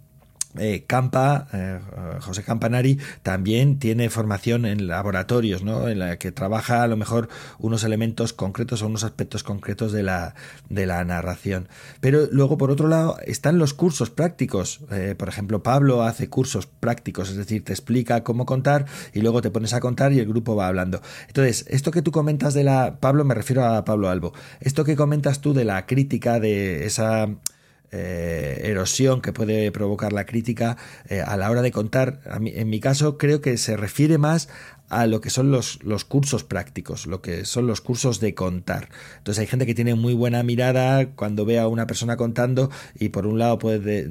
eh, 0.59 0.85
Campa, 0.87 1.47
eh, 1.53 1.81
José 2.21 2.43
Campanari, 2.43 2.99
también 3.23 3.79
tiene 3.79 4.11
formación 4.11 4.65
en 4.65 4.87
laboratorios, 4.87 5.63
¿no? 5.63 5.89
En 5.89 5.99
la 5.99 6.19
que 6.19 6.33
trabaja 6.33 6.83
a 6.83 6.87
lo 6.87 6.97
mejor 6.97 7.29
unos 7.59 7.85
elementos 7.85 8.33
concretos 8.33 8.83
o 8.83 8.87
unos 8.87 9.05
aspectos 9.05 9.43
concretos 9.43 9.93
de 9.93 10.03
la, 10.03 10.35
de 10.69 10.87
la 10.87 11.05
narración. 11.05 11.69
Pero 12.01 12.29
luego, 12.31 12.59
por 12.59 12.71
otro 12.71 12.89
lado, 12.89 13.17
están 13.25 13.59
los 13.59 13.75
cursos 13.75 14.11
prácticos. 14.11 14.81
Eh, 14.91 15.15
por 15.17 15.29
ejemplo, 15.29 15.63
Pablo 15.63 16.03
hace 16.03 16.29
cursos 16.29 16.67
prácticos, 16.67 17.31
es 17.31 17.37
decir, 17.37 17.65
te 17.65 17.73
explica 17.73 18.23
cómo 18.25 18.47
contar 18.47 18.87
y 19.13 19.21
luego 19.21 19.43
te 19.43 19.51
pones 19.51 19.73
a 19.73 19.81
contar 19.81 20.13
y 20.13 20.19
el 20.19 20.27
grupo 20.27 20.57
va 20.57 20.69
hablando. 20.69 21.01
Entonces, 21.27 21.65
esto 21.69 21.91
que 21.91 22.03
tú 22.03 22.13
comentas 22.13 22.55
de 22.55 22.65
la. 22.65 22.99
Pablo, 23.01 23.25
me 23.25 23.35
refiero 23.35 23.65
a 23.65 23.85
Pablo 23.85 24.09
Albo. 24.09 24.33
Esto 24.61 24.85
que 24.85 24.97
comentas 24.97 25.41
tú 25.41 25.55
de 25.55 25.65
la 25.65 25.87
crítica, 25.87 26.41
de 26.41 26.87
esa 26.87 27.29
eh, 27.91 28.61
erosión 28.65 29.21
que 29.21 29.33
puede 29.33 29.73
provocar 29.73 30.13
la 30.13 30.27
crítica 30.27 30.77
eh, 31.09 31.21
a 31.21 31.37
la 31.37 31.51
hora 31.51 31.63
de 31.63 31.73
contar. 31.73 32.21
en 32.41 32.69
mi 32.69 32.81
caso 32.81 33.19
creo 33.19 33.41
que 33.41 33.57
se 33.57 33.77
refiere 33.77 34.19
más 34.19 34.49
a 34.89 35.07
lo 35.07 35.21
que 35.21 35.31
son 35.31 35.51
los, 35.51 35.83
los, 35.83 36.05
cursos 36.05 36.45
prácticos, 36.45 37.07
lo 37.07 37.21
que 37.21 37.45
son 37.45 37.67
los 37.67 37.81
cursos 37.81 38.21
de 38.21 38.35
contar. 38.35 38.89
Entonces 39.19 39.41
hay 39.41 39.47
gente 39.47 39.67
que 39.67 39.75
tiene 39.75 39.95
muy 39.95 40.15
buena 40.15 40.43
mirada 40.43 41.07
cuando 41.11 41.45
ve 41.45 41.59
a 41.59 41.69
una 41.69 41.87
persona 41.87 42.17
contando 42.17 42.71
y 42.99 43.11
por 43.11 43.27
un 43.27 43.39
lado 43.39 43.59
puede 43.59 44.09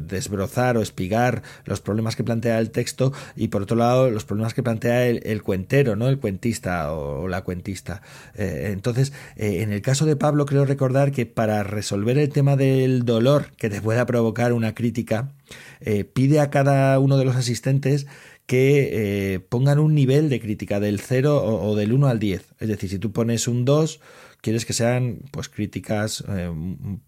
desbrozar 0.00 0.76
o 0.76 0.82
espigar 0.82 1.42
los 1.64 1.80
problemas 1.80 2.16
que 2.16 2.24
plantea 2.24 2.58
el 2.58 2.70
texto 2.70 3.12
y 3.36 3.48
por 3.48 3.62
otro 3.62 3.76
lado 3.76 4.10
los 4.10 4.24
problemas 4.24 4.54
que 4.54 4.62
plantea 4.62 5.06
el, 5.06 5.42
cuentero, 5.42 5.96
¿no? 5.96 6.08
el 6.08 6.18
cuentista 6.18 6.92
o, 6.92 7.28
la 7.28 7.42
cuentista. 7.42 8.02
Eh, 8.34 8.70
entonces, 8.72 9.12
eh, 9.36 9.62
en 9.62 9.72
el 9.72 9.82
caso 9.82 10.06
de 10.06 10.16
Pablo 10.16 10.46
creo 10.46 10.64
recordar 10.64 11.12
que 11.12 11.26
para 11.26 11.62
resolver 11.62 12.18
el 12.18 12.30
tema 12.30 12.56
del 12.56 13.04
dolor 13.04 13.52
que 13.56 13.70
te 13.70 13.80
pueda 13.80 14.06
provocar 14.06 14.52
una 14.52 14.74
crítica, 14.74 15.32
eh, 15.80 16.04
pide 16.04 16.40
a 16.40 16.50
cada 16.50 16.98
uno 16.98 17.16
de 17.16 17.24
los 17.24 17.36
asistentes 17.36 18.06
que 18.50 19.34
eh, 19.34 19.38
pongan 19.38 19.78
un 19.78 19.94
nivel 19.94 20.28
de 20.28 20.40
crítica 20.40 20.80
del 20.80 20.98
0 20.98 21.36
o, 21.36 21.68
o, 21.68 21.76
del 21.76 21.92
1 21.92 22.08
al 22.08 22.18
10. 22.18 22.54
Es 22.58 22.68
decir, 22.68 22.90
si 22.90 22.98
tú 22.98 23.12
pones 23.12 23.46
un 23.46 23.64
2, 23.64 24.00
quieres 24.40 24.64
que 24.64 24.72
sean 24.72 25.18
pues 25.30 25.48
críticas 25.48 26.24
eh, 26.28 26.50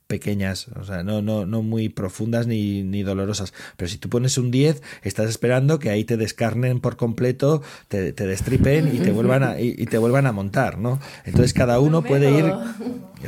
pequeñas, 0.07 0.69
o 0.69 0.85
sea, 0.85 1.03
no, 1.03 1.23
no, 1.23 1.47
no 1.47 1.63
muy 1.63 1.89
profundas 1.89 2.47
ni, 2.47 2.83
ni, 2.83 3.03
dolorosas. 3.03 3.55
Pero 3.77 3.89
si 3.89 3.99
tú 3.99 4.09
pones 4.09 4.37
un 4.37 4.51
10, 4.51 4.83
estás 5.03 5.31
esperando 5.31 5.79
que 5.79 5.91
ahí 5.91 6.05
te 6.05 6.17
descarnen 6.17 6.81
por 6.81 6.97
completo, 6.97 7.63
te, 7.89 8.13
te 8.13 8.27
destripen 8.27 8.95
y 8.95 8.99
te 8.99 9.11
vuelvan 9.11 9.43
a, 9.43 9.61
y, 9.61 9.87
te 9.87 9.99
vuelvan 9.99 10.27
a 10.27 10.33
montar, 10.33 10.79
¿no? 10.79 11.01
Entonces 11.25 11.55
cada 11.55 11.81
uno 11.81 12.03
puede 12.03 12.39
ir. 12.39 12.53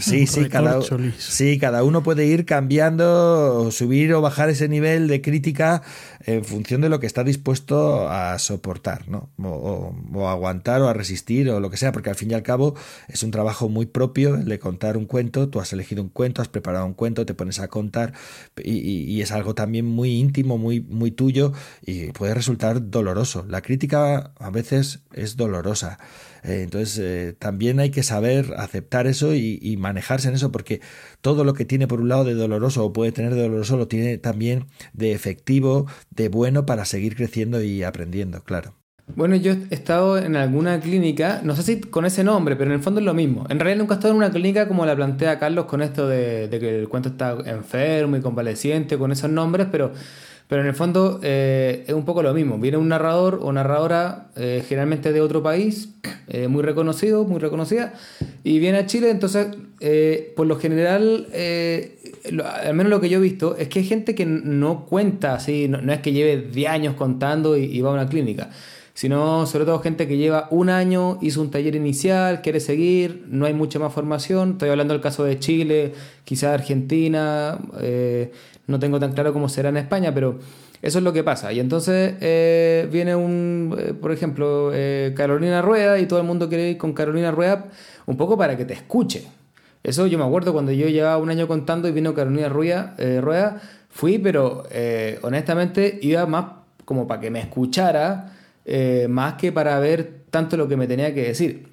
Sí, 0.01 0.27
sí, 0.27 0.49
cada, 0.49 0.81
sí, 1.19 1.59
cada 1.59 1.85
uno 1.85 2.03
puede 2.03 2.27
ir 2.27 2.45
cambiando, 2.45 3.70
subir 3.70 4.12
o 4.12 4.20
bajar 4.20 4.51
ese 4.51 4.69
nivel 4.69 5.07
de 5.09 5.23
crítica 5.23 5.82
en 6.27 6.45
función 6.45 6.81
de 6.81 6.89
lo 6.89 7.01
que 7.01 7.07
está 7.07 7.23
dispuesto 7.25 8.09
a 8.09 8.39
soportar, 8.39 9.09
¿no? 9.09 9.31
O, 9.39 10.29
aguantar 10.29 10.81
o 10.83 10.89
a 10.89 10.95
resistir 10.95 11.51
o 11.51 11.61
lo 11.61 11.71
que 11.71 11.77
sea, 11.77 11.93
porque 11.93 12.11
al 12.11 12.17
fin 12.17 12.31
y 12.31 12.35
al 12.35 12.43
cabo 12.43 12.75
es 13.09 13.23
un 13.23 13.31
trabajo 13.31 13.69
muy 13.69 13.87
propio 13.87 14.37
el 14.37 14.47
de 14.47 14.59
contar 14.59 14.97
un 14.97 15.07
cuento. 15.07 15.49
Tú 15.49 15.61
has 15.61 15.73
elegido 15.73 16.03
un 16.03 16.09
cuento, 16.09 16.41
has 16.41 16.49
preparado 16.49 16.87
un 16.87 16.95
cuento, 16.95 17.27
te 17.27 17.35
pones 17.35 17.59
a 17.61 17.69
contar 17.69 18.15
y, 18.57 19.21
es 19.21 19.33
algo 19.33 19.55
también 19.55 19.87
muy 19.87 20.19
íntimo, 20.19 20.59
muy, 20.59 20.81
muy 20.81 21.11
tuyo 21.11 21.53
y 21.83 22.13
puede 22.13 22.35
resultar 22.35 22.91
doloroso. 22.91 23.45
La 23.49 23.63
crítica 23.63 24.33
a 24.39 24.51
veces 24.51 25.01
es 25.13 25.37
dolorosa. 25.37 25.99
Eh, 26.45 26.62
entonces 26.62 26.99
eh, 26.99 27.33
también 27.39 27.81
hay 27.81 27.91
que 27.91 28.03
saber 28.03 28.55
aceptar 28.59 29.07
eso 29.07 29.35
y, 29.35 29.59
y, 29.62 29.77
manejarse 29.79 30.29
en 30.29 30.35
eso 30.35 30.53
porque 30.53 30.81
todo 31.23 31.43
lo 31.43 31.55
que 31.55 31.65
tiene 31.65 31.89
por 31.89 32.01
un 32.01 32.09
lado 32.09 32.25
de 32.25 32.35
doloroso 32.35 32.85
o 32.85 32.93
puede 32.93 33.12
tener 33.12 33.35
de 33.35 33.43
doloroso 33.43 33.77
lo 33.77 33.89
tiene 33.89 34.19
también 34.19 34.66
de 34.93 35.12
efectivo, 35.12 35.87
de 36.11 36.29
bueno 36.29 36.66
para 36.66 36.85
seguir 36.85 37.16
creciendo 37.16 37.62
y 37.62 37.83
aprendiendo, 37.83 38.43
claro. 38.45 38.75
Bueno, 39.07 39.37
yo 39.37 39.53
he 39.53 39.75
estado 39.75 40.19
en 40.19 40.35
alguna 40.35 40.81
clínica, 40.81 41.41
no 41.45 41.55
sé 41.55 41.62
si 41.62 41.81
con 41.81 42.07
ese 42.07 42.25
nombre, 42.25 42.57
pero 42.57 42.71
en 42.71 42.77
el 42.77 42.83
fondo 42.83 43.01
es 43.01 43.07
lo 43.07 43.12
mismo. 43.12 43.45
En 43.51 43.61
realidad 43.61 43.79
nunca 43.79 43.95
he 43.95 43.97
estado 43.97 44.12
en 44.12 44.19
una 44.19 44.31
clínica 44.31 44.66
como 44.66 44.87
la 44.87 44.97
plantea 44.97 45.39
Carlos 45.39 45.66
con 45.66 45.83
esto 45.83 46.09
de, 46.09 46.49
que 46.51 46.81
el 46.81 46.89
cuento 46.89 47.11
está 47.11 47.37
enfermo 47.45 48.16
y 48.16 48.21
convaleciente, 48.23 48.97
con 48.97 49.12
esos 49.12 49.31
nombres, 49.31 49.69
pero, 49.71 49.93
pero 50.55 50.63
en 50.63 50.69
el 50.69 50.77
fondo 50.77 51.19
eh, 51.21 51.83
es 51.85 51.93
un 51.93 52.05
poco 52.05 52.23
lo 52.23 52.33
mismo. 52.33 52.59
Viene 52.59 52.77
un 52.77 52.87
narrador 52.87 53.41
o 53.43 53.53
narradora, 53.53 54.29
eh, 54.37 54.63
generalmente 54.65 55.13
de 55.13 55.21
otro 55.21 55.43
país, 55.43 55.89
eh, 56.29 56.47
muy 56.47 56.63
reconocido, 56.63 57.25
muy 57.25 57.41
reconocida, 57.41 57.95
y 58.45 58.61
viene 58.61 58.79
a 58.79 58.87
Chile, 58.87 59.11
entonces, 59.11 59.49
por 60.37 60.47
lo 60.47 60.57
general, 60.57 61.27
al 61.35 62.75
menos 62.75 62.89
lo 62.89 63.01
que 63.01 63.09
yo 63.09 63.19
he 63.19 63.21
visto, 63.21 63.57
es 63.57 63.67
que 63.67 63.81
hay 63.81 63.85
gente 63.85 64.15
que 64.15 64.27
no 64.27 64.87
cuenta 64.87 65.35
así, 65.35 65.67
no, 65.67 65.93
es 65.93 65.99
que 65.99 66.13
lleve 66.13 66.43
10 66.43 66.71
años 66.71 66.95
contando 66.95 67.57
y, 67.57 67.81
va 67.81 67.91
a 67.91 67.95
una 67.95 68.09
clínica 68.09 68.51
sino 68.97 69.45
sobre 69.47 69.65
todo 69.65 69.81
gente 69.81 70.07
que 70.07 70.17
lleva 70.17 70.47
un 70.53 70.71
año, 70.71 71.19
hizo 71.21 71.41
un 71.41 71.51
taller 71.51 71.75
inicial, 71.75 72.43
quiere 72.43 72.61
seguir, 72.61 73.25
no 73.29 73.45
hay 73.45 73.53
mucha 73.53 73.81
más 73.81 73.93
formación. 73.93 74.53
Estoy 74.53 74.69
hablando 74.69 74.95
del 74.95 75.03
caso 75.03 75.25
de 75.25 75.37
Chile, 75.41 75.95
quizás 76.23 76.55
Argentina, 76.55 77.59
eh, 77.81 78.31
no 78.66 78.78
tengo 78.78 78.99
tan 78.99 79.12
claro 79.12 79.32
cómo 79.32 79.49
será 79.49 79.69
en 79.69 79.77
España, 79.77 80.12
pero 80.15 80.39
eso 80.82 80.99
es 80.99 81.05
lo 81.05 81.12
que 81.12 81.23
pasa. 81.23 81.53
Y 81.53 81.61
entonces 81.61 82.15
eh, 82.20 82.89
viene 82.91 83.15
un, 83.15 83.77
eh, 83.78 83.95
por 83.95 84.12
ejemplo, 84.12 84.73
Carolina 85.15 85.62
Rueda 85.62 85.99
y 85.99 86.07
todo 86.07 86.19
el 86.20 86.27
mundo 86.27 86.49
quiere 86.49 86.70
ir 86.70 86.78
con 86.78 86.93
Carolina 86.93 87.31
Rueda 87.31 87.66
un 88.07 88.16
poco 88.16 88.36
para 88.36 88.57
que 88.57 88.65
te 88.65 88.74
escuche. 88.74 89.27
Eso 89.82 90.07
yo 90.07 90.19
me 90.19 90.24
acuerdo 90.24 90.53
cuando 90.53 90.73
yo 90.73 90.89
llevaba 90.89 91.19
un 91.19 91.31
año 91.31 91.47
contando 91.47 91.89
y 91.89 91.93
vino 91.93 92.15
Carolina 92.15 92.49
Rueda, 92.49 92.95
Rueda 93.20 93.61
fui, 93.91 94.19
pero 94.19 94.65
honestamente 95.23 95.99
iba 96.01 96.24
más 96.24 96.47
como 96.86 97.07
para 97.07 97.20
que 97.20 97.31
me 97.31 97.41
escuchara 97.41 98.35
eh, 98.65 99.07
más 99.11 99.35
que 99.35 99.53
para 99.53 99.78
ver 99.78 100.23
tanto 100.31 100.57
lo 100.57 100.69
que 100.69 100.77
me 100.77 100.86
tenía 100.86 101.12
que 101.15 101.23
decir. 101.23 101.69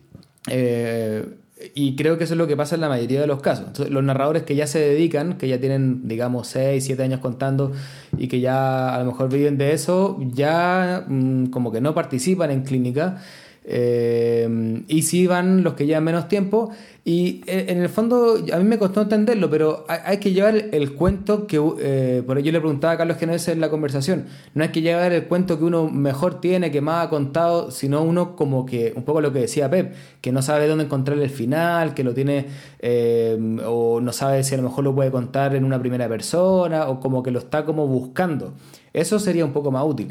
Eh, 0.50 1.26
y 1.74 1.96
creo 1.96 2.18
que 2.18 2.26
eso 2.26 2.34
es 2.34 2.38
lo 2.38 2.48
que 2.48 2.58
pasa 2.58 2.76
en 2.76 2.82
la 2.82 2.90
mayoría 2.90 3.22
de 3.22 3.28
los 3.28 3.42
casos. 3.42 3.90
los 3.90 4.04
narradores 4.04 4.44
que 4.44 4.56
ya 4.56 4.68
se 4.68 4.80
dedican, 4.80 5.38
que 5.38 5.48
ya 5.48 5.60
tienen, 5.60 6.08
digamos, 6.08 6.48
6, 6.48 6.84
7 6.84 7.04
años 7.04 7.20
contando 7.20 7.72
y 8.18 8.28
que 8.28 8.40
ya 8.40 8.96
a 8.96 9.00
lo 9.00 9.12
mejor 9.12 9.30
viven 9.30 9.58
de 9.58 9.74
eso, 9.74 10.18
ya 10.34 11.06
mm, 11.08 11.48
como 11.48 11.72
que 11.72 11.82
no 11.82 11.94
participan 11.94 12.52
en 12.52 12.64
clínica. 12.64 13.22
Eh, 13.64 14.84
y 14.88 15.04
si 15.04 15.28
van 15.28 15.64
los 15.64 15.76
que 15.76 15.86
llevan 15.86 16.04
menos 16.04 16.28
tiempo 16.28 16.72
y 17.06 17.44
eh, 17.46 17.68
en 17.70 17.80
el 17.80 17.90
fondo, 17.90 18.44
a 18.52 18.58
mí 18.58 18.64
me 18.64 18.80
costó 18.80 19.02
entenderlo, 19.02 19.52
pero 19.52 19.86
hay, 19.88 20.18
que 20.18 20.32
llevar 20.32 20.56
el, 20.56 20.94
cuento 20.94 21.46
que, 21.46 21.62
eh, 21.80 22.24
por 22.26 22.40
ello 22.40 22.52
le 22.52 22.60
preguntaba 22.60 22.94
a 22.94 22.98
Carlos 22.98 23.18
Genovese 23.18 23.52
en 23.52 23.62
la 23.62 23.70
conversación, 23.70 24.26
no 24.56 24.64
hay 24.64 24.70
que 24.70 24.82
llevar 24.82 25.12
el 25.12 25.26
cuento 25.26 25.60
que 25.60 25.66
uno 25.66 25.90
mejor 25.90 26.42
tiene, 26.42 26.72
que 26.72 26.82
más 26.82 27.06
ha 27.06 27.10
contado, 27.10 27.70
sino 27.70 28.02
uno 28.02 28.36
como 28.36 28.66
que, 28.66 28.94
un 28.96 29.04
poco 29.04 29.22
lo 29.22 29.32
que 29.32 29.40
decía 29.40 29.70
Pep, 29.70 29.94
que 30.22 30.32
no 30.32 30.42
sabe 30.42 30.68
dónde 30.68 30.86
encontrar 30.86 31.20
el 31.20 31.30
final, 31.30 31.94
que 31.94 32.04
lo 32.04 32.16
tiene, 32.16 32.48
o 33.66 34.00
no 34.02 34.12
sabe 34.12 34.44
si 34.44 34.56
a 34.56 34.58
lo 34.58 34.64
mejor 34.64 34.84
lo 34.84 34.96
puede 34.96 35.12
contar 35.12 35.56
en 35.56 35.66
una 35.66 35.80
primera 35.80 36.08
persona, 36.10 36.88
o 36.88 37.00
como 37.00 37.22
que 37.22 37.30
lo 37.30 37.40
está 37.40 37.64
como 37.64 37.88
buscando. 37.88 38.54
Eso 38.94 39.20
sería 39.20 39.46
un 39.46 39.54
poco 39.54 39.72
más 39.72 39.86
útil. 39.86 40.10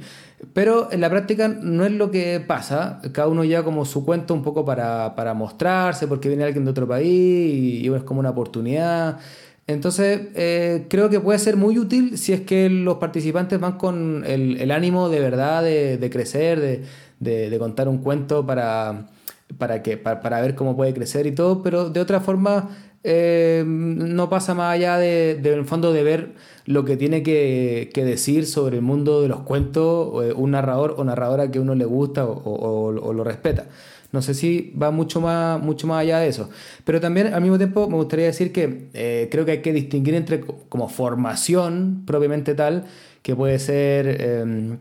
Pero 0.55 0.91
en 0.91 1.01
la 1.01 1.11
práctica 1.11 1.49
no 1.49 1.85
es 1.85 1.93
lo 1.93 2.11
que 2.11 2.41
pasa. 2.41 3.01
Cada 3.13 3.29
uno 3.29 3.45
lleva 3.45 3.63
como 3.63 3.85
su 3.85 4.05
cuento 4.05 4.33
un 4.33 4.43
poco 4.43 4.65
para, 4.65 5.15
para 5.15 5.35
mostrarse, 5.35 6.07
porque 6.07 6.29
viene 6.29 6.45
alguien 6.45 6.65
de 6.65 6.71
otro 6.71 6.89
país 6.89 7.05
y, 7.05 7.89
es 7.95 8.03
como 8.05 8.21
una 8.21 8.31
oportunidad. 8.31 9.19
Entonces, 9.67 10.29
eh, 10.35 10.87
creo 10.89 11.11
que 11.11 11.21
puede 11.21 11.39
ser 11.39 11.57
muy 11.57 11.79
útil 11.79 12.19
si 12.19 12.33
es 12.33 12.41
que 12.41 12.69
los 12.71 12.97
participantes 12.97 13.61
van 13.61 13.79
con 13.79 14.25
el, 14.27 14.71
ánimo 14.71 15.09
de 15.09 15.21
verdad 15.21 15.63
de, 15.63 16.11
crecer, 16.11 16.83
de, 17.21 17.59
contar 17.59 17.89
un 17.89 17.99
cuento 17.99 18.45
para, 18.47 19.11
para, 19.59 19.83
que, 19.83 19.97
para, 19.97 20.41
ver 20.41 20.55
cómo 20.55 20.77
puede 20.77 20.95
crecer 20.95 21.27
y 21.27 21.33
todo, 21.33 21.63
pero 21.63 21.91
de 21.91 22.01
otra 22.01 22.21
forma 22.21 22.71
eh, 23.05 23.65
no 23.67 24.29
pasa 24.29 24.55
más 24.55 24.75
allá 24.75 24.99
del 24.99 25.65
fondo 25.65 25.93
de 25.93 26.03
ver 26.03 26.33
lo 26.67 26.85
que 26.85 26.97
tiene 26.97 27.23
que, 27.23 27.91
decir 27.95 28.47
sobre 28.47 28.77
el 28.77 28.83
mundo 28.83 29.23
de 29.23 29.29
los 29.29 29.41
cuentos 29.41 30.13
un 30.37 30.51
narrador 30.53 30.95
o 30.99 31.05
narradora 31.05 31.51
que 31.51 31.61
uno 31.61 31.75
le 31.75 31.85
gusta 31.85 32.25
o 32.27 32.93
lo 32.93 33.25
respeta. 33.25 33.67
No 34.13 34.23
sé 34.23 34.35
si 34.35 34.73
va 34.81 34.91
mucho 34.91 35.21
más, 35.21 35.63
mucho 35.63 35.87
más 35.87 36.01
allá 36.01 36.19
de 36.19 36.29
eso. 36.29 36.51
Pero 36.85 37.01
también 37.01 37.33
al 37.33 37.41
mismo 37.41 37.59
tiempo 37.59 37.89
me 37.89 37.97
gustaría 37.97 38.27
decir 38.27 38.53
que 38.53 38.89
eh, 38.93 39.29
creo 39.31 39.45
que 39.45 39.53
hay 39.53 39.63
que 39.63 39.73
distinguir 39.73 40.15
entre 40.15 40.41
como 40.41 40.89
formación 40.89 42.03
propiamente 42.07 42.55
tal, 42.55 42.85
que 43.23 43.37
puede 43.37 43.59
ser 43.61 44.21
em, 44.21 44.79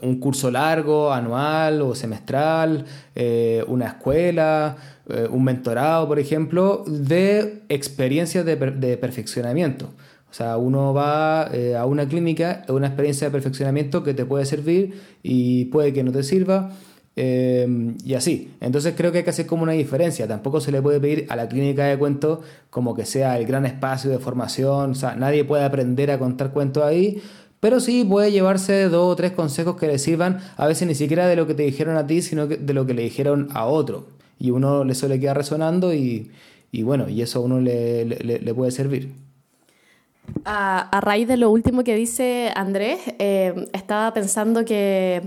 un 0.00 0.18
curso 0.20 0.50
largo, 0.50 1.12
anual 1.12 1.82
o 1.82 1.94
semestral, 1.94 2.86
eh, 3.14 3.62
una 3.68 3.88
escuela, 3.88 4.76
eh, 5.08 5.28
un 5.30 5.44
mentorado, 5.44 6.06
por 6.08 6.18
ejemplo, 6.18 6.84
de 6.86 7.62
experiencias 7.68 8.44
de, 8.44 8.56
perfeccionamiento. 8.96 9.86
O 10.30 10.34
sea, 10.36 10.56
uno 10.58 10.92
va 10.92 11.44
a 11.44 11.86
una 11.86 12.06
clínica, 12.06 12.64
una 12.68 12.88
experiencia 12.88 13.28
de 13.28 13.30
perfeccionamiento 13.30 14.02
que 14.02 14.12
te 14.12 14.24
puede 14.26 14.44
servir 14.44 15.00
y 15.22 15.66
puede 15.66 15.92
que 15.92 16.02
no 16.02 16.12
te 16.12 16.22
sirva 16.22 16.72
Em, 17.18 17.96
y 18.04 18.12
así. 18.12 18.52
Entonces 18.60 18.92
creo 18.94 19.10
que 19.10 19.18
hay 19.18 19.24
que 19.24 19.30
hacer 19.30 19.46
como 19.46 19.62
una 19.62 19.72
diferencia. 19.72 20.28
Tampoco 20.28 20.60
se 20.60 20.70
le 20.70 20.82
puede 20.82 21.00
pedir 21.00 21.26
a 21.30 21.36
la 21.36 21.48
clínica 21.48 21.86
de 21.86 21.98
cuentos 21.98 22.40
como 22.68 22.94
que 22.94 23.06
sea 23.06 23.38
el 23.38 23.46
gran 23.46 23.64
espacio 23.64 24.10
de 24.10 24.18
formación. 24.18 24.90
O 24.90 24.94
sea, 24.94 25.16
nadie 25.16 25.44
puede 25.44 25.64
aprender 25.64 26.10
a 26.10 26.18
contar 26.18 26.52
cuentos 26.52 26.84
ahí. 26.84 27.22
Pero 27.58 27.80
sí 27.80 28.04
puede 28.04 28.32
llevarse 28.32 28.90
dos 28.90 29.10
o 29.10 29.16
tres 29.16 29.32
consejos 29.32 29.76
que 29.76 29.86
le 29.86 29.98
sirvan, 29.98 30.40
a 30.58 30.66
veces 30.66 30.86
ni 30.86 30.94
siquiera 30.94 31.26
de 31.26 31.36
lo 31.36 31.46
que 31.46 31.54
te 31.54 31.62
dijeron 31.62 31.96
a 31.96 32.06
ti, 32.06 32.20
sino 32.20 32.46
de 32.46 32.74
lo 32.74 32.84
que 32.84 32.92
le 32.92 33.02
dijeron 33.02 33.48
a 33.54 33.64
otro. 33.64 34.06
Y 34.38 34.50
uno 34.50 34.84
le 34.84 34.94
suele 34.94 35.18
quedar 35.18 35.36
resonando 35.36 35.94
y, 35.94 36.30
bueno, 36.72 37.08
y 37.08 37.22
eso 37.22 37.38
a 37.38 37.42
uno 37.42 37.60
le 37.60 38.54
puede 38.54 38.70
servir. 38.70 39.25
A, 40.48 41.00
raíz 41.00 41.26
de 41.26 41.36
lo 41.36 41.50
último 41.50 41.82
que 41.82 41.96
dice 41.96 42.52
Andrés, 42.54 43.00
eh, 43.18 43.66
estaba 43.72 44.14
pensando 44.14 44.64
que 44.64 45.22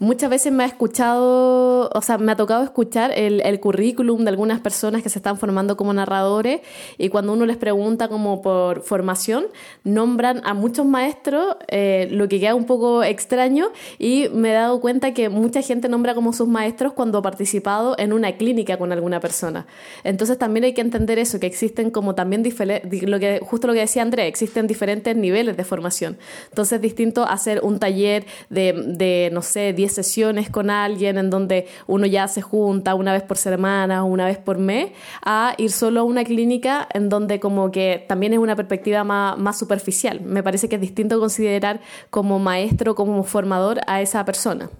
muchas 0.00 0.28
veces 0.28 0.52
me 0.52 0.64
ha 0.64 0.66
escuchado, 0.66 1.90
o 1.94 2.02
sea, 2.02 2.18
me 2.18 2.32
ha 2.32 2.36
tocado 2.36 2.64
escuchar 2.64 3.12
el, 3.14 3.60
currículum 3.60 4.24
de 4.24 4.30
algunas 4.30 4.60
personas 4.60 5.04
que 5.04 5.08
se 5.08 5.20
están 5.20 5.38
formando 5.38 5.76
como 5.76 5.92
narradores 5.92 6.60
y 6.98 7.08
cuando 7.08 7.34
uno 7.34 7.46
les 7.46 7.56
pregunta 7.56 8.08
como 8.08 8.42
por 8.42 8.82
formación, 8.82 9.46
nombran 9.84 10.40
a 10.44 10.54
muchos 10.54 10.84
maestros, 10.84 11.56
eh, 11.68 12.08
lo 12.10 12.26
que 12.28 12.40
queda 12.40 12.56
un 12.56 12.64
poco 12.64 13.04
extraño 13.04 13.68
y 14.00 14.28
me 14.34 14.50
he 14.50 14.54
dado 14.54 14.80
cuenta 14.80 15.14
que 15.14 15.28
mucha 15.28 15.62
gente 15.62 15.88
nombra 15.88 16.16
como 16.16 16.32
sus 16.32 16.48
maestros 16.48 16.94
cuando 16.94 17.18
ha 17.18 17.22
participado 17.22 17.94
en 17.96 18.12
una 18.12 18.32
clínica 18.32 18.76
con 18.76 18.90
alguna 18.90 19.20
persona. 19.20 19.66
Entonces 20.02 20.36
también 20.36 20.64
hay 20.64 20.74
que 20.74 20.80
entender 20.80 21.20
eso, 21.20 21.38
que 21.38 21.46
existen 21.46 21.92
como 21.92 22.16
también 22.16 22.42
lo 22.42 23.20
que, 23.20 23.40
justo 23.40 23.68
lo 23.68 23.72
que 23.72 23.80
decía 23.80 24.02
Andrés, 24.02 24.26
diferentes 24.66 25.16
niveles 25.16 25.56
de 25.56 25.64
formación. 25.64 26.16
Entonces 26.48 26.76
es 26.76 26.82
distinto 26.82 27.24
hacer 27.24 27.60
un 27.62 27.78
taller 27.78 28.26
de, 28.50 29.30
no 29.32 29.42
sé, 29.42 29.72
10 29.72 29.92
sesiones 29.92 30.50
con 30.50 30.70
alguien 30.70 31.18
en 31.18 31.30
donde 31.30 31.66
uno 31.86 32.06
ya 32.06 32.28
se 32.28 32.42
junta 32.42 32.94
una 32.94 33.12
vez 33.12 33.22
por 33.22 33.36
semana 33.36 34.04
o 34.04 34.06
una 34.06 34.26
vez 34.26 34.38
por 34.38 34.58
mes, 34.58 34.90
a 35.22 35.54
ir 35.58 35.70
solo 35.70 36.00
a 36.00 36.02
una 36.04 36.24
clínica 36.24 36.88
en 36.92 37.08
donde 37.08 37.40
como 37.40 37.70
que 37.70 38.04
también 38.08 38.32
es 38.32 38.38
una 38.38 38.56
perspectiva 38.56 39.04
más, 39.04 39.38
más 39.38 39.58
superficial. 39.58 40.20
Me 40.20 40.42
parece 40.42 40.68
que 40.68 40.76
es 40.76 40.80
distinto 40.80 41.18
considerar 41.18 41.80
como 42.10 42.38
maestro, 42.38 42.94
como 42.94 43.22
formador 43.24 43.80
a 43.86 44.00
esa 44.00 44.24
persona. 44.24 44.70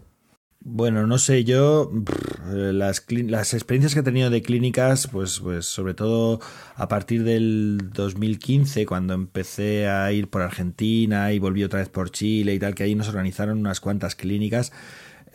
Bueno, 0.67 1.07
no 1.07 1.19
sé, 1.19 1.45
yo 1.45 1.91
las, 2.51 3.05
las, 3.11 3.53
experiencias 3.53 3.93
que 3.93 4.01
he 4.01 4.03
tenido 4.03 4.31
de 4.31 4.41
clínicas, 4.41 5.09
pues, 5.09 5.41
pues 5.41 5.67
sobre 5.67 5.93
todo 5.93 6.41
a 6.75 6.89
partir 6.89 7.23
del 7.23 7.91
2015, 7.93 8.87
cuando 8.87 9.13
empecé 9.13 9.89
a 9.89 10.11
ir 10.11 10.31
por 10.31 10.41
Argentina 10.41 11.35
y 11.35 11.39
volví 11.39 11.65
otra 11.65 11.81
vez 11.81 11.91
por 11.91 12.11
Chile 12.11 12.55
y 12.55 12.59
tal, 12.59 12.75
que 12.75 12.85
ahí 12.85 12.95
nos 12.95 13.09
organizaron 13.09 13.59
unas 13.59 13.81
cuantas 13.81 14.15
clínicas. 14.15 14.73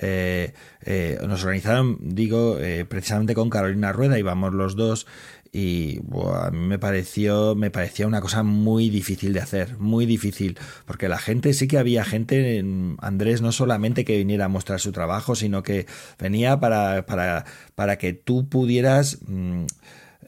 Eh, 0.02 0.54
eh, 0.86 1.20
nos 1.28 1.44
organizaron, 1.44 1.98
digo, 2.02 2.58
eh, 2.58 2.86
precisamente 2.86 3.36
con 3.36 3.52
Carolina 3.52 3.92
Rueda, 3.92 4.18
íbamos 4.18 4.54
los 4.54 4.76
dos 4.76 5.06
y 5.52 6.00
a 6.34 6.52
mí 6.52 6.60
me 6.60 6.78
pareció 6.78 7.56
me 7.56 7.72
parecía 7.72 8.06
una 8.06 8.22
cosa 8.22 8.44
muy 8.44 8.90
difícil 8.90 9.34
de 9.34 9.40
hacer 9.40 9.78
muy 9.80 10.06
difícil 10.06 10.60
porque 10.86 11.10
la 11.10 11.18
gente 11.18 11.54
sí 11.54 11.68
que 11.68 11.80
había 11.80 12.06
gente 12.06 12.64
Andrés 13.00 13.42
no 13.42 13.52
solamente 13.52 14.06
que 14.06 14.18
viniera 14.18 14.46
a 14.46 14.50
mostrar 14.50 14.80
su 14.80 14.92
trabajo 14.92 15.36
sino 15.36 15.64
que 15.64 15.88
venía 16.20 16.60
para 16.60 17.06
para 17.08 17.46
para 17.74 17.98
que 17.98 18.14
tú 18.14 18.48
pudieras 18.48 19.20
mm, 19.28 19.66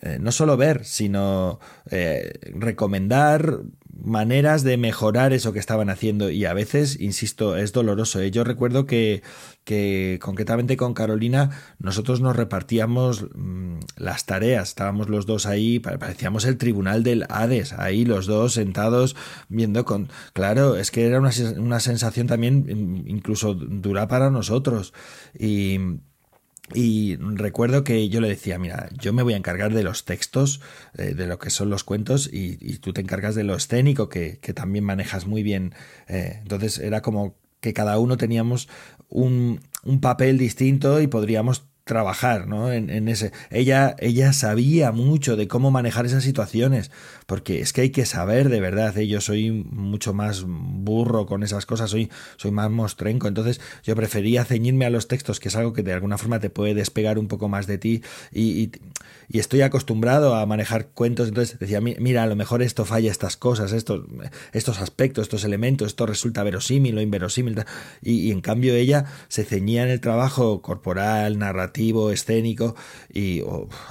eh, 0.02 0.18
no 0.20 0.32
solo 0.32 0.58
ver 0.58 0.86
sino 0.86 1.60
eh, 1.92 2.40
recomendar 2.56 3.60
maneras 4.04 4.64
de 4.64 4.78
mejorar 4.78 5.34
eso 5.34 5.54
que 5.54 5.60
estaban 5.60 5.90
haciendo 5.90 6.30
y 6.30 6.46
a 6.46 6.54
veces, 6.54 7.00
insisto, 7.00 7.56
es 7.56 7.72
doloroso. 7.72 8.20
¿eh? 8.20 8.32
Yo 8.32 8.44
recuerdo 8.44 8.86
que, 8.86 9.22
que 9.64 10.20
concretamente 10.22 10.78
con 10.78 10.94
Carolina 10.94 11.52
nosotros 11.80 12.22
nos 12.22 12.36
repartíamos 12.36 13.28
mm, 13.34 13.80
las 13.98 14.26
tareas, 14.26 14.70
estábamos 14.70 15.10
los 15.10 15.26
dos 15.26 15.46
ahí, 15.46 15.80
parecíamos 15.80 16.46
el 16.46 16.58
tribunal 16.58 17.04
del 17.04 17.26
Hades, 17.30 17.74
ahí 17.74 18.06
los 18.06 18.26
dos 18.26 18.54
sentados 18.54 19.16
viendo 19.50 19.86
con... 19.86 20.10
Claro, 20.34 20.78
es 20.78 20.92
que 20.92 21.06
era 21.06 21.20
una, 21.20 21.32
una 21.58 21.80
sensación 21.80 22.28
también 22.28 22.66
mm, 22.66 23.08
incluso 23.08 23.54
dura 23.54 24.08
para 24.08 24.30
nosotros 24.30 24.94
y 25.38 25.80
y 26.74 27.18
recuerdo 27.18 27.84
que 27.84 28.08
yo 28.10 28.22
le 28.22 28.30
decía, 28.30 28.58
mira, 28.58 28.90
yo 28.98 29.14
me 29.14 29.24
voy 29.24 29.34
a 29.34 29.38
encargar 29.38 29.74
de 29.74 29.84
los 29.84 30.06
textos, 30.06 30.62
eh, 30.98 31.14
de 31.14 31.28
lo 31.28 31.38
que 31.38 31.50
son 31.50 31.70
los 31.70 31.84
cuentos, 31.84 32.30
y, 32.32 32.78
tú 32.78 32.94
te 32.94 33.02
encargas 33.02 33.36
de 33.36 33.44
lo 33.44 33.56
escénico, 33.56 34.10
que, 34.10 34.38
también 34.56 34.86
manejas 34.86 35.26
muy 35.26 35.44
bien. 35.44 35.74
Eh, 36.08 36.40
entonces 36.42 36.80
era 36.80 37.02
como 37.02 37.36
que 37.60 37.74
cada 37.74 38.00
uno 38.00 38.18
teníamos 38.18 38.70
un, 39.10 39.60
un, 39.84 40.02
papel 40.02 40.38
distinto 40.38 41.02
y 41.02 41.08
podríamos 41.08 41.66
trabajar 41.84 42.48
¿no? 42.48 42.72
en, 42.72 43.08
ese. 43.08 43.32
Ella, 43.50 43.96
ella 44.00 44.34
sabía 44.34 44.92
mucho 44.92 45.36
de 45.36 45.48
cómo 45.48 45.72
manejar 45.72 46.06
esas 46.06 46.24
situaciones, 46.24 46.92
porque 47.26 47.62
es 47.62 47.74
que 47.74 47.82
hay 47.82 47.90
que 47.90 48.06
saber 48.06 48.50
de 48.50 48.60
verdad. 48.60 48.98
¿eh? 48.98 49.08
Yo 49.08 49.22
soy 49.22 49.52
mucho 49.52 50.14
más 50.14 50.44
burro 50.46 51.26
con 51.26 51.44
esas 51.44 51.66
cosas, 51.66 51.90
soy, 51.90 52.10
soy 52.38 52.52
más 52.52 52.70
mostrenco. 52.70 53.28
Entonces, 53.28 53.60
yo 53.84 53.96
prefería 53.96 54.46
ceñirme 54.46 54.86
a 54.86 54.90
los 54.90 55.08
textos, 55.08 55.40
que 55.40 55.50
es 55.50 55.56
algo 55.56 55.74
que 55.74 55.84
de 55.84 55.94
alguna 55.94 56.18
forma 56.18 56.40
te 56.40 56.50
puede 56.50 56.74
despegar 56.74 57.18
un 57.18 57.28
poco 57.28 57.50
más 57.50 57.68
de 57.68 57.78
ti. 57.78 58.04
Y, 58.32 58.72
estoy 59.40 59.62
acostumbrado 59.62 60.36
a 60.36 60.46
manejar 60.46 60.88
cuentos. 60.90 61.28
Entonces 61.28 61.58
decía, 61.60 61.82
mira, 61.82 62.24
a 62.24 62.28
lo 62.28 62.36
mejor 62.36 62.62
esto 62.62 62.86
falla 62.86 63.12
estas 63.12 63.38
cosas, 63.38 63.72
estos, 63.72 64.06
estos 64.52 64.80
aspectos, 64.80 65.24
estos 65.24 65.44
elementos, 65.44 65.88
esto 65.88 66.06
resulta 66.06 66.44
verosímil 66.44 66.98
o 66.98 67.02
inverosímil. 67.02 67.64
Y, 68.02 68.28
y 68.28 68.32
en 68.32 68.42
cambio, 68.42 68.76
ella 68.76 69.06
se 69.28 69.44
ceñía 69.44 69.84
en 69.84 69.90
el 69.90 70.02
trabajo 70.02 70.62
corporal, 70.62 71.38
narrativo 71.38 72.12
escénico, 72.12 72.76
y 73.14 73.42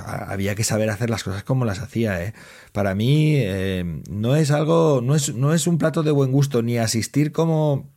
había 0.06 0.54
que 0.54 0.64
saber 0.64 0.90
hacer 0.90 1.10
las 1.10 1.24
cosas 1.24 1.42
como 1.44 1.64
las 1.64 1.80
hacía. 1.80 2.22
¿eh? 2.22 2.34
Para 2.72 2.94
mí 2.94 3.34
eh, 3.36 4.02
no 4.10 4.36
es 4.36 4.50
algo, 4.50 5.00
no 5.02 5.14
es, 5.14 5.34
no 5.34 5.54
es 5.54 5.66
un 5.66 5.78
plato 5.78 6.02
de 6.02 6.10
buen 6.10 6.32
gusto 6.32 6.62
ni 6.62 6.78
asistir 6.78 7.32
como 7.32 7.88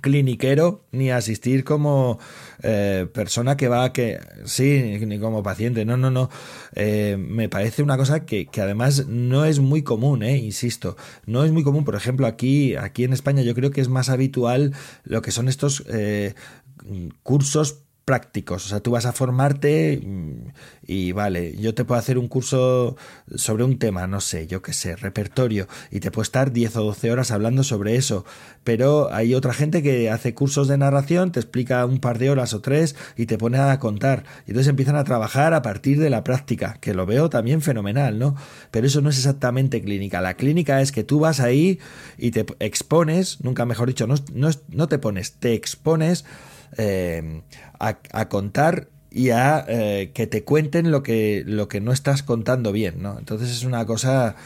cliniquero 0.00 0.84
ni 0.90 1.10
asistir 1.10 1.64
como 1.64 2.18
eh, 2.64 3.06
persona 3.12 3.56
que 3.56 3.68
va 3.68 3.92
que 3.92 4.18
sí 4.44 4.98
ni 5.06 5.18
como 5.18 5.42
paciente 5.42 5.84
no 5.84 5.96
no 5.96 6.10
no. 6.10 6.30
Me 6.74 7.48
parece 7.48 7.82
una 7.82 7.96
cosa 7.96 8.24
que, 8.26 8.46
que, 8.46 8.60
además 8.60 9.06
no 9.06 9.44
es 9.44 9.60
muy 9.60 9.82
común 9.82 10.22
eh, 10.22 10.38
insisto. 10.38 10.96
No 11.26 11.44
es 11.44 11.52
muy 11.52 11.62
común 11.62 11.84
por 11.84 11.94
ejemplo 11.94 12.26
aquí 12.26 12.74
aquí 12.76 13.04
en 13.04 13.12
España 13.12 13.42
yo 13.42 13.54
creo 13.54 13.70
que 13.70 13.80
es 13.80 13.88
más 13.88 14.08
habitual 14.08 14.72
lo 15.04 15.22
que 15.22 15.30
son 15.30 15.48
estos 15.48 15.84
cursos 17.22 17.83
prácticos. 18.04 18.66
O 18.66 18.68
sea, 18.68 18.80
tú 18.80 18.90
vas 18.90 19.06
a 19.06 19.12
formarte 19.12 20.00
y, 20.86 21.12
vale, 21.12 21.56
yo 21.56 21.74
te 21.74 21.84
puedo 21.84 21.98
hacer 21.98 22.18
un 22.18 22.28
curso 22.28 22.96
sobre 23.34 23.64
un 23.64 23.78
tema, 23.78 24.06
no 24.06 24.20
sé, 24.20 24.46
yo 24.46 24.62
qué 24.62 24.72
sé, 24.72 24.96
repertorio, 24.96 25.66
y 25.90 26.00
te 26.00 26.10
puedo 26.10 26.22
estar 26.22 26.52
10 26.52 26.76
o 26.76 26.84
12 26.84 27.10
horas 27.10 27.30
hablando 27.30 27.64
sobre 27.64 27.96
eso. 27.96 28.24
Pero 28.62 29.12
hay 29.12 29.34
otra 29.34 29.54
gente 29.54 29.82
que 29.82 30.10
hace 30.10 30.34
cursos 30.34 30.68
de 30.68 30.78
narración, 30.78 31.32
te 31.32 31.40
explica 31.40 31.84
un 31.86 31.98
par 31.98 32.18
de 32.18 32.30
horas 32.30 32.54
o 32.54 32.60
tres 32.60 32.94
y 33.16 33.26
te 33.26 33.38
pone 33.38 33.58
a 33.58 33.78
contar. 33.78 34.24
Y 34.46 34.50
entonces 34.50 34.68
empiezan 34.68 34.96
a 34.96 35.04
trabajar 35.04 35.54
a 35.54 35.62
partir 35.62 35.98
de 35.98 36.10
la 36.10 36.24
práctica, 36.24 36.76
que 36.80 36.94
lo 36.94 37.06
veo 37.06 37.30
también 37.30 37.62
fenomenal, 37.62 38.18
¿no? 38.18 38.36
Pero 38.70 38.86
eso 38.86 39.00
no 39.00 39.10
es 39.10 39.18
exactamente 39.18 39.82
clínica. 39.82 40.20
La 40.20 40.34
clínica 40.34 40.80
es 40.80 40.92
que 40.92 41.04
tú 41.04 41.20
vas 41.20 41.40
ahí 41.40 41.78
y 42.18 42.30
te 42.30 42.44
expones, 42.60 43.42
nunca 43.42 43.64
mejor 43.64 43.88
dicho, 43.88 44.06
no, 44.06 44.16
no, 44.32 44.50
no 44.68 44.88
te 44.88 44.98
pones, 44.98 45.32
te 45.32 45.54
expones 45.54 46.24
eh, 46.76 47.42
a, 47.78 48.28
contar 48.28 48.88
y 49.10 49.30
a 49.30 49.64
eh, 49.68 50.10
que 50.14 50.26
te 50.26 50.44
cuenten 50.44 50.90
lo 50.90 51.02
que, 51.02 51.44
lo 51.46 51.68
que 51.68 51.80
no 51.80 51.92
estás 51.92 52.22
contando 52.22 52.72
bien, 52.72 53.02
¿no? 53.02 53.18
Entonces 53.18 53.50
es 53.50 53.64
una 53.64 53.86
cosa, 53.86 54.36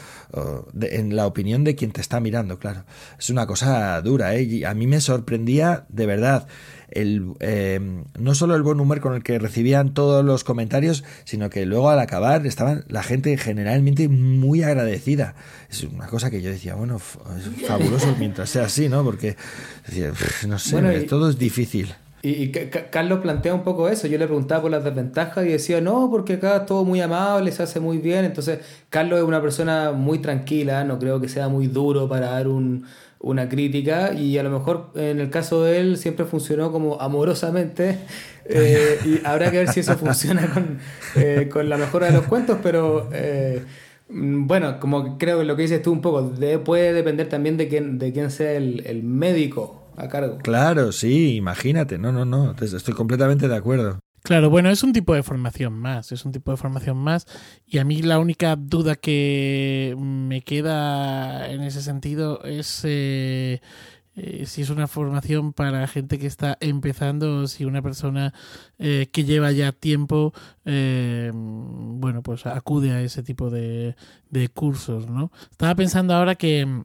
en 0.81 1.15
la 1.15 1.25
opinión 1.25 1.63
de 1.63 1.75
quien 1.75 1.91
te 1.91 2.01
está 2.01 2.19
mirando, 2.19 2.59
claro, 2.59 2.83
es 3.17 3.29
una 3.29 3.47
cosa 3.47 4.01
dura, 4.01 4.35
¿eh? 4.35 4.43
Y 4.43 4.63
a 4.63 4.73
mí 4.73 4.87
me 4.87 5.01
sorprendía 5.01 5.85
de 5.89 6.05
verdad 6.05 6.47
el, 6.91 7.33
eh, 7.39 7.79
no 8.17 8.35
solo 8.35 8.55
el 8.55 8.63
buen 8.63 8.79
humor 8.79 8.99
con 8.99 9.13
el 9.13 9.23
que 9.23 9.39
recibían 9.39 9.93
todos 9.93 10.23
los 10.25 10.43
comentarios, 10.43 11.03
sino 11.23 11.49
que 11.49 11.65
luego 11.65 11.89
al 11.89 11.99
acabar 11.99 12.45
estaban 12.45 12.83
la 12.87 13.03
gente 13.03 13.37
generalmente 13.37 14.07
muy 14.07 14.63
agradecida. 14.63 15.35
Es 15.69 15.83
una 15.83 16.07
cosa 16.07 16.29
que 16.29 16.41
yo 16.41 16.49
decía, 16.49 16.75
bueno, 16.75 16.97
es 16.97 17.67
fabuloso 17.67 18.15
mientras 18.17 18.49
sea 18.49 18.65
así, 18.65 18.89
¿no? 18.89 19.03
Porque, 19.03 19.35
no 20.47 20.59
sé, 20.59 20.81
todo 21.03 21.29
es 21.29 21.37
difícil. 21.37 21.93
Y, 22.21 22.49
Carlos 22.49 23.19
plantea 23.19 23.53
un 23.53 23.63
poco 23.63 23.87
eso. 23.87 24.07
Yo 24.07 24.17
le 24.17 24.25
preguntaba 24.25 24.63
por 24.63 24.71
las 24.71 24.83
desventajas 24.83 25.45
y 25.45 25.49
decía, 25.49 25.79
no, 25.79 26.09
porque 26.09 26.33
acá 26.33 26.57
es 26.57 26.65
todo 26.65 26.83
muy 26.83 26.99
amable, 27.01 27.51
se 27.51 27.63
hace 27.63 27.79
muy 27.79 27.97
bien. 27.99 28.25
Entonces, 28.25 28.59
Carlos 28.89 29.19
es 29.19 29.25
una 29.25 29.41
persona 29.41 29.91
muy 29.91 30.19
tranquila, 30.19 30.83
no 30.83 30.99
creo 30.99 31.21
que 31.21 31.29
sea 31.29 31.47
muy 31.47 31.67
duro 31.67 32.09
para 32.09 32.31
dar 32.31 32.47
un, 32.47 32.85
una 33.19 33.47
crítica. 33.47 34.13
Y 34.13 34.37
a 34.37 34.43
lo 34.43 34.49
mejor 34.49 34.91
en 34.95 35.19
el 35.19 35.29
caso 35.29 35.63
de 35.63 35.79
él 35.79 35.97
siempre 35.97 36.25
funcionó 36.25 36.71
como 36.71 36.99
amorosamente. 36.99 37.99
Eh, 38.51 38.97
y 39.05 39.27
habrá 39.27 39.51
que 39.51 39.57
ver 39.59 39.67
si 39.67 39.81
eso 39.81 39.95
funciona 39.95 40.51
con, 40.51 40.79
eh, 41.15 41.47
con 41.51 41.69
la 41.69 41.77
mejora 41.77 42.07
de 42.07 42.13
los 42.13 42.25
cuentos, 42.25 42.57
pero. 42.63 43.07
Eh, 43.13 43.61
bueno, 44.09 44.79
como 44.79 45.19
creo 45.19 45.37
que 45.37 45.45
lo 45.45 45.55
que 45.55 45.61
dices 45.61 45.83
tú 45.83 45.91
un 45.91 46.01
poco, 46.01 46.31
puede 46.65 46.93
depender 46.93 47.29
también 47.29 47.57
de 47.57 47.67
quién, 47.67 47.99
de 47.99 48.11
quién 48.11 48.31
sea 48.31 48.53
el, 48.53 48.81
el 48.87 49.03
médico 49.03 49.78
a 49.99 50.07
cargo. 50.07 50.37
Claro, 50.39 50.91
sí, 50.91 51.35
imagínate. 51.35 51.97
No, 51.97 52.11
no, 52.11 52.25
no. 52.25 52.55
Estoy 52.59 52.93
completamente 52.93 53.47
de 53.47 53.55
acuerdo. 53.55 53.99
Claro, 54.23 54.49
bueno, 54.49 54.69
es 54.69 54.83
un 54.83 54.93
tipo 54.93 55.13
de 55.13 55.23
formación 55.23 55.73
más, 55.73 56.11
es 56.11 56.25
un 56.25 56.31
tipo 56.31 56.51
de 56.51 56.57
formación 56.57 56.97
más. 56.97 57.25
Y 57.65 57.77
a 57.77 57.85
mí 57.85 58.01
la 58.01 58.19
única 58.19 58.55
duda 58.55 58.95
que 58.95 59.95
me 59.97 60.41
queda 60.41 61.49
en 61.49 61.61
ese 61.61 61.81
sentido 61.81 62.43
es 62.43 62.81
eh, 62.83 63.61
eh, 64.15 64.45
si 64.45 64.61
es 64.61 64.69
una 64.69 64.87
formación 64.87 65.53
para 65.53 65.87
gente 65.87 66.19
que 66.19 66.27
está 66.27 66.57
empezando 66.59 67.37
o 67.37 67.47
si 67.47 67.63
una 67.63 67.81
persona 67.81 68.33
eh, 68.77 69.07
que 69.11 69.23
lleva 69.23 69.51
ya 69.51 69.71
tiempo, 69.71 70.33
bueno, 70.65 72.21
pues 72.21 72.45
acude 72.45 72.91
a 72.91 73.01
ese 73.01 73.23
tipo 73.23 73.49
de, 73.49 73.95
de 74.29 74.49
cursos, 74.49 75.09
¿no? 75.09 75.31
Estaba 75.49 75.75
pensando 75.75 76.13
ahora 76.13 76.35
que 76.35 76.83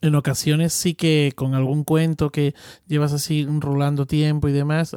en 0.00 0.14
ocasiones 0.14 0.72
sí 0.72 0.94
que 0.94 1.32
con 1.34 1.54
algún 1.54 1.84
cuento 1.84 2.30
que 2.30 2.54
llevas 2.86 3.12
así 3.12 3.46
rolando 3.46 4.06
tiempo 4.06 4.48
y 4.48 4.52
demás, 4.52 4.96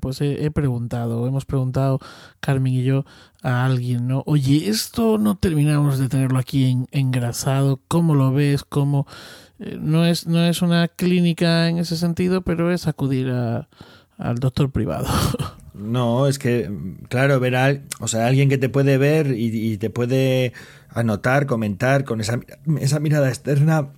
pues 0.00 0.20
he, 0.20 0.50
preguntado, 0.50 1.26
hemos 1.26 1.44
preguntado 1.44 1.98
Carmen 2.40 2.74
y 2.74 2.84
yo 2.84 3.04
a 3.42 3.64
alguien, 3.64 4.06
¿no? 4.06 4.22
Oye, 4.26 4.68
esto 4.68 5.18
no 5.18 5.36
terminamos 5.36 5.98
de 5.98 6.08
tenerlo 6.08 6.38
aquí 6.38 6.76
engrasado, 6.90 7.80
¿cómo 7.88 8.14
lo 8.14 8.32
ves? 8.32 8.64
¿Cómo? 8.64 9.06
Eh, 9.60 9.78
no, 9.80 10.04
es, 10.04 10.26
no 10.26 10.44
es 10.44 10.62
una 10.62 10.88
clínica 10.88 11.68
en 11.68 11.78
ese 11.78 11.96
sentido, 11.96 12.42
pero 12.42 12.70
es 12.72 12.86
acudir 12.86 13.30
a, 13.30 13.68
al 14.18 14.36
doctor 14.36 14.70
privado. 14.70 15.08
No, 15.78 16.26
es 16.26 16.40
que, 16.40 16.68
claro, 17.08 17.38
ver 17.38 17.54
a 17.54 17.80
o 18.00 18.08
sea, 18.08 18.26
alguien 18.26 18.48
que 18.48 18.58
te 18.58 18.68
puede 18.68 18.98
ver 18.98 19.28
y, 19.38 19.46
y 19.46 19.78
te 19.78 19.90
puede 19.90 20.52
anotar, 20.88 21.46
comentar 21.46 22.02
con 22.02 22.20
esa, 22.20 22.40
esa 22.80 22.98
mirada 22.98 23.28
externa 23.28 23.92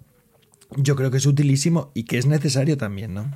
yo 0.77 0.97
creo 0.97 1.11
que 1.11 1.19
es 1.19 1.27
utilísimo 1.27 1.91
y 1.95 2.05
que 2.05 2.19
es 2.19 2.27
necesario 2.27 2.77
también, 2.77 3.15
¿no? 3.15 3.31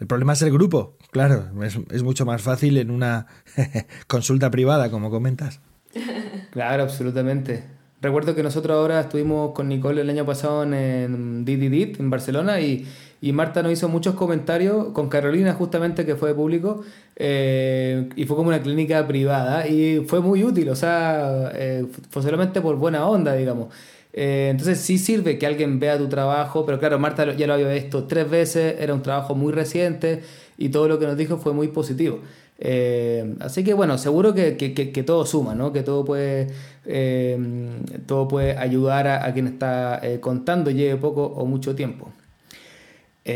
El 0.00 0.06
problema 0.06 0.32
es 0.32 0.40
el 0.42 0.50
grupo, 0.50 0.96
claro, 1.10 1.50
es, 1.62 2.02
mucho 2.02 2.24
más 2.24 2.40
fácil 2.40 2.78
en 2.78 2.90
una 2.90 3.26
consulta 4.06 4.50
privada, 4.50 4.90
como 4.90 5.10
comentas. 5.10 5.60
Claro, 6.52 6.82
absolutamente. 6.82 7.62
Recuerdo 8.00 8.34
que 8.34 8.42
nosotros 8.42 8.76
ahora 8.76 9.00
estuvimos 9.00 9.52
con 9.52 9.68
Nicole 9.68 10.00
el 10.00 10.10
año 10.10 10.26
pasado 10.26 10.64
en 10.64 11.44
Dididit, 11.44 12.00
en 12.00 12.10
Barcelona, 12.10 12.60
y, 12.60 12.86
Marta 13.32 13.62
nos 13.62 13.72
hizo 13.72 13.88
muchos 13.88 14.14
comentarios 14.14 14.88
con 14.94 15.08
Carolina, 15.08 15.52
justamente, 15.52 16.04
que 16.04 16.16
fue 16.16 16.30
de 16.30 16.34
público, 16.34 16.82
eh, 17.14 18.08
y 18.16 18.24
fue 18.24 18.36
como 18.36 18.48
una 18.48 18.62
clínica 18.62 19.06
privada, 19.06 19.68
y 19.68 20.04
fue 20.08 20.20
muy 20.20 20.42
útil, 20.42 20.70
o 20.70 20.76
sea, 20.76 21.52
eh, 21.54 21.86
fue 22.08 22.22
solamente 22.22 22.60
por 22.60 22.76
buena 22.76 23.06
onda, 23.06 23.34
digamos. 23.34 23.68
Eh, 24.12 24.48
entonces 24.50 24.80
sí 24.80 24.98
sirve 24.98 25.38
que 25.38 25.46
alguien 25.46 25.78
vea 25.78 25.96
tu 25.98 26.08
trabajo, 26.08 26.66
pero 26.66 26.78
claro, 26.78 26.98
Marta 26.98 27.32
ya 27.34 27.46
lo 27.46 27.54
había 27.54 27.68
visto 27.68 28.04
tres 28.04 28.28
veces, 28.28 28.76
era 28.80 28.94
un 28.94 29.02
trabajo 29.02 29.34
muy 29.34 29.52
reciente 29.52 30.22
y 30.58 30.70
todo 30.70 30.88
lo 30.88 30.98
que 30.98 31.06
nos 31.06 31.16
dijo 31.16 31.38
fue 31.38 31.52
muy 31.52 31.68
positivo. 31.68 32.20
Eh, 32.58 33.36
así 33.40 33.64
que 33.64 33.72
bueno, 33.72 33.96
seguro 33.98 34.34
que, 34.34 34.56
que, 34.56 35.02
todo 35.02 35.24
suma, 35.24 35.54
¿no? 35.54 35.72
que 35.72 35.82
todo 35.82 36.04
puede, 36.04 36.48
eh, 36.84 37.38
todo 38.06 38.28
puede 38.28 38.56
ayudar 38.58 39.06
a, 39.08 39.32
quien 39.32 39.46
está 39.46 40.02
contando, 40.20 40.70
lleve 40.70 40.96
poco 41.00 41.24
o 41.24 41.46
mucho 41.46 41.74
tiempo. 41.74 42.12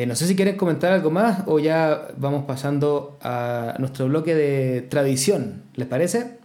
no 0.07 0.15
sé 0.17 0.27
si 0.27 0.37
quieres 0.37 0.57
comentar 0.57 0.93
algo 0.93 1.11
más 1.11 1.45
o 1.47 1.59
ya 1.59 2.09
vamos 2.17 2.45
pasando 2.45 3.19
a 3.23 3.77
nuestro 3.79 4.09
bloque 4.09 4.35
de 4.35 4.83
tradición, 4.83 5.63
¿les 5.75 5.87
parece? 5.89 6.44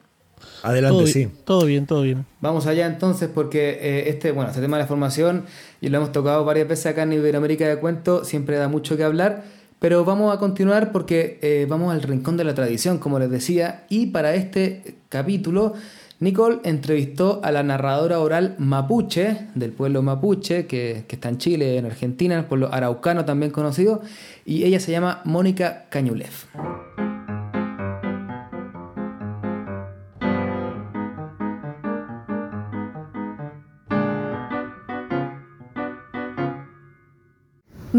Adelante, 0.63 1.07
sí. 1.07 1.29
Todo 1.45 1.65
bien, 1.65 1.85
todo 1.85 2.01
bien. 2.01 2.25
Vamos 2.41 2.67
allá 2.67 2.85
entonces, 2.85 3.29
porque 3.33 3.79
eh, 3.81 4.09
este, 4.09 4.31
bueno, 4.31 4.49
este 4.49 4.61
tema 4.61 4.77
de 4.77 4.83
la 4.83 4.87
formación, 4.87 5.45
y 5.81 5.89
lo 5.89 5.97
hemos 5.97 6.11
tocado 6.11 6.43
varias 6.45 6.67
veces 6.67 6.87
acá 6.87 7.03
en 7.03 7.13
Iberoamérica 7.13 7.67
de 7.67 7.77
Cuento, 7.77 8.25
siempre 8.25 8.57
da 8.57 8.67
mucho 8.67 8.97
que 8.97 9.03
hablar, 9.03 9.43
pero 9.79 10.03
vamos 10.03 10.35
a 10.35 10.39
continuar 10.39 10.91
porque 10.91 11.39
eh, 11.41 11.65
vamos 11.69 11.93
al 11.93 12.01
rincón 12.01 12.35
de 12.37 12.43
la 12.43 12.53
tradición, 12.53 12.97
como 12.97 13.19
les 13.19 13.29
decía, 13.29 13.85
y 13.89 14.07
para 14.07 14.35
este 14.35 14.95
capítulo, 15.07 15.73
Nicole 16.19 16.59
entrevistó 16.65 17.39
a 17.43 17.51
la 17.51 17.63
narradora 17.63 18.19
oral 18.19 18.55
mapuche, 18.57 19.47
del 19.55 19.71
pueblo 19.71 20.01
mapuche, 20.01 20.67
que, 20.67 21.05
que 21.07 21.15
está 21.15 21.29
en 21.29 21.37
Chile, 21.37 21.77
en 21.77 21.85
Argentina, 21.85 22.37
el 22.37 22.45
pueblo 22.45 22.73
araucano 22.73 23.23
también 23.23 23.51
conocido, 23.51 24.01
y 24.45 24.65
ella 24.65 24.81
se 24.81 24.91
llama 24.91 25.21
Mónica 25.23 25.85
Cañulev. 25.89 27.08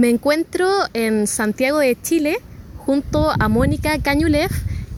Me 0.00 0.08
encuentro 0.08 0.66
en 0.94 1.26
Santiago 1.26 1.80
de 1.80 1.94
Chile 2.00 2.38
junto 2.78 3.30
a 3.38 3.48
Mónica 3.50 3.98
Cañulev, 3.98 4.48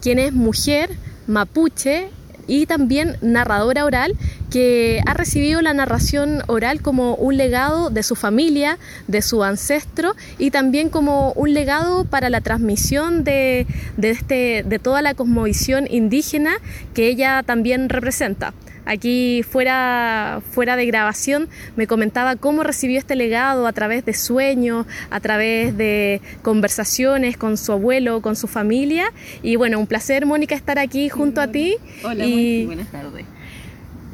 quien 0.01 0.17
es 0.17 0.31
mujer 0.31 0.91
mapuche 1.27 2.07
y 2.47 2.67
también 2.67 3.17
narradora 3.21 3.83
oral 3.83 4.15
que 4.49 5.01
ha 5.05 5.13
recibido 5.13 5.61
la 5.61 5.73
narración 5.73 6.43
oral 6.47 6.81
como 6.81 7.15
un 7.15 7.35
legado 7.35 7.89
de 7.89 8.01
su 8.01 8.15
familia, 8.15 8.77
de 9.09 9.21
su 9.21 9.43
ancestro 9.43 10.15
y 10.39 10.51
también 10.51 10.87
como 10.87 11.33
un 11.33 11.53
legado 11.53 12.05
para 12.05 12.29
la 12.29 12.39
transmisión 12.39 13.25
de, 13.25 13.67
de, 13.97 14.09
este, 14.09 14.63
de 14.65 14.79
toda 14.79 15.01
la 15.01 15.15
cosmovisión 15.15 15.85
indígena 15.91 16.53
que 16.93 17.09
ella 17.09 17.43
también 17.43 17.89
representa. 17.89 18.53
Aquí 18.85 19.43
fuera, 19.43 20.41
fuera 20.51 20.75
de 20.75 20.85
grabación 20.85 21.49
me 21.75 21.87
comentaba 21.87 22.35
cómo 22.35 22.63
recibió 22.63 22.99
este 22.99 23.15
legado 23.15 23.67
a 23.67 23.73
través 23.73 24.05
de 24.05 24.13
sueños, 24.13 24.85
a 25.09 25.19
través 25.19 25.77
de 25.77 26.21
conversaciones 26.41 27.37
con 27.37 27.57
su 27.57 27.71
abuelo, 27.71 28.21
con 28.21 28.35
su 28.35 28.47
familia. 28.47 29.11
Y 29.41 29.55
bueno, 29.55 29.79
un 29.79 29.87
placer, 29.87 30.25
Mónica, 30.25 30.55
estar 30.55 30.79
aquí 30.79 31.09
junto 31.09 31.41
a 31.41 31.47
ti. 31.47 31.75
Hola, 32.03 32.25
y... 32.25 32.65
buenas 32.65 32.91
tardes. 32.91 33.25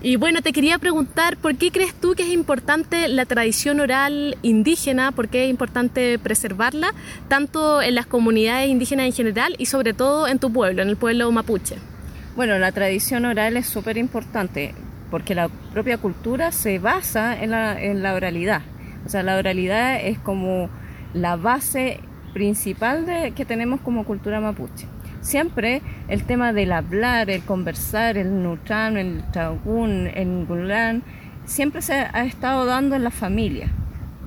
Y 0.02 0.16
bueno, 0.16 0.42
te 0.42 0.54
quería 0.54 0.78
preguntar, 0.78 1.36
¿por 1.36 1.58
qué 1.58 1.72
crees 1.72 1.94
tú 1.94 2.16
que 2.16 2.24
es 2.24 2.30
importante 2.30 3.10
la 3.10 3.26
tradición 3.26 3.82
oral 3.82 4.38
indígena? 4.44 5.12
¿Por 5.12 5.28
qué 5.28 5.44
es 5.44 5.50
importante 5.50 6.18
preservarla, 6.18 6.94
tanto 7.28 7.82
en 7.82 7.96
las 7.96 8.06
comunidades 8.06 8.70
indígenas 8.70 9.08
en 9.08 9.14
general 9.14 9.56
y 9.58 9.66
sobre 9.66 9.94
todo 9.94 10.30
en 10.30 10.40
tu 10.40 10.54
pueblo, 10.54 10.82
en 10.82 10.90
el 10.90 10.96
pueblo 10.96 11.30
mapuche? 11.34 11.76
Bueno, 12.36 12.58
la 12.60 12.72
tradición 12.72 13.26
oral 13.26 13.58
es 13.58 13.68
súper 13.68 13.98
importante 13.98 14.76
porque 15.10 15.34
la 15.34 15.50
propia 15.74 15.98
cultura 15.98 16.52
se 16.52 16.80
basa 16.80 17.36
en 17.42 17.52
la, 17.52 18.14
oralidad. 18.14 18.62
O 19.06 19.10
sea, 19.10 19.24
la 19.24 19.38
oralidad 19.38 20.00
es 20.00 20.20
como 20.20 20.70
la 21.14 21.36
base 21.36 22.00
principal 22.34 23.06
de, 23.08 23.32
que 23.32 23.46
tenemos 23.46 23.82
como 23.82 24.06
cultura 24.06 24.40
mapuche. 24.40 24.86
Siempre 25.22 25.82
el 26.08 26.24
tema 26.24 26.54
del 26.54 26.72
hablar, 26.72 27.30
el 27.30 27.42
conversar, 27.42 28.18
el 28.18 28.44
nutran, 28.44 28.98
el 28.98 29.24
tagún, 29.32 30.08
el 30.14 30.28
ngulán, 30.28 31.04
siempre 31.46 31.82
se 31.82 31.94
ha 31.94 32.24
estado 32.26 32.66
dando 32.66 32.96
en 32.96 33.04
la 33.04 33.12
familia, 33.12 33.70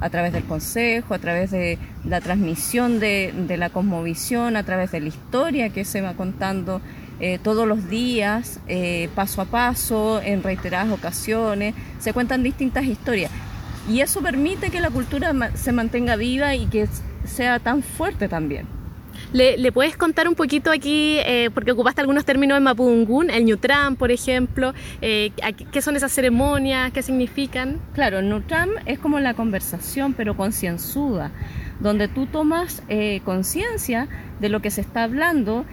a 0.00 0.10
través 0.10 0.32
del 0.32 0.44
consejo, 0.44 1.14
a 1.14 1.18
través 1.18 1.52
de 1.52 1.78
la 2.04 2.20
transmisión 2.20 2.98
de, 2.98 3.32
de 3.46 3.56
la 3.56 3.70
cosmovisión, 3.70 4.56
a 4.56 4.64
través 4.64 4.90
de 4.90 5.00
la 5.00 5.08
historia 5.08 5.70
que 5.70 5.84
se 5.84 6.02
va 6.02 6.14
contando 6.14 6.82
eh, 7.24 7.38
todos 7.40 7.68
los 7.68 7.88
días, 7.88 8.58
eh, 8.66 9.08
paso 9.14 9.42
a 9.42 9.44
paso, 9.44 10.20
en 10.20 10.42
reiteradas 10.42 10.90
ocasiones, 10.90 11.72
se 12.00 12.12
cuentan 12.12 12.42
distintas 12.42 12.84
historias. 12.84 13.30
Y 13.88 14.00
eso 14.00 14.20
permite 14.22 14.70
que 14.70 14.80
la 14.80 14.90
cultura 14.90 15.32
se 15.54 15.70
mantenga 15.70 16.16
viva 16.16 16.56
y 16.56 16.66
que 16.66 16.88
sea 17.24 17.60
tan 17.60 17.84
fuerte 17.84 18.26
también. 18.26 18.66
¿Le, 19.32 19.70
puedes 19.70 19.96
contar 19.96 20.26
un 20.26 20.34
poquito 20.34 20.72
aquí, 20.72 21.18
eh, 21.20 21.50
porque 21.54 21.70
ocupaste 21.70 22.00
algunos 22.00 22.24
términos 22.24 22.58
en 22.58 22.64
Mapudungún, 22.64 23.30
el 23.30 23.46
Nutram, 23.46 23.94
por 23.94 24.10
ejemplo, 24.10 24.74
qué 25.00 25.80
son 25.80 25.94
esas 25.94 26.10
ceremonias, 26.10 26.92
qué 26.92 27.02
significan? 27.04 27.78
Claro, 27.94 28.18
el 28.18 28.28
Nutram 28.28 28.70
es 28.84 28.98
como 28.98 29.20
la 29.20 29.34
conversación, 29.34 30.12
pero 30.12 30.36
concienzuda, 30.36 31.30
donde 31.78 32.08
tú 32.08 32.26
tomas 32.26 32.82
conciencia 33.24 34.08
de 34.40 34.48
lo 34.48 34.60
que 34.60 34.72
se 34.72 34.80
está 34.80 35.04
hablando 35.04 35.64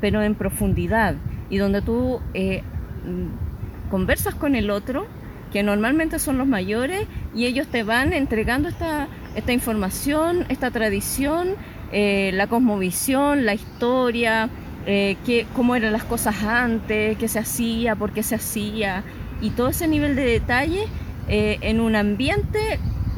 pero 0.00 0.22
en 0.22 0.34
profundidad 0.34 1.16
y 1.50 1.58
donde 1.58 1.82
tú 1.82 2.20
eh, 2.34 2.62
mm, 3.04 3.90
conversas 3.90 4.34
con 4.34 4.54
el 4.54 4.70
otro, 4.70 5.06
que 5.52 5.62
normalmente 5.62 6.18
son 6.18 6.36
los 6.36 6.46
mayores, 6.46 7.06
y 7.34 7.46
ellos 7.46 7.66
te 7.68 7.82
van 7.82 8.12
entregando 8.12 8.68
esta, 8.68 9.08
esta 9.34 9.52
información, 9.52 10.44
esta 10.50 10.70
tradición, 10.70 11.54
eh, 11.90 12.30
la 12.34 12.48
cosmovisión, 12.48 13.46
la 13.46 13.54
historia, 13.54 14.50
eh, 14.84 15.16
cómo 15.54 15.74
eran 15.74 15.92
las 15.92 16.04
cosas 16.04 16.42
antes, 16.42 17.16
qué 17.16 17.28
se 17.28 17.38
hacía, 17.38 17.96
por 17.96 18.12
qué 18.12 18.22
se 18.22 18.34
hacía, 18.34 19.04
y 19.40 19.50
todo 19.50 19.68
ese 19.68 19.88
nivel 19.88 20.16
de 20.16 20.24
detalle 20.24 20.84
en 21.30 21.80
un 21.80 21.94
ambiente 21.94 22.58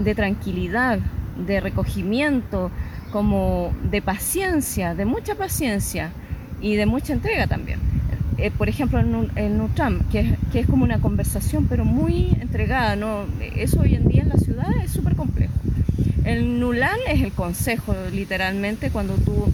de 0.00 0.14
tranquilidad, 0.16 0.98
de 1.46 1.60
recogimiento, 1.60 2.72
como 3.12 3.72
de 3.84 4.02
paciencia, 4.02 4.96
de 4.96 5.04
mucha 5.04 5.36
paciencia 5.36 6.10
y 6.60 6.76
de 6.76 6.86
mucha 6.86 7.12
entrega 7.12 7.46
también. 7.46 7.78
Eh, 8.40 8.50
por 8.50 8.70
ejemplo, 8.70 8.98
el, 8.98 9.58
Nutram, 9.58 10.00
que 10.10 10.36
es, 10.54 10.66
como 10.66 10.84
una 10.84 10.98
conversación, 10.98 11.66
pero 11.68 11.84
muy 11.84 12.34
entregada. 12.40 12.96
¿no? 12.96 13.26
Eso 13.56 13.80
hoy 13.80 13.94
en 13.94 14.08
día 14.08 14.22
en 14.22 14.30
la 14.30 14.36
ciudad 14.36 14.66
es 14.82 14.90
súper 14.90 15.14
complejo. 15.14 15.52
El 16.24 16.58
Nulan 16.58 16.98
es 17.08 17.22
el 17.22 17.32
consejo, 17.32 17.94
literalmente, 18.12 18.90
cuando 18.90 19.14
tú, 19.14 19.52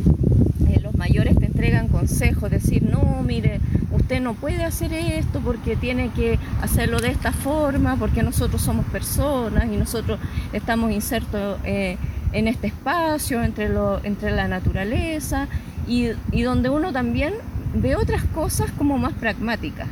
eh, 0.68 0.78
los 0.80 0.94
mayores 0.94 1.36
te 1.36 1.46
entregan 1.46 1.88
consejos, 1.88 2.50
decir, 2.50 2.82
no, 2.82 3.22
mire, 3.26 3.60
usted 3.90 4.20
no 4.20 4.34
puede 4.34 4.62
hacer 4.62 4.92
esto 4.92 5.40
porque 5.40 5.74
tiene 5.74 6.10
que 6.10 6.38
hacerlo 6.60 7.00
de 7.00 7.08
esta 7.08 7.32
forma, 7.32 7.96
porque 7.96 8.22
nosotros 8.22 8.62
somos 8.62 8.84
personas 8.86 9.66
y 9.72 9.76
nosotros 9.76 10.20
estamos 10.52 10.92
insertos 10.92 11.58
eh, 11.64 11.96
en 12.32 12.46
este 12.46 12.68
espacio, 12.68 13.42
entre, 13.42 13.68
lo, 13.68 14.04
entre 14.04 14.30
la 14.30 14.46
naturaleza 14.46 15.48
y, 15.86 16.42
donde 16.42 16.68
uno 16.68 16.92
también 16.92 17.34
ve 17.74 17.96
otras 17.96 18.24
cosas 18.24 18.70
como 18.72 18.98
más 18.98 19.12
pragmáticas, 19.14 19.88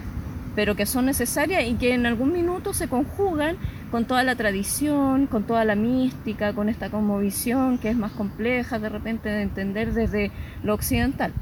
pero 0.54 0.74
que 0.74 0.86
son 0.86 1.06
necesarias 1.06 1.64
y 1.66 1.74
que 1.74 1.94
en 1.94 2.06
algún 2.06 2.32
minuto 2.32 2.72
se 2.72 2.88
conjugan 2.88 3.56
con 3.90 4.04
toda 4.04 4.22
la 4.24 4.34
tradición, 4.34 5.26
con 5.26 5.44
toda 5.44 5.64
la 5.64 5.76
mística, 5.76 6.52
con 6.52 6.68
esta 6.68 6.90
conmovisión 6.90 7.78
que 7.78 7.90
es 7.90 7.96
más 7.96 8.12
compleja 8.12 8.78
de 8.78 8.88
repente 8.88 9.28
de 9.28 9.42
entender 9.42 9.92
desde 9.92 10.30
lo 10.62 10.74
occidental. 10.74 11.32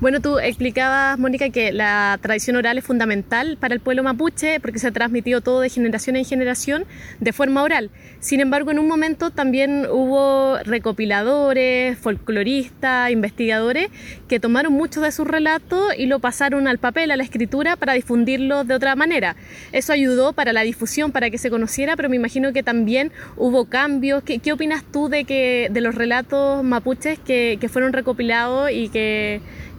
Bueno, 0.00 0.20
tú 0.20 0.38
explicabas, 0.38 1.18
Mónica, 1.18 1.50
que 1.50 1.72
la 1.72 2.18
tradición 2.20 2.56
oral 2.56 2.78
es 2.78 2.84
fundamental 2.84 3.56
para 3.58 3.74
el 3.74 3.80
pueblo 3.80 4.02
mapuche 4.02 4.60
porque 4.60 4.78
se 4.78 4.88
ha 4.88 4.92
transmitido 4.92 5.40
todo 5.40 5.60
de 5.60 5.68
generación 5.68 6.16
en 6.16 6.24
generación 6.24 6.84
de 7.20 7.32
forma 7.32 7.62
oral. 7.62 7.90
Sin 8.20 8.40
embargo, 8.40 8.70
en 8.70 8.78
un 8.78 8.88
momento 8.88 9.30
también 9.30 9.86
hubo 9.90 10.58
recopiladores, 10.64 11.98
folcloristas, 11.98 13.10
investigadores 13.10 13.88
que 14.28 14.40
tomaron 14.40 14.72
muchos 14.72 15.02
de 15.02 15.12
sus 15.12 15.26
relatos 15.26 15.94
y 15.96 16.06
lo 16.06 16.18
pasaron 16.18 16.68
al 16.68 16.78
papel, 16.78 17.10
a 17.10 17.16
la 17.16 17.22
escritura, 17.22 17.76
para 17.76 17.94
difundirlo 17.94 18.64
de 18.64 18.74
otra 18.74 18.96
manera. 18.96 19.36
Eso 19.72 19.92
ayudó 19.92 20.32
para 20.32 20.52
la 20.52 20.62
difusión, 20.62 21.12
para 21.12 21.30
que 21.30 21.38
se 21.38 21.50
conociera, 21.50 21.96
pero 21.96 22.08
me 22.08 22.16
imagino 22.16 22.52
que 22.52 22.62
también 22.62 23.12
hubo 23.36 23.66
cambios. 23.66 24.22
¿Qué, 24.22 24.52
opinas 24.52 24.82
tú 24.90 25.08
de, 25.08 25.24
que, 25.24 25.68
de 25.70 25.80
los 25.80 25.94
relatos 25.94 26.62
mapuches 26.64 27.18
que 27.18 27.68
fueron 27.70 27.92
recopilados 27.92 28.70
y 28.70 28.88
que 28.88 29.29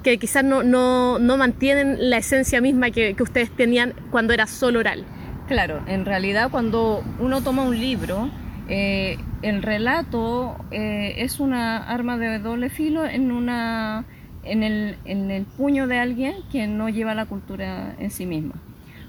que, 0.04 0.18
quizás 0.18 0.44
no, 0.44 0.64
no, 0.64 1.20
no, 1.20 1.38
mantienen 1.38 2.10
la 2.10 2.18
esencia 2.18 2.62
misma 2.62 2.92
que, 2.92 3.14
que, 3.14 3.24
ustedes 3.24 3.50
tenían 3.52 3.94
cuando 4.12 4.34
era 4.34 4.48
solo 4.48 4.80
oral. 4.80 5.06
Claro, 5.48 5.82
en 5.88 6.06
realidad 6.06 6.50
cuando 6.50 7.04
uno 7.20 7.42
toma 7.42 7.64
un 7.64 7.80
libro, 7.80 8.30
eh, 8.70 9.18
el 9.42 9.62
relato 9.62 10.56
eh, 10.72 11.16
es 11.18 11.40
una 11.40 11.78
arma 11.78 12.18
de 12.18 12.40
doble 12.40 12.70
filo 12.70 13.06
en, 13.06 13.32
una, 13.32 14.06
en, 14.44 14.64
el, 14.64 14.98
en 15.04 15.30
el 15.30 15.44
puño 15.44 15.88
de 15.88 16.00
alguien 16.00 16.36
que 16.52 16.68
no 16.68 16.88
lleva 16.88 17.14
la 17.16 17.26
cultura 17.26 17.96
en 18.00 18.12
sí 18.12 18.26
misma. 18.26 18.54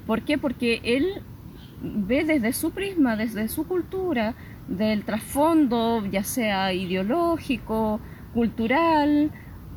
¿Por 0.07 0.23
qué? 0.23 0.37
Porque 0.37 0.81
él 0.83 1.23
ve 1.81 2.25
desde 2.25 2.53
su 2.53 2.73
prisma, 2.73 3.15
desde 3.17 3.49
su 3.49 3.67
cultura, 3.67 4.35
del 4.69 5.05
trasfondo, 5.05 6.05
ya 6.07 6.25
sea 6.25 6.73
ideológico, 6.73 8.01
cultural, 8.35 9.31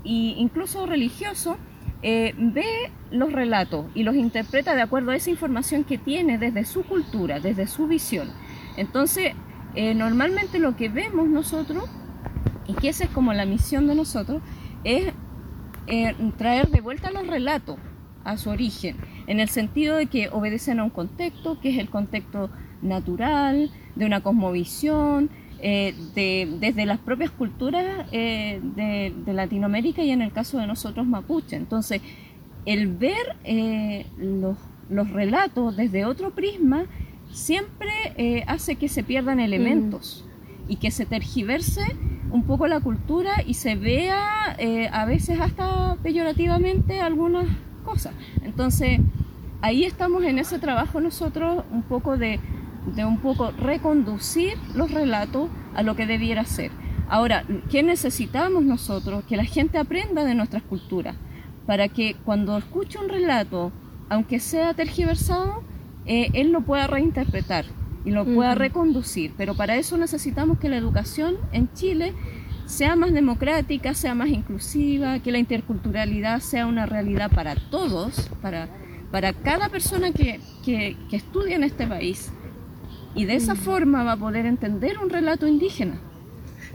e 0.05 0.35
incluso 0.37 0.85
religioso, 0.85 1.57
eh, 2.01 2.35
ve 2.37 2.91
los 3.09 3.33
relatos 3.33 3.87
y 3.95 4.03
los 4.03 4.15
interpreta 4.15 4.75
de 4.75 4.81
acuerdo 4.83 5.11
a 5.11 5.15
esa 5.15 5.31
información 5.31 5.83
que 5.83 5.97
tiene 5.97 6.37
desde 6.37 6.63
su 6.65 6.83
cultura, 6.83 7.39
desde 7.39 7.65
su 7.65 7.87
visión. 7.87 8.29
Entonces, 8.77 9.33
eh, 9.73 9.95
normalmente 9.95 10.59
lo 10.59 10.75
que 10.75 10.89
vemos 10.89 11.27
nosotros, 11.27 11.89
y 12.67 12.73
que 12.73 12.89
esa 12.89 13.05
es 13.05 13.09
como 13.09 13.33
la 13.33 13.45
misión 13.45 13.87
de 13.87 13.95
nosotros, 13.95 14.41
es 14.83 15.13
eh, 15.87 16.15
traer 16.37 16.69
de 16.69 16.81
vuelta 16.81 17.11
los 17.11 17.25
relatos 17.27 17.77
a 18.23 18.37
su 18.37 18.49
origen, 18.49 18.97
en 19.27 19.39
el 19.39 19.49
sentido 19.49 19.95
de 19.95 20.07
que 20.07 20.29
obedecen 20.29 20.79
a 20.79 20.83
un 20.83 20.89
contexto, 20.89 21.59
que 21.59 21.69
es 21.69 21.77
el 21.77 21.89
contexto 21.89 22.49
natural, 22.81 23.71
de 23.95 24.05
una 24.05 24.21
cosmovisión, 24.21 25.29
eh, 25.61 25.95
desde 26.59 26.85
las 26.85 26.99
propias 26.99 27.31
culturas 27.31 28.07
eh, 28.11 28.59
de, 28.75 29.33
Latinoamérica 29.33 30.03
y 30.03 30.11
en 30.11 30.21
el 30.21 30.31
caso 30.31 30.57
de 30.57 30.67
nosotros 30.67 31.05
mapuche. 31.07 31.55
Entonces, 31.55 32.01
el 32.65 32.87
ver 32.87 33.35
eh, 33.43 34.05
los, 34.17 34.57
relatos 35.11 35.75
desde 35.75 36.05
otro 36.05 36.31
prisma 36.31 36.85
siempre 37.31 38.43
hace 38.47 38.75
que 38.75 38.87
se 38.87 39.03
pierdan 39.03 39.39
elementos 39.39 40.23
y 40.67 40.75
que 40.75 40.91
se 40.91 41.05
tergiverse 41.05 41.81
un 42.31 42.43
poco 42.43 42.67
la 42.67 42.79
cultura 42.79 43.41
y 43.45 43.55
se 43.55 43.75
vea 43.75 44.55
a 44.91 45.05
veces 45.05 45.39
hasta 45.41 45.97
peyorativamente 46.03 47.01
algunas 47.01 47.47
cosas. 47.83 48.13
Entonces, 48.43 48.99
ahí 49.61 49.83
estamos 49.83 50.23
en 50.23 50.37
ese 50.37 50.59
trabajo 50.59 51.01
nosotros 51.01 51.63
un 51.71 51.81
poco 51.81 52.15
de 52.15 52.39
de 52.93 53.05
un 53.05 53.19
poco 53.19 53.51
reconducir 53.51 54.57
los 54.73 54.91
relatos 54.91 55.49
a 55.73 55.83
lo 55.83 55.95
que 55.95 56.05
debiera 56.05 56.45
ser. 56.45 56.71
Ahora, 57.07 57.43
¿qué 57.69 57.83
necesitamos 57.83 58.63
nosotros? 58.63 59.23
Que 59.25 59.37
la 59.37 59.45
gente 59.45 59.77
aprenda 59.77 60.23
de 60.25 60.35
nuestras 60.35 60.63
culturas, 60.63 61.15
para 61.65 61.87
que 61.87 62.15
cuando 62.25 62.57
escuche 62.57 62.99
un 62.99 63.09
relato, 63.09 63.71
aunque 64.09 64.39
sea 64.39 64.73
tergiversado, 64.73 65.63
eh, 66.05 66.29
él 66.33 66.51
lo 66.51 66.61
pueda 66.61 66.87
reinterpretar 66.87 67.65
y 68.05 68.11
lo 68.11 68.25
pueda 68.25 68.55
reconducir. 68.55 69.33
Pero 69.37 69.55
para 69.55 69.75
eso 69.75 69.97
necesitamos 69.97 70.59
que 70.59 70.69
la 70.69 70.77
educación 70.77 71.35
en 71.51 71.71
Chile 71.73 72.13
sea 72.65 72.95
más 72.95 73.13
democrática, 73.13 73.93
sea 73.93 74.15
más 74.15 74.29
inclusiva, 74.29 75.19
que 75.19 75.31
la 75.31 75.37
interculturalidad 75.37 76.39
sea 76.39 76.65
una 76.65 76.85
realidad 76.85 77.31
para 77.31 77.55
todos, 77.55 78.29
para, 78.41 78.69
para 79.11 79.33
cada 79.33 79.69
persona 79.69 80.11
que, 80.11 80.39
que, 80.63 80.97
que 81.09 81.15
estudia 81.15 81.55
en 81.55 81.63
este 81.63 81.85
país. 81.85 82.31
Y 83.15 83.25
de 83.25 83.35
esa 83.35 83.55
forma 83.55 84.03
va 84.03 84.13
a 84.13 84.17
poder 84.17 84.45
entender 84.45 84.99
un 84.99 85.09
relato 85.09 85.47
indígena. 85.47 85.99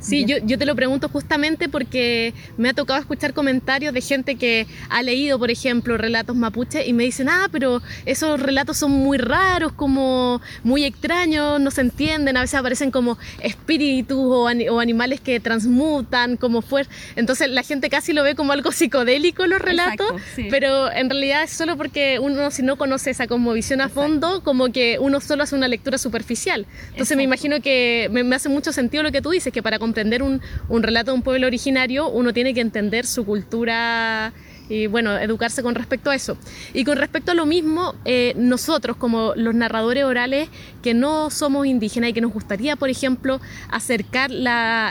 Sí, 0.01 0.25
yo, 0.25 0.39
yo, 0.39 0.59
te 0.59 0.65
lo 0.65 0.75
pregunto 0.75 1.09
justamente 1.09 1.69
porque 1.69 2.33
me 2.57 2.71
ha 2.71 2.73
tocado 2.73 2.99
escuchar 2.99 3.35
comentarios 3.35 3.93
de 3.93 4.01
gente 4.01 4.37
que 4.37 4.67
ha 4.89 5.03
leído, 5.03 5.39
por 5.39 5.51
ejemplo, 5.51 5.99
relatos 5.99 6.35
mapuche 6.37 6.87
y 6.87 6.95
me 6.95 7.05
dicen, 7.05 7.29
ah, 7.29 7.49
pero 7.53 7.83
esos 8.07 8.41
relatos 8.41 8.79
son 8.79 8.93
muy 8.93 9.19
raros, 9.19 9.73
como 9.73 10.41
muy 10.65 10.85
extraños, 10.85 11.61
no 11.61 11.71
se 11.71 11.83
entienden, 11.83 12.37
a 12.39 12.41
veces 12.41 12.59
aparecen 12.59 12.91
como 12.91 13.19
espíritus 13.41 14.19
o, 14.19 14.45
o 14.45 14.81
animales 14.81 15.21
que 15.21 15.39
transmutan, 15.39 16.39
como 16.39 16.63
fuerza. 16.63 16.91
Entonces 17.17 17.51
la 17.51 17.63
gente 17.63 17.91
casi 17.91 18.15
lo 18.15 18.23
ve 18.23 18.35
como 18.35 18.53
algo 18.53 18.73
psicodélico 18.73 19.47
los 19.47 19.61
relatos, 19.61 20.13
pero 20.49 20.91
en 20.91 21.11
realidad 21.11 21.43
es 21.43 21.51
solo 21.51 21.77
porque 21.77 22.19
uno 22.19 22.51
si 22.51 22.63
no 22.63 22.77
conoce 22.77 23.11
esa 23.11 23.27
como 23.27 23.53
visión 23.53 23.81
a 23.81 23.89
fondo, 23.89 24.43
como 24.43 24.73
que 24.73 24.99
uno 24.99 25.21
solo 25.21 25.43
hace 25.43 25.55
una 25.55 25.69
lectura 25.69 25.99
superficial. 25.99 26.67
Entonces 26.93 27.17
me 27.17 27.23
imagino 27.23 27.61
que 27.61 28.09
me, 28.11 28.25
me 28.25 28.37
hace 28.37 28.49
mucho 28.49 28.73
sentido 28.73 29.03
lo 29.03 29.13
que 29.13 29.21
tú 29.21 29.31
dices, 29.31 29.53
que 29.53 29.63
para 29.63 29.79
comprender 29.91 30.23
un, 30.23 30.41
relato 30.83 31.11
de 31.11 31.17
un 31.17 31.23
pueblo 31.23 31.49
originario, 31.49 32.09
uno 32.09 32.33
tiene 32.33 32.55
que 32.55 32.61
entender 32.61 33.07
su 33.07 33.27
cultura 33.27 34.33
y 34.69 34.87
bueno, 34.87 35.19
educarse 35.19 35.65
con 35.65 35.75
respecto 35.75 36.11
a 36.11 36.15
eso. 36.15 36.39
Y 36.73 36.85
con 36.85 36.97
respecto 36.97 37.33
a 37.33 37.35
lo 37.35 37.45
mismo, 37.45 37.97
eh, 38.05 38.35
nosotros 38.37 38.97
como 38.97 39.33
los 39.35 39.53
narradores 39.53 40.05
orales 40.05 40.49
que 40.81 40.95
no 40.95 41.29
somos 41.31 41.67
indígenas 41.67 42.11
y 42.11 42.13
que 42.13 42.21
nos 42.21 42.33
gustaría, 42.33 42.77
por 42.77 42.89
ejemplo, 42.89 43.41
acercar 43.69 44.31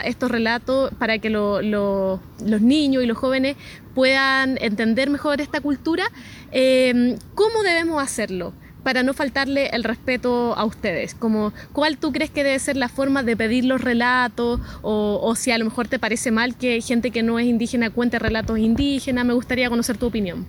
estos 0.04 0.30
relatos 0.30 0.92
para 0.98 1.16
que 1.16 1.30
lo, 1.30 1.62
lo, 1.62 2.20
los 2.44 2.60
niños 2.60 3.02
y 3.02 3.06
los 3.06 3.16
jóvenes 3.16 3.56
puedan 3.94 4.58
entender 4.60 5.08
mejor 5.08 5.40
esta 5.40 5.62
cultura, 5.62 6.04
eh, 6.52 7.16
¿cómo 7.34 7.62
debemos 7.62 8.02
hacerlo? 8.02 8.52
Para 8.82 9.02
no 9.02 9.14
faltarle 9.14 9.68
el 9.68 9.84
respeto 9.84 10.54
a 10.56 10.64
ustedes? 10.64 11.14
Como, 11.14 11.52
¿Cuál 11.72 11.98
tú 11.98 12.12
crees 12.12 12.30
que 12.30 12.44
debe 12.44 12.58
ser 12.58 12.76
la 12.76 12.88
forma 12.88 13.22
de 13.22 13.36
pedir 13.36 13.64
los 13.64 13.80
relatos? 13.80 14.60
O, 14.82 15.20
o, 15.22 15.34
si 15.34 15.50
a 15.50 15.58
lo 15.58 15.64
mejor 15.64 15.88
te 15.88 15.98
parece 15.98 16.30
mal 16.30 16.56
que 16.56 16.80
gente 16.80 17.10
que 17.10 17.22
no 17.22 17.38
es 17.38 17.46
indígena 17.46 17.90
cuente 17.90 18.18
relatos 18.18 18.58
indígenas. 18.58 19.24
Me 19.24 19.34
gustaría 19.34 19.68
conocer 19.68 19.96
tu 19.96 20.06
opinión. 20.06 20.46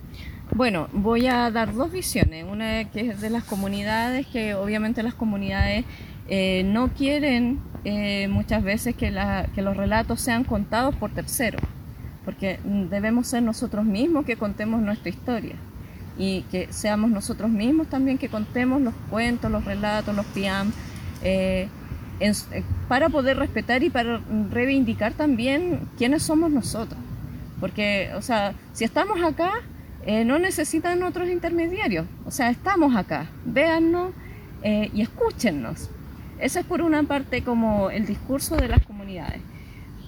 Bueno, 0.53 0.89
voy 0.91 1.27
a 1.27 1.49
dar 1.49 1.73
dos 1.73 1.91
visiones. 1.91 2.45
Una 2.49 2.83
que 2.85 3.11
es 3.11 3.21
de 3.21 3.29
las 3.29 3.43
comunidades, 3.43 4.27
que 4.27 4.53
obviamente 4.53 5.01
las 5.01 5.13
comunidades 5.13 5.85
eh, 6.27 6.63
no 6.65 6.89
quieren 6.89 7.59
eh, 7.83 8.27
muchas 8.27 8.63
veces 8.63 8.95
que, 8.95 9.11
los 9.11 9.77
relatos 9.77 10.21
sean 10.21 10.43
contados 10.43 10.95
por 10.95 11.11
terceros, 11.11 11.61
porque 12.25 12.59
debemos 12.63 13.27
ser 13.27 13.43
nosotros 13.43 13.85
mismos 13.85 14.25
que 14.25 14.35
contemos 14.35 14.81
nuestra 14.81 15.09
historia 15.09 15.55
y 16.17 16.41
que 16.43 16.71
seamos 16.71 17.09
nosotros 17.09 17.49
mismos 17.49 17.87
también 17.87 18.17
que 18.17 18.29
contemos 18.29 18.81
los 18.81 18.93
cuentos, 19.09 19.51
los 19.51 19.65
relatos, 19.65 20.15
los 20.15 20.25
piam, 20.27 20.71
eh, 21.23 21.67
eh, 22.19 22.33
para 22.87 23.09
poder 23.09 23.37
respetar 23.37 23.83
y 23.83 23.89
para 23.89 24.21
reivindicar 24.51 25.13
también 25.13 25.87
quiénes 25.97 26.23
somos 26.23 26.51
nosotros. 26.51 26.99
Porque, 27.59 28.11
o 28.15 28.21
sea, 28.21 28.53
si 28.73 28.83
estamos 28.83 29.21
acá, 29.23 29.51
eh, 30.05 30.25
no 30.25 30.39
necesitan 30.39 31.03
otros 31.03 31.29
intermediarios. 31.29 32.05
O 32.25 32.31
sea, 32.31 32.49
estamos 32.49 32.95
acá, 32.95 33.27
véannos 33.45 34.13
y 34.63 35.01
escúchennos. 35.01 35.89
Ese 36.39 36.59
es 36.59 36.65
por 36.67 36.83
una 36.83 37.01
parte 37.01 37.43
como 37.43 37.89
el 37.89 38.05
discurso 38.05 38.57
de 38.57 38.67
las 38.67 38.85
comunidades. 38.85 39.41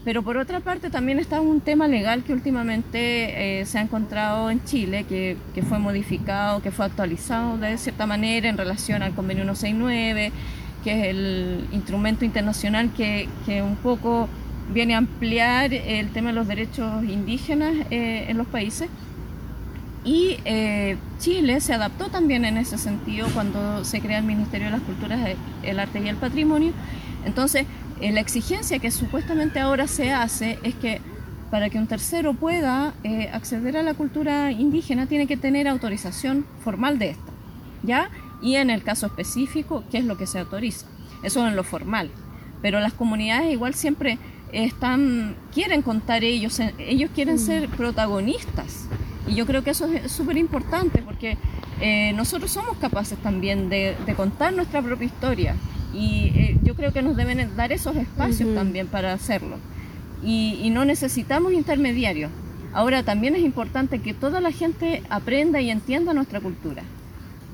Pero 0.05 0.21
por 0.21 0.35
otra 0.35 0.59
parte 0.59 0.89
también 0.89 1.17
está 1.19 1.39
un 1.39 1.61
tema 1.61 1.87
legal 1.87 2.23
que 2.23 2.33
últimamente 2.33 3.61
eh, 3.61 3.65
se 3.65 3.77
ha 3.77 3.81
encontrado 3.81 4.49
en 4.49 4.63
Chile, 4.65 5.05
que, 5.05 5.37
que, 5.55 5.61
fue 5.61 5.79
modificado, 5.79 6.61
que 6.61 6.71
fue 6.71 6.85
actualizado 6.85 7.57
de 7.57 7.77
cierta 7.77 8.05
manera 8.05 8.49
en 8.49 8.57
relación 8.57 9.01
al 9.01 9.13
convenio 9.13 9.45
169, 9.45 10.33
que 10.83 10.99
es 10.99 11.07
el 11.07 11.67
instrumento 11.71 12.25
internacional 12.25 12.91
que, 12.91 13.29
que 13.45 13.61
un 13.61 13.77
poco 13.77 14.27
viene 14.71 14.95
a 14.95 14.97
ampliar 14.97 15.73
el 15.73 16.09
tema 16.09 16.29
de 16.29 16.35
los 16.35 16.47
derechos 16.47 17.03
indígenas 17.05 17.73
eh, 17.89 18.25
en 18.27 18.37
los 18.37 18.47
países. 18.47 18.89
Y 20.05 20.37
eh, 20.43 20.97
Chile 21.19 21.61
se 21.61 21.73
adaptó 21.73 22.09
también 22.09 22.43
en 22.43 22.57
ese 22.57 22.77
sentido 22.77 23.27
cuando 23.33 23.85
se 23.85 24.01
crea 24.01 24.17
el 24.17 24.25
Ministerio 24.25 24.65
de 24.65 24.71
las 24.71 24.81
Culturas, 24.81 25.19
el 25.63 25.79
Arte 25.79 26.01
y 26.03 26.09
el 26.09 26.17
Patrimonio. 26.17 26.73
Entonces, 27.25 27.65
eh, 28.03 28.11
la 28.11 28.19
exigencia 28.19 28.79
que 28.79 28.91
supuestamente 28.91 29.61
ahora 29.61 29.87
se 29.87 30.11
hace 30.11 30.59
es 30.63 30.75
que 30.75 30.99
para 31.49 31.69
que 31.69 31.77
un 31.77 31.87
tercero 31.87 32.33
pueda 32.33 32.93
eh, 33.05 33.29
acceder 33.31 33.77
a 33.77 33.81
la 33.81 33.93
cultura 33.93 34.51
indígena 34.51 35.05
tiene 35.05 35.25
que 35.25 35.37
tener 35.37 35.69
autorización 35.69 36.45
formal 36.65 36.99
de 36.99 37.11
esta, 37.11 37.31
¿ya? 37.81 38.09
Y 38.41 38.55
en 38.55 38.69
el 38.69 38.83
caso 38.83 39.05
específico, 39.05 39.85
¿qué 39.89 39.99
es 39.99 40.03
lo 40.03 40.17
que 40.17 40.27
se 40.27 40.39
autoriza? 40.39 40.85
Eso 41.23 41.47
en 41.47 41.55
lo 41.55 41.63
formal. 41.63 42.11
Pero 42.61 42.81
las 42.81 42.91
comunidades 42.91 43.53
igual 43.53 43.73
siempre 43.73 44.17
están, 44.51 45.37
quieren 45.53 45.81
contar 45.81 46.25
ellos, 46.25 46.59
ellos 46.79 47.09
quieren 47.15 47.35
mm. 47.35 47.39
ser 47.39 47.69
protagonistas. 47.69 48.89
Y 49.29 49.35
yo 49.35 49.45
creo 49.45 49.63
que 49.63 49.69
eso 49.69 49.85
es 49.85 50.11
súper 50.11 50.35
importante 50.35 51.01
porque 51.01 51.37
eh, 51.79 52.11
nosotros 52.17 52.51
somos 52.51 52.75
capaces 52.79 53.17
también 53.19 53.69
de, 53.69 53.95
de 54.05 54.13
contar 54.13 54.51
nuestra 54.51 54.81
propia 54.81 55.05
historia 55.05 55.55
y 55.93 56.31
eh, 56.35 56.57
yo 56.63 56.75
creo 56.75 56.91
que 56.91 57.01
nos 57.01 57.15
deben 57.15 57.55
dar 57.55 57.71
esos 57.71 57.95
espacios 57.95 58.53
también 58.55 58.87
para 58.87 59.13
hacerlo. 59.13 59.57
Y, 60.23 60.59
y, 60.63 60.69
no 60.69 60.85
necesitamos 60.85 61.53
intermediarios. 61.53 62.31
Ahora 62.73 63.03
también 63.03 63.35
es 63.35 63.41
importante 63.41 63.99
que 63.99 64.13
toda 64.13 64.39
la 64.41 64.51
gente 64.51 65.03
aprenda 65.09 65.61
y 65.61 65.69
entienda 65.69 66.13
nuestra 66.13 66.39
cultura. 66.39 66.83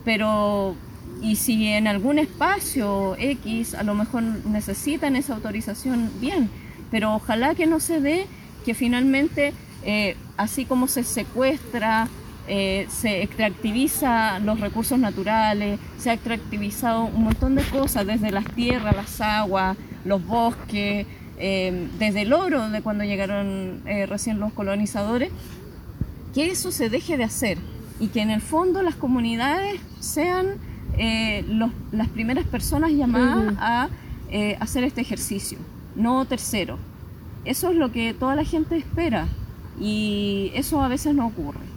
Pero, 0.05 0.75
y 1.21 1.35
si 1.35 1.67
en 1.67 1.87
algún 1.87 2.19
espacio 2.19 3.15
X 3.17 3.73
a 3.73 3.83
lo 3.83 3.95
mejor 3.95 4.23
necesitan 4.23 5.15
esa 5.15 5.33
autorización, 5.33 6.09
bien. 6.21 6.49
Pero 6.91 7.15
ojalá 7.15 7.55
que 7.55 7.65
no 7.65 7.79
se 7.79 7.99
dé 7.99 8.27
que 8.65 8.73
finalmente, 8.73 9.53
eh, 9.83 10.15
así 10.37 10.65
como 10.65 10.87
se 10.87 11.03
secuestra 11.03 12.07
eh, 12.51 12.87
se 12.89 13.21
extractiviza 13.21 14.39
los 14.39 14.59
recursos 14.59 14.97
naturales, 14.97 15.79
se 15.99 16.09
ha 16.09 16.13
extractivizado 16.13 17.05
un 17.05 17.25
montón 17.25 17.53
de 17.53 17.61
cosas, 17.61 18.07
desde 18.07 18.31
las 18.31 18.45
tierras, 18.55 18.95
las 18.95 19.21
aguas, 19.21 19.77
los 20.03 20.25
bosques, 20.25 21.05
eh, 21.37 21.87
desde 21.99 22.23
el 22.23 22.33
oro 22.33 22.67
de 22.71 22.81
cuando 22.81 23.03
llegaron 23.03 23.83
eh, 23.85 24.07
recién 24.07 24.39
los 24.39 24.51
colonizadores, 24.51 25.29
que 26.33 26.47
eso 26.49 26.71
se 26.71 26.89
deje 26.89 27.17
de 27.17 27.25
hacer 27.25 27.59
y 27.99 28.07
que 28.07 28.21
en 28.21 28.31
el 28.31 28.41
fondo 28.41 28.81
las 28.81 28.95
comunidades 28.95 29.79
sean 29.99 30.55
las 31.91 32.07
primeras 32.09 32.45
personas 32.47 32.91
llamadas 32.91 33.53
a 33.59 33.89
hacer 34.59 34.83
este 34.83 35.01
ejercicio, 35.01 35.59
no 35.95 36.25
tercero. 36.25 36.79
Eso 37.45 37.69
es 37.69 37.77
lo 37.77 37.91
que 37.91 38.15
toda 38.15 38.35
la 38.35 38.43
gente 38.43 38.75
espera 38.75 39.27
y 39.79 40.51
eso 40.55 40.81
a 40.81 40.87
veces 40.87 41.13
no 41.13 41.27
ocurre. 41.27 41.68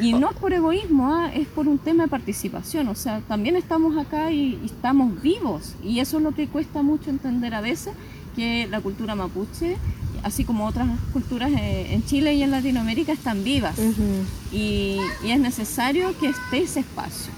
Y 0.00 0.12
no 0.12 0.30
es 0.30 0.36
por 0.36 0.52
egoísmo, 0.52 1.12
¿ah? 1.12 1.30
es 1.34 1.46
por 1.48 1.68
un 1.68 1.78
tema 1.78 2.04
de 2.04 2.08
participación. 2.08 2.88
O 2.88 2.94
sea, 2.94 3.20
también 3.26 3.56
estamos 3.56 3.96
acá 3.96 4.30
y, 4.30 4.60
estamos 4.64 5.20
vivos. 5.22 5.74
Y 5.82 6.00
eso 6.00 6.18
es 6.18 6.22
lo 6.22 6.32
que 6.32 6.46
cuesta 6.46 6.82
mucho 6.82 7.10
entender 7.10 7.54
a 7.54 7.60
veces, 7.60 7.94
que 8.36 8.66
la 8.68 8.80
cultura 8.80 9.14
mapuche, 9.14 9.76
así 10.22 10.44
como 10.44 10.66
otras 10.66 10.88
culturas 11.12 11.50
eh, 11.52 11.88
en 11.92 12.04
Chile 12.04 12.34
y 12.34 12.42
en 12.42 12.50
Latinoamérica, 12.50 13.12
están 13.12 13.44
vivas. 13.44 13.76
y, 14.52 14.98
y, 15.24 15.30
es 15.30 15.40
necesario 15.40 16.16
que 16.18 16.28
esté 16.28 16.62
ese 16.62 16.80
espacio. 16.80 17.32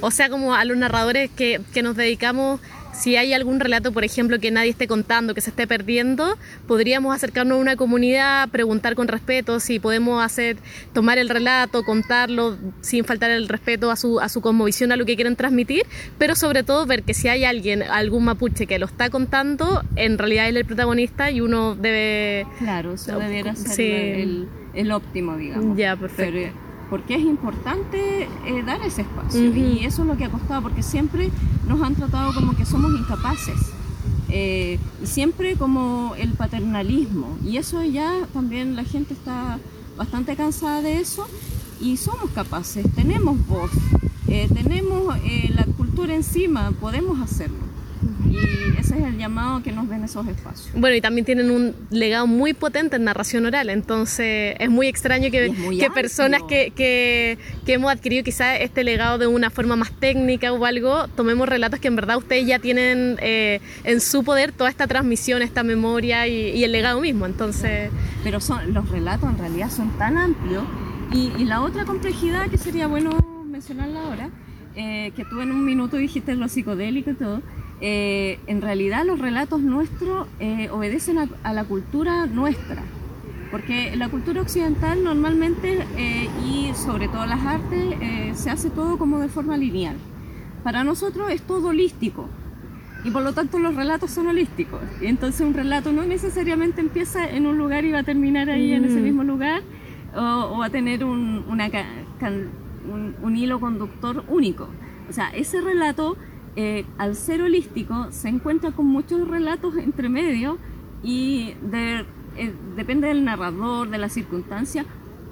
O 0.00 0.10
sea, 0.10 0.30
como 0.30 0.54
a 0.54 0.64
los 0.64 0.76
narradores 0.76 1.30
que, 1.30 1.60
que 1.72 1.82
nos 1.82 1.96
dedicamos 1.96 2.60
si 2.92 3.16
hay 3.16 3.32
algún 3.32 3.60
relato, 3.60 3.92
por 3.92 4.04
ejemplo, 4.04 4.38
que 4.38 4.50
nadie 4.50 4.70
esté 4.70 4.86
contando, 4.86 5.34
que 5.34 5.40
se 5.40 5.50
esté 5.50 5.66
perdiendo, 5.66 6.36
podríamos 6.66 7.14
acercarnos 7.14 7.58
a 7.58 7.60
una 7.60 7.76
comunidad, 7.76 8.48
preguntar 8.48 8.94
con 8.94 9.08
respeto 9.08 9.60
si 9.60 9.78
podemos 9.78 10.22
hacer, 10.22 10.56
tomar 10.92 11.18
el 11.18 11.28
relato, 11.28 11.84
contarlo 11.84 12.56
sin 12.80 13.04
faltar 13.04 13.30
el 13.30 13.48
respeto 13.48 13.90
a 13.90 13.96
su, 13.96 14.20
a 14.20 14.28
su 14.28 14.40
cosmovisión, 14.40 14.92
a 14.92 14.96
lo 14.96 15.04
que 15.04 15.16
quieren 15.16 15.36
transmitir, 15.36 15.84
pero 16.18 16.34
sobre 16.34 16.62
todo 16.62 16.86
ver 16.86 17.02
que 17.02 17.14
si 17.14 17.28
hay 17.28 17.44
alguien, 17.44 17.82
algún 17.82 18.24
mapuche 18.24 18.66
que 18.66 18.78
lo 18.78 18.86
está 18.86 19.10
contando, 19.10 19.82
en 19.96 20.18
realidad 20.18 20.48
es 20.48 20.56
el 20.56 20.64
protagonista 20.64 21.30
y 21.30 21.40
uno 21.40 21.74
debe... 21.74 22.46
Claro, 22.58 22.94
eso 22.94 23.18
debiera 23.18 23.54
ser 23.54 24.20
el, 24.20 24.48
el, 24.74 24.92
óptimo, 24.92 25.36
digamos. 25.36 25.76
Ya, 25.76 25.96
perfecto 25.96 26.67
porque 26.90 27.16
es 27.16 27.22
importante 27.22 28.22
eh, 28.46 28.62
dar 28.64 28.80
ese 28.82 29.02
espacio. 29.02 29.54
Y 29.54 29.84
eso 29.84 30.02
es 30.02 30.08
lo 30.08 30.16
que 30.16 30.24
ha 30.24 30.30
costado 30.30 30.62
porque 30.62 30.82
siempre 30.82 31.30
nos 31.66 31.82
han 31.82 31.94
tratado 31.94 32.32
como 32.32 32.56
que 32.56 32.64
somos 32.64 32.92
incapaces. 32.92 33.58
Y 34.30 34.78
siempre 35.06 35.56
como 35.56 36.14
el 36.18 36.32
paternalismo. 36.32 37.38
Y 37.44 37.56
eso 37.56 37.82
ya 37.82 38.26
también 38.32 38.76
la 38.76 38.84
gente 38.84 39.14
está 39.14 39.58
bastante 39.96 40.36
cansada 40.36 40.82
de 40.82 41.00
eso. 41.00 41.26
Y 41.80 41.96
somos 41.96 42.30
capaces, 42.30 42.84
tenemos 42.94 43.46
voz, 43.46 43.70
tenemos 44.26 45.16
la 45.54 45.64
cultura 45.76 46.14
encima, 46.14 46.72
podemos 46.72 47.20
hacerlo 47.20 47.77
y 48.30 48.78
ese 48.78 48.98
es 48.98 49.04
el 49.04 49.18
llamado 49.18 49.62
que 49.62 49.72
nos 49.72 49.88
den 49.88 50.04
esos 50.04 50.26
espacios. 50.26 50.70
Bueno, 50.74 50.96
y 50.96 51.00
también 51.00 51.24
tienen 51.24 51.50
un 51.50 51.74
legado 51.90 52.26
muy 52.26 52.54
potente 52.54 52.96
en 52.96 53.04
narración 53.04 53.46
oral, 53.46 53.70
entonces 53.70 54.56
es 54.58 54.70
muy 54.70 54.86
extraño 54.86 55.30
que, 55.30 55.52
que 55.78 55.90
personas 55.90 56.42
que, 56.48 56.70
que, 56.70 57.38
que, 57.64 57.72
hemos 57.72 57.90
adquirido 57.90 58.24
quizás 58.24 58.58
este 58.60 58.84
legado 58.84 59.18
de 59.18 59.26
una 59.26 59.50
forma 59.50 59.76
más 59.76 59.92
técnica 59.92 60.52
o 60.52 60.64
algo, 60.64 61.08
tomemos 61.08 61.48
relatos 61.48 61.80
que 61.80 61.88
en 61.88 61.96
verdad 61.96 62.16
ustedes 62.18 62.46
ya 62.46 62.58
tienen 62.58 63.16
eh, 63.20 63.60
en 63.84 64.00
su 64.00 64.24
poder 64.24 64.52
toda 64.52 64.70
esta 64.70 64.86
transmisión, 64.86 65.42
esta 65.42 65.62
memoria 65.62 66.26
y, 66.26 66.62
el 66.64 66.72
legado 66.72 67.00
mismo, 67.00 67.26
entonces... 67.26 67.90
Pero 68.22 68.40
son, 68.40 68.74
los 68.74 68.88
relatos 68.90 69.30
en 69.30 69.38
realidad 69.38 69.70
son 69.70 69.96
tan 69.96 70.18
amplios 70.18 70.64
y, 71.12 71.32
y 71.38 71.44
la 71.44 71.62
otra 71.62 71.84
complejidad 71.84 72.48
que 72.48 72.58
sería 72.58 72.86
bueno 72.86 73.10
mencionarla 73.48 74.02
ahora, 74.02 74.30
eh, 74.76 75.12
que 75.16 75.24
tú 75.24 75.40
en 75.40 75.50
un 75.50 75.64
minuto 75.64 75.96
dijiste 75.96 76.36
lo 76.36 76.48
psicodélico 76.48 77.10
y 77.10 77.14
todo, 77.14 77.42
eh, 77.80 78.40
en 78.48 78.60
realidad 78.60 79.04
los 79.04 79.20
relatos 79.20 79.60
nuestros 79.60 80.26
eh, 80.40 80.68
obedecen 80.70 81.18
a, 81.18 81.52
la 81.52 81.64
cultura 81.64 82.26
nuestra, 82.26 82.82
porque 83.50 83.94
la 83.94 84.08
cultura 84.08 84.40
occidental 84.40 85.04
normalmente 85.04 85.84
eh, 85.96 86.28
y 86.44 86.72
sobre 86.74 87.08
todo 87.08 87.24
las 87.26 87.44
artes 87.46 87.94
se 88.34 88.50
hace 88.50 88.70
todo 88.70 88.98
como 88.98 89.20
de 89.20 89.28
forma 89.28 89.56
lineal. 89.56 89.96
Para 90.64 90.82
nosotros 90.82 91.30
es 91.30 91.42
todo 91.42 91.68
holístico 91.68 92.28
y 93.04 93.10
por 93.10 93.22
lo 93.22 93.32
tanto 93.32 93.60
los 93.60 93.76
relatos 93.76 94.10
son 94.10 94.26
holísticos. 94.26 94.80
Y 95.00 95.06
entonces 95.06 95.40
un 95.46 95.54
relato 95.54 95.92
no 95.92 96.04
necesariamente 96.04 96.80
empieza 96.80 97.28
en 97.28 97.46
un 97.46 97.58
lugar 97.58 97.84
y 97.84 97.92
va 97.92 98.00
a 98.00 98.04
terminar 98.04 98.50
ahí 98.50 98.72
en 98.72 98.84
ese 98.84 99.00
mm. 99.00 99.04
mismo 99.04 99.22
lugar 99.22 99.62
o, 100.16 100.58
va 100.58 100.66
a 100.66 100.70
tener 100.70 101.04
un, 101.04 101.44
un 103.22 103.36
hilo 103.36 103.60
conductor 103.60 104.24
único. 104.28 104.68
O 105.08 105.12
sea, 105.12 105.30
ese 105.30 105.60
relato 105.60 106.16
eh, 106.56 106.84
al 106.98 107.14
ser 107.14 107.42
holístico 107.42 108.08
se 108.10 108.28
encuentra 108.28 108.72
con 108.72 108.86
muchos 108.86 109.28
relatos 109.28 109.76
entre 109.76 110.08
medio 110.08 110.58
y 111.02 111.54
eh, 111.72 112.04
depende 112.76 113.08
del 113.08 113.24
narrador, 113.24 113.88
de 113.90 113.98
la 113.98 114.08
circunstancia. 114.08 114.84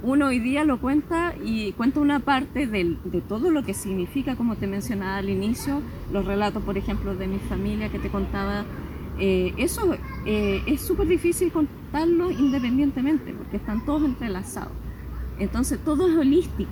Uno 0.02 0.26
hoy 0.26 0.38
día 0.38 0.64
lo 0.64 0.78
cuenta 0.78 1.34
y 1.42 1.72
cuenta 1.72 2.00
una 2.00 2.20
parte 2.20 2.66
de 2.66 3.20
todo 3.28 3.50
lo 3.50 3.64
que 3.64 3.74
significa, 3.74 4.36
como 4.36 4.56
te 4.56 4.66
mencionaba 4.66 5.16
al 5.16 5.30
inicio, 5.30 5.80
los 6.12 6.24
relatos, 6.24 6.62
por 6.62 6.76
ejemplo, 6.76 7.16
de 7.16 7.26
mi 7.26 7.38
familia 7.38 7.88
que 7.88 7.98
te 7.98 8.08
contaba. 8.08 8.64
Eh, 9.18 9.54
eso 9.56 9.96
es 10.26 10.80
súper 10.82 11.08
difícil 11.08 11.50
contarlo 11.50 12.30
independientemente 12.30 13.32
porque 13.32 13.56
están 13.56 13.84
todos 13.84 14.04
entrelazados. 14.04 14.72
Entonces 15.38 15.78
todo 15.82 16.08
es 16.08 16.16
holístico 16.16 16.70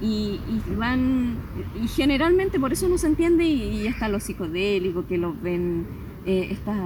y, 0.00 0.40
van 0.76 1.36
y 1.82 1.88
generalmente 1.88 2.58
por 2.58 2.72
eso 2.72 2.88
no 2.88 2.98
se 2.98 3.06
entiende 3.06 3.44
y, 3.44 3.86
está 3.86 4.08
lo 4.08 4.20
psicodélico 4.20 5.06
que 5.06 5.18
los 5.18 5.40
ven 5.40 5.86
eh, 6.24 6.48
estas, 6.50 6.78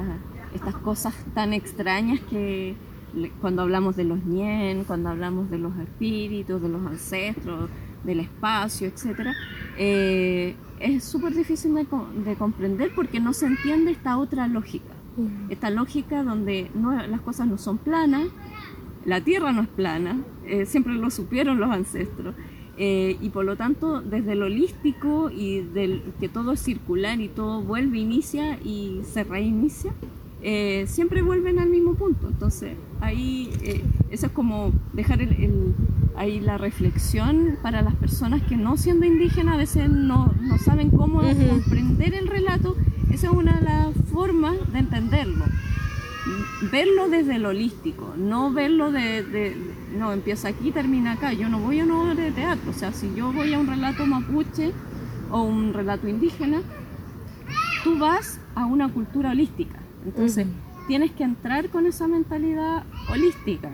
estas 0.54 0.76
cosas 0.76 1.14
tan 1.34 1.52
extrañas 1.52 2.20
que 2.30 2.74
cuando 3.40 3.62
hablamos 3.62 3.96
de 3.96 4.04
los 4.04 4.24
ñen, 4.24 4.84
cuando 4.84 5.10
hablamos 5.10 5.50
de 5.50 5.58
los 5.58 5.76
espíritus, 5.78 6.60
de 6.60 6.68
los 6.68 6.84
ancestros, 6.84 7.70
del 8.02 8.20
espacio, 8.20 8.88
etc., 8.88 9.28
eh, 9.78 10.56
es 10.80 11.04
súper 11.04 11.34
difícil 11.34 11.74
de, 11.74 11.86
de, 12.24 12.34
comprender 12.36 12.92
porque 12.94 13.20
no 13.20 13.32
se 13.32 13.46
entiende 13.46 13.92
esta 13.92 14.18
otra 14.18 14.48
lógica. 14.48 14.92
Mm. 15.16 15.50
Esta 15.50 15.70
lógica 15.70 16.22
donde 16.24 16.70
no, 16.74 16.92
las 17.06 17.20
cosas 17.20 17.46
no 17.46 17.56
son 17.56 17.78
planas, 17.78 18.26
la 19.04 19.20
tierra 19.20 19.52
no 19.52 19.62
es 19.62 19.68
plana, 19.68 20.18
eh, 20.44 20.66
siempre 20.66 20.94
lo 20.94 21.10
supieron 21.10 21.60
los 21.60 21.70
ancestros. 21.70 22.34
Eh, 22.76 23.16
y 23.20 23.30
por 23.30 23.44
lo 23.44 23.56
tanto 23.56 24.00
desde 24.00 24.34
lo 24.34 24.46
holístico 24.46 25.30
y 25.30 25.60
del 25.60 26.02
que 26.18 26.28
todo 26.28 26.52
es 26.52 26.60
circular 26.60 27.20
y 27.20 27.28
todo 27.28 27.62
vuelve, 27.62 27.98
inicia 27.98 28.58
y 28.64 29.02
se 29.04 29.22
reinicia, 29.22 29.92
eh, 30.42 30.84
siempre 30.88 31.22
vuelven 31.22 31.60
al 31.60 31.68
mismo 31.68 31.94
punto. 31.94 32.28
Entonces 32.28 32.76
ahí 33.00 33.50
eh, 33.62 33.84
eso 34.10 34.26
es 34.26 34.32
como 34.32 34.72
dejar 34.92 35.20
ahí 36.16 36.40
la 36.40 36.58
reflexión 36.58 37.58
para 37.62 37.82
las 37.82 37.94
personas 37.94 38.42
que 38.42 38.56
no 38.56 38.76
siendo 38.76 39.06
indígenas 39.06 39.54
a 39.54 39.58
veces 39.58 39.88
no, 39.88 40.34
no 40.40 40.58
saben 40.58 40.90
cómo 40.90 41.20
comprender 41.20 42.14
el 42.14 42.26
relato. 42.26 42.76
Esa 43.10 43.28
es 43.28 43.32
una 43.32 43.60
de 43.60 43.64
las 43.64 43.94
formas 44.12 44.56
de 44.72 44.80
entenderlo 44.80 45.44
verlo 46.70 47.08
desde 47.08 47.38
lo 47.38 47.50
holístico, 47.50 48.14
no 48.16 48.52
verlo 48.52 48.90
de, 48.90 49.56
no, 49.96 50.12
empieza 50.12 50.48
aquí, 50.48 50.70
termina 50.70 51.12
acá. 51.12 51.32
Yo 51.32 51.48
no 51.48 51.58
voy 51.58 51.80
a 51.80 51.84
una 51.84 52.00
obra 52.00 52.14
de 52.14 52.30
teatro, 52.30 52.70
o 52.70 52.74
sea, 52.74 52.92
si 52.92 53.14
yo 53.14 53.32
voy 53.32 53.52
a 53.52 53.58
un 53.58 53.66
relato 53.66 54.06
mapuche 54.06 54.72
o 55.30 55.42
un 55.42 55.72
relato 55.72 56.08
indígena, 56.08 56.62
tú 57.82 57.98
vas 57.98 58.40
a 58.54 58.66
una 58.66 58.88
cultura 58.88 59.30
holística. 59.30 59.78
Entonces, 60.04 60.46
tienes 60.86 61.12
que 61.12 61.24
entrar 61.24 61.70
con 61.70 61.86
esa 61.86 62.06
mentalidad 62.06 62.84
holística. 63.10 63.70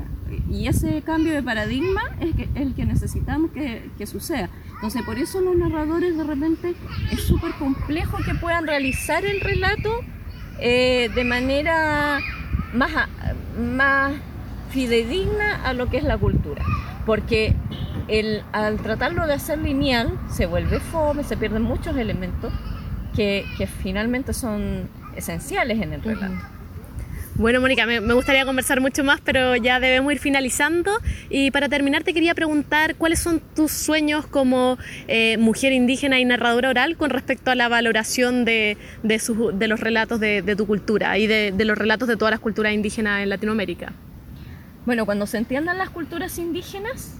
Y 0.49 0.69
ese 0.69 1.03
cambio 1.03 1.33
de 1.33 1.43
paradigma 1.43 2.03
es 2.21 2.35
el 2.55 2.75
que 2.75 2.85
necesitamos 2.85 3.51
que, 3.51 3.91
que 3.99 4.07
suceda. 4.07 4.49
Entonces, 4.75 5.03
por 5.03 5.19
eso 5.19 5.41
los 5.41 5.57
narradores 5.57 6.17
de 6.17 6.25
repente 6.25 6.75
es 7.11 7.21
súper 7.21 7.53
complejo 7.55 8.19
que 8.25 8.35
puedan 8.35 8.67
realizar 8.67 9.25
el 9.25 9.41
relato 9.41 9.91
eh, 10.61 11.11
de 11.15 11.25
manera 11.25 12.21
más, 12.73 12.91
más 13.59 14.13
fidedigna 14.71 15.65
a 15.65 15.73
lo 15.73 15.89
que 15.89 15.99
es 15.99 16.05
la 16.05 16.19
cultura. 16.19 16.65
Porque 17.07 17.55
el, 18.09 18.43
al 18.53 18.79
tratarlo 18.79 19.27
de 19.27 19.35
hacer 19.35 19.59
lineal 19.59 20.19
se 20.29 20.47
vuelve 20.47 20.81
fome, 20.81 21.25
se 21.25 21.37
pierden 21.37 21.63
muchos 21.63 21.97
elementos 21.97 22.53
que, 23.15 23.45
que 23.59 23.67
finalmente 23.67 24.33
son 24.33 24.89
esenciales 25.17 25.81
en 25.81 25.93
el 25.93 26.03
relato. 26.03 26.60
Bueno, 27.37 27.61
Mónica, 27.61 27.87
me, 27.87 28.01
gustaría 28.13 28.45
conversar 28.45 28.81
mucho 28.81 29.03
más, 29.03 29.21
pero 29.23 29.57
ya 29.57 29.81
debemos 29.81 30.13
ir 30.13 30.19
finalizando. 30.19 30.91
Y 31.31 31.51
para 31.51 31.69
terminar, 31.69 32.03
te 32.03 32.13
quería 32.13 32.35
preguntar 32.35 32.97
cuáles 32.97 33.21
son 33.21 33.41
tus 33.55 33.73
sueños 33.73 34.27
como 34.27 34.77
eh, 35.09 35.39
mujer 35.39 35.73
indígena 35.73 36.21
y 36.21 36.25
narradora 36.25 36.69
oral 36.69 36.97
con 36.97 37.09
respecto 37.09 37.51
a 37.51 37.55
la 37.55 37.69
valoración 37.69 38.45
de, 38.45 38.77
de, 39.03 39.69
los 39.69 39.81
relatos 39.81 40.21
de, 40.21 40.55
tu 40.57 40.67
cultura 40.67 41.17
y 41.17 41.27
de, 41.27 41.55
los 41.65 41.79
relatos 41.79 42.09
de 42.09 42.17
todas 42.17 42.33
las 42.33 42.41
culturas 42.41 42.75
indígenas 42.75 43.23
en 43.23 43.31
Latinoamérica. 43.31 43.93
Bueno, 44.85 45.07
cuando 45.07 45.27
se 45.27 45.39
entiendan 45.39 45.79
las 45.79 45.91
culturas 45.91 46.39
indígenas, 46.39 47.17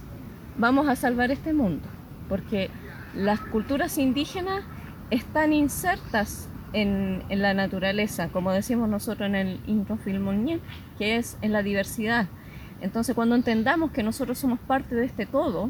vamos 0.57 0.87
a 0.87 0.95
salvar 0.95 1.31
este 1.31 1.53
mundo, 1.53 1.87
porque 2.29 2.69
las 3.15 3.39
culturas 3.39 3.97
indígenas 3.97 4.63
están 5.09 5.51
insertas 5.51 6.47
en, 6.73 7.23
la 7.29 7.53
naturaleza, 7.53 8.29
como 8.29 8.51
decimos 8.51 8.89
nosotros 8.89 9.27
en 9.27 9.35
el 9.35 9.59
Infofilmonien, 9.67 10.61
que 10.97 11.17
es 11.17 11.37
en 11.41 11.53
la 11.53 11.63
diversidad. 11.63 12.27
Entonces, 12.81 13.15
cuando 13.15 13.35
entendamos 13.35 13.91
que 13.91 14.03
nosotros 14.03 14.37
somos 14.37 14.59
parte 14.59 14.95
de 14.95 15.05
este 15.05 15.25
todo 15.25 15.69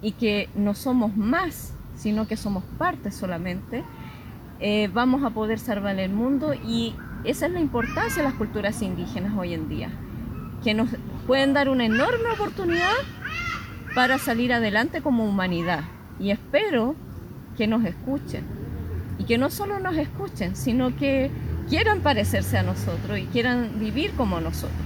y 0.00 0.12
que 0.12 0.48
no 0.54 0.74
somos 0.74 1.16
más, 1.16 1.74
sino 1.94 2.26
que 2.26 2.36
somos 2.36 2.64
parte 2.78 3.10
solamente, 3.10 3.84
eh, 4.60 4.88
vamos 4.92 5.24
a 5.24 5.30
poder 5.30 5.58
salvar 5.58 5.98
el 5.98 6.12
mundo 6.12 6.54
y 6.54 6.94
esa 7.24 7.46
es 7.46 7.52
la 7.52 7.60
importancia 7.60 8.22
de 8.22 8.28
las 8.28 8.34
culturas 8.34 8.82
indígenas 8.82 9.36
hoy 9.36 9.54
en 9.54 9.68
día, 9.68 9.90
que 10.62 10.74
nos 10.74 10.90
pueden 11.26 11.52
dar 11.52 11.68
una 11.68 11.84
enorme 11.84 12.30
oportunidad 12.34 12.94
para 13.94 14.18
salir 14.18 14.52
adelante 14.52 15.02
como 15.02 15.24
humanidad. 15.24 15.84
Y 16.18 16.30
espero 16.30 16.94
que 17.56 17.66
nos 17.66 17.84
escuchen 17.84 18.61
y 19.18 19.24
que 19.24 19.38
no 19.38 19.50
solo 19.50 19.78
nos 19.78 19.96
escuchen, 19.96 20.56
sino 20.56 20.96
que 20.96 21.30
quieran 21.68 22.00
parecerse 22.00 22.58
a 22.58 22.62
nosotros 22.62 23.18
y 23.18 23.24
quieran 23.26 23.78
vivir 23.78 24.12
como 24.12 24.40
nosotros. 24.40 24.76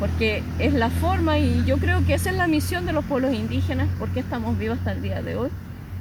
Porque 0.00 0.42
es 0.58 0.74
la 0.74 0.90
forma, 0.90 1.38
y 1.38 1.64
yo 1.64 1.78
creo 1.78 2.04
que 2.04 2.14
esa 2.14 2.30
es 2.30 2.36
la 2.36 2.46
misión 2.46 2.86
de 2.86 2.92
los 2.92 3.04
pueblos 3.04 3.32
indígenas, 3.34 3.88
porque 3.98 4.20
estamos 4.20 4.58
vivos 4.58 4.78
hasta 4.78 4.92
el 4.92 5.02
día 5.02 5.22
de 5.22 5.36
hoy, 5.36 5.50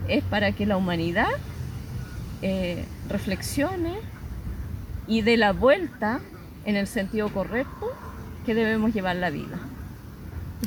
es 0.07 0.23
para 0.23 0.51
que 0.51 0.65
la 0.65 0.77
humanidad 0.77 1.29
eh, 2.41 2.85
reflexione 3.09 3.93
y 5.07 5.21
dé 5.21 5.37
la 5.37 5.53
vuelta 5.53 6.19
en 6.65 6.75
el 6.75 6.87
sentido 6.87 7.29
correcto 7.29 7.91
que 8.45 8.55
debemos 8.55 8.93
llevar 8.93 9.15
la 9.17 9.29
vida. 9.29 9.59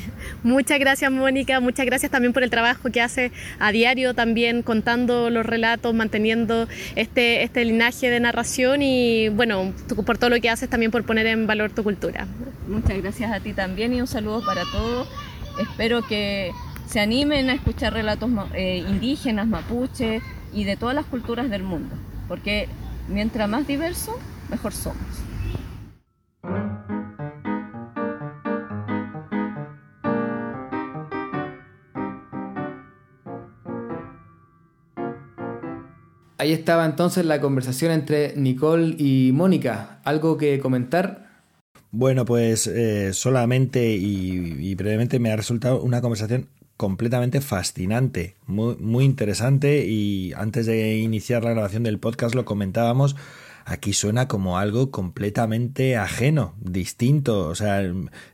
Muchas 0.43 0.79
gracias 0.79 1.11
Mónica, 1.11 1.61
muchas 1.61 1.87
gracias 1.87 2.11
también 2.11 2.33
por 2.33 2.43
el 2.43 2.51
trabajo 2.51 2.91
que 2.91 3.01
hace 3.01 3.33
a 3.59 3.73
diario 3.73 4.15
también 4.15 4.63
contando 4.63 5.31
los 5.31 5.45
relatos, 5.45 5.95
manteniendo 5.95 6.69
este, 6.95 7.43
este 7.43 7.65
linaje 7.65 8.11
de 8.11 8.21
narración 8.21 8.83
y 8.83 9.29
bueno, 9.29 9.73
por 10.05 10.19
todo 10.19 10.31
lo 10.31 10.41
que 10.41 10.51
haces 10.51 10.69
también 10.69 10.91
por 10.91 11.05
poner 11.05 11.27
en 11.27 11.47
valor 11.47 11.71
tu 11.71 11.83
cultura. 11.83 12.27
Muchas 12.69 13.01
gracias 13.03 13.33
a 13.33 13.41
ti 13.41 13.53
también 13.53 13.93
y 13.95 14.01
un 14.01 14.07
saludo 14.07 14.45
para 14.45 14.63
todos. 14.71 15.09
Espero 15.61 16.03
que 16.03 16.53
se 16.87 17.01
animen 17.01 17.51
a 17.51 17.55
escuchar 17.55 17.93
relatos 17.93 18.31
eh, 18.55 18.85
indígenas, 18.89 19.47
mapuche 19.47 20.21
y 20.53 20.65
de 20.65 20.77
todas 20.77 20.95
las 20.95 21.07
culturas 21.07 21.51
del 21.51 21.63
mundo, 21.63 21.95
porque 22.29 22.69
mientras 23.09 23.49
más 23.49 23.67
diverso, 23.67 24.19
mejor 24.49 24.73
somos. 24.73 25.23
Ahí 36.39 36.53
estaba 36.53 36.85
entonces 36.85 37.25
la 37.25 37.41
conversación 37.41 37.93
entre 37.93 38.35
Nicole 38.37 38.95
y 38.99 39.31
Mónica. 39.33 40.01
¿Algo 40.05 40.37
que 40.37 40.59
comentar? 40.59 41.27
Bueno, 41.91 42.27
pues 42.27 42.67
eh, 42.67 43.15
solamente 43.15 43.95
y, 43.95 44.75
brevemente 44.75 45.19
me 45.19 45.31
ha 45.31 45.37
resultado 45.37 45.81
una 45.81 46.03
conversación 46.03 46.49
completamente 46.77 47.41
fascinante, 47.41 48.37
muy, 48.47 48.77
muy 48.77 49.07
interesante 49.07 49.87
y 49.87 50.35
antes 50.35 50.67
de 50.67 50.99
iniciar 50.99 51.43
la 51.43 51.53
grabación 51.53 51.85
del 51.85 51.99
podcast 51.99 52.35
lo 52.35 52.45
comentábamos 52.45 53.17
aquí 53.67 53.93
suena 53.93 54.29
como 54.29 54.59
algo 54.59 54.93
completamente 54.93 55.97
ajeno, 55.97 56.55
distinto, 56.61 57.49
o 57.49 57.55
sea, 57.57 57.83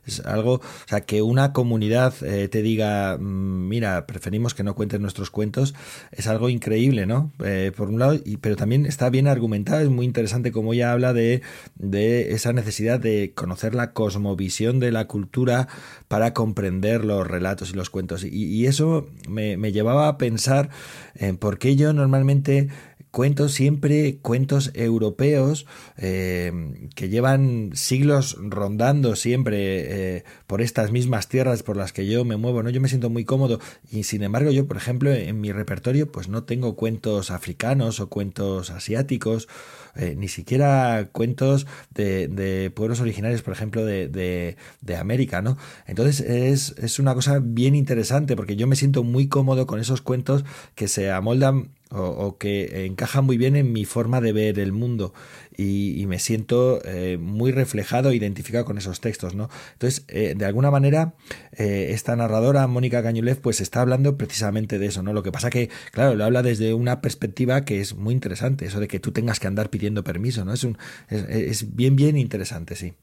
es 0.05 0.19
algo, 0.25 0.53
o 0.53 0.87
sea, 0.87 1.01
que 1.01 1.23
una 1.23 1.53
comunidad 1.53 2.13
eh, 2.23 2.47
te 2.47 2.61
diga, 2.61 3.17
mm, 3.17 3.67
mira, 3.67 4.05
preferimos 4.05 4.53
que 4.53 4.63
no 4.63 4.75
cuentes 4.75 4.99
nuestros 4.99 5.31
cuentos, 5.31 5.73
es 6.11 6.27
algo 6.27 6.49
increíble, 6.49 7.07
¿no? 7.07 7.31
Eh, 7.43 7.71
por 7.75 7.89
un 7.89 7.97
lado, 7.97 8.19
pero 8.41 8.55
también 8.55 8.85
está 8.85 9.09
bien 9.09 9.27
argumentado, 9.27 9.81
es 9.81 9.89
muy 9.89 10.05
interesante 10.05 10.51
como 10.51 10.73
ella 10.73 10.91
habla 10.91 11.13
de, 11.13 11.41
de 11.75 12.33
esa 12.33 12.53
necesidad 12.53 12.99
de 12.99 13.33
conocer 13.33 13.73
la 13.73 13.91
cosmovisión 13.91 14.79
de 14.79 14.91
la 14.91 15.07
cultura 15.07 15.67
para 16.07 16.33
comprender 16.33 17.03
los 17.03 17.25
relatos 17.25 17.71
y 17.71 17.73
los 17.73 17.89
cuentos. 17.89 18.23
Y, 18.23 18.29
y 18.29 18.67
eso 18.67 19.07
me, 19.27 19.57
me 19.57 19.71
llevaba 19.71 20.07
a 20.07 20.19
pensar 20.19 20.69
en 21.15 21.37
por 21.37 21.57
qué 21.57 21.75
yo 21.75 21.91
normalmente 21.91 22.69
cuentos 23.13 23.51
siempre, 23.51 24.17
cuentos 24.23 24.71
europeos 24.73 25.67
eh, 25.97 26.51
que 26.95 27.09
llevan 27.09 27.69
siglos 27.75 28.35
rondando 28.41 29.15
siempre 29.15 30.15
eh, 30.17 30.23
por 30.47 30.61
estas 30.61 30.91
mismas 30.91 31.27
tierras 31.29 31.61
por 31.61 31.77
las 31.77 31.93
que 31.93 32.07
yo 32.07 32.25
me 32.25 32.37
muevo, 32.37 32.63
¿no? 32.63 32.71
Yo 32.71 32.81
me 32.81 32.87
siento 32.87 33.11
muy 33.11 33.23
cómodo 33.23 33.59
y 33.91 34.05
sin 34.05 34.23
embargo 34.23 34.49
yo, 34.49 34.67
por 34.67 34.77
ejemplo, 34.77 35.11
en 35.13 35.39
mi 35.41 35.51
repertorio 35.51 36.11
pues 36.11 36.27
no 36.27 36.43
tengo 36.45 36.75
cuentos 36.75 37.29
africanos 37.29 37.99
o 37.99 38.09
cuentos 38.09 38.71
asiáticos, 38.71 39.47
eh, 39.95 40.15
ni 40.17 40.27
siquiera 40.27 41.09
cuentos 41.11 41.67
de, 41.93 42.71
pueblos 42.75 42.99
originarios, 42.99 43.41
por 43.41 43.53
ejemplo, 43.53 43.85
de, 43.85 44.07
de, 44.07 44.95
América, 44.95 45.41
¿no? 45.41 45.57
Entonces 45.87 46.21
es, 46.21 46.75
es 46.77 46.99
una 46.99 47.13
cosa 47.13 47.39
bien 47.41 47.75
interesante 47.75 48.35
porque 48.35 48.55
yo 48.55 48.67
me 48.67 48.75
siento 48.75 49.03
muy 49.03 49.27
cómodo 49.27 49.65
con 49.67 49.79
esos 49.79 50.01
cuentos 50.01 50.45
que 50.75 50.87
se 50.87 51.11
amoldan 51.11 51.69
o, 51.93 52.37
que 52.37 52.85
encaja 52.85 53.21
muy 53.21 53.37
bien 53.37 53.55
en 53.55 53.71
mi 53.71 53.85
forma 53.85 54.21
de 54.21 54.33
ver 54.33 54.59
el 54.59 54.71
mundo 54.71 55.13
y, 55.57 56.05
me 56.07 56.19
siento 56.19 56.81
eh, 56.85 57.17
muy 57.19 57.51
reflejado 57.51 58.09
e 58.09 58.15
identificado 58.15 58.65
con 58.65 58.77
esos 58.77 58.99
textos, 58.99 59.35
¿no? 59.35 59.49
Entonces, 59.73 60.05
eh, 60.07 60.35
de 60.37 60.45
alguna 60.45 60.71
manera, 60.71 61.13
eh, 61.53 61.89
esta 61.91 62.15
narradora, 62.15 62.67
Mónica 62.67 63.01
Cañulev, 63.01 63.39
pues 63.39 63.61
está 63.61 63.81
hablando 63.81 64.17
precisamente 64.17 64.79
de 64.79 64.87
eso, 64.87 65.03
¿no? 65.03 65.13
Lo 65.13 65.23
que 65.23 65.31
pasa 65.31 65.49
que, 65.49 65.69
claro, 65.91 66.15
lo 66.15 66.23
habla 66.23 66.43
desde 66.43 66.73
una 66.73 67.01
perspectiva 67.01 67.65
que 67.65 67.81
es 67.81 67.95
muy 67.95 68.13
interesante, 68.13 68.65
eso 68.65 68.79
de 68.79 68.87
que 68.87 68.99
tú 68.99 69.11
tengas 69.11 69.39
que 69.39 69.47
andar 69.47 69.69
pidiendo 69.69 70.03
permiso, 70.03 70.45
¿no? 70.45 70.53
Es, 70.53 70.63
un, 70.63 70.77
es, 71.09 71.75
bien, 71.75 71.95
bien 71.95 72.17
interesante, 72.17 72.75
sí. 72.75 72.93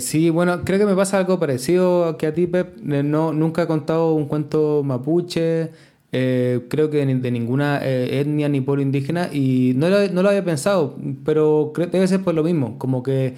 sí, 0.00 0.30
bueno, 0.30 0.64
creo 0.64 0.78
que 0.78 0.86
me 0.86 0.94
pasa 0.94 1.18
algo 1.18 1.38
parecido 1.38 2.16
que 2.16 2.26
a 2.26 2.34
ti, 2.34 2.46
Pep. 2.46 2.76
No, 2.78 3.32
nunca 3.32 3.62
he 3.62 3.66
contado 3.66 4.14
un 4.14 4.26
cuento 4.26 4.82
mapuche. 4.84 5.70
Eh, 6.10 6.60
creo 6.70 6.88
que 6.88 7.04
de 7.04 7.30
ninguna 7.30 7.80
eh, 7.82 8.20
etnia 8.20 8.48
ni 8.48 8.62
pueblo 8.62 8.82
indígena 8.82 9.28
y 9.30 9.74
no 9.76 9.88
lo, 9.90 10.28
había 10.28 10.42
pensado, 10.44 10.96
pero 11.24 11.72
debe 11.76 12.08
ser 12.08 12.22
por 12.22 12.34
lo 12.34 12.42
mismo, 12.42 12.78
como 12.78 13.02
que 13.02 13.34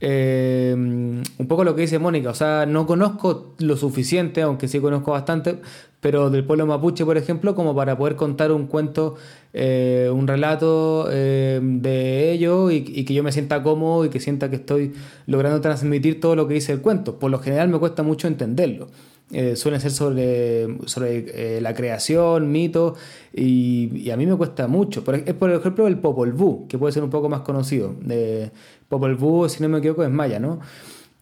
eh, 0.00 0.74
un 0.76 1.46
poco 1.48 1.64
lo 1.64 1.74
que 1.74 1.82
dice 1.82 1.98
Mónica, 1.98 2.30
o 2.30 2.34
sea, 2.34 2.66
no 2.66 2.86
conozco 2.86 3.54
lo 3.58 3.76
suficiente, 3.76 4.42
aunque 4.42 4.68
sí 4.68 4.80
conozco 4.80 5.12
bastante, 5.12 5.60
pero 6.00 6.28
del 6.28 6.44
pueblo 6.44 6.66
mapuche, 6.66 7.06
por 7.06 7.16
ejemplo, 7.16 7.54
como 7.54 7.74
para 7.74 7.96
poder 7.96 8.16
contar 8.16 8.52
un 8.52 8.66
cuento, 8.66 9.16
un 9.54 10.26
relato 10.26 11.06
de 11.08 12.32
ellos 12.32 12.72
y, 12.72 12.76
y, 12.86 13.04
que 13.04 13.14
yo 13.14 13.22
me 13.22 13.32
sienta 13.32 13.62
cómodo 13.62 14.04
y 14.06 14.08
que 14.10 14.20
sienta 14.20 14.48
que 14.50 14.56
estoy 14.56 14.92
logrando 15.26 15.60
transmitir 15.60 16.20
todo 16.20 16.36
lo 16.36 16.46
que 16.48 16.54
dice 16.54 16.72
el 16.72 16.80
cuento. 16.80 17.18
Por 17.18 17.30
lo 17.30 17.38
general 17.38 17.68
me 17.68 17.78
cuesta 17.78 18.02
mucho 18.02 18.28
entenderlo. 18.28 18.88
Eh, 19.32 19.54
suelen 19.54 19.80
ser 19.80 19.92
sobre, 19.92 20.66
sobre 20.86 21.56
eh, 21.56 21.60
la 21.60 21.72
creación, 21.72 22.50
mito, 22.50 22.96
y, 23.32 24.10
a 24.10 24.16
mí 24.16 24.26
me 24.26 24.36
cuesta 24.36 24.66
mucho. 24.66 25.04
Es 25.24 25.34
por 25.34 25.50
ejemplo 25.52 25.86
el 25.86 25.98
Popol 25.98 26.32
Vuh, 26.32 26.66
que 26.66 26.78
puede 26.78 26.92
ser 26.92 27.04
un 27.04 27.10
poco 27.10 27.28
más 27.28 27.42
conocido. 27.42 27.94
De 28.00 28.50
Popol 28.88 29.14
Vuh, 29.14 29.48
si 29.48 29.62
no 29.62 29.68
me 29.68 29.78
equivoco, 29.78 30.02
es 30.02 30.10
maya, 30.10 30.40
¿no? 30.40 30.58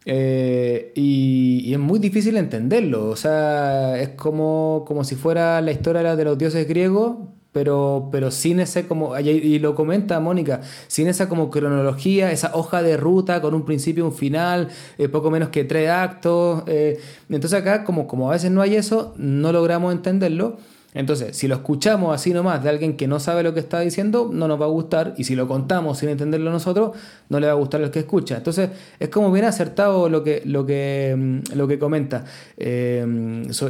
Eh, 0.06 0.92
y, 0.94 1.70
es 1.72 1.78
muy 1.78 1.98
difícil 1.98 2.36
entenderlo. 2.38 3.10
O 3.10 3.16
sea, 3.16 4.00
es 4.00 4.10
como, 4.10 4.84
como 4.86 5.04
si 5.04 5.14
fuera 5.14 5.60
la 5.60 5.72
historia 5.72 6.16
de 6.16 6.24
los 6.24 6.38
dioses 6.38 6.66
griegos, 6.66 7.18
pero, 7.52 8.08
pero 8.12 8.30
sin 8.30 8.60
ese 8.60 8.86
como, 8.86 9.18
y 9.18 9.58
lo 9.58 9.74
comenta 9.74 10.20
Mónica, 10.20 10.60
sin 10.86 11.08
esa 11.08 11.28
como 11.28 11.50
cronología, 11.50 12.30
esa 12.30 12.54
hoja 12.54 12.82
de 12.82 12.96
ruta 12.96 13.40
con 13.40 13.54
un 13.54 13.64
principio 13.64 14.04
un 14.04 14.12
final, 14.12 14.68
eh, 14.98 15.08
poco 15.08 15.30
menos 15.30 15.48
que 15.48 15.64
tres 15.64 15.90
actos. 15.90 16.62
Eh, 16.66 17.00
entonces 17.28 17.58
acá, 17.58 17.84
como, 17.84 18.06
como 18.06 18.28
a 18.28 18.32
veces 18.32 18.50
no 18.50 18.60
hay 18.62 18.76
eso, 18.76 19.14
no 19.16 19.52
logramos 19.52 19.92
entenderlo. 19.92 20.58
Entonces, 20.94 21.36
si 21.36 21.48
lo 21.48 21.56
escuchamos 21.56 22.14
así 22.14 22.32
nomás 22.32 22.62
de 22.62 22.70
alguien 22.70 22.96
que 22.96 23.06
no 23.06 23.20
sabe 23.20 23.42
lo 23.42 23.52
que 23.52 23.60
está 23.60 23.80
diciendo, 23.80 24.30
no 24.32 24.48
nos 24.48 24.60
va 24.60 24.64
a 24.64 24.68
gustar. 24.68 25.14
Y 25.18 25.24
si 25.24 25.36
lo 25.36 25.46
contamos 25.46 25.98
sin 25.98 26.08
entenderlo 26.08 26.50
nosotros, 26.50 26.96
no 27.28 27.40
le 27.40 27.46
va 27.46 27.52
a 27.52 27.56
gustar 27.56 27.82
al 27.82 27.90
que 27.90 28.00
escucha. 28.00 28.38
Entonces, 28.38 28.70
es 28.98 29.08
como 29.10 29.30
bien 29.30 29.44
acertado 29.44 30.08
lo 30.08 30.24
que, 30.24 30.42
lo 30.46 30.64
que, 30.64 31.14
mm, 31.16 31.56
lo 31.56 31.68
que 31.68 31.78
comenta. 31.78 32.24
Eh, 32.56 33.04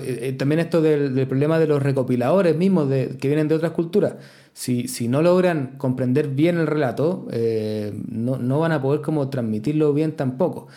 eh, 0.03 0.33
también 0.39 0.61
esto 0.61 0.81
del, 0.81 1.27
problema 1.27 1.59
de 1.59 1.67
los 1.67 1.83
recopiladores 1.83 2.57
mismos 2.57 2.89
de, 2.89 3.17
que 3.21 3.29
vienen 3.29 3.49
de 3.49 3.57
otras 3.57 3.73
culturas. 3.73 4.15
Si, 4.53 4.89
si 4.89 5.09
no 5.09 5.21
logran 5.21 5.75
comprender 5.77 6.29
bien 6.29 6.59
el 6.59 6.67
relato, 6.67 7.27
eh, 7.33 7.93
no, 8.11 8.39
no 8.39 8.61
van 8.61 8.73
a 8.73 8.81
poder 8.81 9.03
como 9.03 9.29
transmitirlo 9.29 9.93
bien 9.93 10.13
tampoco. 10.13 10.69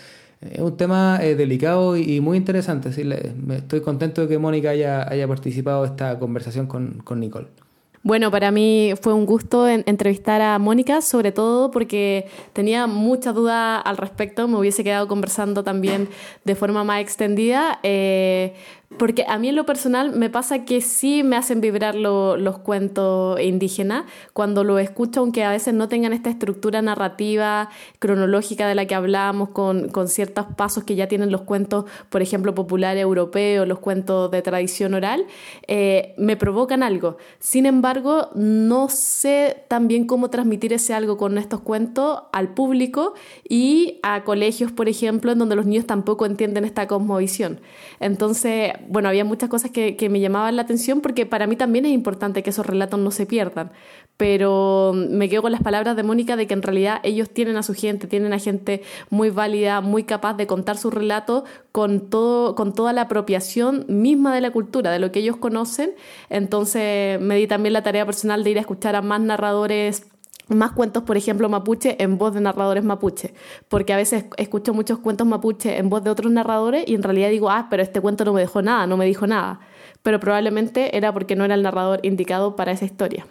Es 0.41 0.59
un 0.59 0.75
tema 0.75 1.19
eh, 1.21 1.35
delicado 1.35 1.95
y, 1.95 2.19
muy 2.19 2.37
interesante. 2.37 2.89
estoy 2.89 3.81
contento 3.81 4.21
de 4.21 4.27
que 4.27 4.39
Mónica 4.39 4.71
haya, 4.71 5.27
participado 5.27 5.85
en 5.85 5.91
esta 5.91 6.17
conversación 6.17 6.65
con, 6.65 7.01
con 7.03 7.19
Nicole. 7.19 7.47
Bueno, 8.03 8.31
para 8.31 8.49
mí 8.49 8.93
fue 8.99 9.13
un 9.13 9.27
gusto 9.27 9.67
entrevistar 9.67 10.41
a 10.41 10.57
Mónica, 10.57 11.01
sobre 11.01 11.31
todo 11.31 11.69
porque 11.69 12.25
tenía 12.51 12.87
muchas 12.87 13.35
dudas 13.35 13.79
al 13.85 13.97
respecto. 13.97 14.47
Me 14.47 14.57
hubiese 14.57 14.83
quedado 14.83 15.07
conversando 15.07 15.63
también 15.63 16.09
de 16.43 16.55
forma 16.55 16.83
más 16.83 17.01
extendida. 17.01 17.79
Eh, 17.83 18.55
porque 18.97 19.25
a 19.27 19.37
mí 19.37 19.49
en 19.49 19.55
lo 19.55 19.65
personal 19.65 20.11
me 20.15 20.29
pasa 20.29 20.65
que 20.65 20.81
sí 20.81 21.23
me 21.23 21.35
hacen 21.35 21.61
vibrar 21.61 21.95
los 21.95 22.59
cuentos 22.59 23.39
indígenas 23.39 24.05
cuando 24.33 24.63
lo 24.63 24.79
escucho, 24.79 25.21
aunque 25.21 25.43
a 25.43 25.51
veces 25.51 25.73
no 25.73 25.87
tengan 25.87 26.13
esta 26.13 26.29
estructura 26.29 26.81
narrativa, 26.81 27.69
cronológica 27.99 28.67
de 28.67 28.75
la 28.75 28.85
que 28.85 28.95
hablamos, 28.95 29.49
con, 29.49 29.89
con 29.89 30.07
ciertos 30.07 30.45
pasos 30.57 30.83
que 30.83 30.95
ya 30.95 31.07
tienen 31.07 31.31
los 31.31 31.41
cuentos, 31.41 31.85
por 32.09 32.21
ejemplo, 32.21 32.53
populares 32.53 33.01
europeos, 33.01 33.67
los 33.67 33.79
cuentos 33.79 34.29
de 34.29 34.41
tradición 34.41 34.93
oral, 34.93 35.25
eh, 35.67 36.13
me 36.17 36.35
provocan 36.35 36.83
algo. 36.83 37.17
Sin 37.39 37.65
embargo, 37.65 38.29
no 38.35 38.89
sé 38.89 39.63
también 39.67 40.05
cómo 40.05 40.29
transmitir 40.29 40.73
ese 40.73 40.93
algo 40.93 41.17
con 41.17 41.37
estos 41.37 41.61
cuentos 41.61 42.23
al 42.33 42.53
público 42.53 43.13
y 43.47 43.99
a 44.03 44.23
colegios, 44.23 44.71
por 44.71 44.89
ejemplo, 44.89 45.31
en 45.31 45.39
donde 45.39 45.55
los 45.55 45.65
niños 45.65 45.85
tampoco 45.85 46.25
entienden 46.25 46.65
esta 46.65 46.87
cosmovisión. 46.87 47.61
Entonces, 47.99 48.73
bueno, 48.87 49.09
había 49.09 49.25
muchas 49.25 49.49
cosas 49.49 49.71
que, 49.71 50.09
me 50.09 50.19
llamaban 50.19 50.55
la 50.55 50.63
atención 50.63 51.01
porque 51.01 51.25
para 51.25 51.47
mí 51.47 51.55
también 51.55 51.85
es 51.85 51.91
importante 51.91 52.43
que 52.43 52.49
esos 52.49 52.65
relatos 52.65 52.99
no 52.99 53.11
se 53.11 53.25
pierdan. 53.25 53.71
Pero 54.17 54.93
me 54.93 55.29
quedo 55.29 55.41
con 55.41 55.51
las 55.51 55.63
palabras 55.63 55.95
de 55.95 56.03
Mónica 56.03 56.35
de 56.35 56.45
que 56.45 56.53
en 56.53 56.61
realidad 56.61 56.99
ellos 57.03 57.29
tienen 57.29 57.57
a 57.57 57.63
su 57.63 57.73
gente, 57.73 58.07
tienen 58.07 58.33
a 58.33 58.39
gente 58.39 58.83
muy 59.09 59.29
válida, 59.29 59.81
muy 59.81 60.03
capaz 60.03 60.35
de 60.35 60.47
contar 60.47 60.77
su 60.77 60.91
relato 60.91 61.43
con, 61.71 62.09
todo, 62.09 62.55
con 62.55 62.73
toda 62.73 62.93
la 62.93 63.03
apropiación 63.03 63.85
misma 63.87 64.35
de 64.35 64.41
la 64.41 64.51
cultura, 64.51 64.91
de 64.91 64.99
lo 64.99 65.11
que 65.11 65.19
ellos 65.19 65.37
conocen. 65.37 65.91
Entonces 66.29 67.19
me 67.19 67.35
di 67.35 67.47
también 67.47 67.73
la 67.73 67.83
tarea 67.83 68.05
personal 68.05 68.43
de 68.43 68.51
ir 68.51 68.57
a 68.57 68.61
escuchar 68.61 68.95
a 68.95 69.01
más 69.01 69.21
narradores 69.21 70.10
más 70.55 70.71
cuentos, 70.71 71.03
por 71.03 71.17
ejemplo, 71.17 71.49
mapuche 71.49 72.01
en 72.01 72.17
voz 72.17 72.33
de 72.33 72.41
narradores 72.41 72.83
mapuche, 72.83 73.33
porque 73.67 73.93
a 73.93 73.97
veces 73.97 74.25
escucho 74.37 74.73
muchos 74.73 74.99
cuentos 74.99 75.27
mapuche 75.27 75.77
en 75.77 75.89
voz 75.89 76.03
de 76.03 76.09
otros 76.09 76.31
narradores 76.31 76.83
y 76.87 76.95
en 76.95 77.03
realidad 77.03 77.29
digo, 77.29 77.49
ah, 77.49 77.67
pero 77.69 77.83
este 77.83 78.01
cuento 78.01 78.25
no 78.25 78.33
me 78.33 78.41
dejó 78.41 78.61
nada, 78.61 78.87
no 78.87 78.97
me 78.97 79.05
dijo 79.05 79.27
nada, 79.27 79.59
pero 80.03 80.19
probablemente 80.19 80.95
era 80.97 81.13
porque 81.13 81.35
no 81.35 81.45
era 81.45 81.55
el 81.55 81.63
narrador 81.63 81.99
indicado 82.03 82.55
para 82.55 82.71
esa 82.71 82.85
historia. 82.85 83.25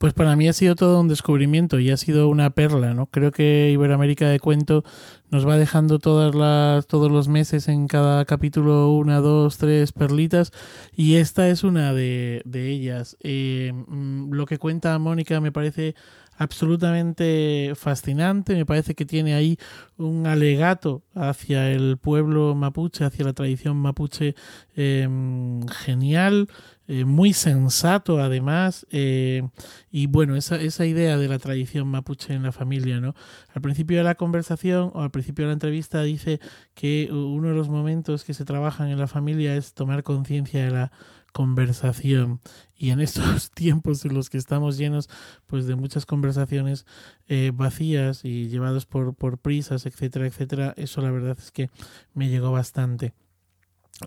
Pues 0.00 0.14
para 0.14 0.34
mí 0.34 0.48
ha 0.48 0.54
sido 0.54 0.76
todo 0.76 0.98
un 0.98 1.08
descubrimiento 1.08 1.78
y 1.78 1.90
ha 1.90 1.96
sido 1.98 2.30
una 2.30 2.48
perla, 2.48 2.94
¿no? 2.94 3.04
Creo 3.04 3.32
que 3.32 3.68
Iberoamérica 3.70 4.30
de 4.30 4.40
Cuento 4.40 4.82
nos 5.28 5.46
va 5.46 5.58
dejando 5.58 5.98
todas 5.98 6.34
las, 6.34 6.86
todos 6.86 7.12
los 7.12 7.28
meses 7.28 7.68
en 7.68 7.86
cada 7.86 8.24
capítulo 8.24 8.92
una, 8.92 9.20
dos, 9.20 9.58
tres 9.58 9.92
perlitas 9.92 10.52
y 10.96 11.16
esta 11.16 11.50
es 11.50 11.64
una 11.64 11.92
de, 11.92 12.42
ellas. 12.50 13.18
Eh, 13.20 13.74
mm, 13.74 14.32
lo 14.32 14.46
que 14.46 14.56
cuenta 14.56 14.98
Mónica 14.98 15.38
me 15.42 15.52
parece 15.52 15.94
absolutamente 16.40 17.74
fascinante. 17.76 18.54
Me 18.54 18.64
parece 18.64 18.94
que 18.94 19.04
tiene 19.04 19.34
ahí 19.34 19.58
un 19.98 20.26
alegato 20.26 21.02
hacia 21.14 21.70
el 21.70 21.98
pueblo 21.98 22.54
mapuche, 22.54 23.04
hacia 23.04 23.26
la 23.26 23.34
tradición 23.34 23.76
mapuche 23.76 24.34
em, 24.74 25.66
genial. 25.68 26.48
Eh, 26.88 27.04
muy 27.04 27.34
sensato 27.34 28.18
además 28.18 28.84
eh, 28.90 29.48
y 29.92 30.08
bueno 30.08 30.34
esa, 30.34 30.56
esa 30.56 30.86
idea 30.86 31.18
de 31.18 31.28
la 31.28 31.38
tradición 31.38 31.86
mapuche 31.86 32.34
en 32.34 32.42
la 32.42 32.50
familia 32.50 32.98
no 32.98 33.14
al 33.54 33.62
principio 33.62 33.98
de 33.98 34.02
la 34.02 34.16
conversación 34.16 34.90
o 34.94 35.00
al 35.02 35.12
principio 35.12 35.44
de 35.44 35.50
la 35.50 35.52
entrevista 35.52 36.02
dice 36.02 36.40
que 36.74 37.08
uno 37.12 37.46
de 37.46 37.54
los 37.54 37.68
momentos 37.68 38.24
que 38.24 38.34
se 38.34 38.44
trabajan 38.44 38.88
en 38.88 38.98
la 38.98 39.06
familia 39.06 39.54
es 39.54 39.72
tomar 39.72 40.02
conciencia 40.02 40.64
de 40.64 40.70
la 40.72 40.92
conversación. 41.32 42.40
Y 42.76 42.90
en 42.90 43.00
estos 43.00 43.50
tiempos 43.54 44.04
en 44.04 44.14
los 44.14 44.30
que 44.30 44.38
estamos 44.38 44.78
llenos 44.78 45.08
pues 45.46 45.66
de 45.66 45.74
muchas 45.74 46.06
conversaciones 46.06 46.86
eh, 47.28 47.52
vacías 47.54 48.24
y 48.24 48.48
llevados 48.48 48.86
por, 48.86 49.14
por 49.14 49.38
prisas 49.38 49.86
etcétera 49.86 50.26
etcétera 50.26 50.74
eso 50.76 51.00
la 51.00 51.10
verdad 51.10 51.36
es 51.38 51.50
que 51.50 51.70
me 52.14 52.28
llegó 52.28 52.52
bastante 52.52 53.12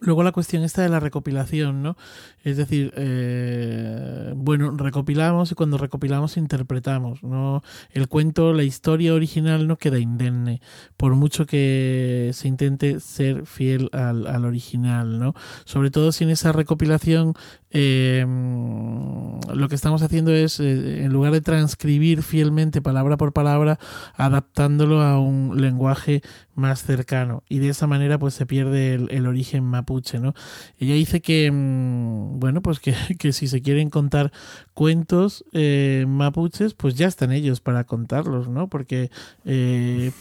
Luego 0.01 0.23
la 0.23 0.31
cuestión 0.31 0.63
esta 0.63 0.81
de 0.81 0.89
la 0.89 0.99
recopilación, 0.99 1.83
¿no? 1.83 1.95
Es 2.43 2.57
decir, 2.57 2.91
eh, 2.97 4.33
bueno, 4.35 4.71
recopilamos 4.75 5.51
y 5.51 5.55
cuando 5.55 5.77
recopilamos 5.77 6.35
interpretamos, 6.35 7.21
¿no? 7.21 7.61
El 7.91 8.07
cuento, 8.07 8.53
la 8.53 8.63
historia 8.63 9.13
original 9.13 9.67
no 9.67 9.77
queda 9.77 9.99
indemne, 9.99 10.61
por 10.97 11.13
mucho 11.13 11.45
que 11.45 12.31
se 12.33 12.47
intente 12.47 12.99
ser 12.99 13.45
fiel 13.45 13.89
al, 13.91 14.25
al 14.25 14.45
original, 14.45 15.19
¿no? 15.19 15.35
Sobre 15.63 15.91
todo 15.91 16.11
si 16.11 16.23
en 16.23 16.31
esa 16.31 16.51
recopilación 16.51 17.35
eh, 17.73 18.23
lo 19.53 19.67
que 19.67 19.75
estamos 19.75 20.03
haciendo 20.03 20.31
es, 20.31 20.59
eh, 20.59 21.03
en 21.03 21.11
lugar 21.11 21.33
de 21.33 21.41
transcribir 21.41 22.21
fielmente 22.21 22.81
palabra 22.81 23.17
por 23.17 23.33
palabra, 23.33 23.79
adaptándolo 24.15 25.01
a 25.01 25.19
un 25.19 25.59
lenguaje 25.59 26.21
más 26.55 26.83
cercano 26.83 27.43
y 27.49 27.57
de 27.57 27.69
esa 27.69 27.87
manera 27.87 28.19
pues 28.19 28.35
se 28.35 28.45
pierde 28.45 28.93
el, 28.93 29.25
origen 29.25 29.63
mapuche, 29.63 30.19
¿no? 30.19 30.33
Ella 30.77 30.93
dice 30.93 31.21
que, 31.21 31.49
mm, 31.51 32.39
bueno, 32.39 32.61
pues 32.61 32.79
que, 32.79 32.93
que, 33.19 33.33
si 33.33 33.47
se 33.47 33.61
quieren 33.61 33.89
contar 33.89 34.31
cuentos 34.73 35.45
eh, 35.53 36.05
mapuches, 36.07 36.73
pues 36.73 36.95
ya 36.95 37.07
están 37.07 37.31
ellos 37.31 37.61
para 37.61 37.83
contarlos, 37.83 38.49
¿no? 38.49 38.67
Porque, 38.67 39.11
eh, 39.45 40.11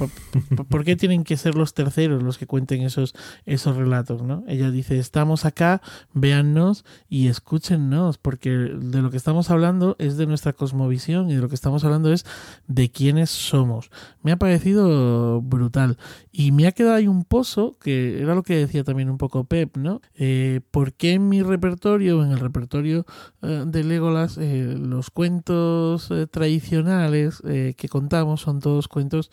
¿por, 0.69 0.85
qué 0.85 0.97
tienen 0.97 1.25
que 1.25 1.37
ser 1.37 1.55
los 1.55 1.75
terceros 1.75 2.23
los 2.23 2.39
que 2.39 2.47
cuenten 2.47 2.83
esos, 2.83 3.15
esos 3.47 3.77
relatos, 3.77 4.23
¿no? 4.23 4.45
Ella 4.47 4.71
dice, 4.71 4.99
estamos 4.99 5.45
acá, 5.45 5.81
véannos 6.13 6.85
y 7.09 7.29
escúchennos, 7.29 8.19
porque 8.19 8.51
de 8.51 9.03
lo 9.03 9.11
que 9.11 9.17
estamos 9.17 9.51
hablando 9.51 9.97
es 9.99 10.17
de 10.17 10.27
nuestra 10.27 10.53
cosmovisión 10.53 11.31
y 11.31 11.35
de 11.35 11.41
lo 11.41 11.49
que 11.49 11.55
estamos 11.55 11.85
hablando 11.85 12.13
es 12.13 12.27
de 12.67 12.91
quiénes 12.91 13.31
somos. 13.31 13.91
Me 14.23 14.33
ha 14.33 14.37
parecido 14.37 15.41
brutal. 15.41 15.97
Y 16.31 16.53
me 16.53 16.67
ha 16.67 16.73
quedado 16.73 16.97
ahí 16.97 17.09
un 17.09 17.25
pozo, 17.25 17.77
que 17.81 18.21
era 18.21 18.35
lo 18.35 18.43
que 18.43 18.57
decía 18.57 18.85
también 18.85 19.11
un 19.11 19.19
poco 19.19 19.45
Pep, 19.45 19.77
¿no? 19.77 20.01
Eh, 20.15 20.61
¿Por 20.71 20.93
qué 20.93 21.13
en 21.13 21.29
mi 21.29 21.43
repertorio, 21.43 22.25
en 22.25 22.33
el 22.33 22.41
repertorio 22.41 23.07
eh, 23.43 23.65
de 23.67 23.85
Legolas, 23.85 24.39
eh, 24.43 24.75
los 24.79 25.11
cuentos 25.11 26.11
eh, 26.11 26.27
tradicionales 26.27 27.41
que 27.43 27.89
contamos 27.89 28.41
son 28.41 28.61
todos 28.61 28.89
cuentos 28.89 29.31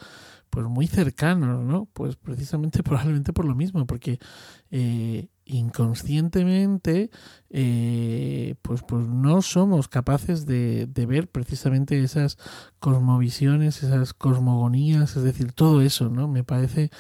pues 0.49 0.65
muy 0.65 0.87
cercanos, 0.87 1.63
¿no? 1.63 1.87
Pues 1.93 2.15
precisamente 2.15 2.83
probablemente 2.83 3.33
por 3.33 3.45
lo 3.45 3.55
mismo, 3.55 3.85
porque 3.85 4.19
inconscientemente 5.49 7.09
eh, 7.49 8.55
pues, 8.61 8.83
pues 8.83 9.07
no 9.07 9.41
somos 9.41 9.87
capaces 9.87 10.45
de, 10.45 10.87
ver 11.07 11.29
precisamente 11.29 12.01
esas 12.03 12.37
cosmovisiones, 12.79 13.83
esas 13.83 14.13
cosmogonías, 14.13 15.15
es 15.15 15.23
decir, 15.23 15.53
todo 15.53 15.81
eso, 15.81 16.09
¿no? 16.09 16.27
Me 16.27 16.43
parece, 16.43 16.91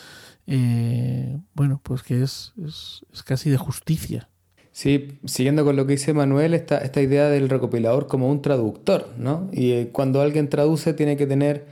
eh, 0.47 1.39
bueno, 1.53 1.79
pues 1.83 2.01
que 2.01 2.23
es, 2.23 2.53
es, 2.65 3.23
casi 3.23 3.49
de 3.49 3.57
justicia. 3.57 4.29
Sí, 4.79 5.19
siguiendo 5.25 5.65
con 5.65 5.75
lo 5.75 5.85
que 5.85 5.91
dice 5.91 6.13
Manuel, 6.13 6.53
esta, 6.53 6.77
esta 6.77 7.01
idea 7.01 7.27
del 7.27 7.49
recopilador 7.49 8.07
como 8.07 8.29
un 8.29 8.41
traductor, 8.41 9.09
¿no? 9.17 9.49
Y 9.51 9.73
eh, 9.73 9.89
cuando 9.91 10.21
alguien 10.21 10.47
traduce 10.47 10.93
tiene 10.93 11.17
que 11.17 11.27
tener 11.27 11.65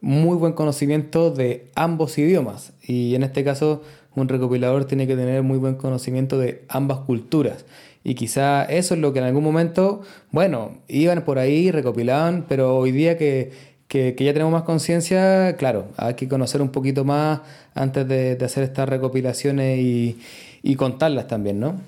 muy 0.00 0.34
buen 0.38 0.54
conocimiento 0.54 1.30
de 1.30 1.66
ambos 1.74 2.16
idiomas. 2.16 2.72
Y 2.82 3.16
en 3.16 3.22
este 3.22 3.44
caso 3.44 3.82
un 4.14 4.28
recopilador 4.30 4.86
tiene 4.86 5.06
que 5.06 5.14
tener 5.14 5.42
muy 5.42 5.58
buen 5.58 5.74
conocimiento 5.74 6.38
de 6.38 6.64
ambas 6.70 7.00
culturas. 7.00 7.66
Y 8.02 8.14
quizá 8.14 8.64
eso 8.64 8.94
es 8.94 9.00
lo 9.00 9.12
que 9.12 9.18
en 9.18 9.26
algún 9.26 9.44
momento, 9.44 10.00
bueno, 10.32 10.78
iban 10.88 11.22
por 11.26 11.38
ahí, 11.38 11.70
recopilaban, 11.70 12.46
pero 12.48 12.78
hoy 12.78 12.92
día 12.92 13.18
que, 13.18 13.52
que, 13.88 14.16
ya 14.18 14.32
tenemos 14.32 14.54
más 14.54 14.62
conciencia, 14.62 15.54
claro, 15.58 15.88
hay 15.98 16.14
que 16.14 16.28
conocer 16.28 16.62
un 16.62 16.70
poquito 16.70 17.04
más 17.04 17.42
antes 17.74 18.08
de, 18.08 18.38
hacer 18.42 18.64
estas 18.64 18.88
recopilaciones 18.88 19.80
y, 19.80 20.18
y, 20.62 20.76
contarlas 20.76 21.26
también, 21.28 21.60
¿no? 21.60 21.78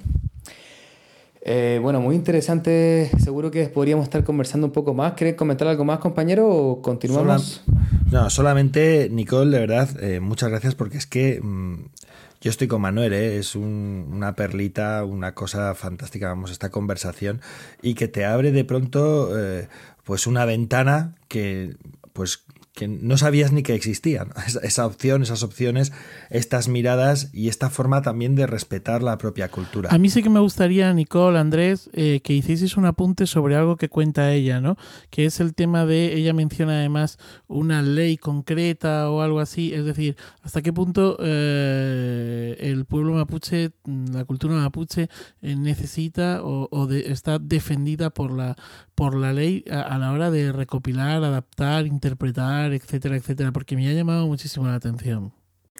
Eh, 1.49 1.79
bueno, 1.81 2.01
muy 2.01 2.17
interesante. 2.17 3.09
Seguro 3.23 3.53
que 3.53 3.69
podríamos 3.69 4.03
estar 4.03 4.25
conversando 4.25 4.67
un 4.67 4.73
poco 4.73 4.95
más. 4.95 5.13
¿Querés 5.13 5.37
comentar 5.37 5.69
algo 5.69 5.85
más, 5.85 6.01
compañero, 6.01 6.49
o 6.49 6.83
continuamos? 6.83 7.63
no, 8.11 8.29
solamente, 8.31 9.09
Nicole, 9.13 9.53
de 9.53 9.61
verdad, 9.61 9.89
eh, 10.03 10.19
muchas 10.19 10.51
gracias 10.51 10.75
porque 10.75 10.99
es 10.99 11.07
que 11.07 11.41
mm, 11.41 11.85
yo 12.41 12.51
estoy 12.51 12.67
con 12.67 12.81
Manuel, 12.81 13.13
¿eh? 13.13 13.39
es 13.39 13.55
una 13.55 14.35
perlita, 14.35 15.05
una 15.05 15.35
cosa 15.35 15.77
fantástica, 15.77 16.31
vamos, 16.31 16.51
esta 16.51 16.71
conversación 16.71 17.41
y 17.81 17.95
que 17.95 18.09
te 18.09 18.25
abre 18.25 18.51
de 18.51 18.65
pronto 18.65 19.31
eh, 19.39 19.69
pues 20.03 20.27
una 20.27 20.47
ventana 20.47 21.15
que 21.29 21.77
pues 22.13 22.45
que 22.77 22.89
no 22.89 23.17
sabías 23.17 23.53
ni 23.53 23.63
que 23.63 23.75
existían. 23.75 24.29
Esa, 24.63 24.87
opción, 24.87 25.23
esas 25.23 25.43
opciones, 25.43 25.93
estas 26.29 26.69
miradas 26.69 27.31
y 27.33 27.49
esta 27.49 27.71
forma 27.71 28.03
también 28.03 28.35
de 28.35 28.47
respetar 28.47 29.03
la 29.03 29.17
propia 29.17 29.51
cultura. 29.51 29.89
A 29.91 29.97
mí 29.97 30.11
sí 30.11 30.23
que 30.23 30.29
me 30.29 30.41
gustaría, 30.41 30.93
Nicole, 30.93 31.39
Andrés, 31.39 31.89
eh, 31.95 32.21
que 32.23 32.35
hicieseis 32.35 32.77
un 32.77 32.85
apunte 32.85 33.27
sobre 33.27 33.57
algo 33.57 33.77
que 33.77 33.89
cuenta 33.89 34.31
ella, 34.31 34.61
¿no? 34.61 34.77
Que 35.09 35.25
es 35.25 35.41
el 35.41 35.55
tema 35.55 35.87
de, 35.87 36.17
ella 36.17 36.35
menciona 36.35 36.75
además 36.75 37.19
una 37.49 37.81
ley 37.81 38.19
concreta 38.19 39.11
o 39.11 39.23
algo 39.23 39.41
así, 39.41 39.73
es 39.73 39.87
decir, 39.87 40.17
hasta 40.43 40.61
qué 40.61 40.71
punto 40.71 41.17
eh, 41.21 42.59
el 42.61 42.85
pueblo 42.85 43.15
mapuche, 43.15 43.71
la 44.13 44.27
cultura 44.27 44.55
mapuche 44.55 45.09
eh, 45.41 45.57
necesita 45.57 46.41
o, 46.43 46.69
está 46.91 47.39
defendida 47.39 48.11
por 48.11 48.33
la, 48.33 48.55
por 48.95 49.17
la 49.17 49.33
ley 49.33 49.65
a 49.71 49.97
la 49.97 50.13
hora 50.13 50.31
de 50.31 50.53
recopilar, 50.53 51.25
adaptar, 51.25 51.87
interpretar 51.87 52.66
etcétera, 52.73 53.17
etcétera, 53.17 53.53
porque 53.53 53.77
me 53.77 53.89
ha 53.89 53.93
llamado 53.93 54.27
muchísimo 54.27 54.67
la 54.67 54.75
atención. 54.75 55.33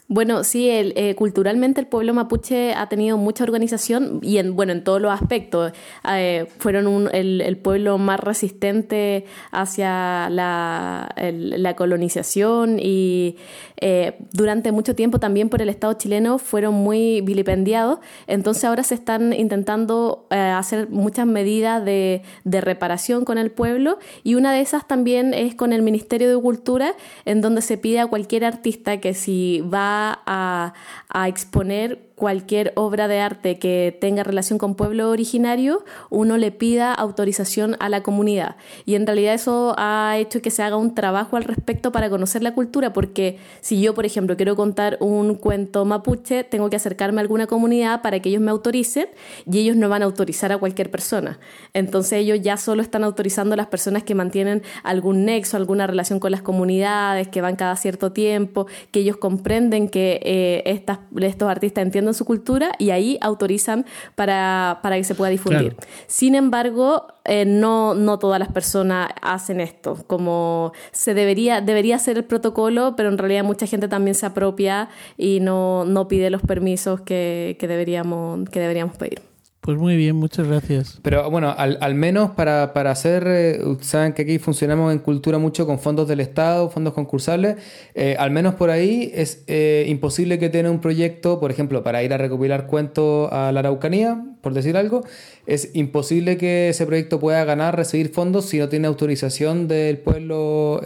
Bueno, 0.09 0.45
sí, 0.45 0.69
eh, 0.69 1.15
culturalmente 1.15 1.81
el 1.81 1.87
pueblo 1.87 2.13
mapuche 2.13 2.73
ha 2.73 2.87
tenido 2.87 3.17
mucha 3.17 3.43
organización 3.43 4.21
y 4.23 4.37
en, 4.37 4.55
bueno, 4.55 4.71
en 4.71 4.81
todos 4.85 5.01
los 5.01 5.11
aspectos. 5.11 5.73
Eh, 6.09 6.47
fueron 6.59 7.09
el, 7.13 7.57
pueblo 7.57 7.97
más 7.97 8.17
resistente 8.21 9.25
hacia 9.51 10.29
la, 10.29 11.13
la 11.17 11.75
colonización 11.75 12.79
y 12.81 13.35
eh, 13.79 14.17
durante 14.31 14.71
mucho 14.71 14.95
tiempo 14.95 15.19
también 15.19 15.49
por 15.49 15.61
el 15.61 15.69
Estado 15.69 15.93
chileno 15.93 16.37
fueron 16.37 16.73
muy 16.73 17.21
vilipendiados. 17.21 17.99
Entonces 18.27 18.63
ahora 18.63 18.83
se 18.83 18.95
están 18.95 19.33
intentando 19.33 20.27
hacer 20.29 20.89
muchas 20.89 21.27
medidas 21.27 21.83
de, 21.83 22.21
de 22.43 22.61
reparación 22.61 23.25
con 23.25 23.37
el 23.37 23.51
pueblo 23.51 23.99
y 24.23 24.35
una 24.35 24.51
de 24.51 24.61
esas 24.61 24.87
también 24.87 25.33
es 25.33 25.55
con 25.55 25.73
el 25.73 25.81
Ministerio 25.81 26.29
de 26.29 26.41
Cultura, 26.41 26.93
en 27.25 27.41
donde 27.41 27.61
se 27.61 27.77
pide 27.77 27.99
a 27.99 28.07
cualquier 28.07 28.45
artista 28.45 28.97
que 28.99 29.13
si 29.13 29.61
va 29.61 30.21
a 30.25 31.27
exponer 31.27 32.06
cualquier 32.17 32.73
obra 32.75 33.07
de 33.07 33.19
arte 33.19 33.59
que 33.59 33.95
tenga 34.01 34.23
relación 34.23 34.57
con 34.57 34.73
pueblo 34.73 35.11
originario, 35.11 35.85
uno 36.09 36.37
le 36.37 36.51
pida 36.51 36.91
autorización 36.91 37.75
a 37.79 37.89
la 37.89 38.01
comunidad. 38.01 38.55
Y 38.85 38.95
en 38.95 39.05
realidad 39.05 39.35
eso 39.35 39.75
ha 39.77 40.17
hecho 40.17 40.41
que 40.41 40.49
se 40.49 40.63
haga 40.63 40.77
un 40.77 40.95
trabajo 40.95 41.37
al 41.37 41.43
respecto 41.43 41.91
para 41.91 42.09
conocer 42.09 42.41
la 42.41 42.55
cultura, 42.55 42.91
porque 42.91 43.37
si 43.61 43.79
yo, 43.79 43.93
por 43.93 44.07
ejemplo, 44.07 44.35
quiero 44.35 44.55
contar 44.55 44.97
un 44.99 45.35
cuento 45.35 45.85
mapuche, 45.85 46.43
tengo 46.43 46.71
que 46.71 46.77
acercarme 46.77 47.19
a 47.19 47.21
alguna 47.21 47.45
comunidad 47.45 48.01
para 48.01 48.19
que 48.19 48.29
ellos 48.29 48.41
me 48.41 48.49
autoricen 48.49 49.09
y 49.45 49.59
ellos 49.59 49.75
no 49.75 49.87
van 49.87 50.01
a 50.01 50.05
autorizar 50.05 50.51
a 50.51 50.57
cualquier 50.57 50.89
persona. 50.89 51.37
Entonces 51.75 52.13
ellos 52.13 52.39
ya 52.41 52.57
solo 52.57 52.81
están 52.81 53.03
autorizando 53.03 53.53
a 53.53 53.57
las 53.57 53.67
personas 53.67 54.01
que 54.01 54.15
mantienen 54.15 54.63
algún 54.81 55.23
nexo, 55.25 55.55
alguna 55.55 55.85
relación 55.85 56.19
con 56.19 56.31
las 56.31 56.41
comunidades, 56.41 57.27
que 57.27 57.41
van 57.41 57.57
cada 57.57 57.75
cierto 57.75 58.11
tiempo, 58.11 58.65
que 58.89 59.01
ellos 59.01 59.17
comprenden 59.17 59.87
que 59.87 60.19
eh, 60.23 60.63
estos 60.65 61.47
artistas 61.47 61.83
entiendan 62.07 62.13
su 62.13 62.25
cultura 62.25 62.71
y 62.77 62.91
ahí 62.91 63.17
autorizan 63.21 63.85
para, 64.15 64.79
para 64.81 64.95
que 64.97 65.03
se 65.03 65.15
pueda 65.15 65.29
difundir. 65.29 65.75
Sin 66.07 66.35
embargo, 66.35 67.07
eh, 67.25 67.45
no, 67.45 67.93
no 67.93 68.19
todas 68.19 68.39
las 68.39 68.51
personas 68.51 69.09
hacen 69.21 69.59
esto, 69.59 69.97
como 70.07 70.71
se 70.91 71.13
debería, 71.13 71.61
debería 71.61 71.99
ser 71.99 72.17
el 72.17 72.23
protocolo, 72.23 72.95
pero 72.95 73.09
en 73.09 73.17
realidad 73.17 73.43
mucha 73.43 73.67
gente 73.67 73.87
también 73.87 74.15
se 74.15 74.25
apropia 74.25 74.89
y 75.17 75.39
no, 75.39 75.85
no 75.85 76.07
pide 76.07 76.29
los 76.29 76.41
permisos 76.41 77.01
que, 77.01 77.57
que, 77.59 77.67
deberíamos, 77.67 78.49
que 78.49 78.59
deberíamos 78.59 78.95
pedir. 78.97 79.21
Pues 79.67 79.77
muy 79.77 79.97
bien, 79.97 80.15
muchas 80.15 80.47
gracias. 80.47 80.97
Pero 81.01 81.29
bueno, 81.29 81.53
al, 81.57 81.77
al 81.81 81.93
menos 81.93 82.31
para, 82.31 82.71
para 82.71 82.91
hacer, 82.91 83.25
eh, 83.27 83.59
saben 83.81 84.13
que 84.13 84.21
aquí 84.21 84.39
funcionamos 84.39 84.93
en 84.93 84.99
cultura 84.99 85.39
mucho 85.39 85.65
con 85.65 85.77
fondos 85.77 86.07
del 86.07 86.21
Estado, 86.21 86.69
fondos 86.69 86.93
concursables, 86.93 87.57
eh, 87.93 88.15
al 88.17 88.31
menos 88.31 88.55
por 88.55 88.69
ahí 88.69 89.11
es 89.13 89.43
eh, 89.47 89.83
imposible 89.89 90.39
que 90.39 90.47
tenga 90.47 90.71
un 90.71 90.79
proyecto, 90.79 91.41
por 91.41 91.51
ejemplo, 91.51 91.83
para 91.83 92.01
ir 92.01 92.13
a 92.13 92.17
recopilar 92.17 92.65
cuentos 92.65 93.29
a 93.29 93.51
la 93.51 93.59
Araucanía, 93.59 94.23
por 94.39 94.53
decir 94.53 94.77
algo, 94.77 95.03
es 95.47 95.71
imposible 95.73 96.37
que 96.37 96.69
ese 96.69 96.85
proyecto 96.85 97.19
pueda 97.19 97.43
ganar, 97.45 97.75
recibir 97.75 98.09
fondos 98.09 98.45
si 98.45 98.59
no 98.59 98.69
tiene 98.69 98.87
autorización 98.87 99.67
del 99.67 99.97
pueblo 99.97 100.81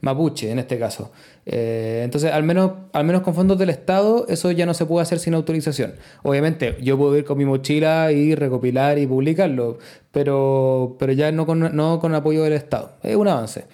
mapuche, 0.00 0.50
en 0.50 0.58
este 0.58 0.78
caso. 0.78 1.10
Eh, 1.46 2.02
entonces, 2.04 2.32
al 2.32 2.44
menos, 2.44 2.72
al 2.92 3.04
menos 3.04 3.22
con 3.22 3.34
fondos 3.34 3.58
del 3.58 3.70
Estado, 3.70 4.26
eso 4.28 4.52
ya 4.52 4.66
no 4.66 4.74
se 4.74 4.86
puede 4.86 5.02
hacer 5.02 5.18
sin 5.18 5.34
autorización. 5.34 5.94
Obviamente, 6.22 6.76
yo 6.80 6.96
puedo 6.96 7.16
ir 7.16 7.24
con 7.24 7.38
mi 7.38 7.44
mochila 7.44 8.12
y 8.12 8.34
recopilar 8.34 8.98
y 8.98 9.06
publicarlo, 9.06 9.78
pero, 10.12 10.96
pero 10.98 11.12
ya 11.12 11.32
no 11.32 11.46
con, 11.46 11.74
no 11.74 11.98
con 11.98 12.14
apoyo 12.14 12.44
del 12.44 12.52
Estado. 12.52 12.92
Es 13.02 13.16
un 13.16 13.26
avance. 13.26 13.64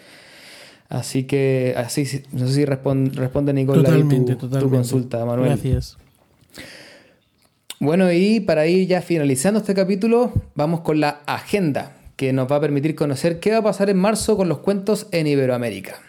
Así 0.89 1.25
que, 1.25 1.75
así, 1.77 2.23
no 2.33 2.47
sé 2.47 2.55
si 2.55 2.65
responde, 2.65 3.11
responde 3.11 3.53
Nicolás 3.53 3.93
tu, 4.39 4.49
tu, 4.49 4.71
consulta, 4.71 5.25
Manuel. 5.25 5.51
Gracias. 5.51 5.99
Bueno, 7.79 8.11
y 8.11 8.41
para 8.41 8.67
ir 8.67 8.89
ya 8.89 9.03
finalizando 9.03 9.61
este 9.61 9.75
capítulo, 9.75 10.33
vamos 10.55 10.81
con 10.81 10.99
la 10.99 11.21
agenda, 11.27 11.93
que 12.17 12.33
nos 12.33 12.51
va 12.51 12.57
a 12.57 12.61
permitir 12.61 12.95
conocer 12.95 13.39
qué 13.39 13.53
va 13.53 13.59
a 13.59 13.63
pasar 13.63 13.91
en 13.91 13.99
marzo 13.99 14.37
con 14.39 14.49
los 14.49 14.59
cuentos 14.59 15.09
en 15.13 15.27
Iberoamérica. 15.27 16.01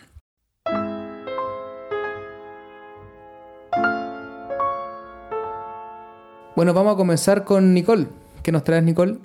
Bueno, 6.55 6.73
vamos 6.73 6.93
a 6.93 6.97
comenzar 6.97 7.43
con 7.43 7.73
Nicole. 7.73 8.07
¿Qué 8.43 8.51
nos 8.53 8.63
traes, 8.63 8.83
Nicole? 8.83 9.17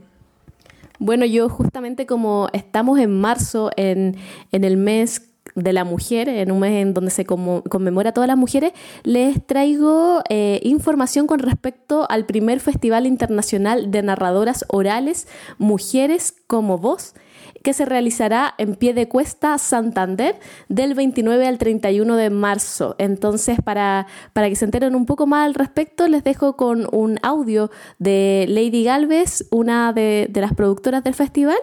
Bueno, 0.98 1.24
yo 1.24 1.48
justamente 1.48 2.06
como 2.06 2.48
estamos 2.52 2.98
en 2.98 3.20
marzo, 3.20 3.70
en, 3.76 4.16
el 4.50 4.76
mes 4.76 5.31
de 5.54 5.72
la 5.72 5.84
mujer, 5.84 6.28
en 6.28 6.50
un 6.50 6.60
mes 6.60 6.82
en 6.82 6.94
donde 6.94 7.10
se 7.10 7.24
conmemora 7.24 8.10
a 8.10 8.12
todas 8.12 8.28
las 8.28 8.36
mujeres, 8.36 8.72
les 9.02 9.44
traigo 9.46 10.22
eh, 10.28 10.60
información 10.62 11.26
con 11.26 11.38
respecto 11.38 12.06
al 12.08 12.26
primer 12.26 12.60
Festival 12.60 13.06
Internacional 13.06 13.90
de 13.90 14.02
Narradoras 14.02 14.64
Orales 14.68 15.28
Mujeres 15.58 16.34
como 16.46 16.78
Voz, 16.78 17.14
que 17.62 17.72
se 17.72 17.84
realizará 17.84 18.54
en 18.58 18.74
pie 18.74 18.94
de 18.94 19.08
cuesta 19.08 19.56
Santander 19.58 20.38
del 20.68 20.94
29 20.94 21.46
al 21.46 21.58
31 21.58 22.16
de 22.16 22.30
marzo. 22.30 22.96
Entonces, 22.98 23.58
para, 23.62 24.06
para 24.32 24.48
que 24.48 24.56
se 24.56 24.64
enteren 24.64 24.94
un 24.94 25.06
poco 25.06 25.26
más 25.26 25.46
al 25.46 25.54
respecto, 25.54 26.08
les 26.08 26.24
dejo 26.24 26.56
con 26.56 26.88
un 26.92 27.18
audio 27.22 27.70
de 27.98 28.46
Lady 28.48 28.84
Galvez, 28.84 29.46
una 29.50 29.92
de, 29.92 30.28
de 30.30 30.40
las 30.40 30.54
productoras 30.54 31.04
del 31.04 31.14
festival, 31.14 31.58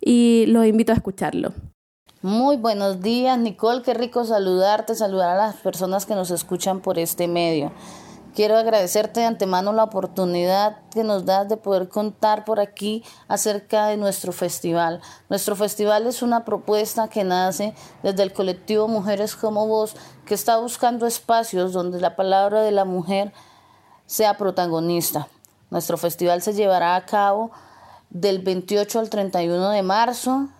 y 0.00 0.44
los 0.48 0.66
invito 0.66 0.92
a 0.92 0.96
escucharlo. 0.96 1.52
Muy 2.24 2.56
buenos 2.56 3.00
días, 3.00 3.36
Nicole. 3.36 3.82
Qué 3.82 3.94
rico 3.94 4.24
saludarte, 4.24 4.94
saludar 4.94 5.30
a 5.30 5.46
las 5.48 5.56
personas 5.56 6.06
que 6.06 6.14
nos 6.14 6.30
escuchan 6.30 6.78
por 6.78 6.96
este 6.96 7.26
medio. 7.26 7.72
Quiero 8.32 8.56
agradecerte 8.56 9.18
de 9.18 9.26
antemano 9.26 9.72
la 9.72 9.82
oportunidad 9.82 10.78
que 10.92 11.02
nos 11.02 11.24
das 11.24 11.48
de 11.48 11.56
poder 11.56 11.88
contar 11.88 12.44
por 12.44 12.60
aquí 12.60 13.02
acerca 13.26 13.88
de 13.88 13.96
nuestro 13.96 14.30
festival. 14.30 15.00
Nuestro 15.30 15.56
festival 15.56 16.06
es 16.06 16.22
una 16.22 16.44
propuesta 16.44 17.08
que 17.08 17.24
nace 17.24 17.74
desde 18.04 18.22
el 18.22 18.32
colectivo 18.32 18.86
Mujeres 18.86 19.34
como 19.34 19.66
Vos, 19.66 19.96
que 20.24 20.34
está 20.34 20.58
buscando 20.58 21.08
espacios 21.08 21.72
donde 21.72 22.00
la 22.00 22.14
palabra 22.14 22.62
de 22.62 22.70
la 22.70 22.84
mujer 22.84 23.32
sea 24.06 24.36
protagonista. 24.36 25.26
Nuestro 25.70 25.96
festival 25.98 26.40
se 26.40 26.52
llevará 26.52 26.94
a 26.94 27.04
cabo 27.04 27.50
del 28.10 28.38
28 28.38 29.00
al 29.00 29.10
31 29.10 29.70
de 29.70 29.82
marzo 29.82 30.50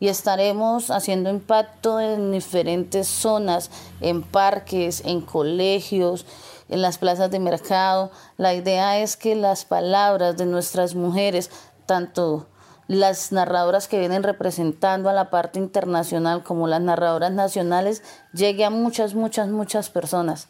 y 0.00 0.08
estaremos 0.08 0.90
haciendo 0.90 1.28
impacto 1.28 2.00
en 2.00 2.32
diferentes 2.32 3.06
zonas, 3.06 3.70
en 4.00 4.22
parques, 4.22 5.02
en 5.04 5.20
colegios, 5.20 6.24
en 6.70 6.80
las 6.80 6.96
plazas 6.96 7.30
de 7.30 7.38
mercado. 7.38 8.10
La 8.38 8.54
idea 8.54 8.98
es 8.98 9.18
que 9.18 9.34
las 9.34 9.66
palabras 9.66 10.38
de 10.38 10.46
nuestras 10.46 10.94
mujeres, 10.94 11.50
tanto 11.84 12.46
las 12.88 13.30
narradoras 13.30 13.88
que 13.88 13.98
vienen 14.00 14.22
representando 14.22 15.10
a 15.10 15.12
la 15.12 15.28
parte 15.28 15.58
internacional 15.58 16.42
como 16.42 16.66
las 16.66 16.80
narradoras 16.80 17.30
nacionales, 17.30 18.02
llegue 18.32 18.64
a 18.64 18.70
muchas, 18.70 19.14
muchas, 19.14 19.48
muchas 19.48 19.90
personas. 19.90 20.48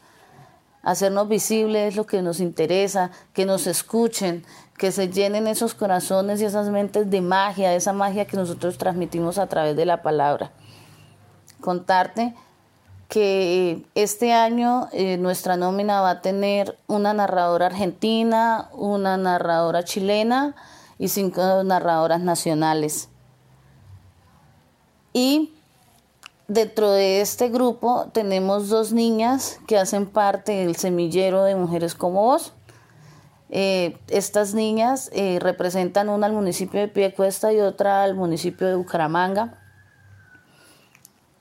Hacernos 0.82 1.28
visibles 1.28 1.89
es 1.89 1.97
lo 1.97 2.06
que 2.06 2.22
nos 2.22 2.40
interesa, 2.40 3.10
que 3.35 3.44
nos 3.44 3.66
escuchen, 3.66 4.47
que 4.81 4.93
se 4.93 5.11
llenen 5.11 5.47
esos 5.47 5.74
corazones 5.74 6.40
y 6.40 6.47
esas 6.47 6.70
mentes 6.70 7.11
de 7.11 7.20
magia, 7.20 7.74
esa 7.74 7.93
magia 7.93 8.24
que 8.24 8.39
nosotros 8.39 8.78
transmitimos 8.78 9.36
a 9.36 9.47
través 9.47 9.77
de 9.77 9.85
la 9.85 10.01
palabra. 10.01 10.52
Contarte 11.61 12.35
que 13.07 13.85
este 13.94 14.32
año 14.32 14.89
eh, 14.93 15.19
nuestra 15.19 15.59
nómina 15.59 16.01
va 16.01 16.09
a 16.09 16.20
tener 16.23 16.78
una 16.86 17.12
narradora 17.12 17.66
argentina, 17.66 18.70
una 18.73 19.19
narradora 19.19 19.85
chilena 19.85 20.57
y 20.98 21.09
cinco 21.09 21.62
narradoras 21.62 22.23
nacionales. 22.23 23.11
Y 25.12 25.52
dentro 26.48 26.90
de 26.90 27.20
este 27.20 27.51
grupo 27.51 28.07
tenemos 28.15 28.70
dos 28.70 28.93
niñas 28.93 29.61
que 29.66 29.77
hacen 29.77 30.07
parte 30.07 30.52
del 30.52 30.77
semillero 30.77 31.44
de 31.44 31.55
Mujeres 31.55 31.94
como 31.94 32.23
Vos. 32.23 32.55
Eh, 33.51 33.98
estas 34.09 34.55
niñas 34.55 35.10
eh, 35.12 35.39
representan 35.40 36.09
una 36.09 36.27
al 36.27 36.32
municipio 36.32 36.81
de 36.81 36.89
Piecuesta 36.89 37.52
y 37.52 37.60
otra 37.60 38.05
al 38.05 38.14
municipio 38.14 38.68
de 38.68 38.77
Bucaramanga 38.77 39.60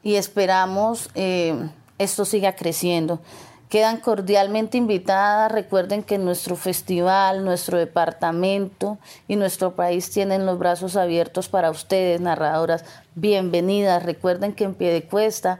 y 0.02 0.16
esperamos 0.16 1.10
eh, 1.14 1.70
esto 1.98 2.26
siga 2.26 2.56
creciendo. 2.56 3.20
Quedan 3.68 3.98
cordialmente 3.98 4.80
invitadas. 4.80 5.52
Recuerden 5.52 6.02
que 6.02 6.18
nuestro 6.18 6.56
festival, 6.56 7.46
nuestro 7.46 7.78
departamento 7.78 8.98
y 9.28 9.36
nuestro 9.36 9.76
país 9.76 10.10
tienen 10.10 10.48
los 10.48 10.58
brazos 10.58 10.96
abiertos 10.96 11.50
para 11.50 11.70
ustedes, 11.70 12.20
narradoras. 12.20 12.84
Bienvenidas. 13.14 14.02
Recuerden 14.02 14.54
que 14.54 14.64
en 14.64 14.74
pie 14.74 14.92
de 14.92 15.04
cuesta 15.04 15.60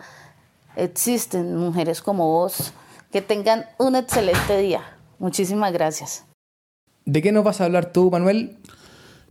existen 0.76 1.56
mujeres 1.56 2.02
como 2.02 2.28
vos. 2.28 2.74
Que 3.12 3.22
tengan 3.22 3.66
un 3.78 3.96
excelente 3.96 4.58
día. 4.58 4.82
Muchísimas 5.20 5.72
gracias. 5.72 6.29
¿De 7.10 7.24
qué 7.24 7.32
nos 7.32 7.44
vas 7.44 7.60
a 7.60 7.66
hablar 7.66 7.92
tú, 7.92 8.12
Manuel? 8.12 8.56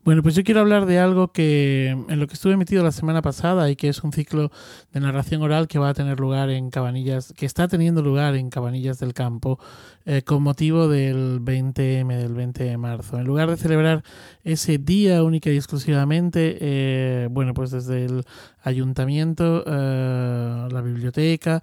Bueno, 0.04 0.20
pues 0.24 0.34
yo 0.34 0.42
quiero 0.42 0.60
hablar 0.60 0.84
de 0.84 0.98
algo 0.98 1.28
que 1.28 1.90
en 1.90 2.18
lo 2.18 2.26
que 2.26 2.34
estuve 2.34 2.56
metido 2.56 2.82
la 2.82 2.90
semana 2.90 3.22
pasada 3.22 3.70
y 3.70 3.76
que 3.76 3.88
es 3.88 4.02
un 4.02 4.12
ciclo 4.12 4.50
de 4.92 4.98
narración 4.98 5.42
oral 5.42 5.68
que 5.68 5.78
va 5.78 5.90
a 5.90 5.94
tener 5.94 6.18
lugar 6.18 6.50
en 6.50 6.70
Cabanillas, 6.70 7.32
que 7.36 7.46
está 7.46 7.68
teniendo 7.68 8.02
lugar 8.02 8.34
en 8.34 8.50
Cabanillas 8.50 8.98
del 8.98 9.14
Campo 9.14 9.60
eh, 10.06 10.22
con 10.22 10.42
motivo 10.42 10.88
del 10.88 11.40
20M, 11.40 12.16
del 12.16 12.34
20 12.34 12.64
de 12.64 12.76
marzo. 12.78 13.18
En 13.18 13.26
lugar 13.26 13.48
de 13.48 13.56
celebrar 13.56 14.02
ese 14.42 14.78
día 14.78 15.22
única 15.22 15.50
y 15.50 15.56
exclusivamente, 15.56 16.56
eh, 16.60 17.28
bueno, 17.30 17.54
pues 17.54 17.70
desde 17.70 18.06
el 18.06 18.24
ayuntamiento, 18.62 19.64
eh, 19.66 20.68
la 20.70 20.80
biblioteca, 20.80 21.62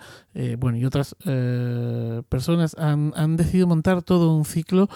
bueno, 0.59 0.77
y 0.77 0.83
otras 0.83 1.15
personas 2.27 2.75
han, 2.77 3.37
decidido 3.37 3.67
montar 3.67 4.03
todo 4.03 4.35
un 4.35 4.43
ciclo 4.43 4.89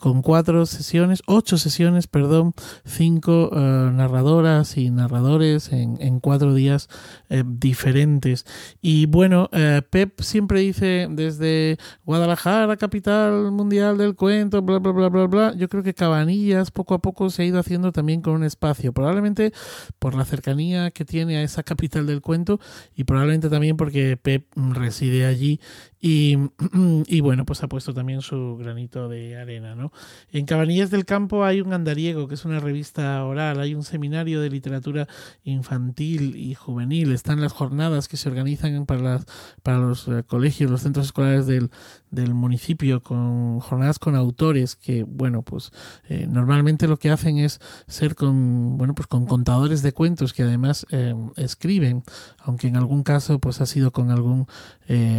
con 0.00 0.20
cuatro 0.20 0.66
sesiones, 0.66 1.22
ocho 1.26 1.56
sesiones, 1.56 2.06
perdón, 2.06 2.52
cinco 2.84 3.50
narradoras 3.54 4.76
y 4.76 4.90
narradores 4.90 5.72
en, 5.72 5.96
en 5.98 6.20
cuatro 6.20 6.52
días 6.52 6.90
diferentes. 7.30 8.44
Y 8.82 9.06
bueno, 9.06 9.48
Pep 9.88 10.20
siempre 10.20 10.60
dice 10.60 11.08
desde 11.10 11.78
Guadalajara, 12.04 12.76
capital 12.76 13.50
mundial 13.52 13.96
del 13.96 14.14
cuento, 14.14 14.62
bla, 14.62 14.78
bla, 14.78 14.92
bla, 14.92 15.08
bla, 15.08 15.26
bla. 15.26 15.54
Yo 15.54 15.68
creo 15.68 15.82
que 15.82 15.94
Cabanillas 15.94 16.70
poco 16.70 16.94
a 16.94 16.98
poco 16.98 17.30
se 17.30 17.42
ha 17.42 17.44
ido 17.44 17.58
haciendo 17.58 17.92
también 17.92 18.20
con 18.20 18.34
un 18.34 18.44
espacio, 18.44 18.92
probablemente 18.92 19.52
por 19.98 20.14
la 20.14 20.24
cercanía 20.24 20.90
que 20.90 21.04
tiene 21.04 21.41
esa 21.42 21.62
capital 21.62 22.06
del 22.06 22.20
cuento 22.20 22.60
y 22.96 23.04
probablemente 23.04 23.48
también 23.48 23.76
porque 23.76 24.16
Pep 24.16 24.46
reside 24.56 25.26
allí 25.26 25.60
y, 26.04 26.36
y, 27.06 27.20
bueno, 27.20 27.46
pues 27.46 27.62
ha 27.62 27.68
puesto 27.68 27.94
también 27.94 28.22
su 28.22 28.56
granito 28.56 29.08
de 29.08 29.36
arena, 29.36 29.76
¿no? 29.76 29.92
En 30.32 30.46
Cabanillas 30.46 30.90
del 30.90 31.04
Campo 31.04 31.44
hay 31.44 31.60
un 31.60 31.72
andariego, 31.72 32.26
que 32.26 32.34
es 32.34 32.44
una 32.44 32.58
revista 32.58 33.24
oral, 33.24 33.60
hay 33.60 33.76
un 33.76 33.84
seminario 33.84 34.40
de 34.40 34.50
literatura 34.50 35.06
infantil 35.44 36.34
y 36.34 36.56
juvenil, 36.56 37.12
están 37.12 37.40
las 37.40 37.52
jornadas 37.52 38.08
que 38.08 38.16
se 38.16 38.28
organizan 38.28 38.84
para, 38.84 39.00
las, 39.00 39.26
para 39.62 39.78
los 39.78 40.08
eh, 40.08 40.24
colegios, 40.26 40.72
los 40.72 40.82
centros 40.82 41.06
escolares 41.06 41.46
del, 41.46 41.70
del 42.10 42.34
municipio, 42.34 43.00
con 43.00 43.60
jornadas 43.60 44.00
con 44.00 44.16
autores 44.16 44.74
que, 44.74 45.04
bueno, 45.04 45.42
pues 45.42 45.70
eh, 46.08 46.26
normalmente 46.28 46.88
lo 46.88 46.96
que 46.96 47.10
hacen 47.10 47.38
es 47.38 47.60
ser 47.86 48.16
con, 48.16 48.76
bueno, 48.76 48.96
pues 48.96 49.06
con 49.06 49.26
contadores 49.26 49.82
de 49.82 49.92
cuentos 49.92 50.32
que 50.32 50.42
además 50.42 50.84
eh, 50.90 51.14
escriben, 51.36 52.02
aunque 52.38 52.66
en 52.66 52.76
algún 52.76 53.04
caso 53.04 53.38
pues 53.38 53.60
ha 53.60 53.66
sido 53.66 53.92
con 53.92 54.10
algún, 54.10 54.48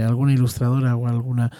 alguna 0.05 0.34
o 0.73 1.07
alguna 1.07 1.51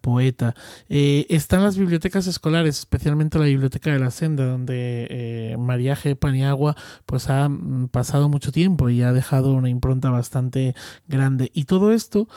poeta. 0.00 0.54
están 0.88 1.62
las 1.62 1.76
bibliotecas 1.76 2.26
escolares, 2.26 2.78
especialmente 2.78 3.38
la 3.38 3.46
biblioteca 3.46 3.92
de 3.92 3.98
la 3.98 4.10
Senda, 4.10 4.46
donde 4.46 5.56
María 5.58 5.96
G. 5.96 6.16
Paniagua 6.16 6.76
pues 7.06 7.28
ha 7.28 7.48
mm, 7.48 7.88
pasado 7.88 8.28
mucho 8.28 8.52
tiempo 8.52 8.88
y 8.88 9.02
ha 9.02 9.12
dejado 9.12 9.52
una 9.52 9.68
impronta 9.68 10.10
bastante 10.10 10.74
grande. 11.08 11.50
Y 11.54 11.64
todo 11.64 11.92
esto 11.92 12.28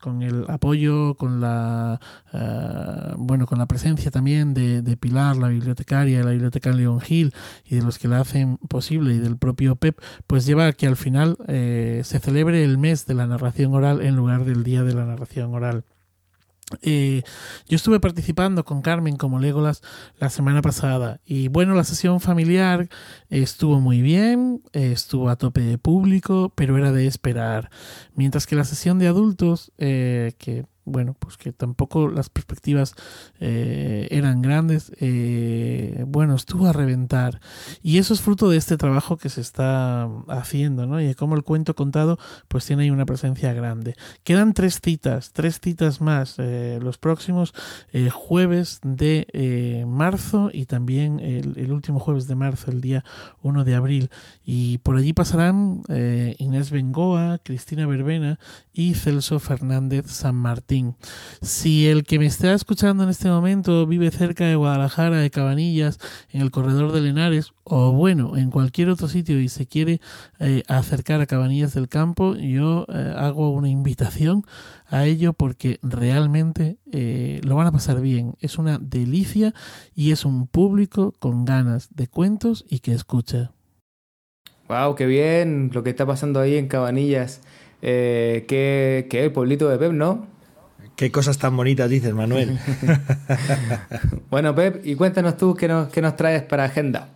con 0.00 0.22
el 0.22 0.44
apoyo, 0.48 1.14
con 1.14 1.40
la 1.40 2.00
eh, 2.32 3.14
bueno 3.16 3.46
con 3.46 3.58
la 3.58 3.66
presencia 3.66 4.10
también 4.10 4.54
de, 4.54 4.96
Pilar, 4.96 5.36
la 5.36 5.48
bibliotecaria, 5.48 6.22
la 6.22 6.30
biblioteca 6.30 6.70
León 6.72 7.00
Gil 7.00 7.34
y 7.64 7.76
de 7.76 7.82
los 7.82 7.98
que 7.98 8.08
la 8.08 8.20
hacen 8.20 8.56
posible 8.68 9.14
y 9.14 9.18
del 9.18 9.36
propio 9.36 9.76
Pep, 9.76 10.00
pues 10.26 10.46
lleva 10.46 10.66
a 10.66 10.72
que 10.72 10.86
al 10.86 10.96
final 10.96 11.36
eh, 11.48 12.00
se 12.04 12.18
celebre 12.18 12.64
el 12.64 12.78
mes 12.78 13.06
de 13.06 13.14
la 13.14 13.26
narración 13.26 13.74
oral 13.74 14.00
en 14.02 14.16
lugar 14.16 14.44
del 14.44 14.64
día 14.64 14.82
de 14.82 14.94
la 14.94 15.04
narración 15.04 15.15
oral. 15.52 15.84
Eh, 16.82 17.22
yo 17.68 17.76
estuve 17.76 18.00
participando 18.00 18.64
con 18.64 18.82
Carmen 18.82 19.16
como 19.16 19.38
Legolas 19.38 19.82
la 20.18 20.30
semana 20.30 20.62
pasada 20.62 21.20
y 21.24 21.46
bueno, 21.46 21.74
la 21.74 21.84
sesión 21.84 22.18
familiar 22.18 22.88
estuvo 23.30 23.80
muy 23.80 24.02
bien, 24.02 24.62
estuvo 24.72 25.28
a 25.28 25.36
tope 25.36 25.60
de 25.60 25.78
público, 25.78 26.52
pero 26.56 26.76
era 26.76 26.90
de 26.90 27.06
esperar. 27.06 27.70
Mientras 28.16 28.48
que 28.48 28.56
la 28.56 28.64
sesión 28.64 28.98
de 28.98 29.06
adultos, 29.06 29.72
que 29.76 30.66
bueno, 30.86 31.16
pues 31.18 31.36
que 31.36 31.52
tampoco 31.52 32.08
las 32.08 32.30
perspectivas 32.30 32.94
eh, 33.40 34.06
eran 34.10 34.40
grandes, 34.40 34.92
eh, 35.00 36.04
bueno, 36.06 36.36
estuvo 36.36 36.66
a 36.66 36.72
reventar. 36.72 37.40
Y 37.82 37.98
eso 37.98 38.14
es 38.14 38.20
fruto 38.20 38.48
de 38.48 38.56
este 38.56 38.76
trabajo 38.76 39.16
que 39.16 39.28
se 39.28 39.40
está 39.40 40.08
haciendo, 40.28 40.86
¿no? 40.86 41.00
Y 41.00 41.06
de 41.06 41.14
cómo 41.16 41.34
el 41.34 41.42
cuento 41.42 41.74
contado, 41.74 42.18
pues 42.46 42.64
tiene 42.64 42.84
ahí 42.84 42.90
una 42.90 43.04
presencia 43.04 43.52
grande. 43.52 43.96
Quedan 44.22 44.54
tres 44.54 44.80
citas, 44.80 45.32
tres 45.32 45.60
citas 45.60 46.00
más, 46.00 46.36
eh, 46.38 46.78
los 46.80 46.98
próximos 46.98 47.52
jueves 48.12 48.78
de 48.82 49.84
marzo 49.88 50.50
y 50.52 50.66
también 50.66 51.18
el, 51.18 51.58
el, 51.58 51.72
último 51.72 51.98
jueves 51.98 52.28
de 52.28 52.36
marzo, 52.36 52.70
el 52.70 52.80
día 52.80 53.04
1 53.42 53.64
de 53.64 53.74
abril. 53.74 54.10
Y 54.44 54.78
por 54.78 54.96
allí 54.96 55.12
pasarán 55.12 55.82
Inés 55.88 56.70
Bengoa, 56.70 57.38
Cristina 57.42 57.86
Verbena 57.86 58.38
y 58.72 58.94
Celso 58.94 59.40
Fernández 59.40 60.06
San 60.06 60.36
Martín. 60.36 60.75
Si 61.42 61.86
el 61.88 62.04
que 62.04 62.18
me 62.18 62.26
está 62.26 62.52
escuchando 62.52 63.04
en 63.04 63.10
este 63.10 63.28
momento 63.28 63.86
vive 63.86 64.10
cerca 64.10 64.46
de 64.46 64.56
Guadalajara, 64.56 65.18
de 65.18 65.30
Cabanillas, 65.30 65.98
en 66.30 66.40
el 66.40 66.50
corredor 66.50 66.92
de 66.92 67.00
Lenares, 67.00 67.52
o 67.68 67.90
bueno, 67.90 68.36
en 68.36 68.52
cualquier 68.52 68.90
otro 68.90 69.08
sitio 69.08 69.40
y 69.40 69.48
se 69.48 69.66
quiere 69.66 70.00
eh, 70.38 70.62
acercar 70.68 71.20
a 71.20 71.26
Cabanillas 71.26 71.74
del 71.74 71.88
Campo, 71.88 72.36
yo 72.36 72.86
eh, 72.88 73.12
hago 73.16 73.50
una 73.50 73.68
invitación 73.68 74.44
a 74.86 75.04
ello 75.04 75.32
porque 75.32 75.80
realmente 75.82 76.78
eh, 76.92 77.40
lo 77.42 77.56
van 77.56 77.66
a 77.66 77.72
pasar 77.72 78.00
bien. 78.00 78.34
Es 78.40 78.58
una 78.58 78.78
delicia 78.78 79.52
y 79.96 80.12
es 80.12 80.24
un 80.24 80.46
público 80.46 81.12
con 81.18 81.44
ganas 81.44 81.88
de 81.92 82.06
cuentos 82.06 82.64
y 82.68 82.78
que 82.78 82.92
escucha. 82.92 83.50
Wow, 84.68 84.94
qué 84.94 85.06
bien 85.06 85.70
lo 85.72 85.82
que 85.82 85.90
está 85.90 86.06
pasando 86.06 86.38
ahí 86.38 86.56
en 86.56 86.68
Cabanillas. 86.68 87.40
Que 87.80 89.06
el 89.10 89.32
pueblito 89.32 89.68
de 89.68 89.78
Pep, 89.78 89.92
¿no? 89.92 90.35
Qué 90.96 91.12
cosas 91.12 91.38
tan 91.38 91.56
bonitas 91.56 91.90
dices, 91.90 92.14
Manuel. 92.14 92.58
bueno, 94.30 94.54
Pep, 94.54 94.80
y 94.84 94.94
cuéntanos 94.94 95.36
tú 95.36 95.54
qué 95.54 95.68
nos, 95.68 95.88
qué 95.88 96.00
nos 96.00 96.16
traes 96.16 96.42
para 96.42 96.64
agenda. 96.64 97.10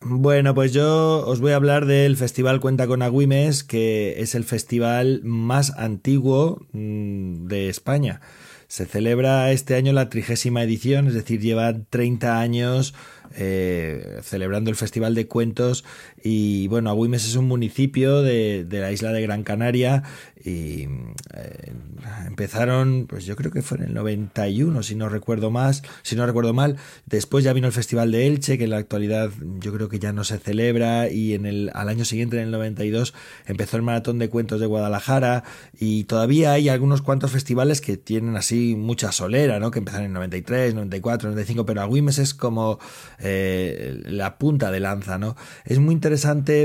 Bueno, 0.00 0.52
pues 0.52 0.72
yo 0.72 1.24
os 1.24 1.40
voy 1.40 1.52
a 1.52 1.56
hablar 1.56 1.86
del 1.86 2.16
Festival 2.16 2.60
Cuenta 2.60 2.88
con 2.88 3.02
Agüimes, 3.02 3.62
que 3.62 4.20
es 4.20 4.34
el 4.34 4.42
festival 4.42 5.20
más 5.22 5.78
antiguo 5.78 6.66
mm, 6.72 7.46
de 7.46 7.68
España. 7.68 8.20
Se 8.66 8.86
celebra 8.86 9.52
este 9.52 9.76
año 9.76 9.92
la 9.92 10.08
trigésima 10.08 10.64
edición, 10.64 11.06
es 11.06 11.14
decir, 11.14 11.40
lleva 11.40 11.74
30 11.90 12.40
años 12.40 12.94
eh, 13.36 14.18
celebrando 14.22 14.70
el 14.70 14.76
Festival 14.76 15.14
de 15.14 15.28
Cuentos. 15.28 15.84
Y 16.22 16.68
bueno, 16.68 16.90
Agüimes 16.90 17.24
es 17.24 17.36
un 17.36 17.46
municipio 17.46 18.22
de, 18.22 18.64
de 18.64 18.80
la 18.80 18.92
isla 18.92 19.12
de 19.12 19.22
Gran 19.22 19.42
Canaria 19.42 20.04
y 20.44 20.88
eh, 21.34 21.72
empezaron, 22.26 23.06
pues 23.08 23.24
yo 23.24 23.36
creo 23.36 23.52
que 23.52 23.62
fue 23.62 23.78
en 23.78 23.84
el 23.84 23.94
91, 23.94 24.82
si 24.82 24.94
no 24.96 25.08
recuerdo 25.08 25.50
más, 25.50 25.82
si 26.02 26.16
no 26.16 26.26
recuerdo 26.26 26.52
mal. 26.52 26.76
Después 27.06 27.44
ya 27.44 27.52
vino 27.52 27.68
el 27.68 27.72
Festival 27.72 28.10
de 28.10 28.26
Elche, 28.26 28.58
que 28.58 28.64
en 28.64 28.70
la 28.70 28.78
actualidad 28.78 29.30
yo 29.60 29.72
creo 29.72 29.88
que 29.88 29.98
ya 29.98 30.12
no 30.12 30.24
se 30.24 30.38
celebra, 30.38 31.08
y 31.10 31.34
en 31.34 31.46
el, 31.46 31.70
al 31.74 31.88
año 31.88 32.04
siguiente, 32.04 32.38
en 32.38 32.44
el 32.44 32.50
92, 32.50 33.14
empezó 33.46 33.76
el 33.76 33.82
Maratón 33.82 34.18
de 34.18 34.28
Cuentos 34.28 34.60
de 34.60 34.66
Guadalajara, 34.66 35.44
y 35.78 36.04
todavía 36.04 36.52
hay 36.52 36.68
algunos 36.68 37.02
cuantos 37.02 37.30
festivales 37.30 37.80
que 37.80 37.96
tienen 37.96 38.36
así 38.36 38.74
mucha 38.76 39.12
solera, 39.12 39.60
¿no? 39.60 39.70
Que 39.70 39.78
empezaron 39.78 40.06
en 40.06 40.12
93, 40.12 40.74
94, 40.74 41.28
95, 41.30 41.66
pero 41.66 41.82
Agüimes 41.82 42.18
es 42.18 42.34
como 42.34 42.80
eh, 43.20 44.00
la 44.06 44.38
punta 44.38 44.72
de 44.72 44.80
lanza, 44.80 45.18
¿no? 45.18 45.36
Es 45.64 45.78
muy 45.78 45.94
interesante 45.94 46.11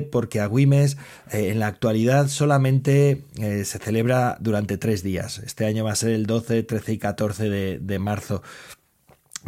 porque 0.04 0.40
Agüimes 0.40 0.98
eh, 1.32 1.50
en 1.50 1.60
la 1.60 1.68
actualidad 1.68 2.28
solamente 2.28 3.24
se 3.36 3.80
celebra 3.80 4.38
durante 4.40 4.78
tres 4.78 5.04
días. 5.04 5.40
Este 5.40 5.66
año 5.66 5.84
va 5.84 5.92
a 5.92 5.96
ser 5.96 6.12
el 6.12 6.26
12, 6.26 6.64
13 6.64 6.94
y 6.94 6.98
14 6.98 7.50
de, 7.50 7.80
de 7.80 8.00
marzo 8.00 8.42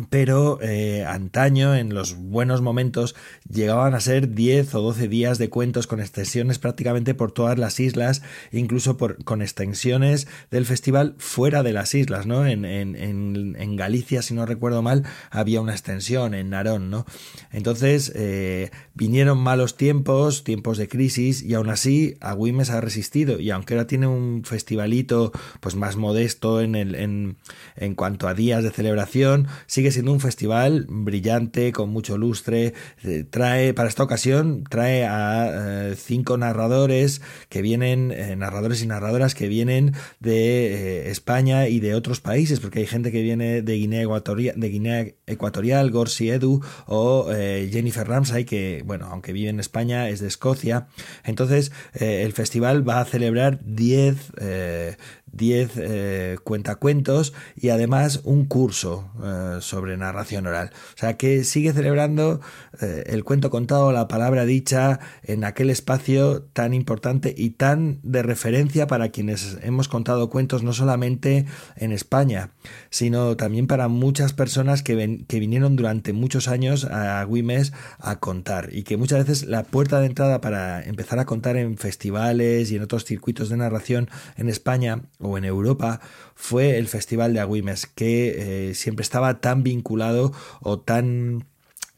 pero 0.10 0.60
eh, 0.62 1.06
antaño, 1.06 1.76
en 1.76 1.94
los 1.94 2.16
buenos 2.16 2.62
momentos, 2.62 3.16
llegaban 3.52 3.94
a 3.94 4.00
ser 4.00 4.34
10 4.34 4.76
o 4.76 4.82
12 4.82 5.08
días 5.08 5.38
de 5.38 5.50
cuentos 5.50 5.88
con 5.88 6.00
extensiones 6.00 6.60
prácticamente 6.60 7.14
por 7.14 7.32
todas 7.32 7.58
las 7.58 7.80
islas, 7.80 8.22
incluso 8.52 8.98
con 8.98 9.42
extensiones 9.42 10.28
del 10.52 10.66
festival 10.66 11.16
fuera 11.18 11.64
de 11.64 11.74
las 11.74 11.94
islas, 11.96 12.26
¿no? 12.26 12.46
En, 12.46 12.66
en, 12.66 12.96
en, 12.96 13.76
Galicia, 13.76 14.22
si 14.22 14.34
no 14.34 14.46
recuerdo 14.46 14.82
mal, 14.82 15.04
había 15.32 15.62
una 15.62 15.72
extensión, 15.72 16.34
en 16.34 16.50
Narón, 16.50 16.90
¿no? 16.90 17.06
Entonces, 17.52 18.12
eh, 18.16 18.72
vinieron 18.94 19.38
malos 19.38 19.78
tiempos, 19.78 20.44
tiempos 20.44 20.78
de 20.78 20.88
crisis, 20.88 21.42
y 21.42 21.54
aún 21.54 21.70
así 21.70 22.18
Agüimes 22.20 22.70
ha 22.70 22.82
resistido, 22.82 23.40
y 23.40 23.52
aunque 23.52 23.74
ahora 23.74 23.88
tiene 23.88 24.08
un 24.08 24.44
festivalito 24.44 25.32
pues 25.60 25.76
más 25.76 25.96
modesto 25.96 26.62
en, 26.62 26.76
el, 26.76 26.96
en, 26.96 27.38
en 27.76 27.96
cuanto 27.96 28.28
a 28.28 28.34
días 28.34 28.64
de 28.64 28.72
celebración, 28.72 29.48
sigue 29.66 29.89
siendo 29.92 30.12
un 30.12 30.20
festival 30.20 30.86
brillante, 30.88 31.72
con 31.72 31.90
mucho 31.90 32.18
lustre. 32.18 32.74
Eh, 33.04 33.26
trae, 33.30 33.74
para 33.74 33.90
esta 33.90 34.04
ocasión, 34.04 34.64
trae 34.70 35.06
a 35.06 35.92
eh, 35.92 35.96
cinco 35.96 36.38
narradores 36.38 37.22
que 37.50 37.62
vienen, 37.62 38.12
eh, 38.12 38.36
narradores 38.36 38.82
y 38.82 38.88
narradoras 38.88 39.36
que 39.36 39.48
vienen 39.48 39.94
de 40.20 41.10
España 41.10 41.68
y 41.68 41.80
de 41.80 41.96
otros 41.96 42.22
países, 42.22 42.60
porque 42.60 42.80
hay 42.80 42.88
gente 42.88 43.12
que 43.12 43.22
viene 43.22 43.62
de 43.62 43.74
Guinea 43.76 44.04
Ecuatorial, 44.04 44.60
de 44.60 44.70
Guinea 44.70 45.08
Ecuatorial 45.28 45.92
Gorsi 45.92 46.30
Edu 46.30 46.62
o 46.86 47.30
Jennifer 47.30 48.08
Ramsay, 48.08 48.46
que, 48.46 48.84
bueno, 48.86 49.08
aunque 49.12 49.34
vive 49.34 49.50
en 49.50 49.60
España, 49.60 50.10
es 50.10 50.20
de 50.20 50.28
Escocia. 50.28 50.88
Entonces, 51.24 51.72
el 51.94 52.34
festival 52.34 52.88
va 52.88 53.02
a 53.02 53.06
celebrar 53.06 53.60
10 53.64 54.32
10 55.32 55.72
eh, 55.78 56.38
cuentacuentos 56.44 57.34
y 57.56 57.70
además 57.70 58.22
un 58.24 58.46
curso 58.46 59.12
eh, 59.24 59.58
sobre 59.62 59.98
narración 59.98 60.48
oral. 60.48 60.72
O 60.96 60.98
sea 60.98 61.18
que 61.18 61.44
sigue 61.44 61.74
celebrando 61.74 62.42
eh, 62.82 63.04
el 63.08 63.24
cuento 63.24 63.50
contado, 63.50 63.92
la 63.92 64.08
palabra 64.08 64.46
dicha 64.46 65.00
en 65.24 65.44
aquel 65.44 65.70
espacio 65.70 66.44
tan 66.44 66.74
importante 66.74 67.34
y 67.38 67.52
tan 67.52 68.00
de 68.04 68.24
referencia 68.24 68.88
para 68.88 69.10
quienes 69.10 69.58
hemos 69.62 69.88
contado 69.88 70.30
cuentos 70.30 70.64
no 70.64 70.74
solamente 70.74 71.46
en 71.76 71.92
España, 71.92 72.52
sino 72.90 73.36
también 73.38 73.68
para 73.68 73.88
muchas 73.88 74.34
personas 74.34 74.84
que, 74.84 75.26
que 75.28 75.40
vinieron 75.40 75.76
durante 75.76 76.14
muchos 76.14 76.48
años 76.48 76.86
a 76.86 77.26
Guimes 77.26 77.74
a 78.00 78.20
contar 78.20 78.70
y 78.72 78.84
que 78.84 78.98
muchas 78.98 79.20
veces 79.20 79.48
la 79.48 79.64
puerta 79.64 80.00
de 80.00 80.08
entrada 80.08 80.42
para 80.42 80.84
empezar 80.84 81.20
a 81.20 81.26
contar 81.26 81.58
en 81.58 81.78
festivales 81.78 82.72
y 82.72 82.76
en 82.76 82.84
otros 82.84 83.06
circuitos 83.06 83.50
de 83.50 83.58
narración 83.58 84.10
en 84.38 84.50
España 84.50 85.04
o 85.20 85.38
en 85.38 85.46
Europa 85.46 86.02
fue 86.36 86.78
el 86.78 86.88
Festival 86.88 87.34
de 87.34 87.42
Agüimes, 87.42 87.86
que 87.86 88.70
eh, 88.70 88.76
siempre 88.76 89.04
estaba 89.04 89.42
tan 89.42 89.64
vinculado 89.64 90.32
o 90.62 90.80
tan 90.80 91.46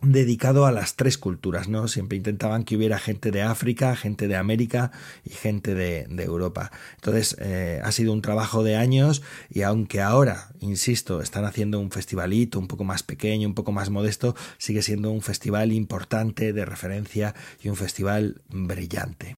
dedicado 0.02 0.66
a 0.66 0.72
las 0.72 0.96
tres 0.96 1.18
culturas, 1.18 1.68
¿no? 1.68 1.88
Siempre 1.88 2.18
intentaban 2.18 2.64
que 2.64 2.76
hubiera 2.76 2.98
gente 2.98 3.32
de 3.32 3.42
África, 3.42 3.96
gente 3.96 4.28
de 4.28 4.36
América 4.36 4.92
y 5.24 5.30
gente 5.32 5.76
de, 5.76 6.08
Europa. 6.22 6.72
Entonces, 6.96 7.36
eh, 7.40 7.82
ha 7.84 7.92
sido 7.92 8.14
un 8.14 8.22
trabajo 8.22 8.64
de 8.64 8.76
años 8.76 9.22
y 9.50 9.64
aunque 9.64 10.02
ahora, 10.02 10.50
insisto, 10.60 11.22
están 11.22 11.46
haciendo 11.46 11.80
un 11.80 11.92
festivalito 11.92 12.60
un 12.60 12.68
poco 12.68 12.84
más 12.84 13.04
pequeño, 13.04 13.48
un 13.48 13.56
poco 13.56 13.72
más 13.72 13.90
modesto, 13.90 14.36
sigue 14.58 14.82
siendo 14.82 15.12
un 15.12 15.22
festival 15.22 15.72
importante 15.72 16.54
de 16.54 16.66
referencia 16.66 17.34
y 17.64 17.70
un 17.70 17.76
festival 17.76 18.42
brillante. 18.50 19.36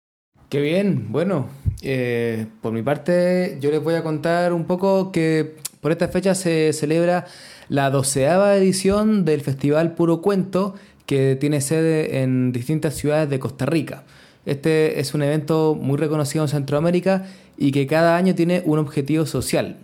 Qué 0.50 0.62
bien, 0.62 1.12
bueno, 1.12 1.48
eh, 1.82 2.46
por 2.62 2.74
mi 2.74 2.84
parte 2.84 3.58
yo 3.60 3.72
les 3.72 3.82
voy 3.82 3.96
a 3.96 4.04
contar 4.04 4.54
un 4.54 4.66
poco 4.66 5.12
que 5.12 5.56
por 5.84 5.92
esta 5.92 6.08
fecha 6.08 6.34
se 6.34 6.72
celebra 6.72 7.26
la 7.68 7.90
doceava 7.90 8.56
edición 8.56 9.26
del 9.26 9.42
Festival 9.42 9.96
Puro 9.96 10.22
Cuento 10.22 10.76
que 11.06 11.36
tiene 11.36 11.60
sede 11.60 12.22
en 12.24 12.54
distintas 12.54 12.96
ciudades 12.96 13.30
de 13.30 13.38
Costa 13.38 13.66
Rica. 13.66 14.04
Este 14.46 15.02
es 15.02 15.14
un 15.14 15.24
evento 15.24 15.78
muy 15.80 15.98
reconocido 15.98 16.46
en 16.46 16.48
Centroamérica 16.48 17.26
y 17.58 17.74
que 17.74 17.86
cada 17.86 18.16
año 18.16 18.34
tiene 18.34 18.64
un 18.66 18.80
objetivo 18.80 19.26
social. 19.26 19.76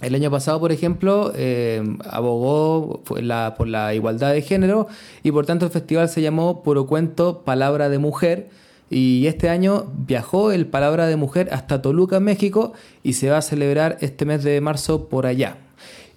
El 0.00 0.14
año 0.14 0.30
pasado, 0.30 0.58
por 0.60 0.72
ejemplo, 0.72 1.30
eh, 1.36 1.82
abogó 2.08 3.02
la, 3.20 3.54
por 3.58 3.68
la 3.68 3.94
igualdad 3.94 4.32
de 4.32 4.40
género 4.40 4.88
y 5.22 5.30
por 5.30 5.44
tanto 5.44 5.66
el 5.66 5.72
festival 5.72 6.08
se 6.08 6.22
llamó 6.22 6.62
Puro 6.62 6.86
Cuento 6.86 7.42
Palabra 7.44 7.90
de 7.90 7.98
Mujer 7.98 8.48
y 8.90 9.26
este 9.26 9.48
año 9.48 9.86
viajó 10.06 10.52
el 10.52 10.66
Palabra 10.66 11.06
de 11.06 11.16
Mujer 11.16 11.48
hasta 11.52 11.82
Toluca, 11.82 12.20
México 12.20 12.72
y 13.02 13.14
se 13.14 13.30
va 13.30 13.38
a 13.38 13.42
celebrar 13.42 13.96
este 14.00 14.24
mes 14.24 14.44
de 14.44 14.60
marzo 14.60 15.08
por 15.08 15.26
allá. 15.26 15.56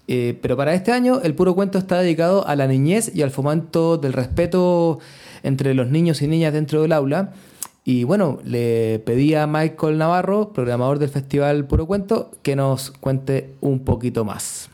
Eh, 0.07 0.37
pero 0.41 0.55
para 0.55 0.73
este 0.73 0.91
año 0.91 1.19
el 1.21 1.35
puro 1.35 1.53
cuento 1.53 1.77
está 1.77 1.99
dedicado 1.99 2.47
a 2.47 2.55
la 2.55 2.67
niñez 2.67 3.11
y 3.13 3.23
al 3.23 3.31
fomento 3.31 3.97
del 3.97 4.13
respeto 4.13 4.99
entre 5.43 5.73
los 5.73 5.89
niños 5.89 6.21
y 6.21 6.27
niñas 6.27 6.53
dentro 6.53 6.81
del 6.81 6.93
aula. 6.93 7.33
Y 7.83 8.03
bueno, 8.03 8.39
le 8.43 8.99
pedí 9.05 9.33
a 9.33 9.47
Michael 9.47 9.97
Navarro, 9.97 10.51
programador 10.51 10.99
del 10.99 11.09
Festival 11.09 11.65
Puro 11.67 11.85
Cuento, 11.85 12.31
que 12.41 12.57
nos 12.57 12.91
cuente 12.91 13.55
un 13.61 13.79
poquito 13.85 14.25
más. 14.25 14.69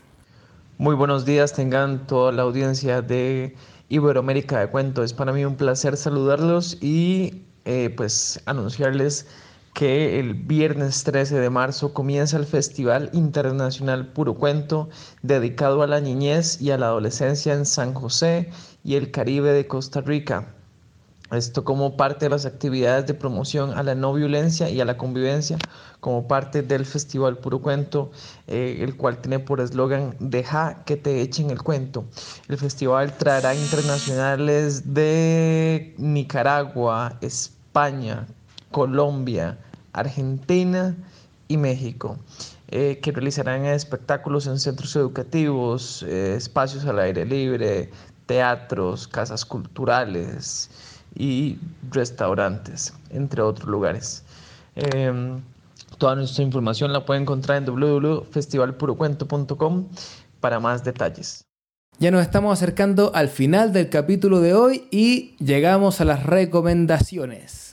Muy 0.78 0.96
buenos 0.96 1.24
días, 1.24 1.52
tengan 1.52 2.08
toda 2.08 2.32
la 2.32 2.42
audiencia 2.42 3.02
de 3.02 3.54
Iberoamérica 3.88 4.58
de 4.58 4.66
Cuento. 4.66 5.04
Es 5.04 5.12
para 5.12 5.32
mí 5.32 5.44
un 5.44 5.54
placer 5.54 5.96
saludarlos 5.96 6.76
y 6.82 7.44
eh, 7.64 7.92
pues 7.96 8.40
anunciarles 8.46 9.26
que 9.74 10.20
el 10.20 10.34
viernes 10.34 11.02
13 11.02 11.40
de 11.40 11.50
marzo 11.50 11.92
comienza 11.92 12.36
el 12.36 12.46
Festival 12.46 13.10
Internacional 13.12 14.06
Puro 14.06 14.34
Cuento, 14.34 14.88
dedicado 15.22 15.82
a 15.82 15.88
la 15.88 16.00
niñez 16.00 16.60
y 16.60 16.70
a 16.70 16.78
la 16.78 16.86
adolescencia 16.86 17.54
en 17.54 17.66
San 17.66 17.92
José 17.92 18.50
y 18.84 18.94
el 18.94 19.10
Caribe 19.10 19.52
de 19.52 19.66
Costa 19.66 20.00
Rica. 20.00 20.54
Esto 21.36 21.64
como 21.64 21.96
parte 21.96 22.26
de 22.26 22.30
las 22.30 22.46
actividades 22.46 23.06
de 23.06 23.14
promoción 23.14 23.76
a 23.76 23.82
la 23.82 23.94
no 23.94 24.12
violencia 24.12 24.70
y 24.70 24.80
a 24.80 24.84
la 24.84 24.96
convivencia, 24.96 25.58
como 26.00 26.28
parte 26.28 26.62
del 26.62 26.84
Festival 26.84 27.38
Puro 27.38 27.60
Cuento, 27.60 28.10
eh, 28.46 28.78
el 28.80 28.96
cual 28.96 29.18
tiene 29.18 29.38
por 29.38 29.60
eslogan 29.60 30.14
Deja 30.20 30.84
que 30.84 30.96
te 30.96 31.22
echen 31.22 31.50
el 31.50 31.62
cuento. 31.62 32.04
El 32.48 32.58
festival 32.58 33.16
traerá 33.16 33.54
internacionales 33.54 34.94
de 34.94 35.94
Nicaragua, 35.98 37.16
España, 37.20 38.26
Colombia, 38.70 39.58
Argentina 39.92 40.94
y 41.48 41.56
México, 41.56 42.18
eh, 42.68 43.00
que 43.02 43.12
realizarán 43.12 43.64
espectáculos 43.64 44.46
en 44.46 44.58
centros 44.58 44.94
educativos, 44.96 46.02
eh, 46.02 46.34
espacios 46.36 46.84
al 46.84 46.98
aire 46.98 47.24
libre, 47.24 47.90
teatros, 48.26 49.08
casas 49.08 49.44
culturales 49.44 50.70
y 51.14 51.58
restaurantes, 51.90 52.94
entre 53.10 53.42
otros 53.42 53.68
lugares. 53.68 54.24
Em, 54.74 55.42
toda 55.98 56.16
nuestra 56.16 56.42
información 56.42 56.92
la 56.92 57.04
pueden 57.04 57.22
encontrar 57.22 57.58
en 57.58 57.66
www.festivalpurocuento.com 57.66 59.88
para 60.40 60.58
más 60.60 60.82
detalles. 60.84 61.44
Ya 61.98 62.10
nos 62.10 62.22
estamos 62.22 62.52
acercando 62.52 63.12
al 63.14 63.28
final 63.28 63.72
del 63.72 63.88
capítulo 63.88 64.40
de 64.40 64.54
hoy 64.54 64.88
y 64.90 65.36
llegamos 65.38 66.00
a 66.00 66.04
las 66.04 66.24
recomendaciones. 66.24 67.64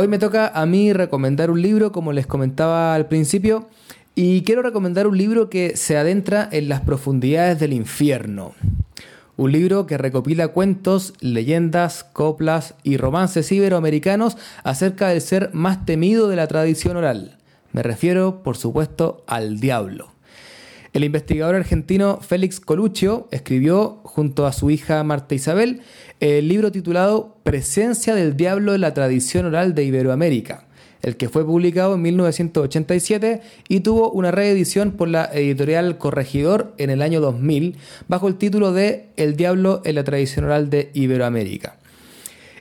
Hoy 0.00 0.08
me 0.08 0.18
toca 0.18 0.50
a 0.54 0.64
mí 0.64 0.94
recomendar 0.94 1.50
un 1.50 1.60
libro, 1.60 1.92
como 1.92 2.12
les 2.12 2.26
comentaba 2.26 2.94
al 2.94 3.08
principio, 3.08 3.66
y 4.14 4.42
quiero 4.42 4.62
recomendar 4.62 5.06
un 5.06 5.16
libro 5.16 5.48
que 5.48 5.76
se 5.76 5.96
adentra 5.96 6.48
en 6.50 6.68
las 6.68 6.80
profundidades 6.80 7.58
del 7.60 7.72
infierno. 7.72 8.54
Un 9.36 9.52
libro 9.52 9.86
que 9.86 9.96
recopila 9.96 10.48
cuentos, 10.48 11.14
leyendas, 11.20 12.04
coplas 12.04 12.74
y 12.82 12.98
romances 12.98 13.50
iberoamericanos 13.52 14.36
acerca 14.64 15.08
del 15.08 15.20
ser 15.20 15.50
más 15.54 15.86
temido 15.86 16.28
de 16.28 16.36
la 16.36 16.46
tradición 16.46 16.96
oral. 16.96 17.38
Me 17.72 17.82
refiero, 17.82 18.42
por 18.42 18.56
supuesto, 18.56 19.24
al 19.26 19.60
diablo. 19.60 20.12
El 20.92 21.04
investigador 21.04 21.54
argentino 21.54 22.18
Félix 22.20 22.58
Coluccio 22.58 23.28
escribió, 23.30 24.00
junto 24.02 24.44
a 24.44 24.52
su 24.52 24.70
hija 24.70 25.02
Marta 25.04 25.36
Isabel, 25.36 25.82
el 26.18 26.48
libro 26.48 26.72
titulado 26.72 27.38
Presencia 27.44 28.14
del 28.16 28.36
Diablo 28.36 28.74
en 28.74 28.80
la 28.80 28.92
tradición 28.92 29.46
oral 29.46 29.74
de 29.74 29.84
Iberoamérica, 29.84 30.66
el 31.02 31.16
que 31.16 31.28
fue 31.28 31.44
publicado 31.44 31.94
en 31.94 32.02
1987 32.02 33.40
y 33.68 33.80
tuvo 33.80 34.10
una 34.10 34.30
reedición 34.30 34.92
por 34.92 35.08
la 35.08 35.24
editorial 35.32 35.98
Corregidor 35.98 36.74
en 36.78 36.90
el 36.90 37.02
año 37.02 37.20
2000 37.20 37.76
bajo 38.08 38.28
el 38.28 38.36
título 38.36 38.72
de 38.72 39.08
El 39.16 39.36
Diablo 39.36 39.82
en 39.84 39.94
la 39.94 40.04
tradición 40.04 40.44
oral 40.44 40.70
de 40.70 40.90
Iberoamérica. 40.94 41.80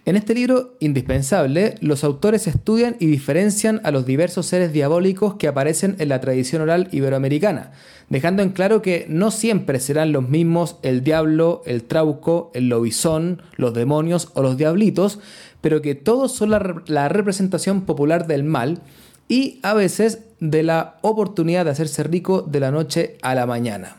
En 0.09 0.15
este 0.15 0.33
libro 0.33 0.75
indispensable, 0.79 1.75
los 1.81 2.03
autores 2.03 2.47
estudian 2.47 2.95
y 2.99 3.05
diferencian 3.05 3.79
a 3.83 3.91
los 3.91 4.07
diversos 4.07 4.47
seres 4.47 4.73
diabólicos 4.73 5.35
que 5.35 5.47
aparecen 5.47 5.97
en 5.99 6.09
la 6.09 6.19
tradición 6.19 6.63
oral 6.63 6.87
iberoamericana, 6.91 7.73
dejando 8.09 8.41
en 8.41 8.49
claro 8.49 8.81
que 8.81 9.05
no 9.07 9.29
siempre 9.29 9.79
serán 9.79 10.11
los 10.11 10.27
mismos 10.27 10.77
el 10.81 11.03
diablo, 11.03 11.61
el 11.67 11.83
trauco, 11.83 12.49
el 12.55 12.69
lobizón, 12.69 13.43
los 13.55 13.75
demonios 13.75 14.29
o 14.33 14.41
los 14.41 14.57
diablitos, 14.57 15.19
pero 15.62 15.81
que 15.81 15.96
todos 15.96 16.31
son 16.34 16.52
la, 16.52 17.10
representación 17.10 17.81
popular 17.81 18.28
del 18.28 18.44
mal 18.44 18.79
y 19.28 19.60
a 19.63 19.73
veces 19.73 20.20
de 20.39 20.63
la 20.63 20.97
oportunidad 21.02 21.65
de 21.65 21.71
hacerse 21.71 22.04
rico 22.04 22.41
de 22.41 22.60
la 22.60 22.71
noche 22.71 23.18
a 23.21 23.36
la 23.36 23.46
mañana. 23.46 23.97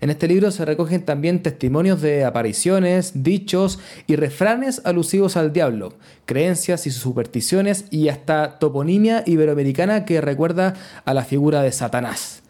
En 0.00 0.10
este 0.10 0.26
libro 0.26 0.50
se 0.50 0.64
recogen 0.64 1.04
también 1.04 1.42
testimonios 1.42 2.02
de 2.02 2.24
apariciones, 2.24 3.22
dichos 3.22 3.78
y 4.08 4.16
refranes 4.16 4.82
alusivos 4.84 5.36
al 5.36 5.52
diablo, 5.52 5.94
creencias 6.26 6.88
y 6.88 6.90
supersticiones 6.90 7.84
y 7.90 8.08
hasta 8.08 8.58
toponimia 8.58 9.22
iberoamericana 9.26 10.04
que 10.04 10.20
recuerda 10.20 10.74
a 11.04 11.14
la 11.14 11.24
figura 11.24 11.62
de 11.62 11.70
Satanás. 11.70 12.42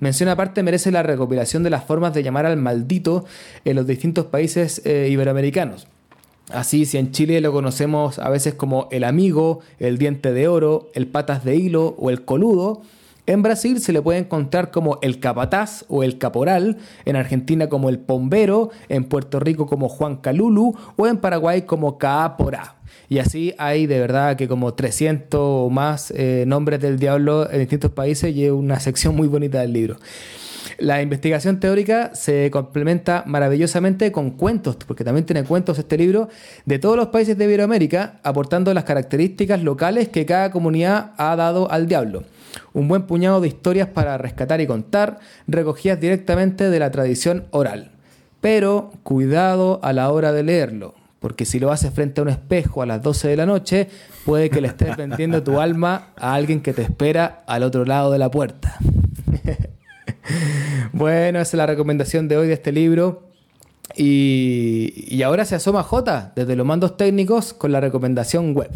Mención 0.00 0.28
aparte 0.28 0.62
merece 0.62 0.90
la 0.90 1.04
recopilación 1.04 1.62
de 1.62 1.70
las 1.70 1.84
formas 1.84 2.12
de 2.12 2.22
llamar 2.22 2.44
al 2.44 2.56
maldito 2.56 3.24
en 3.64 3.76
los 3.76 3.86
distintos 3.86 4.26
países 4.26 4.82
eh, 4.84 5.08
iberoamericanos. 5.10 5.86
Así, 6.50 6.86
si 6.86 6.96
en 6.96 7.10
Chile 7.10 7.40
lo 7.40 7.52
conocemos 7.52 8.20
a 8.20 8.30
veces 8.30 8.54
como 8.54 8.88
el 8.92 9.02
amigo, 9.02 9.60
el 9.80 9.98
diente 9.98 10.32
de 10.32 10.46
oro, 10.46 10.90
el 10.94 11.08
patas 11.08 11.44
de 11.44 11.56
hilo 11.56 11.96
o 11.98 12.10
el 12.10 12.24
coludo, 12.24 12.82
en 13.26 13.42
Brasil 13.42 13.80
se 13.80 13.92
le 13.92 14.00
puede 14.00 14.20
encontrar 14.20 14.70
como 14.70 15.00
el 15.02 15.18
capataz 15.18 15.84
o 15.88 16.04
el 16.04 16.18
caporal, 16.18 16.78
en 17.04 17.16
Argentina 17.16 17.68
como 17.68 17.88
el 17.88 17.98
pombero, 17.98 18.70
en 18.88 19.04
Puerto 19.04 19.40
Rico 19.40 19.66
como 19.66 19.88
Juan 19.88 20.18
Calulu 20.18 20.76
o 20.96 21.06
en 21.08 21.16
Paraguay 21.16 21.62
como 21.62 21.98
Caapora. 21.98 22.76
Y 23.08 23.18
así 23.18 23.52
hay 23.58 23.86
de 23.86 23.98
verdad 23.98 24.36
que 24.36 24.46
como 24.46 24.74
300 24.74 25.40
o 25.42 25.70
más 25.70 26.12
eh, 26.12 26.44
nombres 26.46 26.80
del 26.80 27.00
diablo 27.00 27.50
en 27.50 27.58
distintos 27.58 27.90
países 27.90 28.34
y 28.34 28.44
es 28.44 28.52
una 28.52 28.78
sección 28.78 29.16
muy 29.16 29.26
bonita 29.26 29.60
del 29.60 29.72
libro. 29.72 29.96
La 30.78 31.02
investigación 31.02 31.60
teórica 31.60 32.14
se 32.14 32.50
complementa 32.50 33.22
maravillosamente 33.26 34.12
con 34.12 34.30
cuentos, 34.30 34.76
porque 34.86 35.04
también 35.04 35.26
tiene 35.26 35.44
cuentos 35.44 35.78
este 35.78 35.96
libro, 35.96 36.28
de 36.64 36.78
todos 36.78 36.96
los 36.96 37.08
países 37.08 37.36
de 37.38 37.44
Iberoamérica, 37.44 38.20
aportando 38.22 38.72
las 38.74 38.84
características 38.84 39.62
locales 39.62 40.08
que 40.08 40.26
cada 40.26 40.50
comunidad 40.50 41.12
ha 41.16 41.36
dado 41.36 41.70
al 41.70 41.86
diablo 41.86 42.24
un 42.72 42.88
buen 42.88 43.02
puñado 43.02 43.40
de 43.40 43.48
historias 43.48 43.88
para 43.88 44.18
rescatar 44.18 44.60
y 44.60 44.66
contar, 44.66 45.18
recogidas 45.46 46.00
directamente 46.00 46.70
de 46.70 46.78
la 46.78 46.90
tradición 46.90 47.46
oral. 47.50 47.92
Pero 48.40 48.92
cuidado 49.02 49.80
a 49.82 49.92
la 49.92 50.10
hora 50.10 50.32
de 50.32 50.42
leerlo, 50.42 50.94
porque 51.20 51.44
si 51.44 51.58
lo 51.58 51.72
haces 51.72 51.92
frente 51.92 52.20
a 52.20 52.24
un 52.24 52.28
espejo 52.28 52.82
a 52.82 52.86
las 52.86 53.02
12 53.02 53.28
de 53.28 53.36
la 53.36 53.46
noche, 53.46 53.88
puede 54.24 54.50
que 54.50 54.60
le 54.60 54.68
estés 54.68 54.96
vendiendo 54.96 55.42
tu 55.42 55.60
alma 55.60 56.08
a 56.16 56.34
alguien 56.34 56.60
que 56.60 56.72
te 56.72 56.82
espera 56.82 57.42
al 57.46 57.62
otro 57.62 57.84
lado 57.84 58.12
de 58.12 58.18
la 58.18 58.30
puerta. 58.30 58.76
bueno, 60.92 61.40
esa 61.40 61.50
es 61.50 61.54
la 61.54 61.66
recomendación 61.66 62.28
de 62.28 62.36
hoy 62.36 62.48
de 62.48 62.54
este 62.54 62.72
libro. 62.72 63.30
Y, 63.94 65.22
ahora 65.22 65.44
se 65.44 65.54
asoma 65.54 65.82
J 65.82 66.32
desde 66.34 66.56
los 66.56 66.66
mandos 66.66 66.96
técnicos 66.96 67.54
con 67.54 67.72
la 67.72 67.80
recomendación 67.80 68.54
web. 68.54 68.70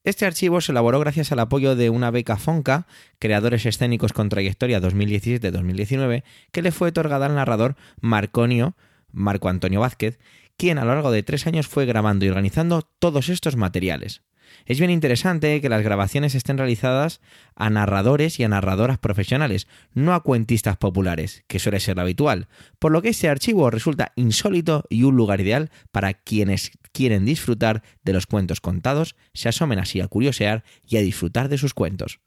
Este 0.06 0.24
archivo 0.24 0.60
se 0.60 0.70
elaboró 0.70 1.00
gracias 1.00 1.32
al 1.32 1.40
apoyo 1.40 1.74
de 1.74 1.90
una 1.90 2.12
beca 2.12 2.36
FONCA, 2.36 2.86
Creadores 3.18 3.66
Escénicos 3.66 4.12
con 4.12 4.28
Trayectoria 4.28 4.80
2017-2019, 4.80 6.22
que 6.52 6.62
le 6.62 6.70
fue 6.70 6.90
otorgada 6.90 7.26
al 7.26 7.34
narrador 7.34 7.74
Marconio, 8.00 8.76
Marco 9.10 9.48
Antonio 9.48 9.80
Vázquez, 9.80 10.20
quien 10.56 10.78
a 10.78 10.84
lo 10.84 10.94
largo 10.94 11.10
de 11.10 11.24
tres 11.24 11.48
años 11.48 11.66
fue 11.66 11.86
grabando 11.86 12.24
y 12.24 12.28
organizando 12.28 12.82
todos 12.82 13.28
estos 13.28 13.56
materiales. 13.56 14.22
Es 14.66 14.80
bien 14.80 14.90
interesante 14.90 15.60
que 15.60 15.68
las 15.68 15.82
grabaciones 15.82 16.34
estén 16.34 16.58
realizadas 16.58 17.20
a 17.54 17.70
narradores 17.70 18.40
y 18.40 18.44
a 18.44 18.48
narradoras 18.48 18.98
profesionales, 18.98 19.68
no 19.94 20.12
a 20.12 20.24
cuentistas 20.24 20.76
populares, 20.76 21.44
que 21.46 21.60
suele 21.60 21.78
ser 21.78 21.96
lo 21.96 22.02
habitual, 22.02 22.48
por 22.80 22.90
lo 22.90 23.00
que 23.00 23.10
este 23.10 23.28
archivo 23.28 23.70
resulta 23.70 24.12
insólito 24.16 24.84
y 24.90 25.04
un 25.04 25.16
lugar 25.16 25.40
ideal 25.40 25.70
para 25.92 26.14
quienes 26.14 26.72
quieren 26.90 27.24
disfrutar 27.24 27.84
de 28.02 28.12
los 28.12 28.26
cuentos 28.26 28.60
contados, 28.60 29.14
se 29.34 29.48
asomen 29.48 29.78
así 29.78 30.00
a 30.00 30.08
curiosear 30.08 30.64
y 30.84 30.96
a 30.96 31.00
disfrutar 31.00 31.48
de 31.48 31.58
sus 31.58 31.72
cuentos. 31.72 32.18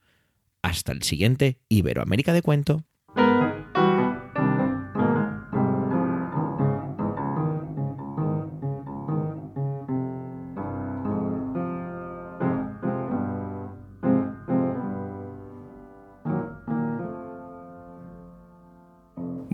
Hasta 0.62 0.94
el 0.94 1.04
siguiente 1.04 1.60
Iberoamérica 1.68 2.32
de 2.32 2.42
Cuento. 2.42 2.89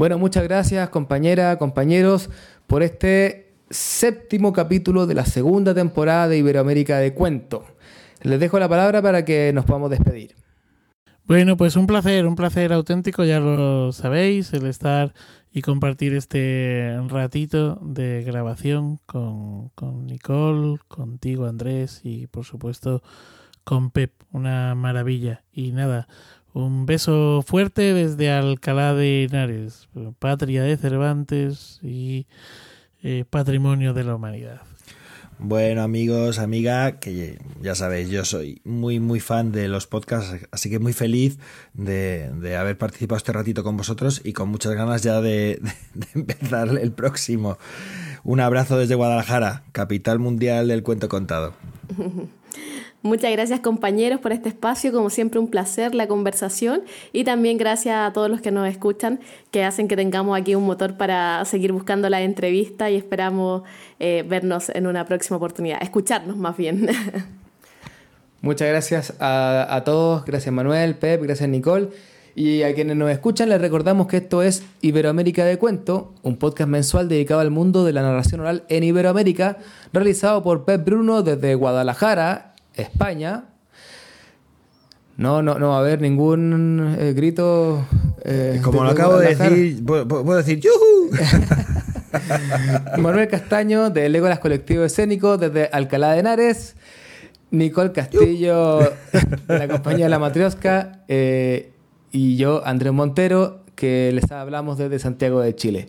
Bueno, 0.05 0.19
muchas 0.19 0.43
gracias 0.43 0.89
compañera, 0.89 1.57
compañeros, 1.57 2.29
por 2.67 2.83
este 2.83 3.55
séptimo 3.71 4.53
capítulo 4.53 5.07
de 5.07 5.15
la 5.15 5.25
segunda 5.25 5.73
temporada 5.73 6.27
de 6.27 6.37
Iberoamérica 6.37 6.99
de 6.99 7.15
Cuento. 7.15 7.65
Les 8.21 8.39
dejo 8.39 8.59
la 8.59 8.69
palabra 8.69 9.01
para 9.01 9.25
que 9.25 9.51
nos 9.51 9.65
podamos 9.65 9.89
despedir. 9.89 10.35
Bueno, 11.25 11.57
pues 11.57 11.75
un 11.75 11.87
placer, 11.87 12.27
un 12.27 12.35
placer 12.35 12.71
auténtico, 12.71 13.23
ya 13.23 13.39
lo 13.39 13.91
sabéis, 13.93 14.53
el 14.53 14.67
estar 14.67 15.15
y 15.51 15.63
compartir 15.63 16.13
este 16.13 16.95
ratito 17.07 17.79
de 17.81 18.21
grabación 18.23 18.99
con, 19.07 19.69
con 19.69 20.05
Nicole, 20.05 20.77
contigo 20.87 21.47
Andrés 21.47 22.01
y 22.03 22.27
por 22.27 22.45
supuesto 22.45 23.01
con 23.63 23.89
Pep, 23.89 24.13
una 24.31 24.75
maravilla. 24.75 25.43
Y 25.51 25.71
nada, 25.71 26.07
un 26.55 26.85
beso 26.85 27.43
fuerte 27.45 27.93
desde 27.93 28.31
Alcalá 28.31 28.93
de 28.93 29.25
Henares, 29.25 29.89
patria 30.19 30.63
de 30.63 30.77
Cervantes 30.77 31.79
y 31.83 32.27
eh, 33.03 33.25
patrimonio 33.29 33.93
de 33.93 34.05
la 34.05 34.15
humanidad. 34.15 34.61
Bueno, 35.37 35.83
amigos, 35.83 36.39
amiga, 36.39 36.97
que 37.01 37.39
ya 37.61 37.75
sabéis, 37.75 38.09
yo 38.09 38.23
soy 38.23 38.61
muy, 38.63 39.01
muy 39.01 39.19
fan 39.19 39.51
de 39.51 39.67
los 39.67 39.85
podcasts, 39.85 40.47
así 40.49 40.69
que 40.69 40.79
muy 40.79 40.93
feliz 40.93 41.39
de, 41.73 42.55
haber 42.57 42.77
participado 42.77 43.17
este 43.17 43.33
ratito 43.33 43.61
con 43.61 43.75
vosotros 43.75 44.21
y 44.23 44.31
con 44.31 44.47
muchas 44.47 44.75
ganas 44.75 45.03
ya 45.03 45.19
de, 45.19 45.59
de 45.93 46.07
empezar 46.15 46.69
el 46.69 46.93
próximo. 46.93 47.57
Un 48.23 48.39
abrazo 48.39 48.77
desde 48.77 48.95
Guadalajara, 48.95 49.63
capital 49.73 50.19
mundial 50.19 50.69
del 50.69 50.83
cuento 50.83 51.09
contado. 51.09 51.53
Muchas 53.05 53.31
gracias 53.33 53.59
compañeros 53.59 54.19
por 54.19 54.31
este 54.31 54.49
espacio, 54.49 54.91
como 54.91 55.11
siempre 55.11 55.39
un 55.39 55.47
placer 55.47 55.93
la 55.93 56.07
conversación 56.07 56.81
y 57.13 57.23
también 57.23 57.59
gracias 57.59 57.97
a 57.99 58.11
todos 58.11 58.31
los 58.31 58.41
que 58.41 58.49
nos 58.49 58.67
escuchan 58.67 59.19
que 59.51 59.63
hacen 59.63 59.87
que 59.87 59.95
tengamos 59.95 60.35
aquí 60.35 60.55
un 60.55 60.65
motor 60.65 60.97
para 60.97 61.45
seguir 61.45 61.71
buscando 61.71 62.09
la 62.09 62.23
entrevista 62.23 62.89
y 62.89 62.95
esperamos 62.95 63.61
eh, 63.99 64.25
vernos 64.27 64.69
en 64.69 64.87
una 64.87 65.05
próxima 65.05 65.37
oportunidad, 65.37 65.83
escucharnos 65.83 66.35
más 66.35 66.57
bien. 66.57 66.89
Muchas 68.41 68.69
gracias 68.69 69.13
a, 69.19 69.67
a 69.69 69.83
todos, 69.83 70.25
gracias 70.25 70.51
Manuel, 70.51 70.95
Pep, 70.95 71.21
gracias 71.21 71.47
Nicole. 71.47 71.89
Y 72.33 72.63
a 72.63 72.73
quienes 72.73 72.97
nos 72.97 73.11
escuchan 73.11 73.49
les 73.49 73.61
recordamos 73.61 74.07
que 74.07 74.17
esto 74.17 74.41
es 74.41 74.63
Iberoamérica 74.81 75.45
de 75.45 75.59
Cuento, 75.59 76.15
un 76.23 76.37
podcast 76.37 76.71
mensual 76.71 77.07
dedicado 77.07 77.41
al 77.41 77.51
mundo 77.51 77.85
de 77.85 77.93
la 77.93 78.01
narración 78.01 78.41
oral 78.41 78.63
en 78.67 78.83
Iberoamérica, 78.83 79.59
realizado 79.93 80.41
por 80.41 80.65
Pep 80.65 80.83
Bruno 80.83 81.21
desde 81.21 81.53
Guadalajara 81.53 82.54
España, 82.75 83.45
no, 85.17 85.41
no, 85.41 85.57
no 85.57 85.69
va 85.69 85.77
a 85.77 85.79
haber 85.79 86.01
ningún 86.01 86.95
eh, 86.99 87.13
grito. 87.13 87.85
Eh, 88.23 88.59
Como 88.63 88.83
lo 88.83 88.89
acabo 88.89 89.17
de 89.17 89.35
decir, 89.35 89.85
puedo, 89.85 90.35
decir 90.35 90.59
¡Yuhu! 90.59 91.11
Manuel 93.01 93.27
Castaño, 93.27 93.89
de 93.89 94.09
Legolas 94.09 94.39
Colectivo 94.39 94.83
Escénico, 94.83 95.37
desde 95.37 95.69
Alcalá 95.71 96.13
de 96.13 96.19
Henares. 96.19 96.75
Nicole 97.51 97.93
Castillo, 97.93 98.79
de 98.79 99.59
la 99.59 99.67
compañía 99.69 100.09
La 100.09 100.19
Matriosca. 100.19 101.03
Eh, 101.07 101.71
y 102.11 102.35
yo, 102.35 102.65
Andrés 102.65 102.91
Montero, 102.91 103.63
que 103.75 104.11
les 104.13 104.29
hablamos 104.31 104.77
desde 104.77 104.99
Santiago 104.99 105.39
de 105.39 105.55
Chile. 105.55 105.87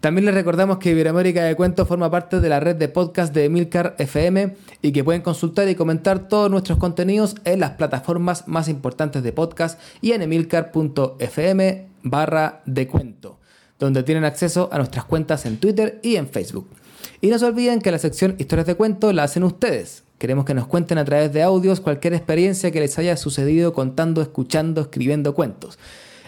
También 0.00 0.26
les 0.26 0.34
recordamos 0.34 0.78
que 0.78 0.90
Iberoamérica 0.90 1.42
de 1.44 1.56
Cuentos 1.56 1.88
forma 1.88 2.10
parte 2.10 2.40
de 2.40 2.48
la 2.48 2.60
red 2.60 2.76
de 2.76 2.88
podcast 2.88 3.34
de 3.34 3.48
Milcar 3.48 3.96
FM 3.98 4.54
y 4.82 4.92
que 4.92 5.02
pueden 5.02 5.22
consultar 5.22 5.68
y 5.68 5.74
comentar 5.74 6.28
todos 6.28 6.50
nuestros 6.50 6.78
contenidos 6.78 7.34
en 7.44 7.60
las 7.60 7.72
plataformas 7.72 8.46
más 8.46 8.68
importantes 8.68 9.22
de 9.22 9.32
podcast 9.32 9.80
y 10.00 10.12
en 10.12 10.22
emilcar.fm 10.22 11.86
barra 12.02 12.60
de 12.66 12.86
cuento, 12.86 13.38
donde 13.78 14.02
tienen 14.02 14.24
acceso 14.24 14.68
a 14.70 14.78
nuestras 14.78 15.06
cuentas 15.06 15.46
en 15.46 15.56
Twitter 15.56 15.98
y 16.02 16.16
en 16.16 16.28
Facebook. 16.28 16.68
Y 17.20 17.28
no 17.28 17.38
se 17.38 17.46
olviden 17.46 17.80
que 17.80 17.90
la 17.90 17.98
sección 17.98 18.36
Historias 18.38 18.66
de 18.66 18.74
Cuento 18.74 19.12
la 19.12 19.24
hacen 19.24 19.44
ustedes. 19.44 20.04
Queremos 20.18 20.44
que 20.44 20.54
nos 20.54 20.66
cuenten 20.66 20.98
a 20.98 21.04
través 21.04 21.32
de 21.32 21.42
audios 21.42 21.80
cualquier 21.80 22.14
experiencia 22.14 22.70
que 22.70 22.80
les 22.80 22.98
haya 22.98 23.16
sucedido 23.16 23.72
contando, 23.72 24.22
escuchando, 24.22 24.82
escribiendo 24.82 25.34
cuentos. 25.34 25.78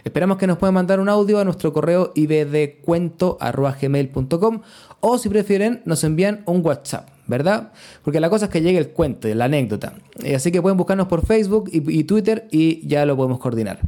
Esperamos 0.08 0.38
que 0.38 0.46
nos 0.46 0.56
puedan 0.56 0.72
mandar 0.72 1.00
un 1.00 1.10
audio 1.10 1.38
a 1.38 1.44
nuestro 1.44 1.70
correo 1.70 2.12
ibdcuento.gmail.com 2.14 4.60
o 5.00 5.18
si 5.18 5.28
prefieren 5.28 5.82
nos 5.84 6.02
envían 6.02 6.40
un 6.46 6.64
WhatsApp, 6.64 7.10
¿verdad? 7.26 7.72
Porque 8.02 8.18
la 8.18 8.30
cosa 8.30 8.46
es 8.46 8.50
que 8.50 8.62
llegue 8.62 8.78
el 8.78 8.88
cuento, 8.88 9.28
la 9.28 9.44
anécdota. 9.44 9.92
Eh, 10.24 10.34
así 10.34 10.50
que 10.50 10.62
pueden 10.62 10.78
buscarnos 10.78 11.08
por 11.08 11.26
Facebook 11.26 11.68
y, 11.70 12.04
Twitter 12.04 12.48
y 12.50 12.88
ya 12.88 13.04
lo 13.04 13.16
podemos 13.16 13.38
coordinar. 13.38 13.80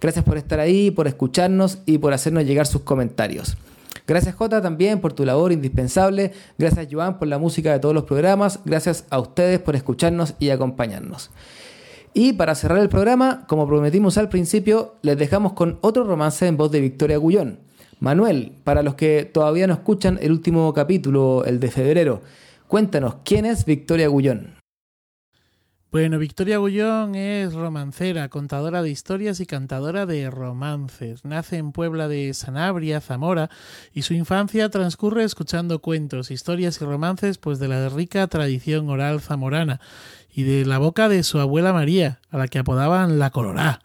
Gracias 0.00 0.24
por 0.24 0.36
estar 0.36 0.58
ahí, 0.58 0.90
por 0.90 1.06
escucharnos 1.06 1.78
y 1.86 1.98
por 1.98 2.12
hacernos 2.12 2.44
llegar 2.44 2.66
sus 2.66 2.82
comentarios. 2.82 3.56
Gracias 4.04 4.34
Jota 4.34 4.60
también 4.60 5.00
por 5.00 5.12
tu 5.12 5.24
labor 5.24 5.52
indispensable. 5.52 6.32
Gracias 6.58 6.88
Joan 6.90 7.20
por 7.20 7.28
la 7.28 7.38
música 7.38 7.72
de 7.72 7.78
todos 7.78 7.94
los 7.94 8.02
programas. 8.02 8.58
Gracias 8.64 9.04
a 9.10 9.20
ustedes 9.20 9.60
por 9.60 9.76
escucharnos 9.76 10.34
y 10.40 10.50
acompañarnos. 10.50 11.30
Y 12.20 12.32
para 12.32 12.56
cerrar 12.56 12.80
el 12.80 12.88
programa, 12.88 13.44
como 13.46 13.68
prometimos 13.68 14.18
al 14.18 14.28
principio, 14.28 14.96
les 15.02 15.16
dejamos 15.16 15.52
con 15.52 15.78
otro 15.82 16.02
romance 16.02 16.48
en 16.48 16.56
voz 16.56 16.72
de 16.72 16.80
Victoria 16.80 17.16
Gullón. 17.16 17.60
Manuel, 18.00 18.54
para 18.64 18.82
los 18.82 18.96
que 18.96 19.24
todavía 19.24 19.68
no 19.68 19.74
escuchan 19.74 20.18
el 20.20 20.32
último 20.32 20.74
capítulo, 20.74 21.44
el 21.44 21.60
de 21.60 21.70
febrero, 21.70 22.22
cuéntanos, 22.66 23.18
¿quién 23.24 23.44
es 23.44 23.64
Victoria 23.64 24.08
Gullón? 24.08 24.58
Bueno, 25.92 26.18
Victoria 26.18 26.58
Gullón 26.58 27.14
es 27.14 27.54
romancera, 27.54 28.28
contadora 28.28 28.82
de 28.82 28.90
historias 28.90 29.38
y 29.40 29.46
cantadora 29.46 30.04
de 30.04 30.28
romances. 30.28 31.24
Nace 31.24 31.56
en 31.56 31.72
Puebla 31.72 32.08
de 32.08 32.34
Sanabria, 32.34 33.00
Zamora, 33.00 33.48
y 33.94 34.02
su 34.02 34.12
infancia 34.12 34.68
transcurre 34.68 35.24
escuchando 35.24 35.78
cuentos, 35.78 36.30
historias 36.30 36.82
y 36.82 36.84
romances 36.84 37.38
pues 37.38 37.58
de 37.58 37.68
la 37.68 37.88
rica 37.88 38.26
tradición 38.26 38.90
oral 38.90 39.20
zamorana 39.20 39.80
y 40.32 40.42
de 40.42 40.64
la 40.64 40.78
boca 40.78 41.08
de 41.08 41.22
su 41.22 41.38
abuela 41.38 41.72
María, 41.72 42.20
a 42.30 42.38
la 42.38 42.48
que 42.48 42.58
apodaban 42.58 43.18
la 43.18 43.30
Colorá. 43.30 43.80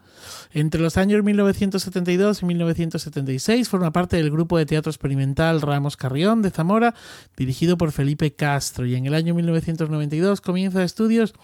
Entre 0.56 0.80
los 0.80 0.96
años 0.98 1.24
1972 1.24 2.42
y 2.42 2.46
1976 2.46 3.68
forma 3.68 3.90
parte 3.90 4.18
del 4.18 4.30
grupo 4.30 4.56
de 4.56 4.66
teatro 4.66 4.88
experimental 4.88 5.60
Ramos 5.60 5.96
Carrión 5.96 6.42
de 6.42 6.50
Zamora, 6.50 6.94
dirigido 7.36 7.76
por 7.76 7.90
Felipe 7.90 8.36
Castro, 8.36 8.86
y 8.86 8.94
en 8.94 9.06
el 9.06 9.14
año 9.14 9.34
1992 9.34 10.40
comienza 10.40 10.84
estudios 10.84 11.34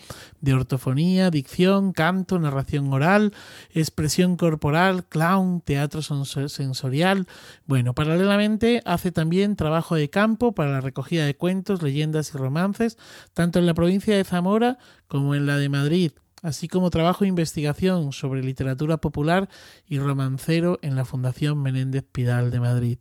de 0.40 0.54
ortofonía, 0.54 1.32
dicción, 1.32 1.92
canto, 1.92 2.38
narración 2.38 2.92
oral, 2.92 3.34
expresión 3.74 4.36
corporal, 4.36 5.04
clown, 5.08 5.60
teatro 5.60 6.02
sensorial. 6.02 7.26
Bueno, 7.66 7.96
paralelamente 7.96 8.80
hace 8.84 9.10
también 9.10 9.56
trabajo 9.56 9.96
de 9.96 10.08
campo 10.08 10.52
para 10.52 10.70
la 10.70 10.80
recogida 10.80 11.26
de 11.26 11.34
cuentos, 11.34 11.82
leyendas 11.82 12.32
y 12.32 12.38
romances, 12.38 12.96
tanto 13.34 13.58
en 13.58 13.66
la 13.66 13.74
provincia 13.74 14.16
de 14.16 14.22
Zamora 14.22 14.78
como 15.08 15.34
en 15.34 15.46
la 15.46 15.56
de 15.56 15.68
Madrid 15.68 16.12
así 16.42 16.68
como 16.68 16.90
trabajo 16.90 17.24
de 17.24 17.28
investigación 17.28 18.12
sobre 18.12 18.42
literatura 18.42 18.98
popular 18.98 19.48
y 19.86 19.98
romancero 19.98 20.78
en 20.82 20.96
la 20.96 21.04
Fundación 21.04 21.62
Menéndez 21.62 22.04
Pidal 22.10 22.50
de 22.50 22.60
Madrid. 22.60 22.98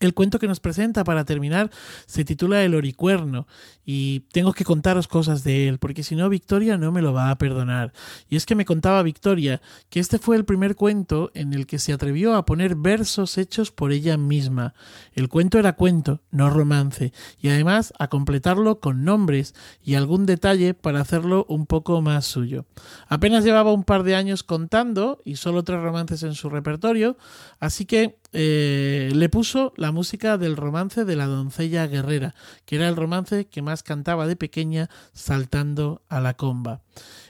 El 0.00 0.12
cuento 0.12 0.38
que 0.38 0.46
nos 0.46 0.60
presenta 0.60 1.02
para 1.02 1.24
terminar 1.24 1.70
se 2.04 2.22
titula 2.22 2.62
El 2.62 2.74
Oricuerno 2.74 3.46
y 3.86 4.20
tengo 4.32 4.52
que 4.52 4.64
contaros 4.64 5.08
cosas 5.08 5.44
de 5.44 5.66
él 5.66 5.78
porque 5.78 6.02
si 6.02 6.14
no 6.14 6.28
Victoria 6.28 6.76
no 6.76 6.92
me 6.92 7.00
lo 7.00 7.14
va 7.14 7.30
a 7.30 7.38
perdonar. 7.38 7.94
Y 8.28 8.36
es 8.36 8.44
que 8.44 8.54
me 8.54 8.66
contaba 8.66 9.02
Victoria 9.02 9.62
que 9.88 9.98
este 9.98 10.18
fue 10.18 10.36
el 10.36 10.44
primer 10.44 10.76
cuento 10.76 11.30
en 11.32 11.54
el 11.54 11.66
que 11.66 11.78
se 11.78 11.94
atrevió 11.94 12.34
a 12.34 12.44
poner 12.44 12.76
versos 12.76 13.38
hechos 13.38 13.72
por 13.72 13.90
ella 13.90 14.18
misma. 14.18 14.74
El 15.14 15.30
cuento 15.30 15.58
era 15.58 15.72
cuento, 15.72 16.20
no 16.30 16.50
romance, 16.50 17.14
y 17.40 17.48
además 17.48 17.94
a 17.98 18.08
completarlo 18.08 18.80
con 18.80 19.04
nombres 19.04 19.54
y 19.82 19.94
algún 19.94 20.26
detalle 20.26 20.74
para 20.74 21.00
hacerlo 21.00 21.46
un 21.48 21.64
poco 21.64 22.02
más 22.02 22.26
suyo. 22.26 22.66
Apenas 23.08 23.42
llevaba 23.42 23.72
un 23.72 23.84
par 23.84 24.02
de 24.02 24.16
años 24.16 24.42
contando 24.42 25.22
y 25.24 25.36
solo 25.36 25.64
tres 25.64 25.80
romances 25.80 26.22
en 26.24 26.34
su 26.34 26.50
repertorio, 26.50 27.16
así 27.58 27.86
que 27.86 28.18
eh, 28.32 29.10
le 29.14 29.28
puso 29.28 29.72
la 29.76 29.90
música 29.90 30.36
del 30.36 30.56
romance 30.56 31.04
de 31.04 31.16
la 31.16 31.26
doncella 31.26 31.86
guerrera, 31.86 32.34
que 32.66 32.76
era 32.76 32.88
el 32.88 32.96
romance 32.96 33.46
que 33.46 33.62
más 33.62 33.82
cantaba 33.82 34.26
de 34.26 34.36
pequeña 34.36 34.90
saltando 35.12 36.02
a 36.08 36.20
la 36.20 36.34
comba. 36.34 36.82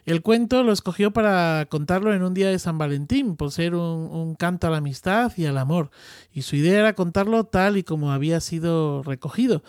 El 0.05 0.23
cuento 0.23 0.62
lo 0.62 0.73
escogió 0.73 1.12
para 1.12 1.67
contarlo 1.68 2.15
en 2.15 2.23
un 2.23 2.35
día 2.35 2.49
de 2.49 2.59
San 2.59 2.78
Valentín, 2.78 3.36
por 3.36 3.52
ser 3.52 3.75
un, 3.75 4.09
un, 4.10 4.35
canto 4.35 4.67
a 4.67 4.70
la 4.70 4.78
amistad 4.78 5.33
y 5.36 5.44
al 5.44 5.59
amor, 5.59 5.91
y 6.33 6.43
su 6.43 6.57
idea 6.57 6.81
era 6.81 6.94
contarlo 6.94 7.44
tal 7.44 7.77
y 7.77 7.85
como 7.85 8.10
había 8.10 8.41
sido 8.41 9.02
recogido 9.02 9.62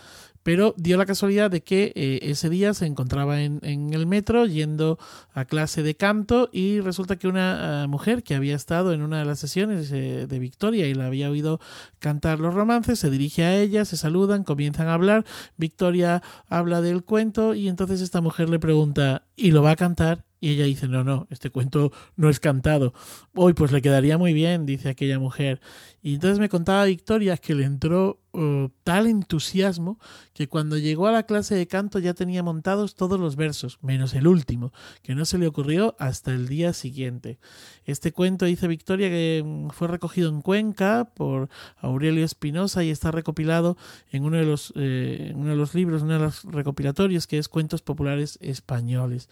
pero 0.43 0.73
dio 0.77 0.97
la 0.97 1.05
casualidad 1.05 1.51
de 1.51 1.61
que 1.61 1.91
eh, 1.95 2.19
ese 2.23 2.49
día 2.49 2.73
se 2.73 2.85
encontraba 2.85 3.41
en, 3.41 3.59
el 3.63 4.07
metro 4.07 4.45
yendo 4.45 4.97
a 5.33 5.45
clase 5.45 5.83
de 5.83 5.95
canto 5.95 6.49
y 6.51 6.79
resulta 6.79 7.17
que 7.17 7.27
una 7.27 7.83
uh, 7.85 7.89
mujer 7.89 8.23
que 8.23 8.35
había 8.35 8.55
estado 8.55 8.93
en 8.93 9.01
una 9.01 9.19
de 9.19 9.25
las 9.25 9.39
sesiones 9.39 9.91
eh, 9.91 10.27
de 10.27 10.39
Victoria 10.39 10.87
y 10.87 10.93
la 10.93 11.07
había 11.07 11.29
oído 11.29 11.59
cantar 11.99 12.39
los 12.39 12.53
romances 12.53 12.99
se 12.99 13.09
dirige 13.09 13.43
a 13.43 13.57
ella, 13.57 13.85
se 13.85 13.97
saludan, 13.97 14.43
comienzan 14.43 14.87
a 14.87 14.93
hablar, 14.93 15.25
Victoria 15.57 16.23
habla 16.47 16.81
del 16.81 17.03
cuento 17.03 17.53
y 17.53 17.67
entonces 17.67 18.01
esta 18.01 18.21
mujer 18.21 18.49
le 18.49 18.59
pregunta 18.59 19.23
¿y 19.35 19.51
lo 19.51 19.63
va 19.63 19.71
a 19.71 19.75
cantar? 19.75 20.25
Y 20.41 20.51
ella 20.51 20.65
dice, 20.65 20.87
no, 20.87 21.03
no, 21.03 21.27
este 21.29 21.49
cuento 21.49 21.91
no 22.15 22.29
es 22.29 22.39
cantado. 22.39 22.93
Hoy 23.35 23.53
pues 23.53 23.71
le 23.71 23.81
quedaría 23.81 24.17
muy 24.17 24.33
bien, 24.33 24.65
dice 24.65 24.89
aquella 24.89 25.19
mujer. 25.19 25.59
Y 26.01 26.15
entonces 26.15 26.39
me 26.39 26.49
contaba 26.49 26.85
Victoria 26.85 27.37
que 27.37 27.55
le 27.55 27.65
entró 27.65 28.19
uh, 28.33 28.69
tal 28.83 29.07
entusiasmo 29.07 29.99
que 30.33 30.47
cuando 30.47 30.77
llegó 30.77 31.07
a 31.07 31.11
la 31.11 31.23
clase 31.23 31.55
de 31.55 31.67
canto 31.67 31.99
ya 31.99 32.13
tenía 32.13 32.43
montados 32.43 32.95
todos 32.95 33.19
los 33.19 33.35
versos, 33.35 33.79
menos 33.81 34.13
el 34.13 34.27
último, 34.27 34.71
que 35.01 35.15
no 35.15 35.25
se 35.25 35.37
le 35.37 35.47
ocurrió 35.47 35.95
hasta 35.99 36.31
el 36.31 36.47
día 36.47 36.73
siguiente. 36.73 37.39
Este 37.85 38.11
cuento, 38.11 38.45
dice 38.45 38.67
Victoria, 38.67 39.09
que 39.09 39.43
mm, 39.45 39.69
fue 39.69 39.87
recogido 39.87 40.29
en 40.29 40.41
Cuenca 40.41 41.11
por 41.13 41.49
Aurelio 41.77 42.23
Espinosa 42.23 42.83
y 42.83 42.89
está 42.89 43.11
recopilado 43.11 43.77
en 44.11 44.23
uno 44.23 44.37
de 44.37 44.45
los, 44.45 44.73
eh, 44.75 45.33
uno 45.35 45.49
de 45.49 45.55
los 45.55 45.73
libros, 45.73 46.03
uno 46.03 46.13
de 46.13 46.19
los 46.19 46.43
recopilatorios, 46.45 47.27
que 47.27 47.37
es 47.37 47.49
Cuentos 47.49 47.81
Populares 47.81 48.37
Españoles. 48.41 49.27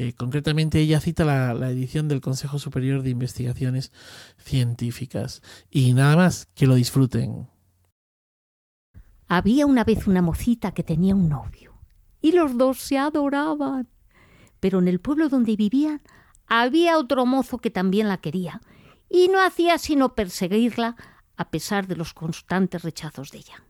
Eh, 0.00 0.12
concretamente 0.12 0.78
ella 0.80 1.00
cita 1.00 1.24
la, 1.24 1.70
edición 1.70 2.06
del 2.06 2.20
Consejo 2.20 2.58
Superior 2.58 3.02
de 3.02 3.10
Investigaciones 3.10 3.90
Científicas. 4.38 5.42
Y 5.70 5.92
más, 6.16 6.46
que 6.54 6.66
lo 6.66 6.74
disfruten. 6.74 7.48
Había 9.26 9.66
una 9.66 9.84
vez 9.84 10.06
una 10.06 10.22
mocita 10.22 10.72
que 10.72 10.82
tenía 10.82 11.14
un 11.14 11.28
novio 11.28 11.78
y 12.20 12.32
los 12.32 12.56
dos 12.56 12.78
se 12.78 12.98
adoraban. 12.98 13.88
Pero 14.60 14.78
en 14.78 14.88
el 14.88 15.00
pueblo 15.00 15.28
donde 15.28 15.56
vivían 15.56 16.02
había 16.46 16.98
otro 16.98 17.26
mozo 17.26 17.58
que 17.58 17.70
también 17.70 18.08
la 18.08 18.18
quería 18.18 18.60
y 19.08 19.28
no 19.28 19.44
hacía 19.44 19.78
sino 19.78 20.14
perseguirla 20.14 20.96
a 21.36 21.50
pesar 21.50 21.86
de 21.86 21.96
los 21.96 22.14
constantes 22.14 22.82
rechazos 22.82 23.30
de 23.30 23.38
ella. 23.38 23.64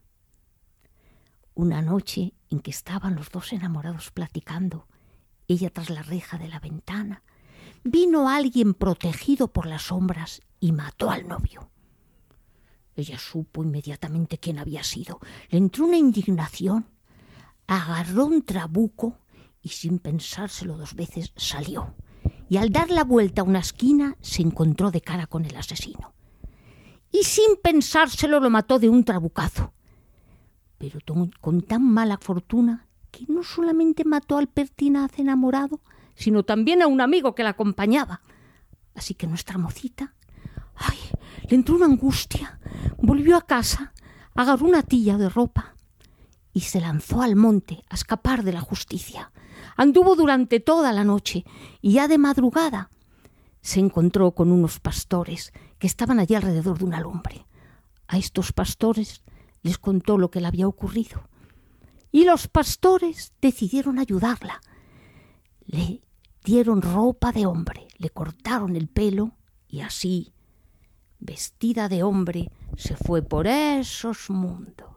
Una 1.54 1.82
noche 1.82 2.34
en 2.50 2.60
que 2.60 2.70
estaban 2.70 3.16
los 3.16 3.30
dos 3.30 3.52
enamorados 3.52 4.10
platicando, 4.10 4.86
ella 5.48 5.70
tras 5.70 5.90
la 5.90 6.02
reja 6.02 6.38
de 6.38 6.48
la 6.48 6.60
ventana, 6.60 7.24
vino 7.82 8.28
alguien 8.28 8.74
protegido 8.74 9.52
por 9.52 9.66
las 9.66 9.82
sombras 9.82 10.40
y 10.60 10.72
mató 10.72 11.10
al 11.10 11.26
novio. 11.26 11.70
Ella 12.98 13.18
supo 13.18 13.62
inmediatamente 13.62 14.38
quién 14.38 14.58
había 14.58 14.82
sido. 14.82 15.20
Le 15.50 15.58
entró 15.58 15.86
una 15.86 15.96
indignación, 15.96 16.86
agarró 17.66 18.26
un 18.26 18.42
trabuco 18.42 19.18
y 19.62 19.68
sin 19.68 19.98
pensárselo 19.98 20.76
dos 20.76 20.94
veces 20.94 21.32
salió. 21.36 21.94
Y 22.48 22.56
al 22.56 22.70
dar 22.70 22.90
la 22.90 23.04
vuelta 23.04 23.42
a 23.42 23.44
una 23.44 23.60
esquina 23.60 24.16
se 24.20 24.42
encontró 24.42 24.90
de 24.90 25.00
cara 25.00 25.26
con 25.26 25.44
el 25.44 25.56
asesino. 25.56 26.12
Y 27.12 27.24
sin 27.24 27.56
pensárselo 27.62 28.40
lo 28.40 28.50
mató 28.50 28.78
de 28.78 28.88
un 28.88 29.04
trabucazo. 29.04 29.72
Pero 30.76 30.98
con 31.40 31.62
tan 31.62 31.84
mala 31.84 32.18
fortuna 32.18 32.88
que 33.10 33.26
no 33.28 33.42
solamente 33.42 34.04
mató 34.04 34.38
al 34.38 34.48
pertinaz 34.48 35.18
enamorado, 35.18 35.80
sino 36.14 36.42
también 36.42 36.82
a 36.82 36.86
un 36.86 37.00
amigo 37.00 37.34
que 37.34 37.42
la 37.42 37.50
acompañaba. 37.50 38.22
Así 38.94 39.14
que 39.14 39.26
nuestra 39.26 39.58
mocita, 39.58 40.14
ay, 40.74 40.98
le 41.48 41.56
entró 41.56 41.76
una 41.76 41.86
angustia, 41.86 42.60
volvió 42.98 43.36
a 43.36 43.46
casa, 43.46 43.92
agarró 44.34 44.66
una 44.66 44.82
tilla 44.82 45.16
de 45.16 45.28
ropa 45.28 45.74
y 46.52 46.60
se 46.60 46.80
lanzó 46.80 47.22
al 47.22 47.36
monte 47.36 47.84
a 47.88 47.94
escapar 47.94 48.42
de 48.42 48.52
la 48.52 48.60
justicia. 48.60 49.32
Anduvo 49.76 50.14
durante 50.14 50.60
toda 50.60 50.92
la 50.92 51.04
noche 51.04 51.44
y 51.80 51.92
ya 51.92 52.08
de 52.08 52.18
madrugada 52.18 52.90
se 53.60 53.80
encontró 53.80 54.32
con 54.32 54.52
unos 54.52 54.78
pastores 54.80 55.52
que 55.78 55.86
estaban 55.86 56.20
allí 56.20 56.34
alrededor 56.34 56.78
de 56.78 56.84
una 56.84 57.00
lumbre. 57.00 57.46
A 58.06 58.18
estos 58.18 58.52
pastores 58.52 59.22
les 59.62 59.78
contó 59.78 60.18
lo 60.18 60.30
que 60.30 60.40
le 60.40 60.46
había 60.46 60.68
ocurrido 60.68 61.28
y 62.10 62.24
los 62.24 62.48
pastores 62.48 63.32
decidieron 63.40 63.98
ayudarla. 63.98 64.60
Le 65.64 66.02
dieron 66.44 66.82
ropa 66.82 67.32
de 67.32 67.46
hombre, 67.46 67.88
le 67.98 68.10
cortaron 68.10 68.76
el 68.76 68.88
pelo 68.88 69.36
y 69.68 69.80
así, 69.80 70.32
vestida 71.18 71.88
de 71.88 72.02
hombre, 72.02 72.50
se 72.76 72.96
fue 72.96 73.22
por 73.22 73.46
esos 73.46 74.30
mundos. 74.30 74.88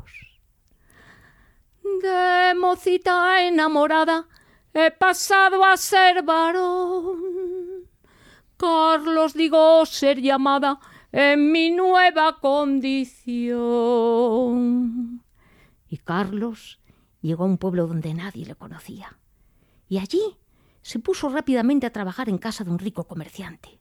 De 1.84 2.54
mocita 2.56 3.46
enamorada 3.46 4.28
he 4.74 4.92
pasado 4.92 5.64
a 5.66 5.78
ser 5.78 6.24
varón. 6.24 7.20
Carlos 8.58 9.34
digo 9.34 9.86
ser 9.86 10.22
llamada 10.22 10.80
en 11.12 11.52
mi 11.52 11.72
nueva 11.72 12.40
condición. 12.40 13.52
Y 15.90 15.98
Carlos 15.98 16.80
llegó 17.22 17.44
a 17.44 17.48
un 17.48 17.58
pueblo 17.58 17.88
donde 17.88 18.14
nadie 18.14 18.46
le 18.46 18.56
conocía. 18.56 19.18
Y 19.90 19.98
allí 19.98 20.38
se 20.82 21.00
puso 21.00 21.28
rápidamente 21.30 21.86
a 21.86 21.92
trabajar 21.92 22.30
en 22.30 22.38
casa 22.38 22.64
de 22.64 22.72
un 22.72 22.80
rico 22.80 23.04
comerciante. 23.06 23.81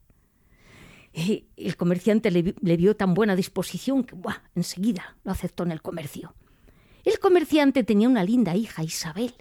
El 1.12 1.76
comerciante 1.76 2.30
le, 2.30 2.76
vio 2.76 2.97
tan 2.97 3.14
buena 3.14 3.34
disposición 3.34 4.05
que 4.05 4.16
enseguida 4.55 5.16
lo 5.24 5.32
aceptó 5.32 5.64
en 5.64 5.72
el 5.72 5.82
comercio. 5.82 6.34
El 7.05 7.18
comerciante 7.18 7.82
tenía 7.82 8.08
una 8.08 8.24
linda 8.24 8.55
hija, 8.55 8.84
Isabel, 8.84 9.34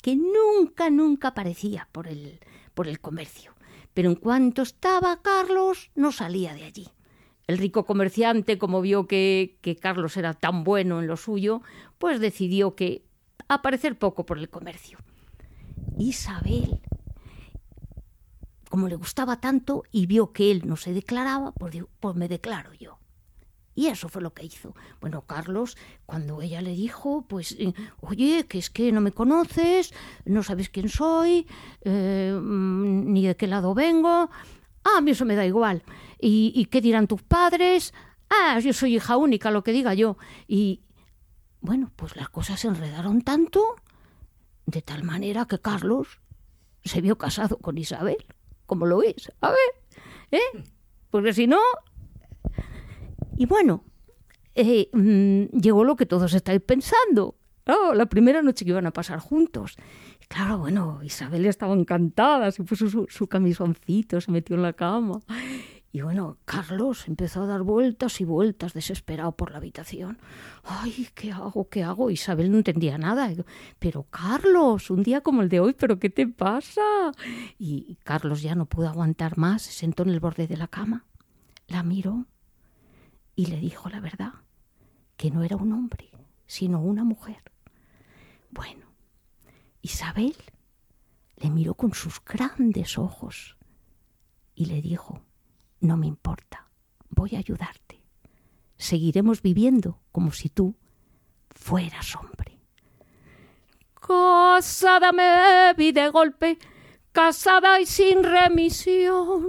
que 0.00 0.16
nunca, 0.16 0.88
nunca 0.90 1.28
aparecía 1.28 1.88
por 1.92 2.08
el, 2.08 2.40
por 2.74 2.88
el 2.88 3.00
comercio. 3.00 3.54
Pero 3.92 4.08
en 4.08 4.14
cuanto 4.14 4.62
estaba 4.62 5.20
Carlos, 5.20 5.90
no 5.94 6.12
salía 6.12 6.54
de 6.54 6.64
allí. 6.64 6.88
El 7.46 7.58
rico 7.58 7.84
comerciante, 7.84 8.58
como 8.58 8.80
vio 8.80 9.06
que, 9.06 9.58
que 9.60 9.76
Carlos 9.76 10.16
era 10.16 10.34
tan 10.34 10.62
bueno 10.62 11.00
en 11.00 11.08
lo 11.08 11.16
suyo, 11.16 11.62
pues 11.98 12.20
decidió 12.20 12.76
que 12.76 13.04
aparecer 13.48 13.98
poco 13.98 14.24
por 14.24 14.38
el 14.38 14.48
comercio. 14.48 14.98
Isabel, 15.98 16.80
como 18.70 18.88
le 18.88 18.94
gustaba 18.94 19.40
tanto 19.40 19.82
y 19.90 20.06
vio 20.06 20.32
que 20.32 20.50
él 20.50 20.62
no 20.64 20.76
se 20.76 20.94
declaraba, 20.94 21.52
pues, 21.52 21.76
pues 21.98 22.16
me 22.16 22.28
declaro 22.28 22.72
yo. 22.72 22.98
Y 23.74 23.88
eso 23.88 24.08
fue 24.08 24.22
lo 24.22 24.32
que 24.32 24.46
hizo. 24.46 24.74
Bueno, 25.00 25.22
Carlos, 25.22 25.76
cuando 26.06 26.40
ella 26.40 26.62
le 26.62 26.74
dijo, 26.74 27.26
pues, 27.28 27.56
eh, 27.58 27.74
oye, 28.00 28.46
que 28.46 28.58
es 28.58 28.70
que 28.70 28.92
no 28.92 29.00
me 29.00 29.10
conoces, 29.10 29.92
no 30.24 30.44
sabes 30.44 30.68
quién 30.68 30.88
soy, 30.88 31.48
eh, 31.82 32.38
ni 32.42 33.26
de 33.26 33.36
qué 33.36 33.48
lado 33.48 33.74
vengo, 33.74 34.30
ah, 34.84 34.98
a 34.98 35.00
mí 35.00 35.10
eso 35.10 35.24
me 35.24 35.34
da 35.34 35.44
igual. 35.44 35.82
¿Y, 36.20 36.52
¿Y 36.54 36.66
qué 36.66 36.80
dirán 36.80 37.08
tus 37.08 37.22
padres? 37.22 37.92
Ah, 38.28 38.60
yo 38.60 38.72
soy 38.72 38.94
hija 38.94 39.16
única, 39.16 39.50
lo 39.50 39.64
que 39.64 39.72
diga 39.72 39.94
yo. 39.94 40.16
Y, 40.46 40.82
bueno, 41.60 41.90
pues 41.96 42.14
las 42.14 42.28
cosas 42.28 42.60
se 42.60 42.68
enredaron 42.68 43.22
tanto, 43.22 43.76
de 44.66 44.80
tal 44.80 45.02
manera 45.02 45.46
que 45.46 45.58
Carlos 45.58 46.20
se 46.84 47.00
vio 47.00 47.18
casado 47.18 47.58
con 47.58 47.76
Isabel, 47.78 48.24
como 48.70 48.86
lo 48.86 49.02
es. 49.02 49.32
A 49.40 49.50
ver, 49.50 49.72
¿eh? 50.30 50.62
Porque 51.10 51.32
si 51.32 51.48
no... 51.48 51.58
Y 53.36 53.46
bueno, 53.46 53.82
eh, 54.54 54.88
mmm, 54.92 55.58
llegó 55.58 55.82
lo 55.82 55.96
que 55.96 56.06
todos 56.06 56.32
estáis 56.34 56.60
pensando. 56.60 57.34
Oh, 57.66 57.94
la 57.94 58.06
primera 58.06 58.42
noche 58.42 58.64
que 58.64 58.70
iban 58.70 58.86
a 58.86 58.92
pasar 58.92 59.18
juntos. 59.18 59.76
claro, 60.28 60.58
bueno, 60.58 61.00
Isabel 61.02 61.46
estaba 61.46 61.74
encantada, 61.74 62.52
se 62.52 62.62
puso 62.62 62.88
su, 62.88 63.06
su 63.08 63.26
camisoncito, 63.26 64.20
se 64.20 64.30
metió 64.30 64.54
en 64.54 64.62
la 64.62 64.72
cama. 64.72 65.20
Y 65.92 66.02
bueno, 66.02 66.38
Carlos 66.44 67.08
empezó 67.08 67.42
a 67.42 67.46
dar 67.46 67.62
vueltas 67.62 68.20
y 68.20 68.24
vueltas, 68.24 68.74
desesperado 68.74 69.32
por 69.32 69.50
la 69.50 69.58
habitación. 69.58 70.18
Ay, 70.62 71.08
¿qué 71.14 71.32
hago? 71.32 71.68
¿Qué 71.68 71.82
hago? 71.82 72.10
Isabel 72.10 72.52
no 72.52 72.58
entendía 72.58 72.96
nada. 72.96 73.32
Pero 73.80 74.04
Carlos, 74.04 74.90
un 74.90 75.02
día 75.02 75.20
como 75.20 75.42
el 75.42 75.48
de 75.48 75.58
hoy, 75.58 75.74
¿pero 75.74 75.98
qué 75.98 76.08
te 76.08 76.28
pasa? 76.28 76.82
Y 77.58 77.96
Carlos 78.04 78.40
ya 78.40 78.54
no 78.54 78.66
pudo 78.66 78.88
aguantar 78.88 79.36
más, 79.36 79.62
se 79.62 79.72
sentó 79.72 80.04
en 80.04 80.10
el 80.10 80.20
borde 80.20 80.46
de 80.46 80.56
la 80.56 80.68
cama, 80.68 81.06
la 81.66 81.82
miró 81.82 82.26
y 83.34 83.46
le 83.46 83.58
dijo 83.58 83.88
la 83.88 83.98
verdad, 83.98 84.34
que 85.16 85.32
no 85.32 85.42
era 85.42 85.56
un 85.56 85.72
hombre, 85.72 86.10
sino 86.46 86.80
una 86.80 87.02
mujer. 87.02 87.42
Bueno, 88.50 88.86
Isabel 89.82 90.36
le 91.36 91.50
miró 91.50 91.74
con 91.74 91.94
sus 91.94 92.24
grandes 92.24 92.96
ojos 92.96 93.56
y 94.54 94.66
le 94.66 94.80
dijo, 94.82 95.22
no 95.80 95.96
me 95.96 96.06
importa, 96.06 96.68
voy 97.08 97.34
a 97.34 97.38
ayudarte. 97.38 98.00
Seguiremos 98.76 99.42
viviendo 99.42 100.00
como 100.12 100.32
si 100.32 100.48
tú 100.48 100.74
fueras 101.50 102.14
hombre. 102.16 102.58
Casada 103.94 105.12
me 105.12 105.74
vi 105.76 105.92
de 105.92 106.08
golpe, 106.08 106.58
casada 107.12 107.80
y 107.80 107.86
sin 107.86 108.22
remisión. 108.22 109.46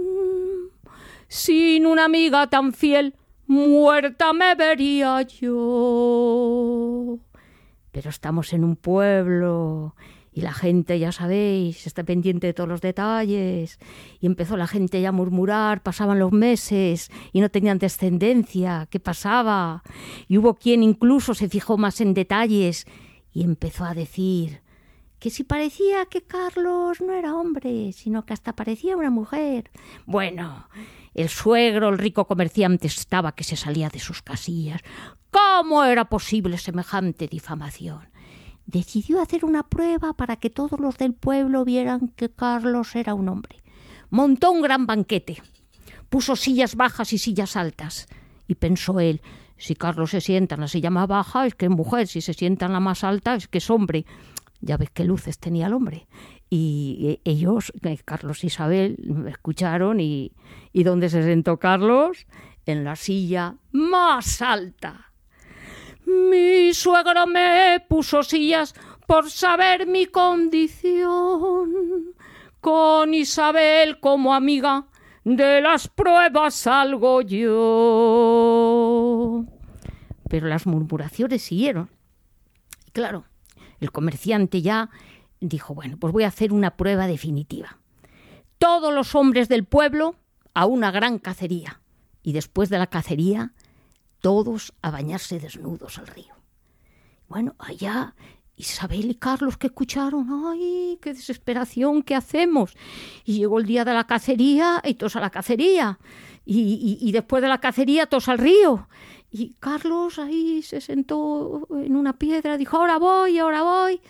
Sin 1.28 1.86
una 1.86 2.04
amiga 2.04 2.46
tan 2.48 2.72
fiel, 2.72 3.16
muerta 3.46 4.32
me 4.32 4.54
vería 4.54 5.22
yo. 5.22 7.18
Pero 7.90 8.10
estamos 8.10 8.52
en 8.52 8.64
un 8.64 8.76
pueblo 8.76 9.94
y 10.34 10.40
la 10.40 10.54
gente, 10.54 10.98
ya 10.98 11.12
sabéis, 11.12 11.86
está 11.86 12.04
pendiente 12.04 12.46
de 12.46 12.54
todos 12.54 12.68
los 12.68 12.80
detalles. 12.80 13.78
Y 14.18 14.26
empezó 14.26 14.56
la 14.56 14.66
gente 14.66 15.00
ya 15.00 15.10
a 15.10 15.12
murmurar, 15.12 15.82
pasaban 15.82 16.18
los 16.18 16.32
meses 16.32 17.10
y 17.32 17.40
no 17.40 17.50
tenían 17.50 17.78
descendencia. 17.78 18.88
¿Qué 18.90 18.98
pasaba? 18.98 19.82
Y 20.28 20.38
hubo 20.38 20.54
quien 20.54 20.82
incluso 20.82 21.34
se 21.34 21.48
fijó 21.48 21.76
más 21.76 22.00
en 22.00 22.14
detalles 22.14 22.86
y 23.32 23.44
empezó 23.44 23.84
a 23.84 23.94
decir 23.94 24.62
que 25.18 25.30
si 25.30 25.44
parecía 25.44 26.06
que 26.06 26.22
Carlos 26.22 27.00
no 27.00 27.12
era 27.12 27.36
hombre, 27.36 27.92
sino 27.92 28.24
que 28.24 28.32
hasta 28.32 28.56
parecía 28.56 28.96
una 28.96 29.10
mujer. 29.10 29.70
Bueno, 30.04 30.68
el 31.14 31.28
suegro, 31.28 31.90
el 31.90 31.98
rico 31.98 32.26
comerciante, 32.26 32.88
estaba 32.88 33.32
que 33.32 33.44
se 33.44 33.54
salía 33.54 33.88
de 33.88 34.00
sus 34.00 34.22
casillas. 34.22 34.80
¿Cómo 35.30 35.84
era 35.84 36.06
posible 36.06 36.58
semejante 36.58 37.28
difamación? 37.28 38.11
Decidió 38.66 39.20
hacer 39.20 39.44
una 39.44 39.62
prueba 39.62 40.12
para 40.14 40.36
que 40.36 40.50
todos 40.50 40.78
los 40.80 40.98
del 40.98 41.14
pueblo 41.14 41.64
vieran 41.64 42.08
que 42.16 42.30
Carlos 42.30 42.94
era 42.96 43.14
un 43.14 43.28
hombre. 43.28 43.62
Montó 44.10 44.50
un 44.50 44.62
gran 44.62 44.86
banquete, 44.86 45.42
puso 46.08 46.36
sillas 46.36 46.76
bajas 46.76 47.12
y 47.12 47.18
sillas 47.18 47.56
altas, 47.56 48.06
y 48.46 48.54
pensó 48.54 49.00
él, 49.00 49.22
si 49.62 49.76
Carlos 49.76 50.10
se 50.10 50.20
sienta 50.20 50.56
en 50.56 50.62
la 50.62 50.66
silla 50.66 50.90
más 50.90 51.06
baja 51.06 51.46
es 51.46 51.54
que 51.54 51.66
es 51.66 51.70
mujer, 51.70 52.08
si 52.08 52.20
se 52.20 52.34
sienta 52.34 52.66
en 52.66 52.72
la 52.72 52.80
más 52.80 53.04
alta 53.04 53.36
es 53.36 53.46
que 53.46 53.58
es 53.58 53.70
hombre. 53.70 54.04
Ya 54.60 54.76
ves 54.76 54.90
qué 54.90 55.04
luces 55.04 55.38
tenía 55.38 55.68
el 55.68 55.72
hombre. 55.72 56.08
Y 56.50 57.20
ellos, 57.24 57.72
eh, 57.82 57.96
Carlos 58.04 58.42
y 58.42 58.48
Isabel, 58.48 58.96
escucharon 59.28 60.00
y, 60.00 60.32
¿y 60.72 60.82
dónde 60.82 61.08
se 61.08 61.22
sentó 61.22 61.58
Carlos? 61.60 62.26
En 62.66 62.82
la 62.82 62.96
silla 62.96 63.54
más 63.70 64.42
alta. 64.42 65.11
Mi 66.30 66.74
suegro 66.74 67.26
me 67.26 67.84
puso 67.88 68.22
sillas 68.22 68.74
por 69.06 69.30
saber 69.30 69.86
mi 69.86 70.06
condición. 70.06 71.70
Con 72.60 73.14
Isabel 73.14 73.98
como 74.00 74.34
amiga 74.34 74.86
de 75.24 75.60
las 75.60 75.88
pruebas 75.88 76.54
salgo 76.54 77.20
yo. 77.22 77.44
Pero 80.28 80.46
las 80.48 80.66
murmuraciones 80.66 81.42
siguieron. 81.42 81.90
Y 82.86 82.90
claro, 82.92 83.24
el 83.80 83.92
comerciante 83.92 84.62
ya 84.62 84.90
dijo, 85.40 85.74
bueno, 85.74 85.96
pues 85.98 86.12
voy 86.12 86.24
a 86.24 86.28
hacer 86.28 86.52
una 86.52 86.76
prueba 86.76 87.06
definitiva. 87.06 87.78
Todos 88.58 88.94
los 88.94 89.14
hombres 89.14 89.48
del 89.48 89.64
pueblo 89.64 90.16
a 90.54 90.66
una 90.66 90.90
gran 90.90 91.18
cacería. 91.18 91.80
Y 92.22 92.32
después 92.32 92.68
de 92.68 92.78
la 92.78 92.86
cacería 92.86 93.52
todos 94.22 94.72
a 94.80 94.90
bañarse 94.90 95.38
desnudos 95.38 95.98
al 95.98 96.06
río. 96.06 96.34
Bueno, 97.28 97.54
allá 97.58 98.14
Isabel 98.56 99.10
y 99.10 99.16
Carlos 99.16 99.56
que 99.58 99.66
escucharon, 99.66 100.28
¡ay, 100.46 100.98
qué 101.02 101.12
desesperación, 101.12 102.02
qué 102.02 102.14
hacemos! 102.14 102.76
Y 103.24 103.38
llegó 103.38 103.58
el 103.58 103.66
día 103.66 103.84
de 103.84 103.92
la 103.92 104.06
cacería 104.06 104.80
y 104.84 104.94
todos 104.94 105.16
a 105.16 105.20
la 105.20 105.30
cacería. 105.30 105.98
Y, 106.44 107.10
después 107.12 107.42
de 107.42 107.48
la 107.48 107.58
cacería 107.58 108.06
todos 108.06 108.28
al 108.28 108.38
río. 108.38 108.88
Y 109.30 109.54
Carlos 109.60 110.18
ahí 110.18 110.62
se 110.62 110.80
sentó 110.80 111.66
en 111.70 111.96
una 111.96 112.18
piedra, 112.18 112.56
dijo, 112.56 112.76
ahora 112.76 112.98
voy, 112.98 113.38
ahora 113.38 113.62
voy. 113.62 114.00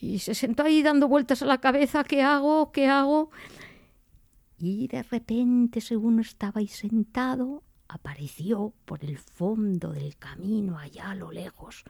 Y 0.00 0.18
se 0.18 0.34
sentó 0.34 0.64
ahí 0.64 0.82
dando 0.82 1.06
vueltas 1.06 1.42
a 1.42 1.46
la 1.46 1.58
cabeza, 1.58 2.02
¿qué 2.04 2.22
hago? 2.22 2.72
¿Qué 2.72 2.88
hago? 2.88 3.30
Y 4.58 4.88
de 4.88 5.02
repente, 5.02 5.80
según 5.80 6.20
estaba 6.20 6.60
ahí 6.60 6.68
sentado, 6.68 7.62
apareció 7.92 8.72
por 8.84 9.04
el 9.04 9.18
fondo 9.18 9.92
del 9.92 10.16
camino 10.16 10.78
allá 10.78 11.10
a 11.10 11.14
lo 11.14 11.30
lejos 11.30 11.84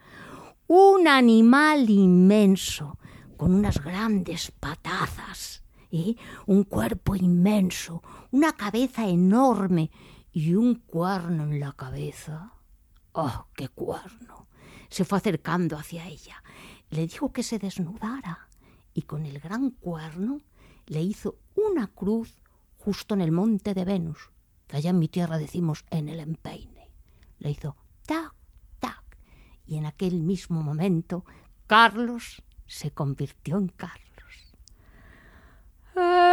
un 0.67 1.07
animal 1.07 1.91
inmenso 1.91 2.99
con 3.37 3.55
unas 3.55 3.83
grandes 3.83 4.53
patazas, 4.53 5.63
y 5.91 6.17
un 6.47 6.65
cuerpo 6.65 7.15
inmenso, 7.15 8.03
una 8.31 8.55
cabeza 8.55 9.07
enorme 9.07 9.91
y 10.33 10.55
un 10.55 10.77
cuerno 10.77 11.45
en 11.45 11.61
la 11.61 11.73
cabeza. 11.73 12.55
¡Oh, 13.13 13.47
qué 13.55 13.69
cuerno! 13.69 14.49
Se 14.89 15.05
fue 15.05 15.19
acercando 15.19 15.77
hacia 15.77 16.09
ella. 16.09 16.43
Le 16.89 17.07
dijo 17.07 17.33
que 17.33 17.43
se 17.43 17.59
desnudara 17.59 18.49
y 18.95 19.03
con 19.03 19.27
el 19.27 19.39
gran 19.39 19.71
cuerno 19.71 20.41
le 20.87 21.03
hizo 21.03 21.37
una 21.55 21.89
cruz 21.89 22.35
justo 22.79 23.13
en 23.13 23.21
el 23.21 23.33
monte 23.33 23.75
de 23.75 23.85
Venus, 23.85 24.31
allá 24.77 24.91
en 24.91 24.99
mi 24.99 25.09
tierra 25.09 25.39
decimos 25.39 25.85
en 25.91 26.09
el 26.09 26.21
empeine. 26.21 26.91
Le 27.39 27.51
hizo 27.51 27.77
tac, 28.07 28.35
tac, 28.79 29.19
y 29.67 29.77
en 29.77 29.87
aquel 29.87 30.21
mismo 30.21 30.63
momento 30.63 31.25
Carlos 31.67 32.43
se 32.67 32.91
convirtió 32.91 33.59
en 33.59 33.69
Carlos. 33.69 34.03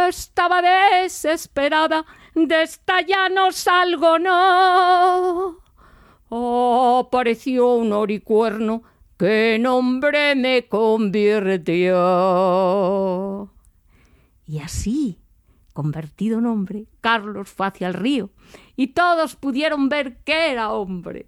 Estaba 0.08 0.62
desesperada, 0.62 2.06
de 2.34 2.62
esta 2.62 3.02
ya 3.02 3.28
no 3.28 3.52
salgo, 3.52 4.18
no. 4.18 5.58
Oh, 6.30 7.04
apareció 7.06 7.74
un 7.74 7.92
oricuerno 7.92 8.82
que 9.18 9.58
nombre 9.60 10.34
me 10.34 10.66
convirtió. 10.66 11.92
Y 14.46 14.60
así 14.60 15.18
convertido 15.80 16.38
en 16.38 16.44
hombre, 16.44 16.84
Carlos 17.00 17.48
fue 17.48 17.68
hacia 17.68 17.88
el 17.88 17.94
río 17.94 18.28
y 18.76 18.88
todos 18.88 19.34
pudieron 19.34 19.88
ver 19.88 20.18
que 20.24 20.52
era 20.52 20.72
hombre. 20.72 21.26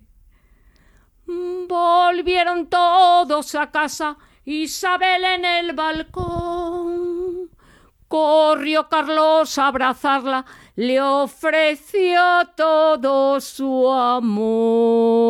Volvieron 1.27 2.67
todos 2.67 3.55
a 3.55 3.71
casa, 3.71 4.19
Isabel 4.45 5.25
en 5.25 5.47
el 5.47 5.73
balcón. 5.73 7.49
Corrió 8.09 8.91
Carlos 8.91 9.57
a 9.57 9.69
abrazarla, 9.69 10.45
le 10.77 11.01
ofreció 11.01 12.21
todo 12.55 13.41
su 13.41 13.91
amor. 13.91 15.23